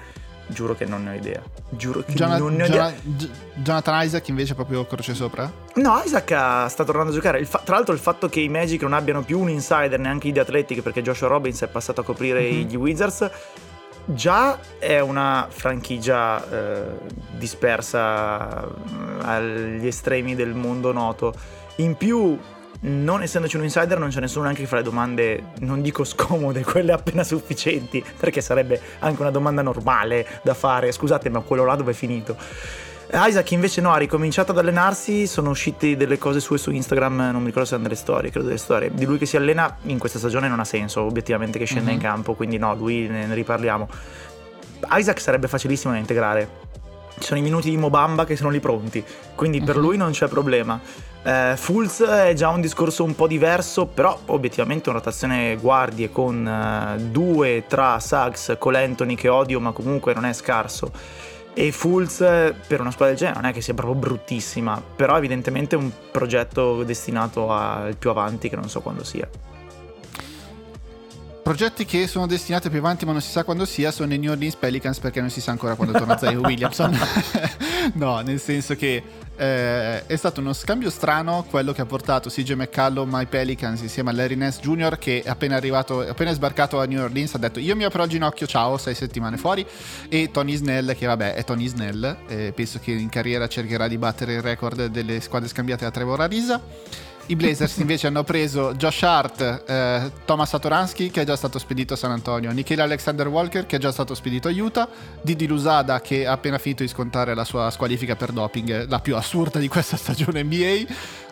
Giuro 0.50 0.74
che 0.74 0.86
non 0.86 1.04
ne 1.04 1.10
ho 1.10 1.14
idea. 1.14 1.42
Giuro 1.68 2.00
che 2.02 2.12
Jona- 2.14 2.38
non 2.38 2.54
ne 2.54 2.62
ho 2.62 2.66
idea. 2.66 2.92
J- 3.02 3.28
Jonathan 3.54 4.02
Isaac 4.04 4.28
invece 4.28 4.54
proprio 4.54 4.84
croce 4.86 5.14
sopra? 5.14 5.50
No, 5.74 6.00
Isaac 6.04 6.30
ah, 6.32 6.68
sta 6.68 6.84
tornando 6.84 7.10
a 7.12 7.14
giocare. 7.14 7.44
Fa- 7.44 7.60
tra 7.62 7.74
l'altro 7.76 7.92
il 7.94 8.00
fatto 8.00 8.28
che 8.28 8.40
i 8.40 8.48
Magic 8.48 8.80
non 8.82 8.94
abbiano 8.94 9.22
più 9.22 9.38
un 9.38 9.50
insider, 9.50 9.98
neanche 10.00 10.28
i 10.28 10.32
The 10.32 10.40
Athletic, 10.40 10.80
perché 10.80 11.02
Joshua 11.02 11.28
Robbins 11.28 11.60
è 11.62 11.68
passato 11.68 12.00
a 12.00 12.04
coprire 12.04 12.40
Mhm. 12.50 12.66
gli 12.66 12.76
Wizards, 12.76 13.30
già 14.06 14.58
è 14.78 15.00
una 15.00 15.46
franchigia 15.50 16.42
eh, 16.50 16.82
dispersa 17.36 18.62
eh, 18.64 18.68
agli 19.24 19.86
estremi 19.86 20.34
del 20.34 20.54
mondo 20.54 20.92
noto. 20.92 21.34
In 21.76 21.94
più, 21.96 22.38
non 22.80 23.22
essendoci 23.22 23.56
un 23.56 23.64
insider, 23.64 23.98
non 23.98 24.10
c'è 24.10 24.20
nessuno 24.20 24.44
neanche 24.44 24.62
che 24.62 24.68
fa 24.68 24.76
le 24.76 24.82
domande, 24.82 25.42
non 25.60 25.80
dico 25.82 26.04
scomode, 26.04 26.62
quelle 26.64 26.92
appena 26.92 27.24
sufficienti, 27.24 28.04
perché 28.18 28.40
sarebbe 28.40 28.80
anche 29.00 29.20
una 29.20 29.30
domanda 29.30 29.62
normale 29.62 30.26
da 30.42 30.54
fare. 30.54 30.92
Scusate, 30.92 31.28
ma 31.28 31.40
quello 31.40 31.64
là 31.64 31.74
dove 31.74 31.90
è 31.90 31.94
finito? 31.94 32.36
Isaac 33.10 33.50
invece 33.52 33.80
no, 33.80 33.90
ha 33.92 33.96
ricominciato 33.96 34.52
ad 34.52 34.58
allenarsi, 34.58 35.26
sono 35.26 35.48
uscite 35.48 35.96
delle 35.96 36.18
cose 36.18 36.40
sue 36.40 36.58
su 36.58 36.70
Instagram, 36.70 37.30
non 37.32 37.40
mi 37.40 37.46
ricordo 37.46 37.64
se 37.64 37.74
erano 37.74 37.88
delle 37.88 37.98
storie, 37.98 38.30
credo 38.30 38.46
delle 38.46 38.58
storie, 38.58 38.90
di 38.92 39.06
lui 39.06 39.16
che 39.16 39.24
si 39.24 39.38
allena 39.38 39.78
in 39.84 39.98
questa 39.98 40.18
stagione 40.18 40.46
non 40.46 40.60
ha 40.60 40.64
senso 40.64 41.00
obiettivamente 41.00 41.58
che 41.58 41.64
scenda 41.64 41.88
Mhm. 41.88 41.96
in 41.96 42.02
campo, 42.02 42.34
quindi 42.34 42.58
no, 42.58 42.74
lui 42.74 43.08
ne, 43.08 43.24
ne 43.26 43.34
riparliamo. 43.34 43.88
Isaac 44.92 45.20
sarebbe 45.20 45.48
facilissimo 45.48 45.94
da 45.94 45.98
integrare, 45.98 46.48
sono 47.26 47.38
i 47.40 47.42
minuti 47.42 47.70
di 47.70 47.76
Mobamba 47.76 48.24
che 48.24 48.36
sono 48.36 48.50
lì 48.50 48.60
pronti, 48.60 49.02
quindi 49.34 49.60
per 49.60 49.76
Mhm. 49.76 49.82
lui 49.82 49.96
non 49.96 50.10
c'è 50.12 50.28
problema. 50.28 50.80
Eh, 51.22 51.54
Fulz 51.56 52.02
è 52.02 52.32
già 52.34 52.48
un 52.48 52.60
discorso 52.60 53.04
un 53.04 53.14
po' 53.14 53.26
diverso, 53.26 53.86
però 53.86 54.18
obiettivamente 54.26 54.88
una 54.88 54.98
rotazione 54.98 55.56
guardie 55.56 56.10
con 56.10 56.46
eh, 56.46 56.98
due 57.02 57.64
tra 57.66 57.98
Suggs, 57.98 58.56
Cole 58.58 58.82
Anthony 58.84 59.14
che 59.14 59.28
odio 59.28 59.60
ma 59.60 59.72
comunque 59.72 60.14
non 60.14 60.24
è 60.24 60.32
scarso 60.32 60.90
e 61.54 61.72
Fulz 61.72 62.20
eh, 62.20 62.54
per 62.68 62.80
una 62.80 62.90
squadra 62.92 63.08
del 63.08 63.16
genere 63.16 63.40
non 63.40 63.50
è 63.50 63.52
che 63.52 63.60
sia 63.60 63.74
proprio 63.74 63.96
bruttissima, 63.96 64.80
però 64.94 65.16
evidentemente 65.16 65.74
è 65.74 65.78
un 65.78 65.90
progetto 66.12 66.84
destinato 66.84 67.50
al 67.52 67.96
più 67.96 68.10
avanti 68.10 68.48
che 68.48 68.54
non 68.54 68.68
so 68.68 68.80
quando 68.80 69.02
sia. 69.02 69.28
Progetti 71.42 71.84
che 71.84 72.06
sono 72.06 72.26
destinati 72.26 72.68
più 72.68 72.78
avanti 72.78 73.04
ma 73.04 73.12
non 73.12 73.20
si 73.20 73.30
sa 73.30 73.42
quando 73.42 73.64
sia 73.64 73.90
sono 73.90 74.12
i 74.12 74.18
New 74.18 74.30
Orleans 74.30 74.56
Pelicans 74.56 74.98
perché 74.98 75.20
non 75.20 75.30
si 75.30 75.40
sa 75.40 75.50
ancora 75.50 75.74
quando 75.74 75.96
torna 75.96 76.18
Zion 76.18 76.44
Williamson. 76.44 76.98
no, 77.94 78.20
nel 78.20 78.38
senso 78.38 78.74
che 78.74 79.02
eh, 79.38 80.04
è 80.04 80.16
stato 80.16 80.40
uno 80.40 80.52
scambio 80.52 80.90
strano 80.90 81.46
quello 81.48 81.72
che 81.72 81.80
ha 81.80 81.86
portato 81.86 82.28
CJ 82.28 82.52
McCallum 82.52 83.14
ai 83.14 83.26
Pelicans 83.26 83.80
insieme 83.80 84.10
a 84.10 84.12
Larry 84.12 84.34
Nance 84.34 84.60
Jr. 84.60 84.98
che 84.98 85.22
appena 85.24 85.56
arrivato, 85.56 86.00
appena 86.00 86.32
sbarcato 86.32 86.80
a 86.80 86.84
New 86.84 87.00
Orleans 87.00 87.34
ha 87.34 87.38
detto 87.38 87.60
io 87.60 87.76
mi 87.76 87.84
apro 87.84 88.02
al 88.02 88.08
ginocchio, 88.08 88.46
ciao, 88.46 88.76
sei 88.76 88.94
settimane 88.94 89.36
fuori 89.36 89.64
e 90.08 90.30
Tony 90.32 90.56
Snell 90.56 90.96
che 90.96 91.06
vabbè 91.06 91.34
è 91.34 91.44
Tony 91.44 91.66
Snell, 91.68 92.16
eh, 92.26 92.52
penso 92.54 92.78
che 92.78 92.90
in 92.90 93.08
carriera 93.08 93.46
cercherà 93.46 93.86
di 93.86 93.96
battere 93.96 94.34
il 94.34 94.42
record 94.42 94.86
delle 94.86 95.20
squadre 95.20 95.48
scambiate 95.48 95.84
da 95.84 95.90
Trevor 95.90 96.20
Arisa. 96.20 96.60
I 97.30 97.36
Blazers 97.36 97.76
invece 97.76 98.06
hanno 98.06 98.24
preso 98.24 98.72
Josh 98.74 99.02
Hart, 99.02 99.62
eh, 99.66 100.10
Thomas 100.24 100.48
Satoransky 100.48 101.10
che 101.10 101.20
è 101.20 101.24
già 101.26 101.36
stato 101.36 101.58
spedito 101.58 101.92
a 101.92 101.96
San 101.98 102.10
Antonio, 102.10 102.50
Nikhil 102.52 102.80
Alexander 102.80 103.28
Walker 103.28 103.66
che 103.66 103.76
è 103.76 103.78
già 103.78 103.92
stato 103.92 104.14
spedito 104.14 104.48
a 104.48 104.50
Utah, 104.50 104.88
Didi 105.20 105.46
Lusada 105.46 106.00
che 106.00 106.26
ha 106.26 106.32
appena 106.32 106.56
finito 106.56 106.82
di 106.82 106.88
scontare 106.88 107.34
la 107.34 107.44
sua 107.44 107.70
squalifica 107.70 108.16
per 108.16 108.32
doping, 108.32 108.88
la 108.88 109.00
più 109.00 109.14
assurda 109.14 109.58
di 109.58 109.68
questa 109.68 109.98
stagione 110.00 110.42
NBA, 110.42 110.86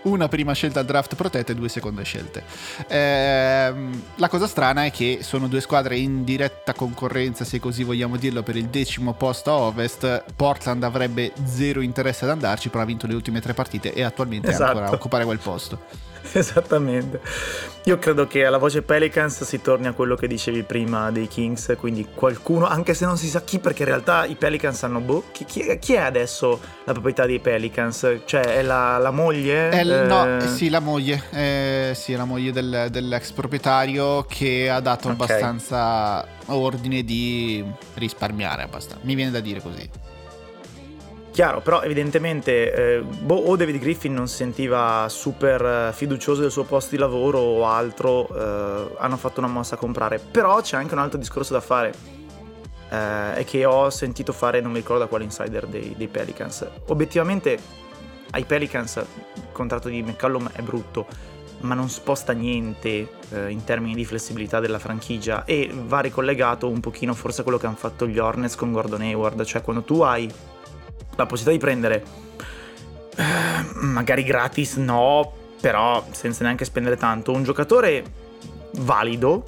una 0.06 0.28
prima 0.28 0.52
scelta 0.52 0.80
al 0.80 0.86
draft 0.86 1.14
protetta 1.14 1.52
e 1.52 1.54
due 1.54 1.68
seconde 1.68 2.02
scelte. 2.04 2.44
Ehm, 2.88 4.02
la 4.16 4.28
cosa 4.28 4.46
strana 4.46 4.84
è 4.84 4.90
che 4.90 5.18
sono 5.22 5.48
due 5.48 5.60
squadre 5.60 5.96
in 5.96 6.24
diretta 6.24 6.74
concorrenza, 6.74 7.44
se 7.44 7.58
così 7.60 7.82
vogliamo 7.84 8.16
dirlo, 8.16 8.42
per 8.42 8.56
il 8.56 8.66
decimo 8.66 9.14
posto 9.14 9.50
a 9.50 9.54
ovest. 9.54 10.24
Portland 10.34 10.82
avrebbe 10.82 11.32
zero 11.44 11.80
interesse 11.80 12.24
ad 12.24 12.30
andarci, 12.30 12.68
però 12.68 12.82
ha 12.82 12.86
vinto 12.86 13.06
le 13.06 13.14
ultime 13.14 13.40
tre 13.40 13.54
partite 13.54 13.92
e 13.92 14.02
attualmente 14.02 14.48
Esatto. 14.48 14.64
è 14.64 14.66
ancora 14.68 14.88
a 14.88 14.92
occupare 14.92 15.24
quel 15.24 15.38
posto. 15.38 16.05
Esattamente. 16.32 17.20
Io 17.84 17.98
credo 17.98 18.26
che 18.26 18.44
alla 18.44 18.58
voce 18.58 18.82
Pelicans 18.82 19.44
si 19.44 19.62
torni 19.62 19.86
a 19.86 19.92
quello 19.92 20.16
che 20.16 20.26
dicevi 20.26 20.64
prima 20.64 21.10
dei 21.12 21.28
Kings, 21.28 21.74
quindi 21.78 22.08
qualcuno, 22.12 22.66
anche 22.66 22.94
se 22.94 23.06
non 23.06 23.16
si 23.16 23.28
sa 23.28 23.42
chi, 23.42 23.60
perché 23.60 23.82
in 23.82 23.88
realtà 23.88 24.24
i 24.24 24.34
Pelicans 24.34 24.82
hanno 24.82 24.98
boh, 25.00 25.24
chi, 25.30 25.44
chi 25.44 25.60
è, 25.60 25.78
è 25.78 25.96
adesso 25.98 26.60
la 26.84 26.92
proprietà 26.92 27.26
dei 27.26 27.38
Pelicans? 27.38 28.20
Cioè 28.24 28.40
è 28.42 28.62
la, 28.62 28.98
la 28.98 29.12
moglie? 29.12 29.68
È 29.70 29.80
Eh, 29.80 29.84
no, 29.84 30.38
eh, 30.42 30.48
sì, 30.48 30.68
la 30.68 30.80
moglie, 30.80 31.22
eh, 31.30 31.92
sì, 31.94 32.14
la 32.14 32.24
moglie 32.24 32.50
del- 32.50 32.88
dell'ex 32.90 33.30
proprietario 33.30 34.24
che 34.28 34.68
ha 34.68 34.80
dato 34.80 35.06
Ok. 35.08 35.14
abbastanza 35.14 36.26
ordine 36.46 37.04
di 37.04 37.64
risparmiare 37.94 38.62
abbastanza. 38.62 39.04
Mi 39.04 39.14
viene 39.14 39.30
da 39.30 39.40
dire 39.40 39.60
così. 39.60 39.88
Chiaro, 41.36 41.60
però 41.60 41.82
evidentemente 41.82 42.72
eh, 42.72 43.00
boh, 43.02 43.34
o 43.34 43.56
David 43.56 43.78
Griffin 43.78 44.14
non 44.14 44.26
si 44.26 44.36
sentiva 44.36 45.06
super 45.10 45.62
eh, 45.62 45.92
fiducioso 45.92 46.40
del 46.40 46.50
suo 46.50 46.64
posto 46.64 46.92
di 46.92 46.96
lavoro 46.96 47.38
o 47.38 47.66
altro, 47.66 48.26
eh, 48.34 48.96
hanno 48.96 49.18
fatto 49.18 49.40
una 49.40 49.48
mossa 49.50 49.74
a 49.74 49.78
comprare. 49.78 50.18
Però 50.18 50.58
c'è 50.62 50.78
anche 50.78 50.94
un 50.94 51.00
altro 51.00 51.18
discorso 51.18 51.52
da 51.52 51.60
fare, 51.60 51.92
eh, 52.88 53.40
e 53.40 53.44
che 53.44 53.66
ho 53.66 53.90
sentito 53.90 54.32
fare, 54.32 54.62
non 54.62 54.70
mi 54.72 54.78
ricordo 54.78 55.02
da 55.02 55.08
quale 55.10 55.24
insider 55.24 55.66
dei, 55.66 55.92
dei 55.94 56.08
Pelicans. 56.08 56.66
Obiettivamente 56.86 57.58
ai 58.30 58.44
Pelicans 58.46 58.96
il 59.34 59.42
contratto 59.52 59.90
di 59.90 60.02
McCallum 60.02 60.48
è 60.52 60.62
brutto, 60.62 61.06
ma 61.60 61.74
non 61.74 61.90
sposta 61.90 62.32
niente 62.32 63.10
eh, 63.28 63.50
in 63.50 63.62
termini 63.62 63.94
di 63.94 64.06
flessibilità 64.06 64.58
della 64.58 64.78
franchigia 64.78 65.44
e 65.44 65.70
va 65.70 66.00
ricollegato 66.00 66.66
un 66.66 66.80
pochino 66.80 67.12
forse 67.12 67.42
a 67.42 67.44
quello 67.44 67.58
che 67.58 67.66
hanno 67.66 67.76
fatto 67.76 68.06
gli 68.06 68.18
Hornets 68.18 68.54
con 68.54 68.72
Gordon 68.72 69.02
Hayward, 69.02 69.44
cioè 69.44 69.60
quando 69.60 69.82
tu 69.82 70.00
hai 70.00 70.32
la 71.16 71.26
possibilità 71.26 71.50
di 71.50 71.58
prendere 71.58 72.04
eh, 73.16 73.84
magari 73.84 74.22
gratis 74.22 74.76
no 74.76 75.32
però 75.60 76.04
senza 76.10 76.44
neanche 76.44 76.64
spendere 76.64 76.96
tanto. 76.96 77.32
Un 77.32 77.42
giocatore 77.42 78.04
valido 78.78 79.44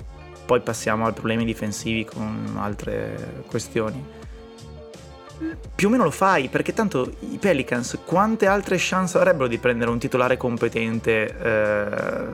poi 0.47 0.61
passiamo 0.61 1.07
ai 1.07 1.13
problemi 1.13 1.45
difensivi 1.45 2.05
con 2.05 2.57
altre 2.59 3.43
questioni. 3.47 4.17
Più 5.75 5.87
o 5.87 5.91
meno 5.91 6.05
lo 6.05 6.11
fai 6.11 6.49
perché 6.49 6.73
tanto 6.73 7.13
i 7.21 7.39
Pelicans 7.39 7.99
quante 8.05 8.47
altre 8.47 8.77
chance 8.79 9.17
avrebbero 9.17 9.47
di 9.47 9.59
prendere 9.59 9.91
un 9.91 9.99
titolare 9.99 10.37
competente 10.37 11.39
eh, 11.39 12.31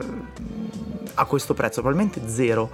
a 1.13 1.25
questo 1.25 1.53
prezzo? 1.53 1.81
Probabilmente 1.81 2.27
zero 2.27 2.71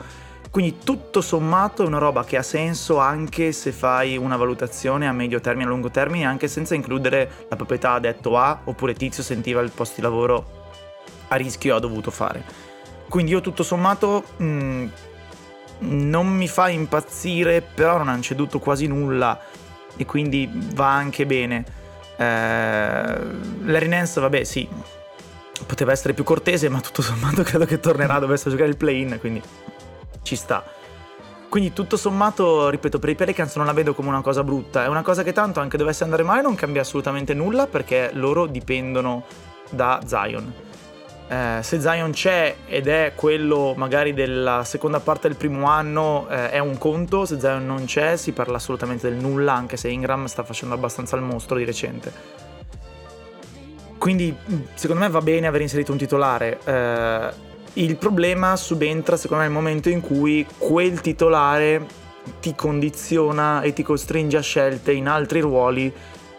quindi 0.51 0.79
tutto 0.83 1.21
sommato 1.21 1.81
è 1.81 1.85
una 1.85 1.97
roba 1.97 2.25
che 2.25 2.35
ha 2.35 2.43
senso 2.43 2.97
anche 2.97 3.53
se 3.53 3.71
fai 3.71 4.17
una 4.17 4.35
valutazione 4.35 5.07
a 5.07 5.13
medio 5.13 5.39
termine 5.39 5.65
a 5.65 5.69
lungo 5.69 5.89
termine, 5.89 6.25
anche 6.25 6.49
senza 6.49 6.75
includere 6.75 7.45
la 7.47 7.55
proprietà 7.55 7.93
ha 7.93 7.99
detto 8.01 8.37
A 8.37 8.59
oppure 8.65 8.93
Tizio 8.93 9.23
sentiva 9.23 9.61
il 9.61 9.71
posto 9.71 9.95
di 9.95 10.01
lavoro 10.01 10.59
a 11.29 11.35
rischio 11.37 11.73
ha 11.73 11.79
dovuto 11.79 12.11
fare. 12.11 12.43
Quindi 13.07 13.31
io 13.31 13.39
tutto 13.39 13.63
sommato 13.63 14.25
mh, 14.35 14.45
mm, 14.45 14.87
non 16.09 16.27
mi 16.27 16.49
fa 16.49 16.67
impazzire, 16.67 17.61
però 17.61 17.97
non 17.97 18.09
hanno 18.09 18.21
ceduto 18.21 18.59
quasi 18.59 18.87
nulla 18.87 19.39
e 19.95 20.05
quindi 20.05 20.49
va 20.73 20.93
anche 20.93 21.25
bene. 21.25 21.63
Eh, 22.17 22.25
Larry 22.25 23.87
Nance, 23.87 24.19
vabbè, 24.19 24.43
sì, 24.43 24.67
poteva 25.65 25.93
essere 25.93 26.13
più 26.13 26.25
cortese, 26.25 26.67
ma 26.67 26.81
tutto 26.81 27.01
sommato 27.01 27.41
credo 27.43 27.63
che 27.63 27.79
tornerà 27.79 28.19
dovesse 28.19 28.49
giocare 28.49 28.67
il 28.67 28.75
play-in, 28.75 29.17
quindi 29.21 29.41
ci 30.23 30.35
sta. 30.35 30.63
Quindi 31.51 31.73
tutto 31.73 31.97
sommato, 31.97 32.69
ripeto, 32.69 32.97
per 32.97 33.09
i 33.09 33.15
Pelicans 33.15 33.55
non 33.57 33.65
la 33.65 33.73
vedo 33.73 33.93
come 33.93 34.07
una 34.07 34.21
cosa 34.21 34.41
brutta, 34.41 34.85
è 34.85 34.87
una 34.87 35.01
cosa 35.01 35.21
che 35.21 35.33
tanto 35.33 35.59
anche 35.59 35.75
dovesse 35.75 36.05
andare 36.05 36.23
male 36.23 36.41
non 36.41 36.55
cambia 36.55 36.79
assolutamente 36.79 37.33
nulla 37.33 37.67
perché 37.67 38.11
loro 38.13 38.45
dipendono 38.45 39.25
da 39.69 39.99
Zion. 40.05 40.53
Eh, 41.27 41.59
se 41.61 41.81
Zion 41.81 42.11
c'è 42.11 42.55
ed 42.65 42.87
è 42.87 43.13
quello 43.15 43.73
magari 43.75 44.13
della 44.13 44.63
seconda 44.63 45.01
parte 45.01 45.27
del 45.27 45.37
primo 45.37 45.65
anno 45.67 46.27
eh, 46.29 46.51
è 46.51 46.59
un 46.59 46.77
conto, 46.77 47.25
se 47.25 47.39
Zion 47.39 47.65
non 47.65 47.83
c'è 47.85 48.17
si 48.17 48.31
parla 48.31 48.57
assolutamente 48.57 49.09
del 49.09 49.17
nulla 49.17 49.53
anche 49.53 49.77
se 49.77 49.89
Ingram 49.89 50.25
sta 50.25 50.43
facendo 50.43 50.75
abbastanza 50.75 51.17
il 51.17 51.21
mostro 51.21 51.57
di 51.57 51.65
recente. 51.65 52.13
Quindi 53.97 54.35
secondo 54.73 55.03
me 55.03 55.09
va 55.09 55.21
bene 55.21 55.47
aver 55.47 55.61
inserito 55.61 55.91
un 55.91 55.97
titolare. 55.97 56.59
Eh, 56.63 57.49
il 57.73 57.95
problema 57.95 58.55
subentra 58.57 59.15
secondo 59.15 59.43
me 59.43 59.49
nel 59.49 59.57
momento 59.57 59.89
in 59.89 60.01
cui 60.01 60.45
quel 60.57 60.99
titolare 60.99 61.99
ti 62.39 62.53
condiziona 62.53 63.61
e 63.61 63.73
ti 63.73 63.83
costringe 63.83 64.37
a 64.37 64.41
scelte 64.41 64.91
in 64.91 65.07
altri 65.07 65.39
ruoli 65.39 65.93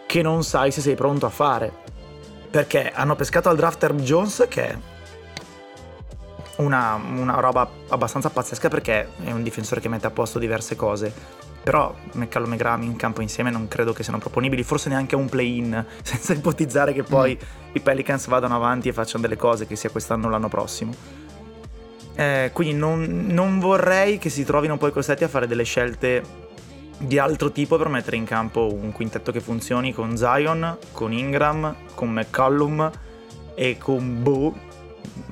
che 0.05 0.21
non 0.21 0.43
sai 0.43 0.71
se 0.71 0.81
sei 0.81 0.95
pronto 0.95 1.25
a 1.25 1.29
fare. 1.29 1.81
Perché 2.49 2.91
hanno 2.93 3.15
pescato 3.15 3.49
al 3.49 3.55
draft 3.55 3.81
Herb 3.81 3.99
Jones 3.99 4.45
che 4.47 4.69
è 4.69 4.77
una, 6.57 7.01
una, 7.03 7.39
roba 7.39 7.67
abbastanza 7.89 8.29
pazzesca 8.29 8.69
perché 8.69 9.07
è 9.23 9.31
un 9.31 9.41
difensore 9.41 9.81
che 9.81 9.89
mette 9.89 10.05
a 10.05 10.11
posto 10.11 10.37
diverse 10.37 10.75
cose. 10.75 11.11
Però 11.63 11.95
McCallum 12.11 12.53
e 12.53 12.57
Graham 12.57 12.83
in 12.83 12.95
campo 12.95 13.21
insieme 13.21 13.49
non 13.49 13.67
credo 13.69 13.93
che 13.93 14.03
siano 14.03 14.19
proponibili 14.19 14.63
forse 14.63 14.89
neanche 14.89 15.15
un 15.15 15.29
play-in 15.29 15.83
senza 16.03 16.33
ipotizzare 16.33 16.93
che 16.93 17.03
poi 17.03 17.35
mm. 17.41 17.69
i 17.71 17.79
Pelicans 17.79 18.27
vadano 18.27 18.55
avanti 18.55 18.89
e 18.89 18.93
facciano 18.93 19.23
delle 19.23 19.37
cose 19.37 19.65
che 19.65 19.75
sia 19.75 19.89
quest'anno 19.89 20.27
o 20.27 20.29
l'anno 20.29 20.49
prossimo 20.49 21.22
eh, 22.15 22.51
quindi 22.53 22.75
non, 22.75 23.25
non 23.27 23.59
vorrei 23.59 24.17
che 24.17 24.29
si 24.29 24.43
trovino 24.43 24.77
poi 24.77 24.91
costretti 24.91 25.23
a 25.23 25.27
fare 25.27 25.47
delle 25.47 25.63
scelte 25.63 26.41
di 26.97 27.17
altro 27.17 27.51
tipo 27.51 27.77
per 27.77 27.89
mettere 27.89 28.15
in 28.15 28.25
campo 28.25 28.71
un 28.71 28.91
quintetto 28.91 29.31
che 29.31 29.39
funzioni 29.39 29.93
con 29.93 30.15
Zion, 30.15 30.77
con 30.91 31.11
Ingram, 31.11 31.75
con 31.95 32.09
McCollum 32.11 32.91
e 33.55 33.77
con 33.77 34.21
Bo, 34.21 34.55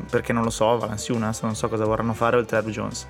perché 0.10 0.34
non 0.34 0.44
lo 0.44 0.50
so, 0.50 0.78
Valanciunas, 0.78 1.42
non 1.44 1.56
so 1.56 1.70
cosa 1.70 1.86
vorranno 1.86 2.14
fare 2.14 2.38
oltre 2.38 2.58
a 2.58 2.64
Jones. 2.64 3.08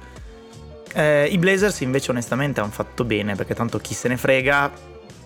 Eh, 0.93 1.27
I 1.31 1.37
Blazers 1.37 1.79
invece 1.81 2.11
onestamente 2.11 2.59
hanno 2.59 2.71
fatto 2.71 3.05
bene 3.05 3.35
perché 3.35 3.55
tanto 3.55 3.79
chi 3.79 3.93
se 3.93 4.09
ne 4.09 4.17
frega. 4.17 4.71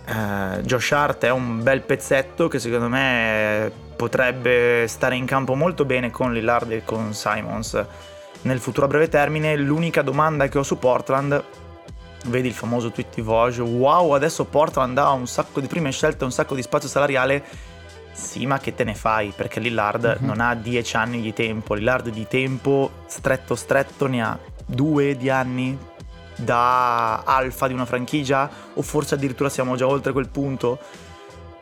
Eh, 0.06 0.62
Josh 0.62 0.92
Hart 0.92 1.26
è 1.26 1.32
un 1.32 1.64
bel 1.64 1.82
pezzetto 1.82 2.48
che 2.48 2.60
secondo 2.60 2.88
me 2.88 3.72
potrebbe 3.96 4.86
stare 4.88 5.16
in 5.16 5.26
campo 5.26 5.56
molto 5.56 5.84
bene 5.84 6.12
con 6.12 6.32
Lillard 6.32 6.72
e 6.72 6.84
con 6.84 7.14
Simons 7.14 7.86
nel 8.46 8.60
futuro 8.60 8.86
a 8.86 8.90
breve 8.90 9.10
termine. 9.10 9.56
L'unica 9.56 10.02
domanda 10.02 10.48
che 10.48 10.58
ho 10.58 10.64
su 10.64 10.78
Portland 10.78 11.44
vedi 12.28 12.48
il 12.48 12.54
famoso 12.54 12.92
tweet 12.92 13.16
di 13.16 13.22
Vogue, 13.22 13.60
wow 13.60 14.12
adesso 14.12 14.46
Portland 14.46 14.98
ha 14.98 15.12
un 15.12 15.28
sacco 15.28 15.60
di 15.60 15.68
prime 15.68 15.92
scelte, 15.92 16.24
un 16.24 16.32
sacco 16.32 16.56
di 16.56 16.62
spazio 16.62 16.90
salariale, 16.90 17.44
sì 18.12 18.46
ma 18.46 18.58
che 18.58 18.74
te 18.74 18.84
ne 18.84 18.96
fai 18.96 19.32
perché 19.36 19.60
Lillard 19.60 20.06
mm-hmm. 20.06 20.26
non 20.26 20.40
ha 20.40 20.56
10 20.56 20.96
anni 20.96 21.22
di 21.22 21.34
tempo, 21.34 21.74
Lillard 21.74 22.10
di 22.10 22.26
tempo 22.28 22.90
stretto 23.06 23.56
stretto 23.56 24.08
ne 24.08 24.24
ha 24.24 24.40
due 24.66 25.16
di 25.16 25.30
anni 25.30 25.78
da 26.36 27.20
alfa 27.20 27.68
di 27.68 27.74
una 27.74 27.86
franchigia 27.86 28.50
o 28.74 28.82
forse 28.82 29.16
addirittura 29.16 29.50
siamo 29.50 29.76
già 29.76 29.88
oltre 29.88 30.12
quel 30.12 30.30
punto. 30.30 30.80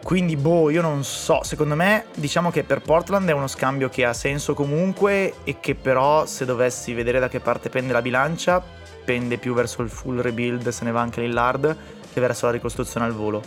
Quindi, 0.04 0.36
boh, 0.36 0.70
io 0.70 0.82
non 0.82 1.06
so. 1.06 1.44
Secondo 1.44 1.76
me, 1.76 2.06
diciamo 2.16 2.52
che 2.52 2.64
per 2.64 2.82
Portland 2.82 3.28
è 3.30 3.32
uno 3.32 3.48
scambio 3.48 3.88
che 3.88 4.04
ha 4.04 4.14
senso 4.14 4.54
comunque 4.54 5.36
e 5.46 5.62
che 5.62 5.76
però, 5.76 6.26
se 6.26 6.44
dovessi 6.44 6.94
vedere 6.94 7.20
da 7.20 7.30
che 7.30 7.40
parte 7.40 7.70
pende 7.70 7.94
la 7.94 8.02
bilancia, 8.02 8.62
pende 9.06 9.38
più 9.38 9.54
verso 9.54 9.82
il 9.82 9.90
full 9.90 10.20
rebuild, 10.20 10.68
se 10.70 10.84
ne 10.84 10.92
va 10.92 11.00
anche 11.00 11.22
Lillard, 11.22 11.76
che 12.12 12.20
verso 12.20 12.46
la 12.48 12.52
ricostruzione 12.52 13.06
al 13.06 13.14
volo. 13.14 13.42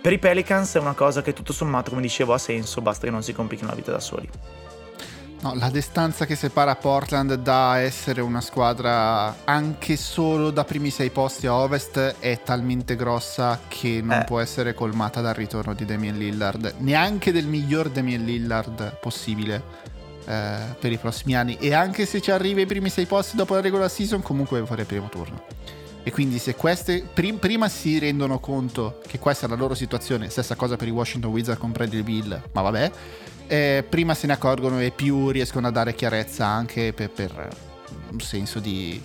Per 0.00 0.12
i 0.12 0.18
Pelicans 0.18 0.74
è 0.74 0.78
una 0.78 0.94
cosa 0.94 1.20
che 1.20 1.32
tutto 1.32 1.52
sommato, 1.52 1.90
come 1.90 2.02
dicevo, 2.02 2.32
ha 2.32 2.38
senso, 2.38 2.80
basta 2.80 3.04
che 3.04 3.10
non 3.10 3.24
si 3.24 3.32
complichino 3.32 3.68
la 3.68 3.74
vita 3.74 3.90
da 3.90 4.00
soli. 4.00 4.30
No, 5.40 5.54
la 5.54 5.70
distanza 5.70 6.26
che 6.26 6.34
separa 6.34 6.74
Portland 6.74 7.34
da 7.34 7.78
essere 7.78 8.20
una 8.20 8.40
squadra 8.40 9.44
anche 9.44 9.96
solo 9.96 10.50
da 10.50 10.64
primi 10.64 10.90
sei 10.90 11.10
posti 11.10 11.46
a 11.46 11.54
ovest 11.54 12.16
è 12.18 12.42
talmente 12.42 12.96
grossa 12.96 13.60
che 13.68 14.00
non 14.02 14.18
eh. 14.18 14.24
può 14.24 14.40
essere 14.40 14.74
colmata 14.74 15.20
dal 15.20 15.34
ritorno 15.34 15.74
di 15.74 15.84
Damien 15.84 16.18
Lillard, 16.18 16.74
neanche 16.78 17.30
del 17.30 17.46
miglior 17.46 17.88
Damien 17.88 18.24
Lillard 18.24 18.98
possibile 19.00 19.62
eh, 20.24 20.56
per 20.76 20.90
i 20.90 20.96
prossimi 20.96 21.36
anni 21.36 21.56
e 21.56 21.72
anche 21.72 22.04
se 22.04 22.20
ci 22.20 22.32
arriva 22.32 22.58
ai 22.58 22.66
primi 22.66 22.90
sei 22.90 23.06
posti 23.06 23.36
dopo 23.36 23.54
la 23.54 23.60
regular 23.60 23.88
season 23.88 24.20
comunque 24.20 24.66
fare 24.66 24.80
il 24.80 24.88
primo 24.88 25.08
turno 25.08 25.44
e 26.02 26.10
quindi 26.10 26.38
se 26.38 26.56
queste 26.56 27.06
prim- 27.14 27.38
prima 27.38 27.68
si 27.68 28.00
rendono 28.00 28.40
conto 28.40 29.00
che 29.06 29.20
questa 29.20 29.46
è 29.46 29.48
la 29.48 29.54
loro 29.54 29.74
situazione 29.74 30.30
stessa 30.30 30.56
cosa 30.56 30.76
per 30.76 30.88
i 30.88 30.90
Washington 30.90 31.30
Wizards 31.30 31.60
con 31.60 31.70
Bradley 31.70 32.02
Bill 32.02 32.42
ma 32.52 32.60
vabbè 32.60 32.90
eh, 33.48 33.84
prima 33.88 34.14
se 34.14 34.26
ne 34.26 34.34
accorgono 34.34 34.80
e 34.80 34.90
più 34.90 35.30
riescono 35.30 35.66
a 35.66 35.70
dare 35.70 35.94
chiarezza 35.94 36.46
anche 36.46 36.92
per, 36.92 37.10
per 37.10 37.48
un 38.10 38.20
senso 38.20 38.60
di 38.60 39.00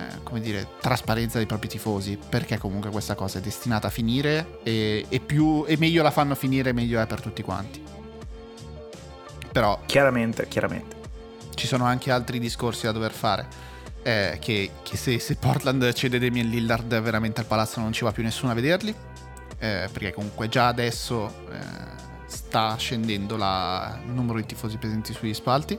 eh, 0.00 0.22
come 0.22 0.40
dire, 0.40 0.66
trasparenza 0.80 1.36
dei 1.36 1.46
propri 1.46 1.68
tifosi, 1.68 2.18
perché 2.28 2.56
comunque 2.58 2.90
questa 2.90 3.14
cosa 3.14 3.38
è 3.38 3.40
destinata 3.42 3.88
a 3.88 3.90
finire 3.90 4.58
e, 4.62 5.04
e, 5.08 5.20
più, 5.20 5.64
e 5.66 5.76
meglio 5.76 6.02
la 6.02 6.10
fanno 6.10 6.34
finire, 6.34 6.72
meglio 6.72 7.00
è 7.00 7.06
per 7.06 7.20
tutti 7.20 7.42
quanti. 7.42 7.82
Però 9.52 9.80
chiaramente, 9.84 10.48
chiaramente. 10.48 10.96
Ci 11.54 11.66
sono 11.66 11.84
anche 11.84 12.10
altri 12.10 12.38
discorsi 12.38 12.86
da 12.86 12.92
dover 12.92 13.12
fare. 13.12 13.68
Eh, 14.02 14.38
che, 14.40 14.70
che 14.82 14.96
se, 14.96 15.18
se, 15.18 15.36
Portland 15.36 15.92
cede 15.92 16.18
Damien 16.18 16.48
Lillard 16.48 16.98
veramente 17.00 17.40
al 17.40 17.46
palazzo 17.46 17.80
non 17.80 17.92
ci 17.92 18.04
va 18.04 18.12
più 18.12 18.22
nessuno 18.22 18.52
a 18.52 18.54
vederli. 18.54 18.94
Eh, 19.58 19.88
perché 19.92 20.14
comunque 20.14 20.48
già 20.48 20.68
adesso 20.68 21.44
eh, 21.50 21.99
sta 22.50 22.74
scendendo 22.76 23.36
la, 23.36 24.00
il 24.04 24.10
numero 24.10 24.38
di 24.38 24.46
tifosi 24.46 24.76
presenti 24.76 25.12
sugli 25.12 25.32
spalti. 25.32 25.78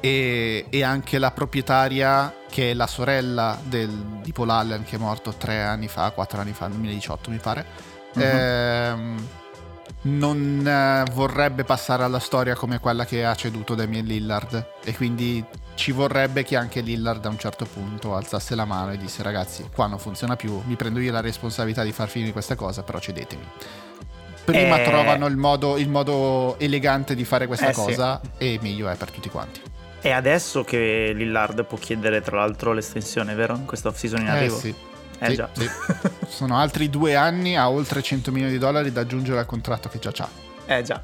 E, 0.00 0.66
e, 0.70 0.82
anche 0.82 1.18
la 1.18 1.32
proprietaria, 1.32 2.34
che 2.48 2.70
è 2.70 2.74
la 2.74 2.86
sorella 2.86 3.58
del, 3.62 3.90
di 4.22 4.32
Paul 4.32 4.50
Allen, 4.50 4.84
che 4.84 4.96
è 4.96 4.98
morto 4.98 5.34
tre 5.34 5.60
anni 5.60 5.88
fa, 5.88 6.12
quattro 6.12 6.40
anni 6.40 6.52
fa, 6.52 6.68
nel 6.68 6.76
2018 6.76 7.30
mi 7.30 7.36
pare. 7.38 7.66
Uh-huh. 8.14 8.22
Ehm, 8.22 9.28
non 10.02 10.66
eh, 10.66 11.10
vorrebbe 11.12 11.64
passare 11.64 12.04
alla 12.04 12.20
storia 12.20 12.54
come 12.54 12.78
quella 12.78 13.04
che 13.04 13.24
ha 13.24 13.34
ceduto 13.34 13.74
Damien 13.74 14.06
Lillard 14.06 14.72
e 14.82 14.94
quindi 14.94 15.44
ci 15.74 15.92
vorrebbe 15.92 16.42
che 16.42 16.56
anche 16.56 16.80
Lillard 16.80 17.22
a 17.26 17.28
un 17.28 17.38
certo 17.38 17.66
punto 17.66 18.16
alzasse 18.16 18.54
la 18.54 18.64
mano 18.64 18.92
e 18.92 18.96
disse 18.96 19.22
ragazzi 19.22 19.68
qua 19.74 19.86
non 19.88 19.98
funziona 19.98 20.36
più, 20.36 20.62
mi 20.64 20.76
prendo 20.76 21.00
io 21.00 21.12
la 21.12 21.20
responsabilità 21.20 21.82
di 21.82 21.92
far 21.92 22.08
finire 22.08 22.32
questa 22.32 22.54
cosa 22.54 22.82
però 22.82 22.98
cedetemi. 22.98 23.46
Prima 24.44 24.80
eh... 24.80 24.84
trovano 24.84 25.26
il 25.26 25.36
modo, 25.36 25.76
il 25.76 25.88
modo, 25.88 26.58
elegante 26.58 27.14
di 27.14 27.24
fare 27.24 27.46
questa 27.46 27.70
eh, 27.70 27.72
cosa 27.72 28.20
sì. 28.22 28.44
e 28.44 28.58
meglio 28.62 28.88
è 28.88 28.96
per 28.96 29.10
tutti 29.10 29.28
quanti. 29.28 29.60
È 30.00 30.10
adesso 30.10 30.64
che 30.64 31.12
Lillard 31.14 31.64
può 31.64 31.76
chiedere 31.76 32.22
tra 32.22 32.38
l'altro 32.38 32.72
l'estensione, 32.72 33.34
vero? 33.34 33.54
In 33.54 33.66
questa 33.66 33.88
off-season 33.88 34.20
in 34.20 34.26
eh, 34.26 34.30
arrivo? 34.30 34.58
Sì. 34.58 34.74
Eh 35.18 35.28
sì, 35.28 35.34
già. 35.34 35.48
Sì. 35.52 35.68
Sono 36.26 36.56
altri 36.56 36.88
due 36.88 37.14
anni 37.14 37.56
a 37.56 37.70
oltre 37.70 38.02
100 38.02 38.32
milioni 38.32 38.52
di 38.52 38.58
dollari 38.58 38.90
da 38.90 39.02
aggiungere 39.02 39.38
al 39.38 39.46
contratto 39.46 39.88
che 39.90 39.98
già 39.98 40.10
c'ha. 40.10 40.28
Eh 40.64 40.82
già. 40.82 41.02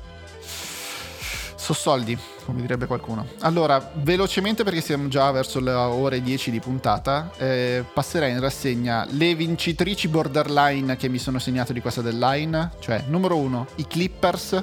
Sono 1.66 1.78
soldi, 1.78 2.16
come 2.44 2.60
direbbe 2.60 2.86
qualcuno. 2.86 3.26
Allora, 3.40 3.90
velocemente 3.94 4.62
perché 4.62 4.80
siamo 4.80 5.08
già 5.08 5.32
verso 5.32 5.58
le 5.58 5.72
ore 5.72 6.22
10 6.22 6.52
di 6.52 6.60
puntata, 6.60 7.32
eh, 7.38 7.84
passerei 7.92 8.30
in 8.30 8.38
rassegna 8.38 9.04
le 9.10 9.34
vincitrici 9.34 10.06
borderline 10.06 10.94
che 10.94 11.08
mi 11.08 11.18
sono 11.18 11.40
segnato 11.40 11.72
di 11.72 11.80
questa 11.80 12.02
deadline, 12.02 12.70
cioè 12.78 13.02
numero 13.08 13.36
uno, 13.36 13.66
i 13.76 13.86
Clippers 13.88 14.62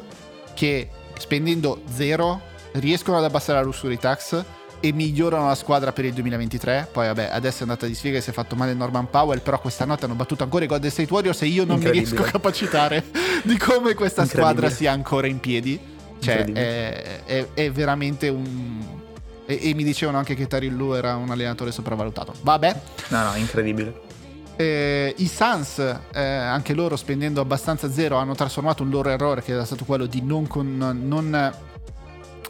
che 0.53 0.87
spendendo 1.17 1.81
zero 1.93 2.39
riescono 2.75 3.17
ad 3.17 3.25
abbassare 3.25 3.59
la 3.59 3.65
luxury 3.65 3.97
tax 3.97 4.41
e 4.79 4.93
migliorano 4.93 5.47
la 5.47 5.55
squadra 5.55 5.91
per 5.91 6.05
il 6.05 6.13
2023. 6.13 6.87
Poi 6.89 7.07
vabbè, 7.07 7.31
adesso 7.33 7.59
è 7.59 7.61
andata 7.63 7.85
di 7.85 7.95
sfiga 7.95 8.19
e 8.19 8.21
si 8.21 8.29
è 8.29 8.33
fatto 8.33 8.55
male 8.55 8.73
Norman 8.73 9.09
Powell, 9.09 9.41
però 9.41 9.59
questa 9.59 9.83
notte 9.83 10.05
hanno 10.05 10.15
battuto 10.15 10.43
ancora 10.43 10.63
i 10.63 10.67
Golden 10.67 10.89
State 10.89 11.11
Warriors 11.11 11.41
e 11.41 11.47
io 11.47 11.65
non 11.65 11.79
mi 11.79 11.91
riesco 11.91 12.21
a 12.21 12.27
capacitare 12.27 13.03
di 13.43 13.57
come 13.57 13.93
questa 13.93 14.25
squadra 14.25 14.69
sia 14.69 14.93
ancora 14.93 15.27
in 15.27 15.41
piedi. 15.41 15.91
Cioè, 16.23 16.45
è, 16.45 17.23
è, 17.25 17.47
è, 17.53 17.71
veramente 17.71 18.29
un... 18.29 19.01
E, 19.45 19.59
e, 19.69 19.73
mi 19.73 19.83
dicevano 19.83 20.17
anche 20.17 20.35
che 20.35 20.47
Tarillu 20.47 20.93
era 20.93 21.15
un 21.15 21.29
allenatore 21.29 21.71
sopravvalutato. 21.71 22.33
Vabbè. 22.41 22.81
No, 23.09 23.23
no, 23.23 23.35
incredibile. 23.35 24.11
Eh, 24.55 25.13
I 25.17 25.27
Suns, 25.27 25.79
eh, 26.13 26.21
anche 26.21 26.73
loro 26.73 26.95
spendendo 26.95 27.41
abbastanza 27.41 27.91
zero, 27.91 28.17
hanno 28.17 28.35
trasformato 28.35 28.83
un 28.83 28.89
loro 28.89 29.09
errore 29.09 29.41
che 29.41 29.51
era 29.51 29.65
stato 29.65 29.83
quello 29.83 30.05
di 30.05 30.21
non, 30.21 30.47
con, 30.47 30.99
non 31.03 31.53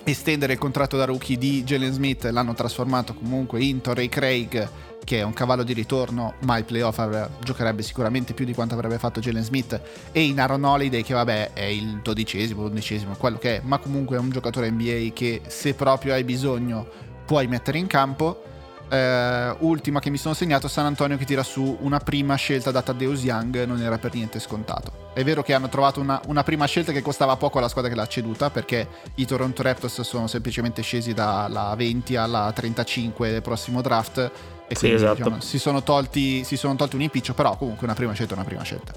estendere 0.04 0.54
il 0.54 0.60
contratto 0.60 0.98
da 0.98 1.06
rookie 1.06 1.38
di 1.38 1.64
Jalen 1.64 1.94
Smith, 1.94 2.26
l'hanno 2.26 2.54
trasformato 2.54 3.14
comunque 3.14 3.64
in 3.64 3.82
Torrey 3.82 4.10
Craig, 4.10 4.70
che 5.04 5.20
è 5.20 5.24
un 5.24 5.34
cavallo 5.34 5.64
di 5.64 5.74
ritorno, 5.74 6.36
ma 6.42 6.58
il 6.58 6.64
playoff 6.64 6.98
avrebbe, 7.00 7.36
giocherebbe 7.44 7.82
sicuramente 7.82 8.34
più 8.34 8.46
di 8.46 8.54
quanto 8.54 8.74
avrebbe 8.74 8.98
fatto 8.98 9.20
Jalen 9.20 9.44
Smith, 9.44 9.80
e 10.12 10.22
in 10.22 10.40
Aaron 10.40 10.64
Holiday, 10.64 11.04
che 11.04 11.14
vabbè 11.14 11.54
è 11.54 11.64
il 11.64 12.00
dodicesimo, 12.02 12.64
undicesimo, 12.64 13.16
quello 13.16 13.38
che 13.38 13.58
è, 13.58 13.62
ma 13.64 13.78
comunque 13.78 14.18
è 14.18 14.20
un 14.20 14.30
giocatore 14.30 14.70
NBA 14.72 15.12
che 15.14 15.42
se 15.48 15.74
proprio 15.74 16.14
hai 16.14 16.24
bisogno 16.24 16.88
puoi 17.26 17.48
mettere 17.48 17.78
in 17.78 17.88
campo 17.88 18.52
eh, 18.94 19.56
ultima 19.60 20.00
che 20.00 20.12
mi 20.12 20.18
sono 20.18 20.36
segnato, 20.36 20.68
San 20.68 20.86
Antonio 20.86 21.18
che 21.18 21.26
tira 21.26 21.42
su 21.42 21.78
una 21.82 21.98
prima 22.00 22.36
scelta 22.36 22.70
data 22.70 22.92
a 22.92 22.96
Deus 22.96 23.24
Young, 23.24 23.64
non 23.66 23.82
era 23.82 23.98
per 23.98 24.14
niente 24.14 24.40
scontato. 24.40 25.10
È 25.14 25.24
vero 25.24 25.42
che 25.42 25.54
hanno 25.54 25.68
trovato 25.68 26.00
una, 26.00 26.22
una 26.28 26.44
prima 26.44 26.66
scelta 26.66 26.92
che 26.92 27.02
costava 27.02 27.36
poco 27.36 27.58
alla 27.58 27.70
squadra 27.70 27.90
che 27.90 27.98
l'ha 27.98 28.08
ceduta, 28.08 28.52
perché 28.52 28.88
i 29.16 29.26
Toronto 29.26 29.64
Raptors 29.64 30.02
sono 30.02 30.28
semplicemente 30.28 30.84
scesi 30.84 31.14
dalla 31.14 31.74
20 31.76 32.16
alla 32.16 32.52
35 32.54 33.32
del 33.32 33.42
prossimo 33.42 33.82
draft. 33.82 34.32
E 34.68 34.76
sì, 34.76 34.80
quindi 34.80 34.98
esatto. 34.98 35.16
diciamo, 35.16 35.42
si, 35.42 35.60
sono 35.60 35.84
tolti, 35.84 36.44
si 36.44 36.58
sono 36.58 36.76
tolti 36.76 36.96
un 36.96 37.02
impiccio, 37.02 37.34
però 37.34 37.56
comunque 37.58 37.86
una 37.86 37.96
prima 37.96 38.14
scelta 38.14 38.34
è 38.34 38.38
una 38.38 38.46
prima 38.46 38.64
scelta. 38.64 38.94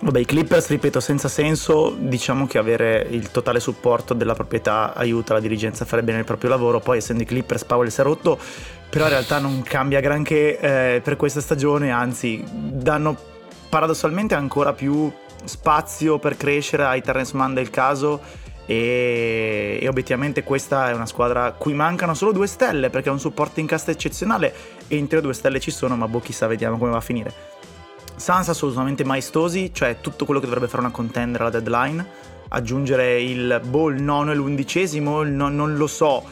Vabbè, 0.00 0.20
i 0.20 0.24
Clippers, 0.24 0.68
ripeto, 0.68 1.00
senza 1.00 1.28
senso, 1.28 1.96
diciamo 1.98 2.46
che 2.46 2.58
avere 2.58 3.04
il 3.10 3.32
totale 3.32 3.58
supporto 3.58 4.14
della 4.14 4.34
proprietà 4.34 4.94
aiuta 4.94 5.34
la 5.34 5.40
dirigenza 5.40 5.82
a 5.82 5.86
fare 5.86 6.04
bene 6.04 6.20
il 6.20 6.24
proprio 6.24 6.50
lavoro, 6.50 6.78
poi 6.78 6.98
essendo 6.98 7.24
i 7.24 7.26
Clippers 7.26 7.64
Powell 7.64 7.88
si 7.88 8.00
è 8.00 8.04
rotto, 8.04 8.38
però 8.88 9.04
in 9.04 9.10
realtà 9.10 9.40
non 9.40 9.60
cambia 9.62 9.98
granché 9.98 10.58
eh, 10.60 11.00
per 11.02 11.16
questa 11.16 11.40
stagione, 11.40 11.90
anzi 11.90 12.44
danno 12.48 13.16
paradossalmente 13.68 14.36
ancora 14.36 14.72
più 14.72 15.10
spazio 15.44 16.18
per 16.18 16.36
crescere 16.36 16.84
ai 16.84 17.02
Terrence 17.02 17.36
Mann 17.36 17.52
del 17.52 17.70
caso 17.70 18.20
e, 18.68 19.78
e, 19.80 19.88
obiettivamente 19.88 20.42
questa 20.42 20.90
è 20.90 20.92
una 20.92 21.06
squadra 21.06 21.52
cui 21.52 21.72
mancano 21.72 22.12
solo 22.12 22.32
due 22.32 22.46
stelle 22.46 22.90
perché 22.90 23.08
ha 23.08 23.12
un 23.12 23.18
supporto 23.18 23.60
in 23.60 23.66
casta 23.66 23.90
eccezionale 23.90 24.54
e 24.88 24.96
in 24.96 25.06
teoria 25.06 25.22
due 25.22 25.32
stelle 25.32 25.58
ci 25.58 25.70
sono 25.70 25.96
ma 25.96 26.06
boh 26.06 26.20
chissà 26.20 26.46
vediamo 26.46 26.76
come 26.76 26.90
va 26.90 26.98
a 26.98 27.00
finire. 27.00 27.32
Sans 28.14 28.46
assolutamente 28.46 29.04
maestosi, 29.04 29.70
cioè 29.72 30.00
tutto 30.02 30.26
quello 30.26 30.38
che 30.38 30.44
dovrebbe 30.44 30.68
fare 30.68 30.82
una 30.82 30.90
contender 30.90 31.40
alla 31.40 31.50
deadline, 31.50 32.06
aggiungere 32.48 33.22
il 33.22 33.58
boh, 33.64 33.88
il 33.88 34.02
nono 34.02 34.32
e 34.32 34.34
l'undicesimo, 34.34 35.22
no, 35.22 35.48
non 35.48 35.76
lo 35.76 35.86
so, 35.86 36.22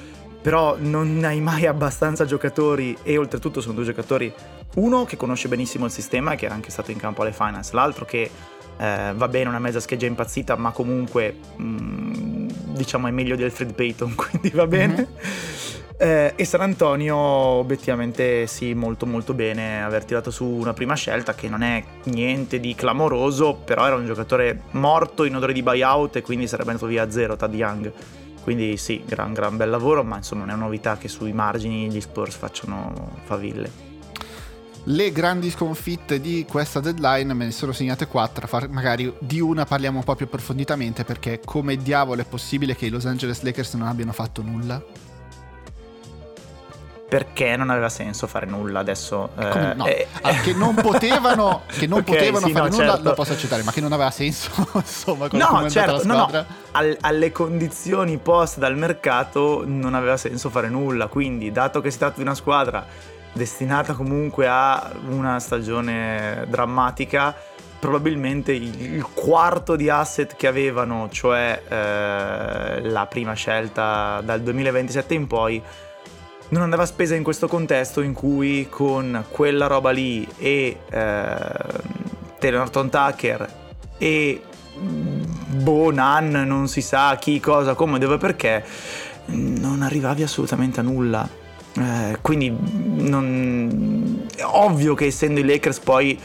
però 0.43 0.77
non 0.79 1.23
hai 1.25 1.41
mai 1.41 1.65
abbastanza 1.65 2.27
giocatori 2.27 2.99
e 3.03 3.17
oltretutto 3.17 3.63
sono 3.63 3.73
due 3.73 3.85
giocatori, 3.85 4.31
uno 4.75 5.07
che 5.07 5.17
conosce 5.17 5.49
benissimo 5.49 5.87
il 5.87 5.91
sistema 5.91 6.33
e 6.33 6.37
che 6.37 6.45
era 6.45 6.55
anche 6.55 6.71
stato 6.71 6.91
in 6.91 6.99
campo 6.99 7.23
alle 7.23 7.33
finals, 7.33 7.71
l'altro 7.71 8.05
che 8.05 8.31
eh, 8.79 9.13
va 9.15 9.29
bene, 9.29 9.49
una 9.49 9.59
mezza 9.59 9.81
scheggia 9.81 10.07
impazzita, 10.07 10.57
ma 10.57 10.71
comunque 10.71 11.35
mh, 11.57 11.65
mm, 11.65 12.49
diciamo 12.75 13.07
è 13.07 13.11
meglio 13.11 13.37
di 13.37 13.43
Alfred 13.43 13.75
Payton, 13.75 14.15
quindi 14.17 14.51
va 14.51 14.67
bene. 14.67 14.95
Mm-hmm. 14.95 15.55
Eh, 15.99 16.35
e 16.37 16.45
San 16.45 16.61
Antonio 16.61 17.17
obiettivamente 17.17 18.47
sì, 18.47 18.75
molto 18.75 19.07
molto 19.07 19.33
bene 19.33 19.83
aver 19.83 20.05
tirato 20.05 20.31
su 20.31 20.45
una 20.45 20.75
prima 20.75 20.95
scelta 20.95 21.35
che 21.35 21.49
non 21.49 21.63
è 21.63 21.83
niente 22.05 22.61
di 22.61 22.75
clamoroso, 22.75 23.55
però 23.55 23.87
era 23.87 23.97
un 23.97 24.05
giocatore 24.05 24.65
morto 24.73 25.25
in 25.25 25.37
odore 25.37 25.55
di 25.55 25.63
buyout 25.63 26.17
e 26.17 26.23
quindi 26.23 26.47
sarebbe 26.47 26.71
andato 26.71 26.87
via 26.87 27.05
a 27.05 27.11
zero 27.11 27.37
Tad 27.37 27.55
Young. 27.55 27.93
Quindi 28.43 28.77
sì, 28.77 29.03
gran 29.07 29.33
gran 29.33 29.57
bel 29.57 29.71
lavoro, 29.71 30.05
ma 30.05 30.17
insomma 30.17 30.43
non 30.43 30.51
è 30.51 30.55
una 30.55 30.65
novità 30.65 30.99
che 30.99 31.09
sui 31.09 31.33
margini 31.33 31.91
gli 31.91 32.01
Spurs 32.01 32.37
facciano 32.37 33.17
faville. 33.25 33.86
Le 34.89 35.11
grandi 35.11 35.51
sconfitte 35.51 36.21
di 36.21 36.47
questa 36.49 36.79
deadline 36.79 37.35
me 37.35 37.47
ne 37.47 37.51
sono 37.51 37.73
segnate 37.73 38.07
quattro, 38.07 38.49
magari 38.69 39.13
di 39.19 39.41
una 39.41 39.65
parliamo 39.65 39.99
un 39.99 40.05
po' 40.05 40.15
più 40.15 40.27
approfonditamente 40.27 41.03
perché 41.03 41.41
come 41.45 41.77
diavolo 41.77 42.21
è 42.21 42.25
possibile 42.25 42.77
che 42.77 42.87
i 42.87 42.89
Los 42.89 43.05
Angeles 43.05 43.43
Lakers 43.43 43.75
non 43.75 43.89
abbiano 43.89 44.13
fatto 44.13 44.43
nulla? 44.43 44.81
perché 47.09 47.57
non 47.57 47.71
aveva 47.71 47.89
senso 47.89 48.27
fare 48.27 48.47
nulla 48.47 48.81
adesso. 48.81 49.31
Eh, 49.39 49.75
no. 49.75 49.87
eh, 49.87 50.09
allora, 50.23 50.43
che 50.43 50.53
non 50.55 50.75
potevano, 50.75 51.63
che 51.71 51.87
non 51.87 52.01
okay, 52.01 52.15
potevano 52.17 52.47
sì, 52.47 52.53
fare 52.53 52.69
no, 52.69 52.77
nulla 52.77 52.93
certo. 52.93 53.09
lo 53.09 53.15
posso 53.15 53.33
accettare, 53.33 53.63
ma 53.63 53.71
che 53.71 53.81
non 53.81 53.93
aveva 53.93 54.11
senso, 54.11 54.51
insomma, 54.75 55.29
no, 55.31 55.71
certo, 55.71 56.05
no, 56.05 56.29
no. 56.31 56.45
All, 56.73 56.97
alle 57.01 57.31
condizioni 57.31 58.19
poste 58.19 58.59
dal 58.59 58.77
mercato 58.77 59.63
non 59.65 59.95
aveva 59.95 60.17
senso 60.17 60.51
fare 60.51 60.69
nulla, 60.69 61.07
quindi 61.07 61.53
dato 61.53 61.81
che 61.81 61.93
si 61.93 61.99
tratta 61.99 62.17
di 62.17 62.23
una 62.23 62.35
squadra 62.35 63.15
destinata 63.37 63.93
comunque 63.93 64.49
a 64.49 64.91
una 65.09 65.39
stagione 65.39 66.45
drammatica, 66.49 67.35
probabilmente 67.79 68.53
il, 68.53 69.05
quarto 69.15 69.77
di 69.77 69.89
asset 69.89 70.35
che 70.35 70.47
avevano, 70.47 71.09
cioè 71.11 71.63
eh, 71.69 72.81
la 72.89 73.07
prima 73.07 73.35
scelta 73.35 74.21
dal 74.25 74.41
2027 74.41 75.15
in 75.15 75.27
poi, 75.27 75.63
non 76.49 76.63
andava 76.63 76.87
spesa 76.87 77.15
in 77.15 77.23
questo 77.23 77.49
contesto 77.49 78.01
in 78.01 78.13
cui 78.13 78.69
con 78.69 79.25
quella 79.31 79.67
roba 79.67 79.91
lì 79.91 80.27
e 80.39 80.79
eh, 80.89 81.37
Taylor 82.39 82.71
Tucker 82.71 83.55
e 83.99 84.43
Bonan, 84.77 86.45
non 86.47 86.69
si 86.69 86.81
sa 86.81 87.17
chi, 87.17 87.41
cosa, 87.41 87.75
come, 87.75 87.99
dove, 87.99 88.19
perché, 88.19 88.65
non 89.27 89.83
arrivavi 89.83 90.23
assolutamente 90.23 90.81
a 90.81 90.83
nulla. 90.83 91.45
Eh, 91.79 92.19
quindi 92.23 92.55
non... 92.59 94.27
ovvio 94.43 94.95
che 94.95 95.07
essendo 95.07 95.41
i 95.41 95.45
Lakers 95.45 95.81
poi 95.81 96.19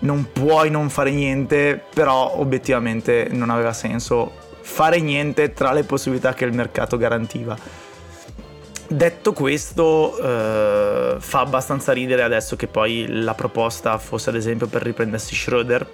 non 0.00 0.28
puoi 0.32 0.70
non 0.70 0.90
fare 0.90 1.10
niente, 1.10 1.82
però 1.92 2.38
obiettivamente 2.38 3.28
non 3.30 3.50
aveva 3.50 3.72
senso 3.72 4.32
fare 4.60 5.00
niente 5.00 5.52
tra 5.52 5.72
le 5.72 5.84
possibilità 5.84 6.32
che 6.34 6.44
il 6.44 6.52
mercato 6.52 6.96
garantiva. 6.96 7.56
Detto 8.86 9.32
questo, 9.32 10.16
eh, 10.18 11.16
fa 11.18 11.40
abbastanza 11.40 11.92
ridere 11.92 12.22
adesso 12.22 12.54
che 12.54 12.66
poi 12.66 13.06
la 13.08 13.34
proposta 13.34 13.96
fosse 13.98 14.30
ad 14.30 14.36
esempio 14.36 14.66
per 14.66 14.82
riprendersi 14.82 15.34
Schroeder, 15.34 15.86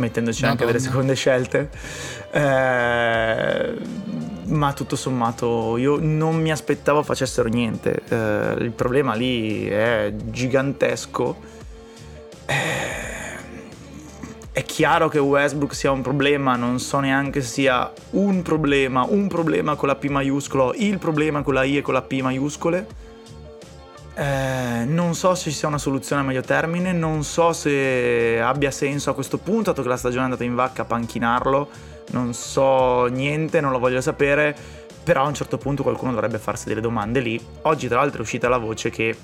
mettendoci 0.00 0.42
Madonna. 0.42 0.60
anche 0.60 0.72
delle 0.72 0.84
seconde 0.84 1.14
scelte. 1.14 1.70
Eh, 2.32 3.74
ma 4.46 4.72
tutto 4.72 4.96
sommato 4.96 5.76
io 5.76 5.98
non 6.00 6.40
mi 6.40 6.50
aspettavo 6.50 7.02
facessero 7.02 7.48
niente. 7.48 8.02
Eh, 8.08 8.54
il 8.58 8.72
problema 8.72 9.14
lì 9.14 9.68
è 9.68 10.12
gigantesco. 10.16 11.36
Eh, 12.46 13.08
è 14.52 14.64
chiaro 14.64 15.08
che 15.08 15.18
Westbrook 15.18 15.74
sia 15.74 15.92
un 15.92 16.02
problema, 16.02 16.56
non 16.56 16.80
so 16.80 16.98
neanche 16.98 17.40
se 17.40 17.48
sia 17.48 17.92
un 18.10 18.42
problema, 18.42 19.06
un 19.08 19.28
problema 19.28 19.76
con 19.76 19.86
la 19.86 19.94
P 19.94 20.08
maiuscolo, 20.08 20.74
il 20.76 20.98
problema 20.98 21.42
con 21.42 21.54
la 21.54 21.62
I 21.62 21.76
e 21.76 21.82
con 21.82 21.94
la 21.94 22.02
P 22.02 22.20
maiuscole. 22.20 23.08
Eh, 24.14 24.84
non 24.86 25.14
so 25.14 25.34
se 25.34 25.50
ci 25.50 25.56
sia 25.56 25.68
una 25.68 25.78
soluzione 25.78 26.22
a 26.22 26.24
medio 26.24 26.42
termine, 26.42 26.92
non 26.92 27.22
so 27.22 27.52
se 27.52 28.40
abbia 28.40 28.70
senso 28.70 29.10
a 29.10 29.14
questo 29.14 29.38
punto, 29.38 29.70
dato 29.70 29.82
che 29.82 29.88
la 29.88 29.96
stagione 29.96 30.22
è 30.22 30.24
andata 30.24 30.44
in 30.44 30.54
vacca, 30.54 30.84
panchinarlo. 30.84 31.68
Non 32.12 32.34
so 32.34 33.06
niente, 33.06 33.60
non 33.60 33.70
lo 33.70 33.78
voglio 33.78 34.00
sapere, 34.00 34.54
però 35.02 35.24
a 35.24 35.28
un 35.28 35.34
certo 35.34 35.58
punto 35.58 35.82
qualcuno 35.82 36.12
dovrebbe 36.12 36.38
farsi 36.38 36.68
delle 36.68 36.80
domande 36.80 37.20
lì. 37.20 37.40
Oggi 37.62 37.88
tra 37.88 37.98
l'altro 37.98 38.18
è 38.18 38.22
uscita 38.22 38.48
la 38.48 38.58
voce 38.58 38.90
che 38.90 39.16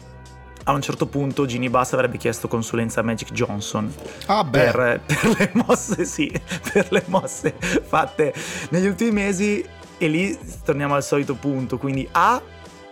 a 0.69 0.73
un 0.73 0.81
certo 0.81 1.07
punto 1.07 1.47
Ginny 1.47 1.69
Bass 1.69 1.93
avrebbe 1.93 2.17
chiesto 2.17 2.49
consulenza 2.49 3.01
a 3.01 3.03
Magic 3.05 3.31
Johnson 3.31 3.93
ah, 4.27 4.45
per, 4.45 5.01
per, 5.07 5.37
le 5.39 5.51
mosse, 5.53 6.05
sì, 6.05 6.33
per 6.73 6.89
le 6.91 7.05
mosse 7.07 7.55
fatte 7.59 8.35
negli 8.71 8.87
ultimi 8.87 9.13
mesi 9.13 9.65
e 9.99 10.09
lì 10.09 10.39
torniamo 10.65 10.95
al 10.95 11.05
solito 11.05 11.35
punto, 11.35 11.79
quindi 11.79 12.07
A 12.13 12.41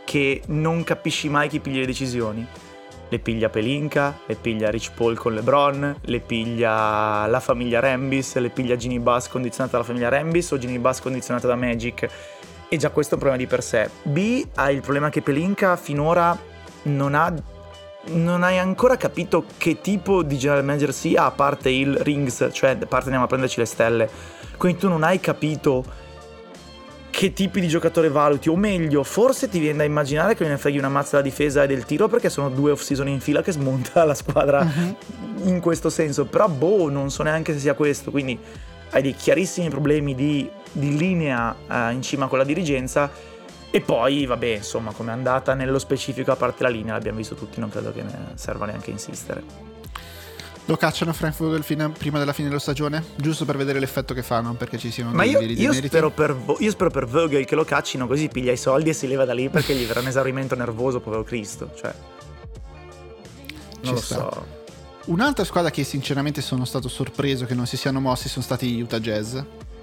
che 0.05 0.43
non 0.47 0.85
capisci 0.85 1.29
mai 1.29 1.49
chi 1.49 1.61
piglia 1.61 1.81
le 1.81 1.87
decisioni. 1.87 2.47
Le 3.09 3.19
piglia 3.19 3.49
Pelinka, 3.49 4.19
le 4.27 4.35
piglia 4.35 4.71
Rich 4.71 4.93
Paul 4.95 5.17
con 5.17 5.35
LeBron, 5.35 5.97
le 6.01 6.21
piglia 6.21 7.27
la 7.27 7.41
famiglia 7.41 7.81
Rambis, 7.81 8.37
le 8.37 8.49
piglia 8.49 8.77
Ginny 8.77 8.99
Bass 8.99 9.29
condizionata 9.29 9.73
dalla 9.73 9.85
famiglia 9.85 10.09
Rambis 10.09 10.51
o 10.51 10.59
Ginny 10.59 10.79
Bass 10.79 11.01
condizionata 11.01 11.47
da 11.47 11.55
Magic. 11.55 12.09
E 12.69 12.77
già 12.77 12.91
questo 12.91 13.13
è 13.13 13.17
un 13.17 13.23
problema 13.23 13.43
di 13.43 13.49
per 13.49 13.63
sé. 13.63 13.91
B 14.03 14.47
ha 14.55 14.71
il 14.71 14.81
problema 14.81 15.11
che 15.11 15.23
Pelinka 15.23 15.77
finora 15.77 16.37
non 16.85 17.15
ha 17.15 17.33
non 18.07 18.43
hai 18.43 18.59
ancora 18.59 18.97
capito 18.97 19.47
che 19.57 19.81
tipo 19.81 20.23
di 20.23 20.37
general 20.37 20.65
manager 20.65 20.93
sia 20.93 21.25
a 21.25 21.31
parte 21.31 21.71
il 21.71 21.97
rings, 21.97 22.51
cioè 22.53 22.71
a 22.71 22.87
parte 22.87 23.05
andiamo 23.05 23.25
a 23.25 23.29
prenderci 23.29 23.61
le 23.61 23.65
stelle. 23.67 24.11
Quindi 24.57 24.79
tu 24.79 24.89
non 24.89 25.03
hai 25.03 25.21
capito 25.21 25.85
che 27.17 27.33
tipi 27.33 27.61
di 27.61 27.69
giocatore 27.69 28.09
valuti, 28.09 28.49
o 28.49 28.57
meglio, 28.57 29.05
forse 29.05 29.49
ti 29.49 29.61
viene 29.61 29.79
da 29.79 29.85
immaginare 29.85 30.35
che 30.35 30.43
non 30.43 30.51
ne 30.51 30.59
freghi 30.59 30.79
una 30.79 30.89
mazza 30.89 31.19
della 31.19 31.29
difesa 31.29 31.63
e 31.63 31.69
del 31.69 31.85
tiro 31.85 32.09
perché 32.09 32.29
sono 32.29 32.51
due 32.51 32.73
off-season 32.73 33.07
in 33.07 33.21
fila 33.21 33.41
che 33.41 33.53
smonta 33.53 34.03
la 34.03 34.15
squadra 34.15 34.61
uh-huh. 34.61 35.49
in 35.49 35.61
questo 35.61 35.91
senso. 35.91 36.25
Però 36.25 36.49
boh, 36.49 36.91
non 36.91 37.13
so 37.13 37.23
neanche 37.23 37.53
se 37.53 37.61
sia 37.61 37.75
questo, 37.75 38.11
quindi 38.11 38.37
hai 38.91 39.01
dei 39.01 39.15
chiarissimi 39.15 39.69
problemi 39.69 40.17
di, 40.17 40.51
di 40.73 40.97
linea 40.97 41.55
uh, 41.69 41.93
in 41.93 42.03
cima 42.03 42.27
con 42.27 42.39
la 42.39 42.45
dirigenza 42.45 43.09
e 43.71 43.81
poi, 43.81 44.27
vabbè, 44.27 44.57
insomma, 44.57 44.91
come 44.91 45.11
è 45.11 45.15
andata 45.15 45.55
nello 45.55 45.79
specifico, 45.79 46.33
a 46.33 46.37
parte 46.37 46.65
la 46.65 46.69
linea, 46.69 46.95
l'abbiamo 46.95 47.19
visto 47.19 47.37
tutti, 47.37 47.61
non 47.61 47.69
credo 47.69 47.93
che 47.93 48.03
ne 48.03 48.33
serva 48.35 48.67
neanche 48.67 48.91
insistere. 48.91 49.74
Lo 50.67 50.79
cacciano 50.79 51.13
Frankfurt 51.13 51.63
fine, 51.63 51.91
prima 51.91 52.19
della 52.19 52.33
fine 52.33 52.49
della 52.49 52.61
stagione? 52.61 53.05
Giusto 53.17 53.45
per 53.45 53.59
vedere 53.59 53.79
l'effetto 53.79 54.15
che 54.15 54.23
fanno, 54.23 54.55
perché 54.55 54.79
ci 54.79 54.91
siano 54.91 55.11
Ma 55.13 55.23
dei 55.23 55.33
io, 55.33 55.39
veri 55.39 55.61
io 55.61 55.73
spero 55.75 56.11
per, 56.11 56.35
Vo- 56.35 56.57
io 56.59 56.71
spero 56.71 56.89
per 56.91 57.07
Vogel 57.07 57.45
che 57.45 57.55
lo 57.55 57.65
caccino 57.65 58.07
così 58.07 58.29
piglia 58.29 58.51
i 58.51 58.57
soldi 58.57 58.89
e 58.89 58.93
si 58.95 59.07
leva 59.07 59.27
da 59.27 59.35
lì 59.35 59.51
perché 59.51 59.75
gli 59.75 59.85
verrà 59.85 60.01
un 60.01 60.07
esaurimento 60.07 60.55
nervoso, 60.55 61.01
povero 61.01 61.23
Cristo. 61.23 61.71
Cioè, 61.75 61.95
Ci 63.51 63.79
non 63.83 63.95
lo 63.95 64.01
sta. 64.01 64.15
so. 64.15 64.47
Un'altra 65.07 65.45
squadra 65.45 65.71
che 65.71 65.85
sinceramente 65.85 66.41
sono 66.41 66.65
stato 66.65 66.89
sorpreso 66.89 67.45
che 67.45 67.53
non 67.55 67.67
si 67.67 67.77
siano 67.77 68.01
mossi 68.01 68.31
sono 68.31 68.43
stati 68.43 68.71
gli 68.71 68.81
Utah 68.81 69.01
Jazz. 69.01 69.37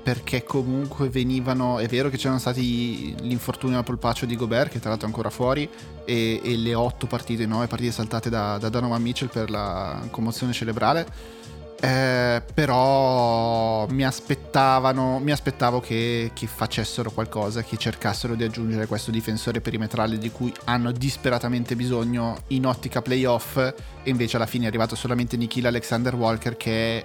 Perché 0.04 0.44
comunque 0.44 1.10
venivano. 1.10 1.80
È 1.80 1.88
vero 1.88 2.10
che 2.10 2.18
c'erano 2.18 2.40
stati 2.40 3.16
l'infortunio 3.22 3.78
al 3.78 3.84
polpaccio 3.84 4.26
di 4.26 4.36
Gobert, 4.36 4.72
che 4.72 4.80
tra 4.80 4.90
l'altro 4.90 5.08
è 5.08 5.10
ancora 5.10 5.30
fuori, 5.30 5.70
e, 6.06 6.42
e 6.44 6.58
le 6.58 6.74
otto 6.74 7.06
partite, 7.06 7.46
nove 7.46 7.68
partite 7.68 7.92
saltate 7.92 8.30
da, 8.30 8.58
da 8.58 8.70
Donovan 8.70 9.02
Mitchell 9.02 9.30
per 9.30 9.50
la 9.50 10.02
commozione 10.10 10.54
cerebrale. 10.54 11.40
Eh, 11.84 12.44
però 12.54 13.88
mi 13.88 14.04
aspettavano 14.04 15.18
mi 15.18 15.32
aspettavo 15.32 15.80
che, 15.80 16.30
che 16.32 16.46
facessero 16.46 17.10
qualcosa 17.10 17.64
che 17.64 17.76
cercassero 17.76 18.36
di 18.36 18.44
aggiungere 18.44 18.86
questo 18.86 19.10
difensore 19.10 19.62
perimetrale 19.62 20.20
di 20.20 20.30
cui 20.30 20.54
hanno 20.66 20.92
disperatamente 20.92 21.76
bisogno 21.76 22.38
in 22.50 22.68
ottica 22.68 23.02
playoff 23.02 23.58
e 23.58 23.74
invece 24.04 24.36
alla 24.36 24.46
fine 24.46 24.66
è 24.66 24.68
arrivato 24.68 24.96
solamente 24.96 25.38
Nikhil 25.38 25.66
Alexander 25.66 26.14
Walker 26.14 26.56
che 26.56 27.04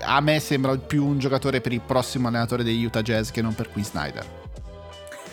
a 0.00 0.20
me 0.20 0.40
sembra 0.40 0.76
più 0.76 1.04
un 1.06 1.18
giocatore 1.18 1.60
per 1.60 1.72
il 1.72 1.80
prossimo 1.80 2.28
allenatore 2.28 2.62
degli 2.64 2.84
Utah 2.84 3.02
Jazz 3.02 3.30
che 3.30 3.42
non 3.42 3.54
per 3.54 3.70
Quinn 3.70 3.84
Snyder 3.84 4.36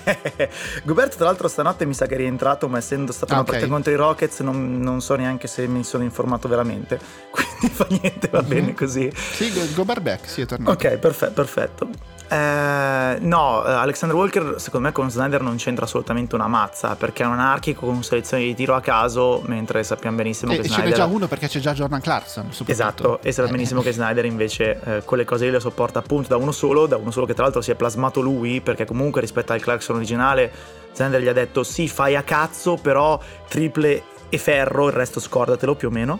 Gobert, 0.83 1.15
tra 1.15 1.25
l'altro, 1.25 1.47
stanotte 1.47 1.83
mi 1.85 1.95
sa 1.95 2.05
che 2.05 2.13
è 2.13 2.17
rientrato, 2.17 2.67
ma 2.67 2.77
essendo 2.77 3.11
stata 3.11 3.31
Ah, 3.31 3.35
una 3.37 3.41
ok. 3.43 3.49
partita 3.49 3.71
contro 3.71 3.91
i 3.91 3.95
Rockets, 3.95 4.39
non, 4.41 4.79
non 4.79 5.01
so 5.01 5.15
neanche 5.15 5.47
se 5.47 5.65
mi 5.67 5.83
sono 5.83 6.03
informato 6.03 6.47
veramente. 6.47 6.99
Quindi 7.31 7.69
fa 7.75 7.87
niente, 7.89 8.27
va 8.27 8.41
Mhm. 8.43 8.47
bene 8.47 8.73
così. 8.75 9.11
sì 9.33 9.51
Go- 9.51 9.65
Gobert 9.73 10.01
back 10.01 10.29
sì 10.29 10.41
è 10.41 10.45
tornato 10.45 10.71
Ok, 10.71 10.97
perfe- 10.97 11.31
perfetto. 11.31 11.89
Eh, 12.27 13.17
no, 13.19 13.63
eh, 13.65 13.71
Alexander 13.71 14.17
Walker 14.17 14.55
secondo 14.57 14.87
me 14.87 14.93
con 14.93 15.11
Snyder 15.11 15.41
non 15.41 15.57
c'entra 15.57 15.85
assolutamente 15.85 16.33
una 16.33 16.47
mazza 16.47 16.95
perché 16.95 17.21
è 17.23 17.25
un 17.27 17.33
anarchico 17.33 17.85
con 17.85 18.03
selezioni 18.03 18.45
di 18.45 18.55
tiro 18.55 18.73
a 18.73 18.81
caso, 18.81 19.43
mentre 19.45 19.83
sappiamo 19.83 20.17
benissimo 20.17 20.51
e, 20.51 20.55
che 20.55 20.61
e 20.61 20.63
ce 20.63 20.73
Snyder 20.73 20.91
n'è 20.91 20.95
già 20.95 21.05
uno 21.05 21.27
perché 21.27 21.47
c'è 21.47 21.59
già 21.59 21.73
Jordan 21.73 22.01
Clarkson. 22.01 22.49
Esatto, 22.65 23.19
e 23.21 23.31
sappiamo 23.31 23.49
Eh, 23.49 23.51
benissimo 23.51 23.81
che 23.81 23.91
Snyder 23.91 24.25
invece 24.25 24.79
eh, 24.83 25.01
quelle 25.03 25.23
cose 25.23 25.45
lì 25.45 25.51
le 25.51 25.59
sopporta 25.59 25.99
appunto 25.99 26.29
da 26.29 26.37
uno 26.37 26.51
solo, 26.51 26.87
da 26.87 26.97
uno 26.97 27.11
solo 27.11 27.25
che 27.25 27.33
tra 27.33 27.43
l'altro 27.43 27.61
si 27.61 27.71
è 27.71 27.75
plasmato 27.75 28.21
lui, 28.21 28.59
perché 28.61 28.85
comunque 28.85 29.21
rispetto 29.21 29.53
al 29.53 29.61
Clarkson 29.61 29.95
originale 29.95 30.51
Snyder 30.93 31.21
gli 31.21 31.27
ha 31.27 31.33
detto 31.33 31.63
sì 31.63 31.87
fai 31.87 32.15
a 32.15 32.23
cazzo, 32.23 32.75
però 32.75 33.19
triple 33.47 34.03
e 34.29 34.37
ferro, 34.37 34.87
il 34.87 34.93
resto 34.93 35.19
scordatelo 35.19 35.75
più 35.75 35.89
o 35.89 35.91
meno, 35.91 36.19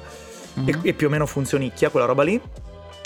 mhm. 0.53 0.67
e, 0.67 0.89
e 0.89 0.93
più 0.93 1.07
o 1.07 1.09
meno 1.09 1.25
funzionicchia 1.25 1.89
quella 1.89 2.05
roba 2.05 2.23
lì. 2.23 2.39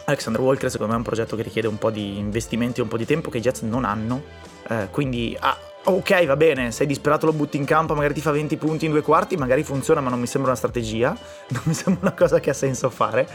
Alexander 0.10 0.42
Walker 0.42 0.70
secondo 0.70 0.92
me 0.92 0.98
è 0.98 1.02
un 1.02 1.08
progetto 1.08 1.36
che 1.36 1.44
richiede 1.44 1.68
un 1.68 1.78
po' 1.78 1.92
di 1.92 2.18
investimenti 2.18 2.80
e 2.80 2.84
un 2.84 2.90
po' 2.90 2.98
di 2.98 3.06
tempo 3.06 3.30
che 3.30 3.38
i 3.38 3.42
Jets 3.42 3.62
non 3.62 3.86
hanno, 3.86 4.24
eh, 4.68 4.88
quindi 4.92 5.36
ah, 5.40 5.58
ok 5.84 6.26
va 6.26 6.36
bene, 6.36 6.72
sei 6.72 6.88
disperato 6.88 7.26
lo 7.26 7.34
butti 7.34 7.58
in 7.58 7.66
campo, 7.66 7.96
magari 7.96 8.14
ti 8.14 8.22
fa 8.22 8.32
20 8.32 8.58
punti 8.58 8.86
in 8.86 8.92
due 8.92 9.02
quarti, 9.02 9.38
magari 9.38 9.64
funziona 9.64 10.02
ma 10.02 10.10
non 10.10 10.20
mi 10.20 10.28
sembra 10.28 10.52
una 10.52 10.60
strategia, 10.60 11.10
non 11.50 11.62
mi 11.64 11.74
sembra 11.74 12.10
una 12.10 12.18
cosa 12.18 12.40
che 12.40 12.50
ha 12.50 12.54
senso 12.54 12.90
fare. 12.90 13.28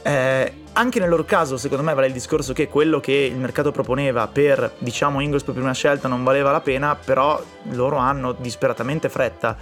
Eh, 0.00 0.52
anche 0.72 1.00
nel 1.00 1.08
loro 1.08 1.24
caso, 1.24 1.56
secondo 1.56 1.82
me, 1.82 1.92
vale 1.92 2.06
il 2.06 2.12
discorso 2.12 2.52
che 2.52 2.68
quello 2.68 3.00
che 3.00 3.12
il 3.12 3.36
mercato 3.36 3.72
proponeva 3.72 4.26
per, 4.28 4.76
diciamo, 4.78 5.20
Ingles 5.20 5.42
per 5.42 5.54
prima 5.54 5.72
scelta 5.72 6.08
non 6.08 6.22
valeva 6.22 6.52
la 6.52 6.60
pena, 6.60 6.94
però 6.94 7.42
loro 7.72 7.96
hanno 7.96 8.32
disperatamente 8.32 9.08
fretta. 9.08 9.56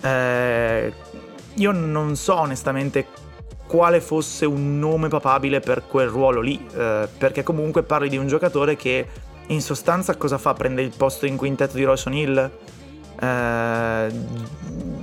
Eh, 0.00 0.92
io 1.54 1.72
non 1.72 2.16
so 2.16 2.36
onestamente 2.36 3.06
quale 3.66 4.00
fosse 4.00 4.46
un 4.46 4.78
nome 4.78 5.08
papabile 5.08 5.60
per 5.60 5.86
quel 5.86 6.08
ruolo 6.08 6.40
lì, 6.40 6.64
eh, 6.74 7.08
perché 7.18 7.42
comunque 7.42 7.82
parli 7.82 8.08
di 8.08 8.16
un 8.16 8.26
giocatore 8.26 8.76
che 8.76 9.06
in 9.48 9.60
sostanza 9.60 10.16
cosa 10.16 10.38
fa? 10.38 10.54
Prende 10.54 10.82
il 10.82 10.92
posto 10.96 11.26
in 11.26 11.36
quintetto 11.36 11.76
di 11.76 11.84
Royce 11.84 12.08
O'Neill? 12.08 12.50
Eh, 13.20 14.08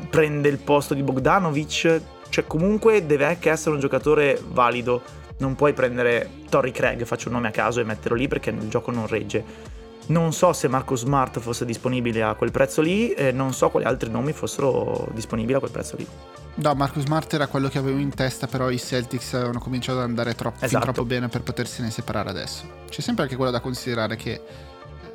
prende 0.09 0.49
il 0.49 0.57
posto 0.57 0.93
di 0.93 1.03
Bogdanovic? 1.03 2.01
Cioè 2.29 2.47
comunque 2.47 3.05
deve 3.05 3.25
anche 3.25 3.49
essere 3.49 3.75
un 3.75 3.79
giocatore 3.79 4.41
valido, 4.47 5.01
non 5.37 5.55
puoi 5.55 5.73
prendere 5.73 6.29
Torrey 6.49 6.71
Craig, 6.71 7.03
faccio 7.03 7.27
un 7.27 7.35
nome 7.35 7.49
a 7.49 7.51
caso 7.51 7.79
e 7.79 7.83
metterlo 7.83 8.17
lì 8.17 8.27
perché 8.27 8.49
il 8.49 8.69
gioco 8.69 8.91
non 8.91 9.07
regge. 9.07 9.71
Non 10.07 10.33
so 10.33 10.51
se 10.53 10.67
Marco 10.67 10.95
Smart 10.95 11.39
fosse 11.39 11.65
disponibile 11.65 12.21
a 12.23 12.33
quel 12.35 12.51
prezzo 12.51 12.81
lì 12.81 13.11
e 13.11 13.31
non 13.31 13.53
so 13.53 13.69
quali 13.69 13.85
altri 13.85 14.09
nomi 14.09 14.33
fossero 14.33 15.07
disponibili 15.13 15.53
a 15.55 15.59
quel 15.59 15.71
prezzo 15.71 15.95
lì. 15.97 16.07
No, 16.55 16.75
Marcus 16.75 17.03
Smart 17.03 17.33
era 17.33 17.47
quello 17.47 17.67
che 17.67 17.79
avevo 17.79 17.97
in 17.97 18.13
testa, 18.13 18.45
però 18.45 18.69
i 18.69 18.77
Celtics 18.77 19.33
avevano 19.33 19.59
cominciato 19.59 19.97
ad 19.99 20.03
andare 20.03 20.35
troppo, 20.35 20.63
Esatto. 20.63 20.83
troppo 20.83 21.03
bene 21.05 21.27
per 21.27 21.41
potersene 21.41 21.89
separare 21.89 22.29
adesso. 22.29 22.63
C'è 22.89 23.01
sempre 23.01 23.23
anche 23.23 23.35
quello 23.35 23.49
da 23.49 23.59
considerare 23.59 24.15
che 24.15 24.31
eh, 24.33 24.41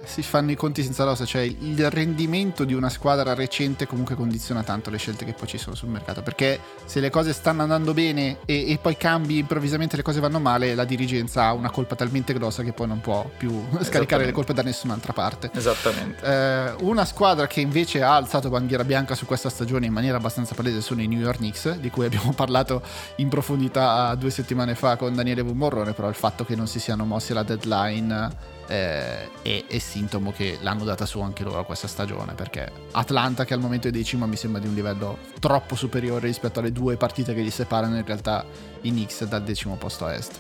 si 0.09 0.22
fanno 0.22 0.51
i 0.51 0.56
conti 0.56 0.82
senza 0.82 1.05
l'ossa, 1.05 1.26
cioè 1.26 1.43
il 1.43 1.90
rendimento 1.90 2.64
di 2.64 2.72
una 2.72 2.89
squadra 2.89 3.35
recente 3.35 3.86
comunque 3.86 4.14
condiziona 4.14 4.62
tanto 4.62 4.89
le 4.89 4.97
scelte 4.97 5.26
che 5.26 5.35
poi 5.35 5.47
ci 5.47 5.59
sono 5.59 5.76
sul 5.76 5.90
mercato, 5.90 6.22
perché 6.22 6.59
se 6.86 7.01
le 7.01 7.10
cose 7.10 7.35
stanno 7.35 7.62
andando 7.62 7.93
bene 7.93 8.39
e, 8.47 8.72
e 8.72 8.78
poi 8.80 8.97
cambi 8.97 9.36
improvvisamente 9.39 9.97
le 9.97 10.02
cose 10.02 10.18
vanno 10.20 10.40
male, 10.40 10.74
la 10.74 10.85
dirigenza 10.85 11.44
ha 11.44 11.52
una 11.52 11.70
colpa 11.70 11.94
talmente 11.94 12.32
grossa 12.32 12.62
che 12.62 12.72
poi 12.72 12.86
non 12.86 13.01
può 13.01 13.30
più 13.36 13.62
scaricare 13.82 14.24
le 14.24 14.32
colpe 14.32 14.55
da 14.55 14.62
nessun'altra 14.62 15.12
parte. 15.12 15.51
Esattamente. 15.52 16.24
Eh, 16.24 16.74
una 16.80 17.05
squadra 17.05 17.47
che 17.47 17.60
invece 17.60 18.02
ha 18.02 18.16
alzato 18.16 18.48
bandiera 18.48 18.85
bianca 18.85 19.14
su 19.14 19.26
questa 19.26 19.51
stagione 19.51 19.86
in 19.86 19.93
maniera 19.93 20.16
abbastanza 20.16 20.55
palese 20.55 20.80
sono 20.80 21.02
i 21.02 21.06
New 21.06 21.20
York 21.20 21.36
Knicks, 21.36 21.76
di 21.76 21.90
cui 21.90 22.06
abbiamo 22.06 22.32
parlato 22.35 22.82
in 23.16 23.28
profondità 23.28 24.14
due 24.14 24.30
settimane 24.30 24.74
fa 24.74 24.97
con 24.97 25.14
Daniele 25.14 25.43
Vumorrone, 25.43 25.93
però 25.93 26.09
il 26.09 26.14
fatto 26.14 26.47
che 26.47 26.56
non 26.56 26.66
si 26.66 26.80
siano 26.80 27.05
mossi 27.05 27.32
alla 27.32 27.43
deadline 27.43 28.56
eh, 28.69 29.28
è, 29.43 29.65
è 29.66 29.78
sintomo 29.78 30.32
che 30.32 30.59
l'hanno 30.61 30.85
data 30.85 31.05
su 31.07 31.20
anche 31.20 31.43
loro 31.43 31.65
questa 31.65 31.89
stagione, 31.89 32.35
perché 32.35 32.70
Atlanta 32.93 33.45
che 33.45 33.55
al 33.55 33.61
momento 33.61 33.89
è 33.89 33.90
decima 33.90 34.27
mi 34.27 34.36
sembra 34.36 34.61
di 34.61 34.69
un 34.69 34.74
livello 34.74 35.19
troppo 35.40 35.74
superiore 35.74 36.27
rispetto 36.27 36.61
alle 36.61 36.70
due 36.73 36.97
partite 36.97 37.35
che 37.35 37.40
li 37.40 37.51
separano 37.51 37.97
in 37.97 38.05
realtà 38.05 38.45
i 38.82 38.90
Knicks 38.90 39.24
dal 39.24 39.43
decimo 39.43 39.77
posto 39.77 40.05
a 40.05 40.15
est. 40.15 40.39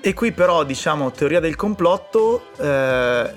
E 0.00 0.12
qui 0.12 0.32
però, 0.32 0.64
diciamo, 0.64 1.10
teoria 1.10 1.40
del 1.40 1.56
complotto, 1.56 2.48
eh, 2.58 3.34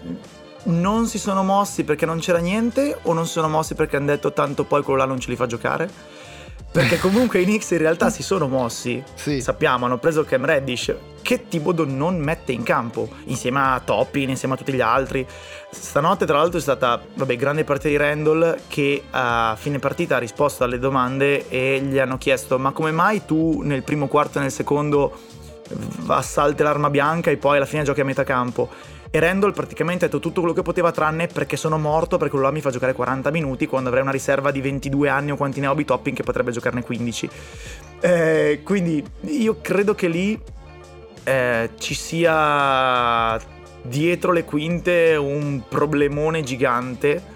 non 0.64 1.08
si 1.08 1.18
sono 1.18 1.44
mossi 1.44 1.84
perché 1.84 2.06
non 2.06 2.20
c'era 2.20 2.40
niente 2.40 2.98
o 3.04 3.14
non 3.14 3.26
si 3.26 3.32
sono 3.34 3.48
mossi 3.48 3.74
perché 3.74 3.96
hanno 3.96 4.08
detto 4.08 4.34
tanto 4.34 4.66
poi 4.66 4.84
quello 4.84 5.00
là 5.00 5.06
non 5.06 5.20
ce 5.20 5.30
li 5.30 5.36
fa 5.36 5.46
giocare? 5.46 5.90
Perché 6.72 7.00
comunque 7.00 7.40
i 7.40 7.44
Knicks 7.44 7.72
in 7.72 7.80
realtà 7.80 8.10
si 8.12 8.22
sono 8.22 8.48
mossi, 8.48 9.02
Sì. 9.16 9.42
sappiamo, 9.42 9.86
hanno 9.86 9.98
preso 9.98 10.24
Cam 10.24 10.46
Reddish, 10.46 10.94
che 11.24 11.48
Thibodeau 11.48 11.88
non 11.90 12.18
mette 12.20 12.52
in 12.52 12.62
campo, 12.62 13.10
insieme 13.26 13.60
a 13.60 13.82
Toppin, 13.84 14.30
insieme 14.30 14.54
a 14.54 14.58
tutti 14.58 14.74
gli 14.74 14.82
altri. 14.82 15.26
Stanotte 15.72 16.26
tra 16.28 16.38
l'altro 16.38 16.60
è 16.60 16.62
stata, 16.62 17.02
vabbè, 17.16 17.36
grande 17.36 17.64
partita 17.64 17.90
di 17.90 17.98
Randall 17.98 18.60
che 18.68 19.04
a 19.10 19.56
fine 19.60 19.80
partita 19.80 20.18
ha 20.18 20.20
risposto 20.20 20.64
alle 20.64 20.78
domande 20.78 21.50
e 21.50 21.82
gli 21.82 21.98
hanno 21.98 22.18
chiesto 22.18 22.60
ma 22.60 22.72
come 22.72 22.92
mai 22.92 23.26
tu 23.26 23.62
nel 23.64 23.82
primo 23.84 24.08
quarto 24.08 24.38
e 24.38 24.42
nel 24.42 24.52
secondo 24.52 25.18
assalti 26.08 26.64
l'arma 26.64 26.90
bianca 26.90 27.30
e 27.32 27.38
poi 27.38 27.58
alla 27.58 27.66
fine 27.66 27.84
giochi 27.84 28.02
a 28.02 28.06
metà 28.06 28.24
campo. 28.24 28.70
E 29.10 29.20
Randall 29.20 29.54
praticamente 29.54 30.06
ha 30.06 30.08
detto 30.08 30.20
tutto 30.20 30.42
quello 30.42 30.56
che 30.56 30.62
poteva 30.62 30.92
tranne 30.92 31.28
perché 31.28 31.56
sono 31.56 31.78
morto 31.78 32.18
perché 32.18 32.32
quello 32.32 32.46
là 32.46 32.52
mi 32.52 32.62
fa 32.62 32.70
giocare 32.70 32.94
40 32.94 33.32
minuti 33.32 33.66
quando 33.66 33.90
avrei 33.90 34.04
una 34.04 34.12
riserva 34.12 34.52
di 34.52 34.62
22 34.62 35.10
anni 35.10 35.32
o 35.32 35.36
quanti 35.36 35.60
ne 35.60 35.68
ho 35.68 35.72
Obi 35.72 35.86
Topping 35.86 36.16
che 36.16 36.24
potrebbe 36.24 36.52
giocarne 36.52 36.82
15. 36.82 37.30
Eh, 38.02 38.62
quindi 38.64 39.04
io 39.22 39.58
credo 39.62 39.96
che 39.96 40.08
lì 40.08 40.40
eh, 41.24 41.70
ci 41.78 41.94
sia 41.94 43.40
dietro 43.82 44.32
le 44.32 44.44
quinte 44.44 45.16
un 45.16 45.64
problemone 45.68 46.44
gigante 46.44 47.36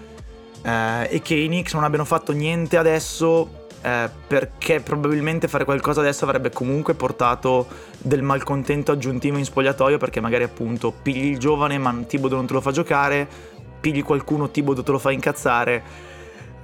eh, 0.62 1.08
e 1.10 1.20
che 1.22 1.34
i 1.34 1.46
Knicks 1.46 1.74
non 1.74 1.84
abbiano 1.84 2.04
fatto 2.04 2.32
niente 2.32 2.76
adesso 2.76 3.61
eh, 3.82 4.08
perché 4.26 4.80
probabilmente 4.80 5.48
fare 5.48 5.64
qualcosa 5.64 6.00
adesso 6.00 6.24
avrebbe 6.24 6.50
comunque 6.50 6.94
portato 6.94 7.66
del 7.98 8.22
malcontento 8.22 8.92
aggiuntivo 8.92 9.36
in 9.38 9.44
spogliatoio 9.44 9.98
perché 9.98 10.20
magari 10.20 10.44
appunto 10.44 10.92
pigli 11.02 11.32
il 11.32 11.38
giovane 11.38 11.78
ma 11.78 11.92
Tibodo 12.06 12.36
non 12.36 12.46
te 12.46 12.52
lo 12.54 12.60
fa 12.60 12.70
giocare, 12.70 13.26
pigli 13.80 14.02
qualcuno 14.02 14.50
Tibodo 14.50 14.82
te 14.82 14.90
lo 14.92 14.98
fa 14.98 15.10
incazzare. 15.10 16.10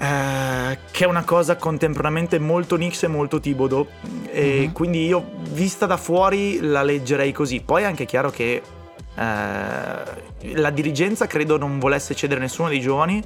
eh, 0.01 0.79
che 0.93 1.05
è 1.05 1.07
una 1.09 1.25
cosa 1.25 1.57
contemporaneamente 1.57 2.39
molto 2.39 2.77
Nix 2.77 3.03
e 3.03 3.09
molto 3.09 3.41
Tibodo 3.41 3.89
e 4.31 4.67
Mhm. 4.67 4.73
quindi 4.73 5.05
io 5.05 5.25
vista 5.51 5.87
da 5.87 5.97
fuori 5.97 6.61
la 6.61 6.85
leggerei 6.85 7.33
così 7.33 7.61
poi 7.61 7.83
è 7.83 7.87
anche 7.87 8.05
chiaro 8.05 8.31
che 8.31 8.63
eh, 9.17 10.53
la 10.55 10.71
dirigenza 10.71 11.27
credo 11.27 11.59
non 11.59 11.81
volesse 11.81 12.15
cedere 12.15 12.39
nessuno 12.39 12.69
dei 12.69 12.79
giovani 12.81 13.21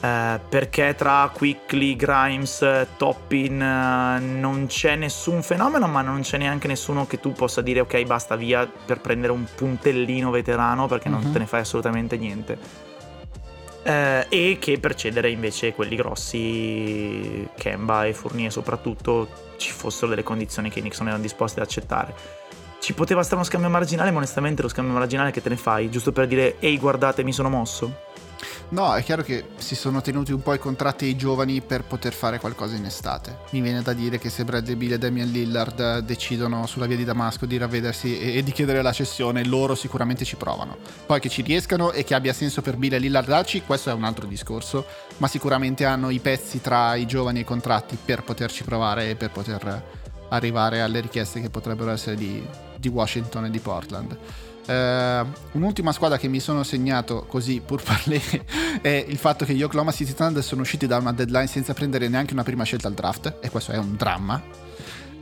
eh, 0.00 0.40
perché 0.48 0.94
tra 0.96 1.28
Quickly, 1.34 1.96
Grimes, 1.96 2.86
Toppin 2.96 3.60
eh, 3.60 4.18
non 4.20 4.66
c'è 4.68 4.94
nessun 4.96 5.42
fenomeno, 5.42 5.86
ma 5.88 6.02
non 6.02 6.20
c'è 6.20 6.38
neanche 6.38 6.68
nessuno 6.68 7.06
che 7.06 7.18
tu 7.20 7.32
possa 7.32 7.60
dire 7.60 7.80
ok 7.80 8.02
basta 8.04 8.36
via 8.36 8.66
per 8.66 9.00
prendere 9.00 9.32
un 9.32 9.44
puntellino 9.54 10.30
veterano 10.30 10.86
perché 10.86 11.08
non 11.08 11.20
Mhm. 11.22 11.32
te 11.32 11.38
ne 11.40 11.46
fai 11.46 11.60
assolutamente 11.60 12.16
niente. 12.16 12.86
eh, 13.84 14.26
e 14.28 14.58
che 14.60 14.78
per 14.78 14.94
cedere 14.94 15.30
invece 15.30 15.72
quelli 15.72 15.96
grossi, 15.96 17.48
Kemba 17.56 18.04
e 18.04 18.12
Fournier 18.12 18.52
soprattutto, 18.52 19.28
ci 19.56 19.72
fossero 19.72 20.08
delle 20.08 20.22
condizioni 20.22 20.68
che 20.68 20.78
i 20.80 20.82
Knicks 20.82 20.98
non 20.98 21.08
erano 21.08 21.22
disposti 21.22 21.58
ad 21.58 21.64
accettare. 21.66 22.14
Ci 22.80 22.92
poteva 22.92 23.22
stare 23.22 23.36
uno 23.36 23.44
scambio 23.44 23.70
marginale, 23.70 24.10
ma 24.10 24.18
onestamente 24.18 24.60
lo 24.62 24.68
scambio 24.68 24.92
marginale 24.94 25.30
che 25.30 25.40
te 25.42 25.48
ne 25.48 25.56
fai, 25.56 25.88
giusto 25.90 26.12
per 26.12 26.26
dire 26.26 26.56
ehi 26.58 26.76
guardate 26.78 27.24
mi 27.24 27.32
sono 27.32 27.48
mosso? 27.48 28.06
No, 28.70 28.94
è 28.94 29.02
chiaro 29.02 29.22
che 29.22 29.48
si 29.56 29.74
sono 29.74 30.00
tenuti 30.00 30.32
un 30.32 30.42
po' 30.42 30.54
i 30.54 30.58
contratti 30.58 31.06
ai 31.06 31.16
giovani 31.16 31.60
per 31.60 31.84
poter 31.84 32.12
fare 32.12 32.38
qualcosa 32.38 32.76
in 32.76 32.84
estate. 32.84 33.38
Mi 33.50 33.60
viene 33.60 33.82
da 33.82 33.92
dire 33.92 34.18
che 34.18 34.28
se 34.30 34.44
Bradley 34.44 34.76
Bill 34.76 34.92
e 34.92 34.98
Damian 34.98 35.30
Lillard 35.30 35.98
decidono 36.00 36.66
sulla 36.66 36.86
via 36.86 36.96
di 36.96 37.04
Damasco 37.04 37.46
di 37.46 37.56
ravvedersi 37.56 38.18
e, 38.18 38.36
e 38.36 38.42
di 38.42 38.52
chiedere 38.52 38.82
la 38.82 38.92
cessione, 38.92 39.44
loro 39.44 39.74
sicuramente 39.74 40.24
ci 40.24 40.36
provano. 40.36 40.76
Poi 41.06 41.20
che 41.20 41.28
ci 41.28 41.42
riescano 41.42 41.92
e 41.92 42.04
che 42.04 42.14
abbia 42.14 42.32
senso 42.32 42.62
per 42.62 42.76
Bill 42.76 42.94
e 42.94 42.98
Lillard 42.98 43.26
darci, 43.28 43.62
questo 43.62 43.90
è 43.90 43.92
un 43.92 44.04
altro 44.04 44.26
discorso, 44.26 44.86
ma 45.18 45.28
sicuramente 45.28 45.84
hanno 45.84 46.10
i 46.10 46.18
pezzi 46.18 46.60
tra 46.60 46.94
i 46.94 47.06
giovani 47.06 47.38
e 47.38 47.42
i 47.42 47.44
contratti 47.44 47.98
per 48.02 48.22
poterci 48.22 48.64
provare 48.64 49.10
e 49.10 49.16
per 49.16 49.30
poter 49.30 49.96
arrivare 50.30 50.82
alle 50.82 51.00
richieste 51.00 51.40
che 51.40 51.50
potrebbero 51.50 51.90
essere 51.90 52.16
di, 52.16 52.46
di 52.76 52.88
Washington 52.88 53.46
e 53.46 53.50
di 53.50 53.58
Portland. 53.58 54.16
Uh, 54.68 55.26
un'ultima 55.52 55.92
squadra 55.92 56.18
che 56.18 56.28
mi 56.28 56.40
sono 56.40 56.62
segnato 56.62 57.24
così 57.26 57.62
pur 57.64 57.80
parlé 57.82 58.20
è 58.82 59.02
il 59.08 59.16
fatto 59.16 59.46
che 59.46 59.54
gli 59.54 59.62
Oklahoma 59.62 59.92
City 59.92 60.12
Thunder 60.12 60.44
sono 60.44 60.60
usciti 60.60 60.86
da 60.86 60.98
una 60.98 61.14
deadline 61.14 61.46
senza 61.46 61.72
prendere 61.72 62.08
neanche 62.08 62.34
una 62.34 62.42
prima 62.42 62.64
scelta 62.64 62.86
al 62.86 62.92
draft 62.92 63.38
e 63.40 63.48
questo 63.48 63.72
è 63.72 63.78
un 63.78 63.96
dramma 63.96 64.42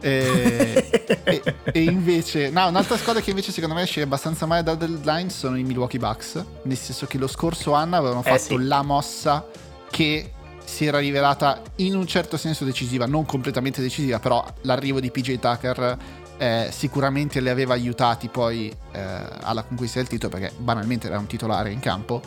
e, 0.00 1.06
e, 1.22 1.42
e, 1.62 1.82
invece 1.84 2.50
no, 2.50 2.66
un'altra 2.66 2.96
squadra 2.96 3.22
che 3.22 3.30
invece 3.30 3.52
secondo 3.52 3.76
me 3.76 3.82
esce 3.82 4.02
abbastanza 4.02 4.46
male 4.46 4.64
dal 4.64 4.78
deadline 4.78 5.30
sono 5.30 5.56
i 5.56 5.62
Milwaukee 5.62 6.00
Bucks 6.00 6.44
nel 6.62 6.76
senso 6.76 7.06
che 7.06 7.16
lo 7.16 7.28
scorso 7.28 7.72
anno 7.72 7.94
avevano 7.94 8.24
eh, 8.24 8.28
fatto 8.28 8.58
sì. 8.58 8.64
la 8.64 8.82
mossa 8.82 9.46
che 9.92 10.32
si 10.64 10.86
era 10.86 10.98
rivelata 10.98 11.62
in 11.76 11.94
un 11.94 12.08
certo 12.08 12.36
senso 12.36 12.64
decisiva 12.64 13.06
non 13.06 13.24
completamente 13.24 13.80
decisiva 13.80 14.18
però 14.18 14.44
l'arrivo 14.62 14.98
di 14.98 15.12
PJ 15.12 15.38
Tucker 15.38 15.98
eh, 16.38 16.68
sicuramente 16.70 17.40
li 17.40 17.48
aveva 17.48 17.74
aiutati 17.74 18.28
poi 18.28 18.74
eh, 18.92 19.00
alla 19.40 19.62
conquista 19.62 19.98
del 19.98 20.08
titolo 20.08 20.36
perché 20.36 20.54
banalmente 20.56 21.06
era 21.06 21.18
un 21.18 21.26
titolare 21.26 21.70
in 21.70 21.80
campo. 21.80 22.22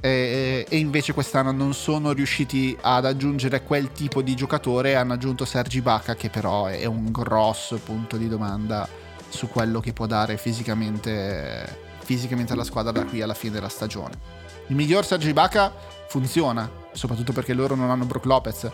E, 0.00 0.64
e, 0.68 0.76
invece 0.76 1.12
quest'anno 1.12 1.50
non 1.50 1.74
sono 1.74 2.12
riusciti 2.12 2.76
ad 2.80 3.04
aggiungere 3.04 3.62
quel 3.62 3.92
tipo 3.92 4.22
di 4.22 4.34
giocatore. 4.34 4.94
Hanno 4.94 5.14
aggiunto 5.14 5.44
Sergi 5.44 5.80
Bacca 5.80 6.14
che 6.14 6.30
però 6.30 6.66
è 6.66 6.84
un 6.84 7.10
grosso 7.10 7.78
punto 7.78 8.16
di 8.16 8.28
domanda 8.28 8.88
su 9.28 9.48
quello 9.48 9.80
che 9.80 9.92
può 9.92 10.06
dare 10.06 10.36
fisicamente, 10.36 11.78
fisicamente 12.02 12.52
alla 12.52 12.64
squadra 12.64 12.92
da 12.92 13.04
qui 13.04 13.22
alla 13.22 13.34
fine 13.34 13.54
della 13.54 13.68
stagione. 13.68 14.36
Il 14.68 14.76
miglior 14.76 15.04
Sergi 15.04 15.32
Bacca 15.32 15.72
funziona 16.08 16.86
soprattutto 16.92 17.32
perché 17.32 17.54
loro 17.54 17.74
non 17.74 17.90
hanno 17.90 18.04
Brook 18.04 18.24
Lopez 18.24 18.68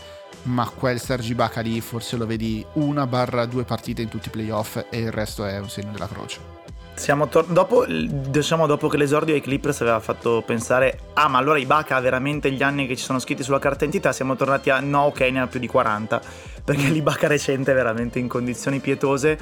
ma 0.44 0.68
quel 0.68 1.00
Sergi 1.00 1.34
Baca 1.34 1.60
lì 1.60 1.80
forse 1.80 2.16
lo 2.16 2.26
vedi 2.26 2.64
una 2.74 3.06
barra 3.06 3.46
due 3.46 3.64
partite 3.64 4.02
in 4.02 4.08
tutti 4.08 4.28
i 4.28 4.30
playoff 4.30 4.76
e 4.90 4.98
il 4.98 5.12
resto 5.12 5.44
è 5.44 5.58
un 5.58 5.68
segno 5.68 5.92
della 5.92 6.08
croce. 6.08 6.52
Siamo 6.94 7.26
tor- 7.26 7.48
dopo, 7.48 7.84
diciamo 7.86 8.66
dopo 8.66 8.86
che 8.86 8.96
l'esordio 8.96 9.34
ai 9.34 9.40
Clippers 9.40 9.80
aveva 9.80 9.98
fatto 9.98 10.44
pensare 10.46 10.98
ah 11.14 11.26
ma 11.26 11.38
allora 11.38 11.58
Ibaka 11.58 11.96
ha 11.96 12.00
veramente 12.00 12.52
gli 12.52 12.62
anni 12.62 12.86
che 12.86 12.94
ci 12.96 13.02
sono 13.02 13.18
scritti 13.18 13.42
sulla 13.42 13.58
carta 13.58 13.84
identità 13.84 14.12
siamo 14.12 14.36
tornati 14.36 14.70
a 14.70 14.78
no 14.78 15.06
ok 15.06 15.20
ne 15.22 15.40
ha 15.40 15.46
più 15.48 15.58
di 15.58 15.66
40 15.66 16.22
perché 16.64 16.88
l'Ibaka 16.90 17.26
recente 17.26 17.72
è 17.72 17.74
veramente 17.74 18.20
in 18.20 18.28
condizioni 18.28 18.78
pietose 18.78 19.36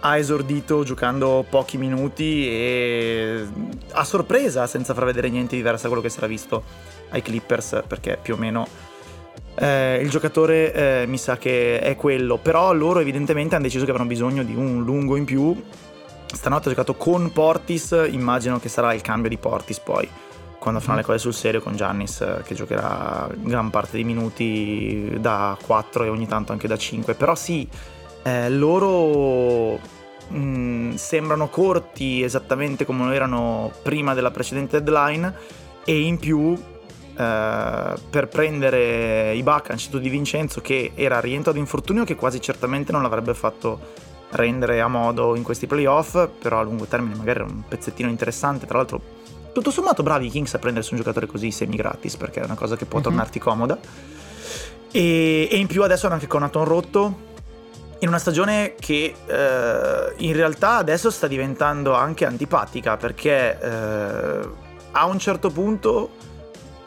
ha 0.00 0.16
esordito 0.16 0.82
giocando 0.82 1.44
pochi 1.48 1.76
minuti 1.76 2.48
e 2.48 3.46
a 3.92 4.04
sorpresa 4.04 4.66
senza 4.66 4.94
far 4.94 5.04
vedere 5.04 5.28
niente 5.28 5.56
di 5.56 5.56
diverso 5.58 5.82
da 5.82 5.88
quello 5.88 6.02
che 6.02 6.10
si 6.10 6.18
era 6.18 6.26
visto 6.26 6.62
ai 7.10 7.20
Clippers 7.20 7.82
perché 7.86 8.18
più 8.20 8.32
o 8.32 8.36
meno 8.38 8.66
eh, 9.56 10.00
il 10.02 10.10
giocatore 10.10 10.72
eh, 10.72 11.06
mi 11.06 11.18
sa 11.18 11.36
che 11.36 11.78
è 11.78 11.94
quello, 11.96 12.38
però 12.38 12.72
loro 12.72 13.00
evidentemente 13.00 13.54
hanno 13.54 13.64
deciso 13.64 13.84
che 13.84 13.90
avranno 13.90 14.08
bisogno 14.08 14.42
di 14.42 14.54
un 14.54 14.82
lungo 14.82 15.16
in 15.16 15.24
più. 15.24 15.62
Stanotte 16.26 16.68
ha 16.68 16.70
giocato 16.70 16.94
con 16.94 17.30
Portis, 17.32 18.08
immagino 18.10 18.58
che 18.58 18.68
sarà 18.68 18.92
il 18.92 19.00
cambio 19.00 19.28
di 19.28 19.36
Portis 19.38 19.78
poi, 19.78 20.08
quando 20.58 20.80
faranno 20.80 21.00
le 21.00 21.04
cose 21.04 21.18
sul 21.18 21.34
serio 21.34 21.60
con 21.60 21.76
Giannis 21.76 22.20
eh, 22.22 22.42
che 22.44 22.54
giocherà 22.54 23.28
gran 23.34 23.70
parte 23.70 23.92
dei 23.92 24.04
minuti 24.04 25.16
da 25.20 25.56
4 25.64 26.04
e 26.04 26.08
ogni 26.08 26.26
tanto 26.26 26.50
anche 26.50 26.66
da 26.66 26.76
5. 26.76 27.14
Però 27.14 27.36
sì, 27.36 27.68
eh, 28.24 28.50
loro 28.50 29.78
mh, 30.28 30.36
mm, 30.36 30.94
sembrano 30.94 31.48
corti 31.48 32.24
esattamente 32.24 32.84
come 32.84 33.04
lo 33.04 33.12
erano 33.12 33.70
prima 33.82 34.14
della 34.14 34.32
precedente 34.32 34.82
deadline 34.82 35.32
e 35.84 36.00
in 36.00 36.18
più 36.18 36.56
Uh, 37.14 37.94
per 38.10 38.26
prendere 38.28 39.34
Ibaka 39.34 39.70
anziché 39.70 40.00
di 40.00 40.08
Vincenzo 40.08 40.60
che 40.60 40.90
era 40.96 41.20
rientrato 41.20 41.58
infortunio 41.58 42.02
che 42.02 42.16
quasi 42.16 42.40
certamente 42.40 42.90
non 42.90 43.02
l'avrebbe 43.02 43.34
fatto 43.34 43.78
rendere 44.30 44.80
a 44.80 44.88
modo 44.88 45.36
in 45.36 45.44
questi 45.44 45.68
playoff 45.68 46.28
però 46.40 46.58
a 46.58 46.62
lungo 46.64 46.86
termine 46.86 47.14
magari 47.14 47.38
era 47.38 47.48
un 47.48 47.62
pezzettino 47.68 48.08
interessante 48.08 48.66
tra 48.66 48.78
l'altro 48.78 49.00
tutto 49.52 49.70
sommato 49.70 50.02
bravi 50.02 50.26
i 50.26 50.30
Kings 50.30 50.54
a 50.54 50.58
prendersi 50.58 50.92
un 50.92 50.98
giocatore 50.98 51.26
così 51.26 51.52
semi 51.52 51.76
gratis 51.76 52.16
perché 52.16 52.40
è 52.40 52.44
una 52.44 52.56
cosa 52.56 52.74
che 52.74 52.84
può 52.84 52.98
mm-hmm. 52.98 53.08
tornarti 53.08 53.38
comoda 53.38 53.78
e, 54.90 55.48
e, 55.50 55.56
in 55.56 55.68
più 55.68 55.84
adesso 55.84 56.06
hanno 56.06 56.16
anche 56.16 56.26
Conaton 56.26 56.64
rotto 56.64 57.18
in 58.00 58.08
una 58.08 58.18
stagione 58.18 58.74
che 58.78 59.14
uh, 59.24 60.12
in 60.16 60.32
realtà 60.34 60.76
adesso 60.76 61.10
sta 61.10 61.26
diventando 61.26 61.94
anche 61.94 62.26
antipatica 62.26 62.96
perché 62.96 63.58
uh, 63.60 64.48
a 64.90 65.06
un 65.06 65.18
certo 65.18 65.50
punto 65.50 66.10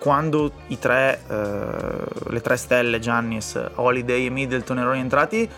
quando 0.08 0.54
i 0.68 0.80
tre, 0.80 1.20
eh, 1.28 2.30
le 2.30 2.40
tre 2.40 2.56
stelle, 2.56 2.98
Giannis, 2.98 3.62
Holiday 3.76 4.28
e 4.28 4.30
Middleton 4.30 4.78
erano 4.78 4.94
rientrati, 4.94 5.50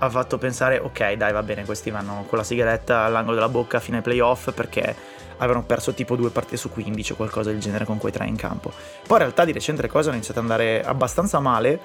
ha 0.00 0.10
fatto 0.10 0.36
pensare, 0.36 0.78
ok 0.78 1.14
dai 1.14 1.32
va 1.32 1.42
bene, 1.42 1.64
questi 1.64 1.90
vanno 1.90 2.26
con 2.28 2.36
la 2.36 2.44
sigaretta 2.44 3.04
all'angolo 3.04 3.36
della 3.36 3.48
bocca 3.48 3.80
fino 3.80 3.96
ai 3.96 4.02
playoff 4.02 4.52
perché 4.52 4.94
avevano 5.38 5.64
perso 5.64 5.94
tipo 5.94 6.16
due 6.16 6.28
partite 6.28 6.58
su 6.58 6.70
15 6.70 7.12
o 7.12 7.14
qualcosa 7.14 7.48
del 7.48 7.60
genere 7.60 7.86
con 7.86 7.96
quei 7.96 8.12
tre 8.12 8.26
in 8.26 8.36
campo. 8.36 8.70
Poi 9.06 9.16
in 9.16 9.22
realtà 9.22 9.46
di 9.46 9.52
recente 9.52 9.80
le 9.80 9.88
cose 9.88 10.08
hanno 10.08 10.16
iniziato 10.16 10.40
ad 10.40 10.50
andare 10.50 10.84
abbastanza 10.84 11.40
male 11.40 11.80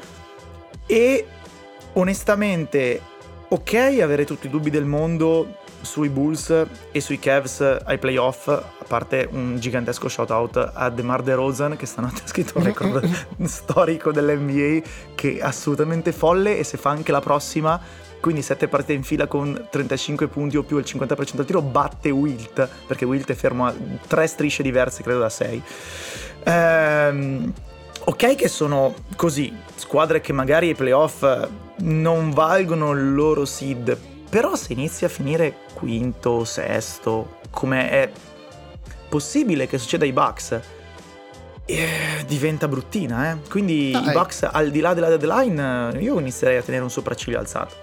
e 0.85 1.25
onestamente 1.93 3.01
ok 3.47 3.73
avere 4.01 4.25
tutti 4.25 4.47
i 4.47 4.49
dubbi 4.49 4.69
del 4.69 4.84
mondo 4.84 5.59
sui 5.84 6.10
Bulls 6.10 6.65
e 6.91 7.01
sui 7.01 7.19
Cavs 7.19 7.80
ai 7.84 7.97
playoff, 7.99 8.47
a 8.47 8.64
parte 8.88 9.27
un 9.31 9.57
gigantesco 9.60 10.07
shout 10.07 10.31
out 10.31 10.72
a 10.73 10.89
DeMar 10.89 11.22
DeRozan 11.22 11.76
che 11.76 11.85
stanotte 11.85 12.22
ha 12.23 12.27
scritto 12.27 12.57
un 12.57 12.64
record 12.64 13.07
storico 13.45 14.11
dell'NBA 14.11 14.88
che 15.14 15.38
è 15.38 15.41
assolutamente 15.41 16.11
folle 16.11 16.57
e 16.57 16.64
se 16.64 16.77
fa 16.77 16.89
anche 16.89 17.11
la 17.11 17.22
prossima, 17.22 17.80
quindi 18.19 18.41
sette 18.41 18.68
partite 18.68 18.93
in 18.93 19.03
fila 19.03 19.27
con 19.27 19.68
35 19.69 20.27
punti 20.27 20.57
o 20.57 20.64
più 20.64 20.77
il 20.77 20.85
50% 20.88 21.39
al 21.39 21.45
tiro, 21.45 21.61
batte 21.61 22.10
Wilt, 22.10 22.68
perché 22.88 23.05
Wilt 23.05 23.30
è 23.30 23.35
fermo 23.35 23.65
a 23.65 23.73
tre 24.07 24.27
strisce 24.27 24.64
diverse, 24.64 25.03
credo 25.03 25.19
da 25.19 25.30
6. 25.30 25.64
Ehm, 26.45 27.53
ok 28.05 28.35
che 28.35 28.47
sono 28.47 28.93
così, 29.15 29.53
squadre 29.76 30.22
che 30.22 30.34
magari 30.34 30.69
ai 30.69 30.76
playoff 30.76 31.26
non 31.80 32.31
valgono 32.31 32.91
il 32.91 33.14
loro 33.14 33.45
seed, 33.45 34.11
però 34.34 34.55
se 34.55 34.73
inizi 34.73 35.05
a 35.05 35.10
finire 35.10 35.57
quinto, 35.76 36.43
sesto, 36.43 37.38
come 37.51 37.88
è 37.91 38.11
possibile 39.07 39.68
che 39.68 39.77
succeda 39.77 40.05
ai 40.05 40.11
Bucks, 40.11 40.60
eh, 41.65 41.88
diventa 42.26 42.68
bruttina, 42.68 43.30
eh. 43.30 43.38
Quindi 43.47 43.91
no, 43.91 43.99
i 43.99 44.11
Bucks 44.11 44.49
al 44.51 44.72
di 44.72 44.80
là 44.80 44.95
della 44.95 45.15
deadline 45.15 45.99
io 45.99 46.19
inizierei 46.19 46.57
a 46.57 46.64
tenere 46.64 46.81
un 46.81 46.89
sopracciglio 46.89 47.38
alzato. 47.38 47.76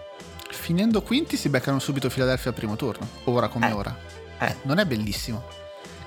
Finendo 0.51 1.03
quinti 1.03 1.37
si 1.37 1.49
beccano 1.51 1.79
subito 1.79 2.09
Philadelphia 2.09 2.51
al 2.51 2.57
primo 2.57 2.75
turno, 2.75 3.07
ora 3.27 3.47
come 3.47 3.69
eh. 3.69 3.73
ora. 3.73 3.97
Eh. 4.41 4.57
Non 4.63 4.81
è 4.81 4.85
bellissimo. 4.85 5.45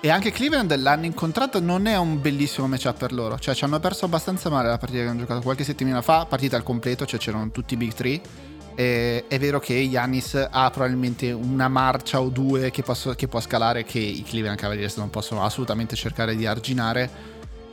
E 0.02 0.10
anche 0.10 0.34
Cleveland 0.34 0.76
l'hanno 0.76 1.06
incontrato 1.06 1.61
non 1.61 1.86
è 1.86 1.95
un 1.95 2.20
bellissimo 2.20 2.68
matchup 2.68 2.98
per 2.98 3.14
loro. 3.14 3.40
Cioè 3.40 3.56
ci 3.56 3.64
hanno 3.64 3.80
perso 3.80 4.03
abbastanza 4.03 4.49
male 4.49 4.68
la 4.68 4.78
partita 4.78 5.03
che 5.03 5.07
hanno 5.07 5.20
giocato 5.20 5.40
qualche 5.40 5.64
settimana 5.64 6.02
fa, 6.02 6.26
partita 6.26 6.57
al 6.57 6.64
completo, 6.64 7.06
cioè 7.06 7.18
c'erano 7.18 7.49
tutti 7.49 7.76
i 7.76 7.78
big 7.78 7.94
three 7.94 8.22
eh, 8.76 9.26
è 9.28 9.40
vero 9.40 9.60
che 9.60 9.74
Yanis 9.74 10.48
ha 10.50 10.70
probabilmente 10.70 11.32
una 11.32 11.68
marcia 11.68 12.22
o 12.22 12.30
due 12.30 12.72
che, 12.72 12.82
posso, 12.84 13.14
che, 13.14 13.28
può 13.28 13.40
scalare 13.40 13.84
che 13.84 14.00
i 14.00 14.24
Cleveland 14.24 14.58
Cavaliers 14.58 14.98
non 14.98 15.10
possono 15.10 15.44
assolutamente 15.44 15.95
cercare 15.95 16.36
di 16.36 16.45
arginare. 16.45 17.10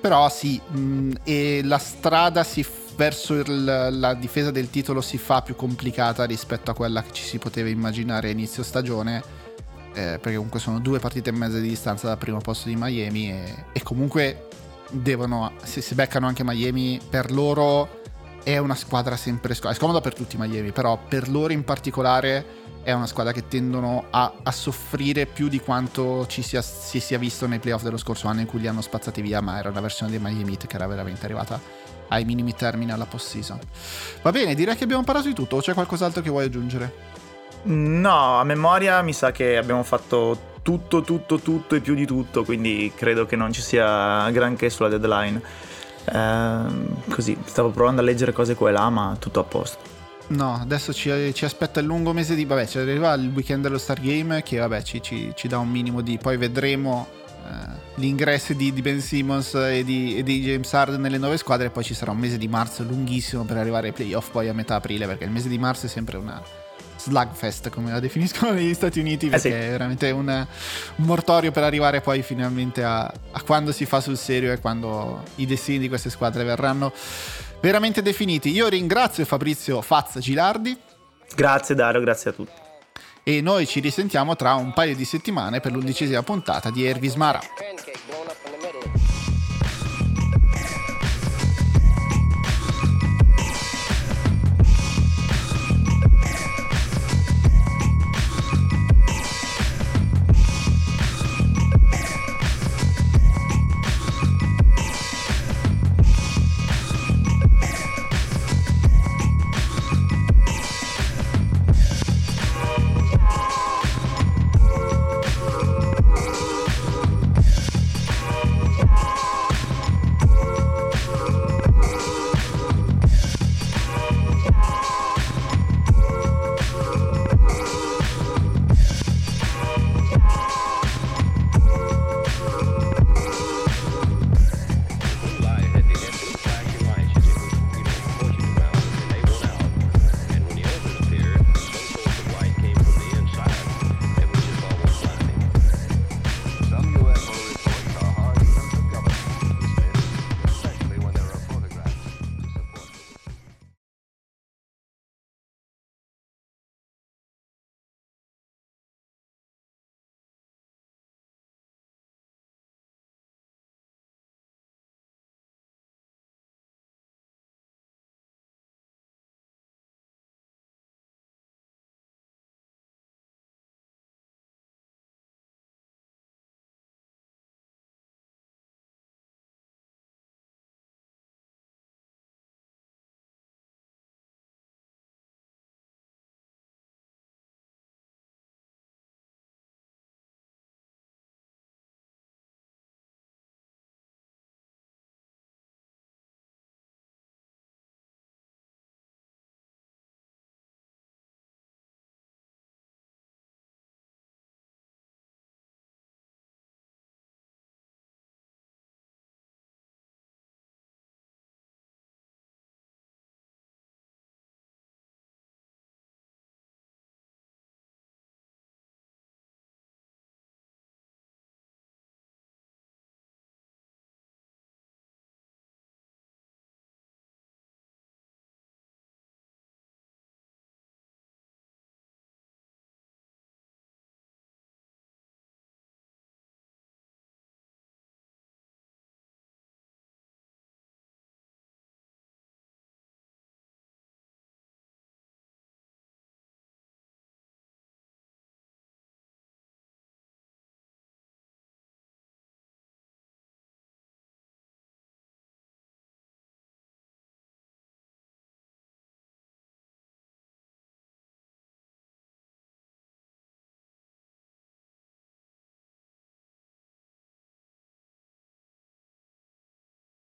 Però 0.01 0.28
sì, 0.31 0.59
mh, 0.59 1.12
e 1.24 1.60
la 1.62 1.78
strada 1.78 2.43
si, 2.43 2.64
verso 2.97 3.35
il, 3.35 3.64
la 3.90 4.14
difesa 4.14 4.51
del 4.51 4.70
titolo 4.70 5.01
si 5.01 5.18
fa 5.18 5.43
più 5.43 5.56
complicata 5.56 6.24
rispetto 6.24 6.70
a 6.70 6.74
quella 6.74 7.02
che 7.02 7.12
ci 7.12 7.24
si 7.24 7.39
poteva 7.39 7.68
immaginare 7.68 8.28
a 8.28 8.32
inizio 8.32 8.62
stagione. 8.62 9.22
Eh, 9.93 10.18
perché 10.20 10.35
comunque 10.35 10.60
sono 10.60 10.78
due 10.78 11.01
partite 11.01 11.31
e 11.31 11.32
mezza 11.32 11.59
di 11.59 11.68
distanza 11.68 12.06
dal 12.06 12.18
primo 12.18 12.39
posto 12.39 12.68
di 12.68 12.77
Miami 12.77 13.32
e, 13.32 13.64
e 13.72 13.82
comunque 13.82 14.47
devono, 14.90 15.52
se 15.62 15.81
si 15.81 15.94
beccano 15.94 16.27
anche 16.27 16.44
Miami, 16.44 17.01
per 17.09 17.32
loro 17.32 17.99
è 18.42 18.58
una 18.58 18.74
squadra 18.74 19.16
sempre 19.16 19.54
scomoda. 19.54 19.76
È 19.76 19.78
scomoda 19.80 20.00
per 20.00 20.14
tutti 20.14 20.36
i 20.36 20.38
Miami, 20.38 20.72
però 20.72 20.98
per 21.08 21.28
loro 21.28 21.52
in 21.52 21.64
particolare 21.64 22.58
è 22.82 22.92
una 22.92 23.06
squadra 23.06 23.32
che 23.32 23.46
tendono 23.46 24.06
a, 24.10 24.32
a 24.42 24.50
soffrire 24.50 25.26
più 25.26 25.48
di 25.48 25.60
quanto 25.60 26.26
ci 26.26 26.42
sia, 26.42 26.62
si 26.62 26.98
sia 27.00 27.18
visto 27.18 27.46
nei 27.46 27.58
playoff 27.58 27.82
dello 27.82 27.98
scorso 27.98 28.26
anno 28.28 28.40
in 28.40 28.46
cui 28.46 28.60
li 28.60 28.66
hanno 28.66 28.80
spazzati 28.80 29.20
via, 29.20 29.40
ma 29.40 29.58
era 29.58 29.68
una 29.68 29.80
versione 29.80 30.10
dei 30.10 30.20
Miami 30.20 30.52
Heat 30.52 30.66
che 30.66 30.76
era 30.76 30.86
veramente 30.86 31.24
arrivata 31.24 31.60
ai 32.08 32.24
minimi 32.24 32.54
termini 32.54 32.90
alla 32.90 33.06
post-season. 33.06 33.58
Va 34.22 34.30
bene, 34.30 34.54
direi 34.54 34.76
che 34.76 34.84
abbiamo 34.84 35.04
parlato 35.04 35.28
di 35.28 35.34
tutto, 35.34 35.56
o 35.56 35.60
c'è 35.60 35.74
qualcos'altro 35.74 36.22
che 36.22 36.30
vuoi 36.30 36.44
aggiungere? 36.44 37.08
No, 37.62 38.40
a 38.40 38.44
memoria 38.44 39.02
mi 39.02 39.12
sa 39.12 39.30
che 39.32 39.58
abbiamo 39.58 39.82
fatto 39.82 40.48
tutto, 40.62 41.02
tutto, 41.02 41.38
tutto 41.38 41.74
e 41.74 41.80
più 41.80 41.94
di 41.94 42.06
tutto, 42.06 42.44
quindi 42.44 42.90
credo 42.94 43.26
che 43.26 43.36
non 43.36 43.52
ci 43.52 43.60
sia 43.60 44.28
granché 44.30 44.70
sulla 44.70 44.88
deadline. 44.88 45.40
Eh, 46.05 47.10
così, 47.10 47.36
stavo 47.44 47.70
provando 47.70 48.01
a 48.01 48.05
leggere 48.05 48.32
cose 48.32 48.55
qua 48.55 48.70
e 48.70 48.72
là, 48.72 48.89
ma 48.90 49.16
tutto 49.18 49.40
a 49.40 49.44
posto. 49.44 49.98
No, 50.28 50.55
adesso 50.55 50.93
ci, 50.93 51.10
ci, 51.35 51.44
aspetta 51.44 51.81
il 51.81 51.86
lungo 51.86 52.12
mese 52.12 52.35
di... 52.35 52.44
Vabbè, 52.44 52.66
ci 52.66 52.78
arriva 52.78 53.12
il 53.14 53.31
weekend 53.35 53.62
dello 53.62 53.78
Star 53.78 54.01
Game 54.01 54.43
che 54.43 54.59
vabbè 54.59 54.82
ci, 54.82 55.02
ci, 55.02 55.32
ci 55.35 55.48
dà 55.48 55.59
un 55.59 55.68
minimo 55.68 56.02
di... 56.02 56.18
Poi 56.18 56.36
vedremo 56.36 57.09
eh, 57.44 57.81
l'ingresso 57.97 58.52
di, 58.52 58.72
di, 58.72 58.81
Ben 58.81 59.01
Simmons 59.01 59.55
e 59.55 59.82
di, 59.82 60.16
e 60.16 60.22
di, 60.22 60.40
James 60.40 60.72
Harden 60.72 61.01
nelle 61.01 61.18
nuove 61.18 61.36
squadre 61.36 61.66
e 61.66 61.70
poi 61.70 61.82
ci 61.82 61.94
sarà 61.94 62.12
un 62.12 62.18
mese 62.18 62.39
di 62.39 62.47
marzo 62.47 62.85
lunghissimo 62.85 63.44
per 63.44 63.56
arrivare 63.56 63.89
ai 63.89 63.93
playoff 63.93 64.31
poi 64.31 64.48
a 64.48 64.55
metà 64.55 64.77
aprile 64.77 65.06
perché 65.06 65.24
il 65.24 65.31
mese 65.31 65.48
di 65.48 65.59
marzo 65.59 65.86
è 65.86 65.89
sempre 65.89 66.16
una 66.16 66.40
slugfest 67.01 67.70
come 67.70 67.90
la 67.90 68.01
definiscono 68.01 68.52
negli 68.55 68.74
Stati 68.74 69.01
Uniti 69.01 69.28
perché 69.28 69.48
eh 69.48 69.52
sì. 69.52 69.56
è 69.56 69.70
veramente 69.70 70.10
un, 70.10 70.28
un, 70.28 71.05
mortorio 71.05 71.51
per 71.51 71.64
arrivare 71.64 72.01
poi 72.01 72.22
finalmente 72.22 72.85
a, 72.85 73.02
a 73.02 73.43
quando 73.43 73.72
si 73.72 73.86
fa 73.86 74.01
sul 74.01 74.16
serio 74.16 74.52
e 74.52 74.60
quando 74.60 75.22
i 75.36 75.47
destini 75.47 75.78
di 75.78 75.89
queste 75.89 76.10
squadre 76.10 76.44
verranno 76.44 76.93
veramente 77.60 78.02
definiti. 78.02 78.51
Io 78.51 78.68
ringrazio 78.68 79.24
Fabrizio 79.24 79.81
Faz 79.82 80.18
Gilardi. 80.18 80.78
Grazie 81.35 81.74
Dario, 81.74 82.01
grazie 82.01 82.31
a 82.31 82.32
tutti. 82.32 82.68
E 83.22 83.40
noi 83.40 83.66
ci 83.66 83.81
risentiamo 83.81 84.35
tra 84.35 84.55
un 84.55 84.72
paio 84.72 84.97
di 84.97 85.05
settimane 85.05 85.60
per 85.60 85.72
l'undicesima 85.72 86.22
puntata 86.22 86.70
di 86.70 86.85
Ervis 86.85 87.14
Mara. 87.14 87.40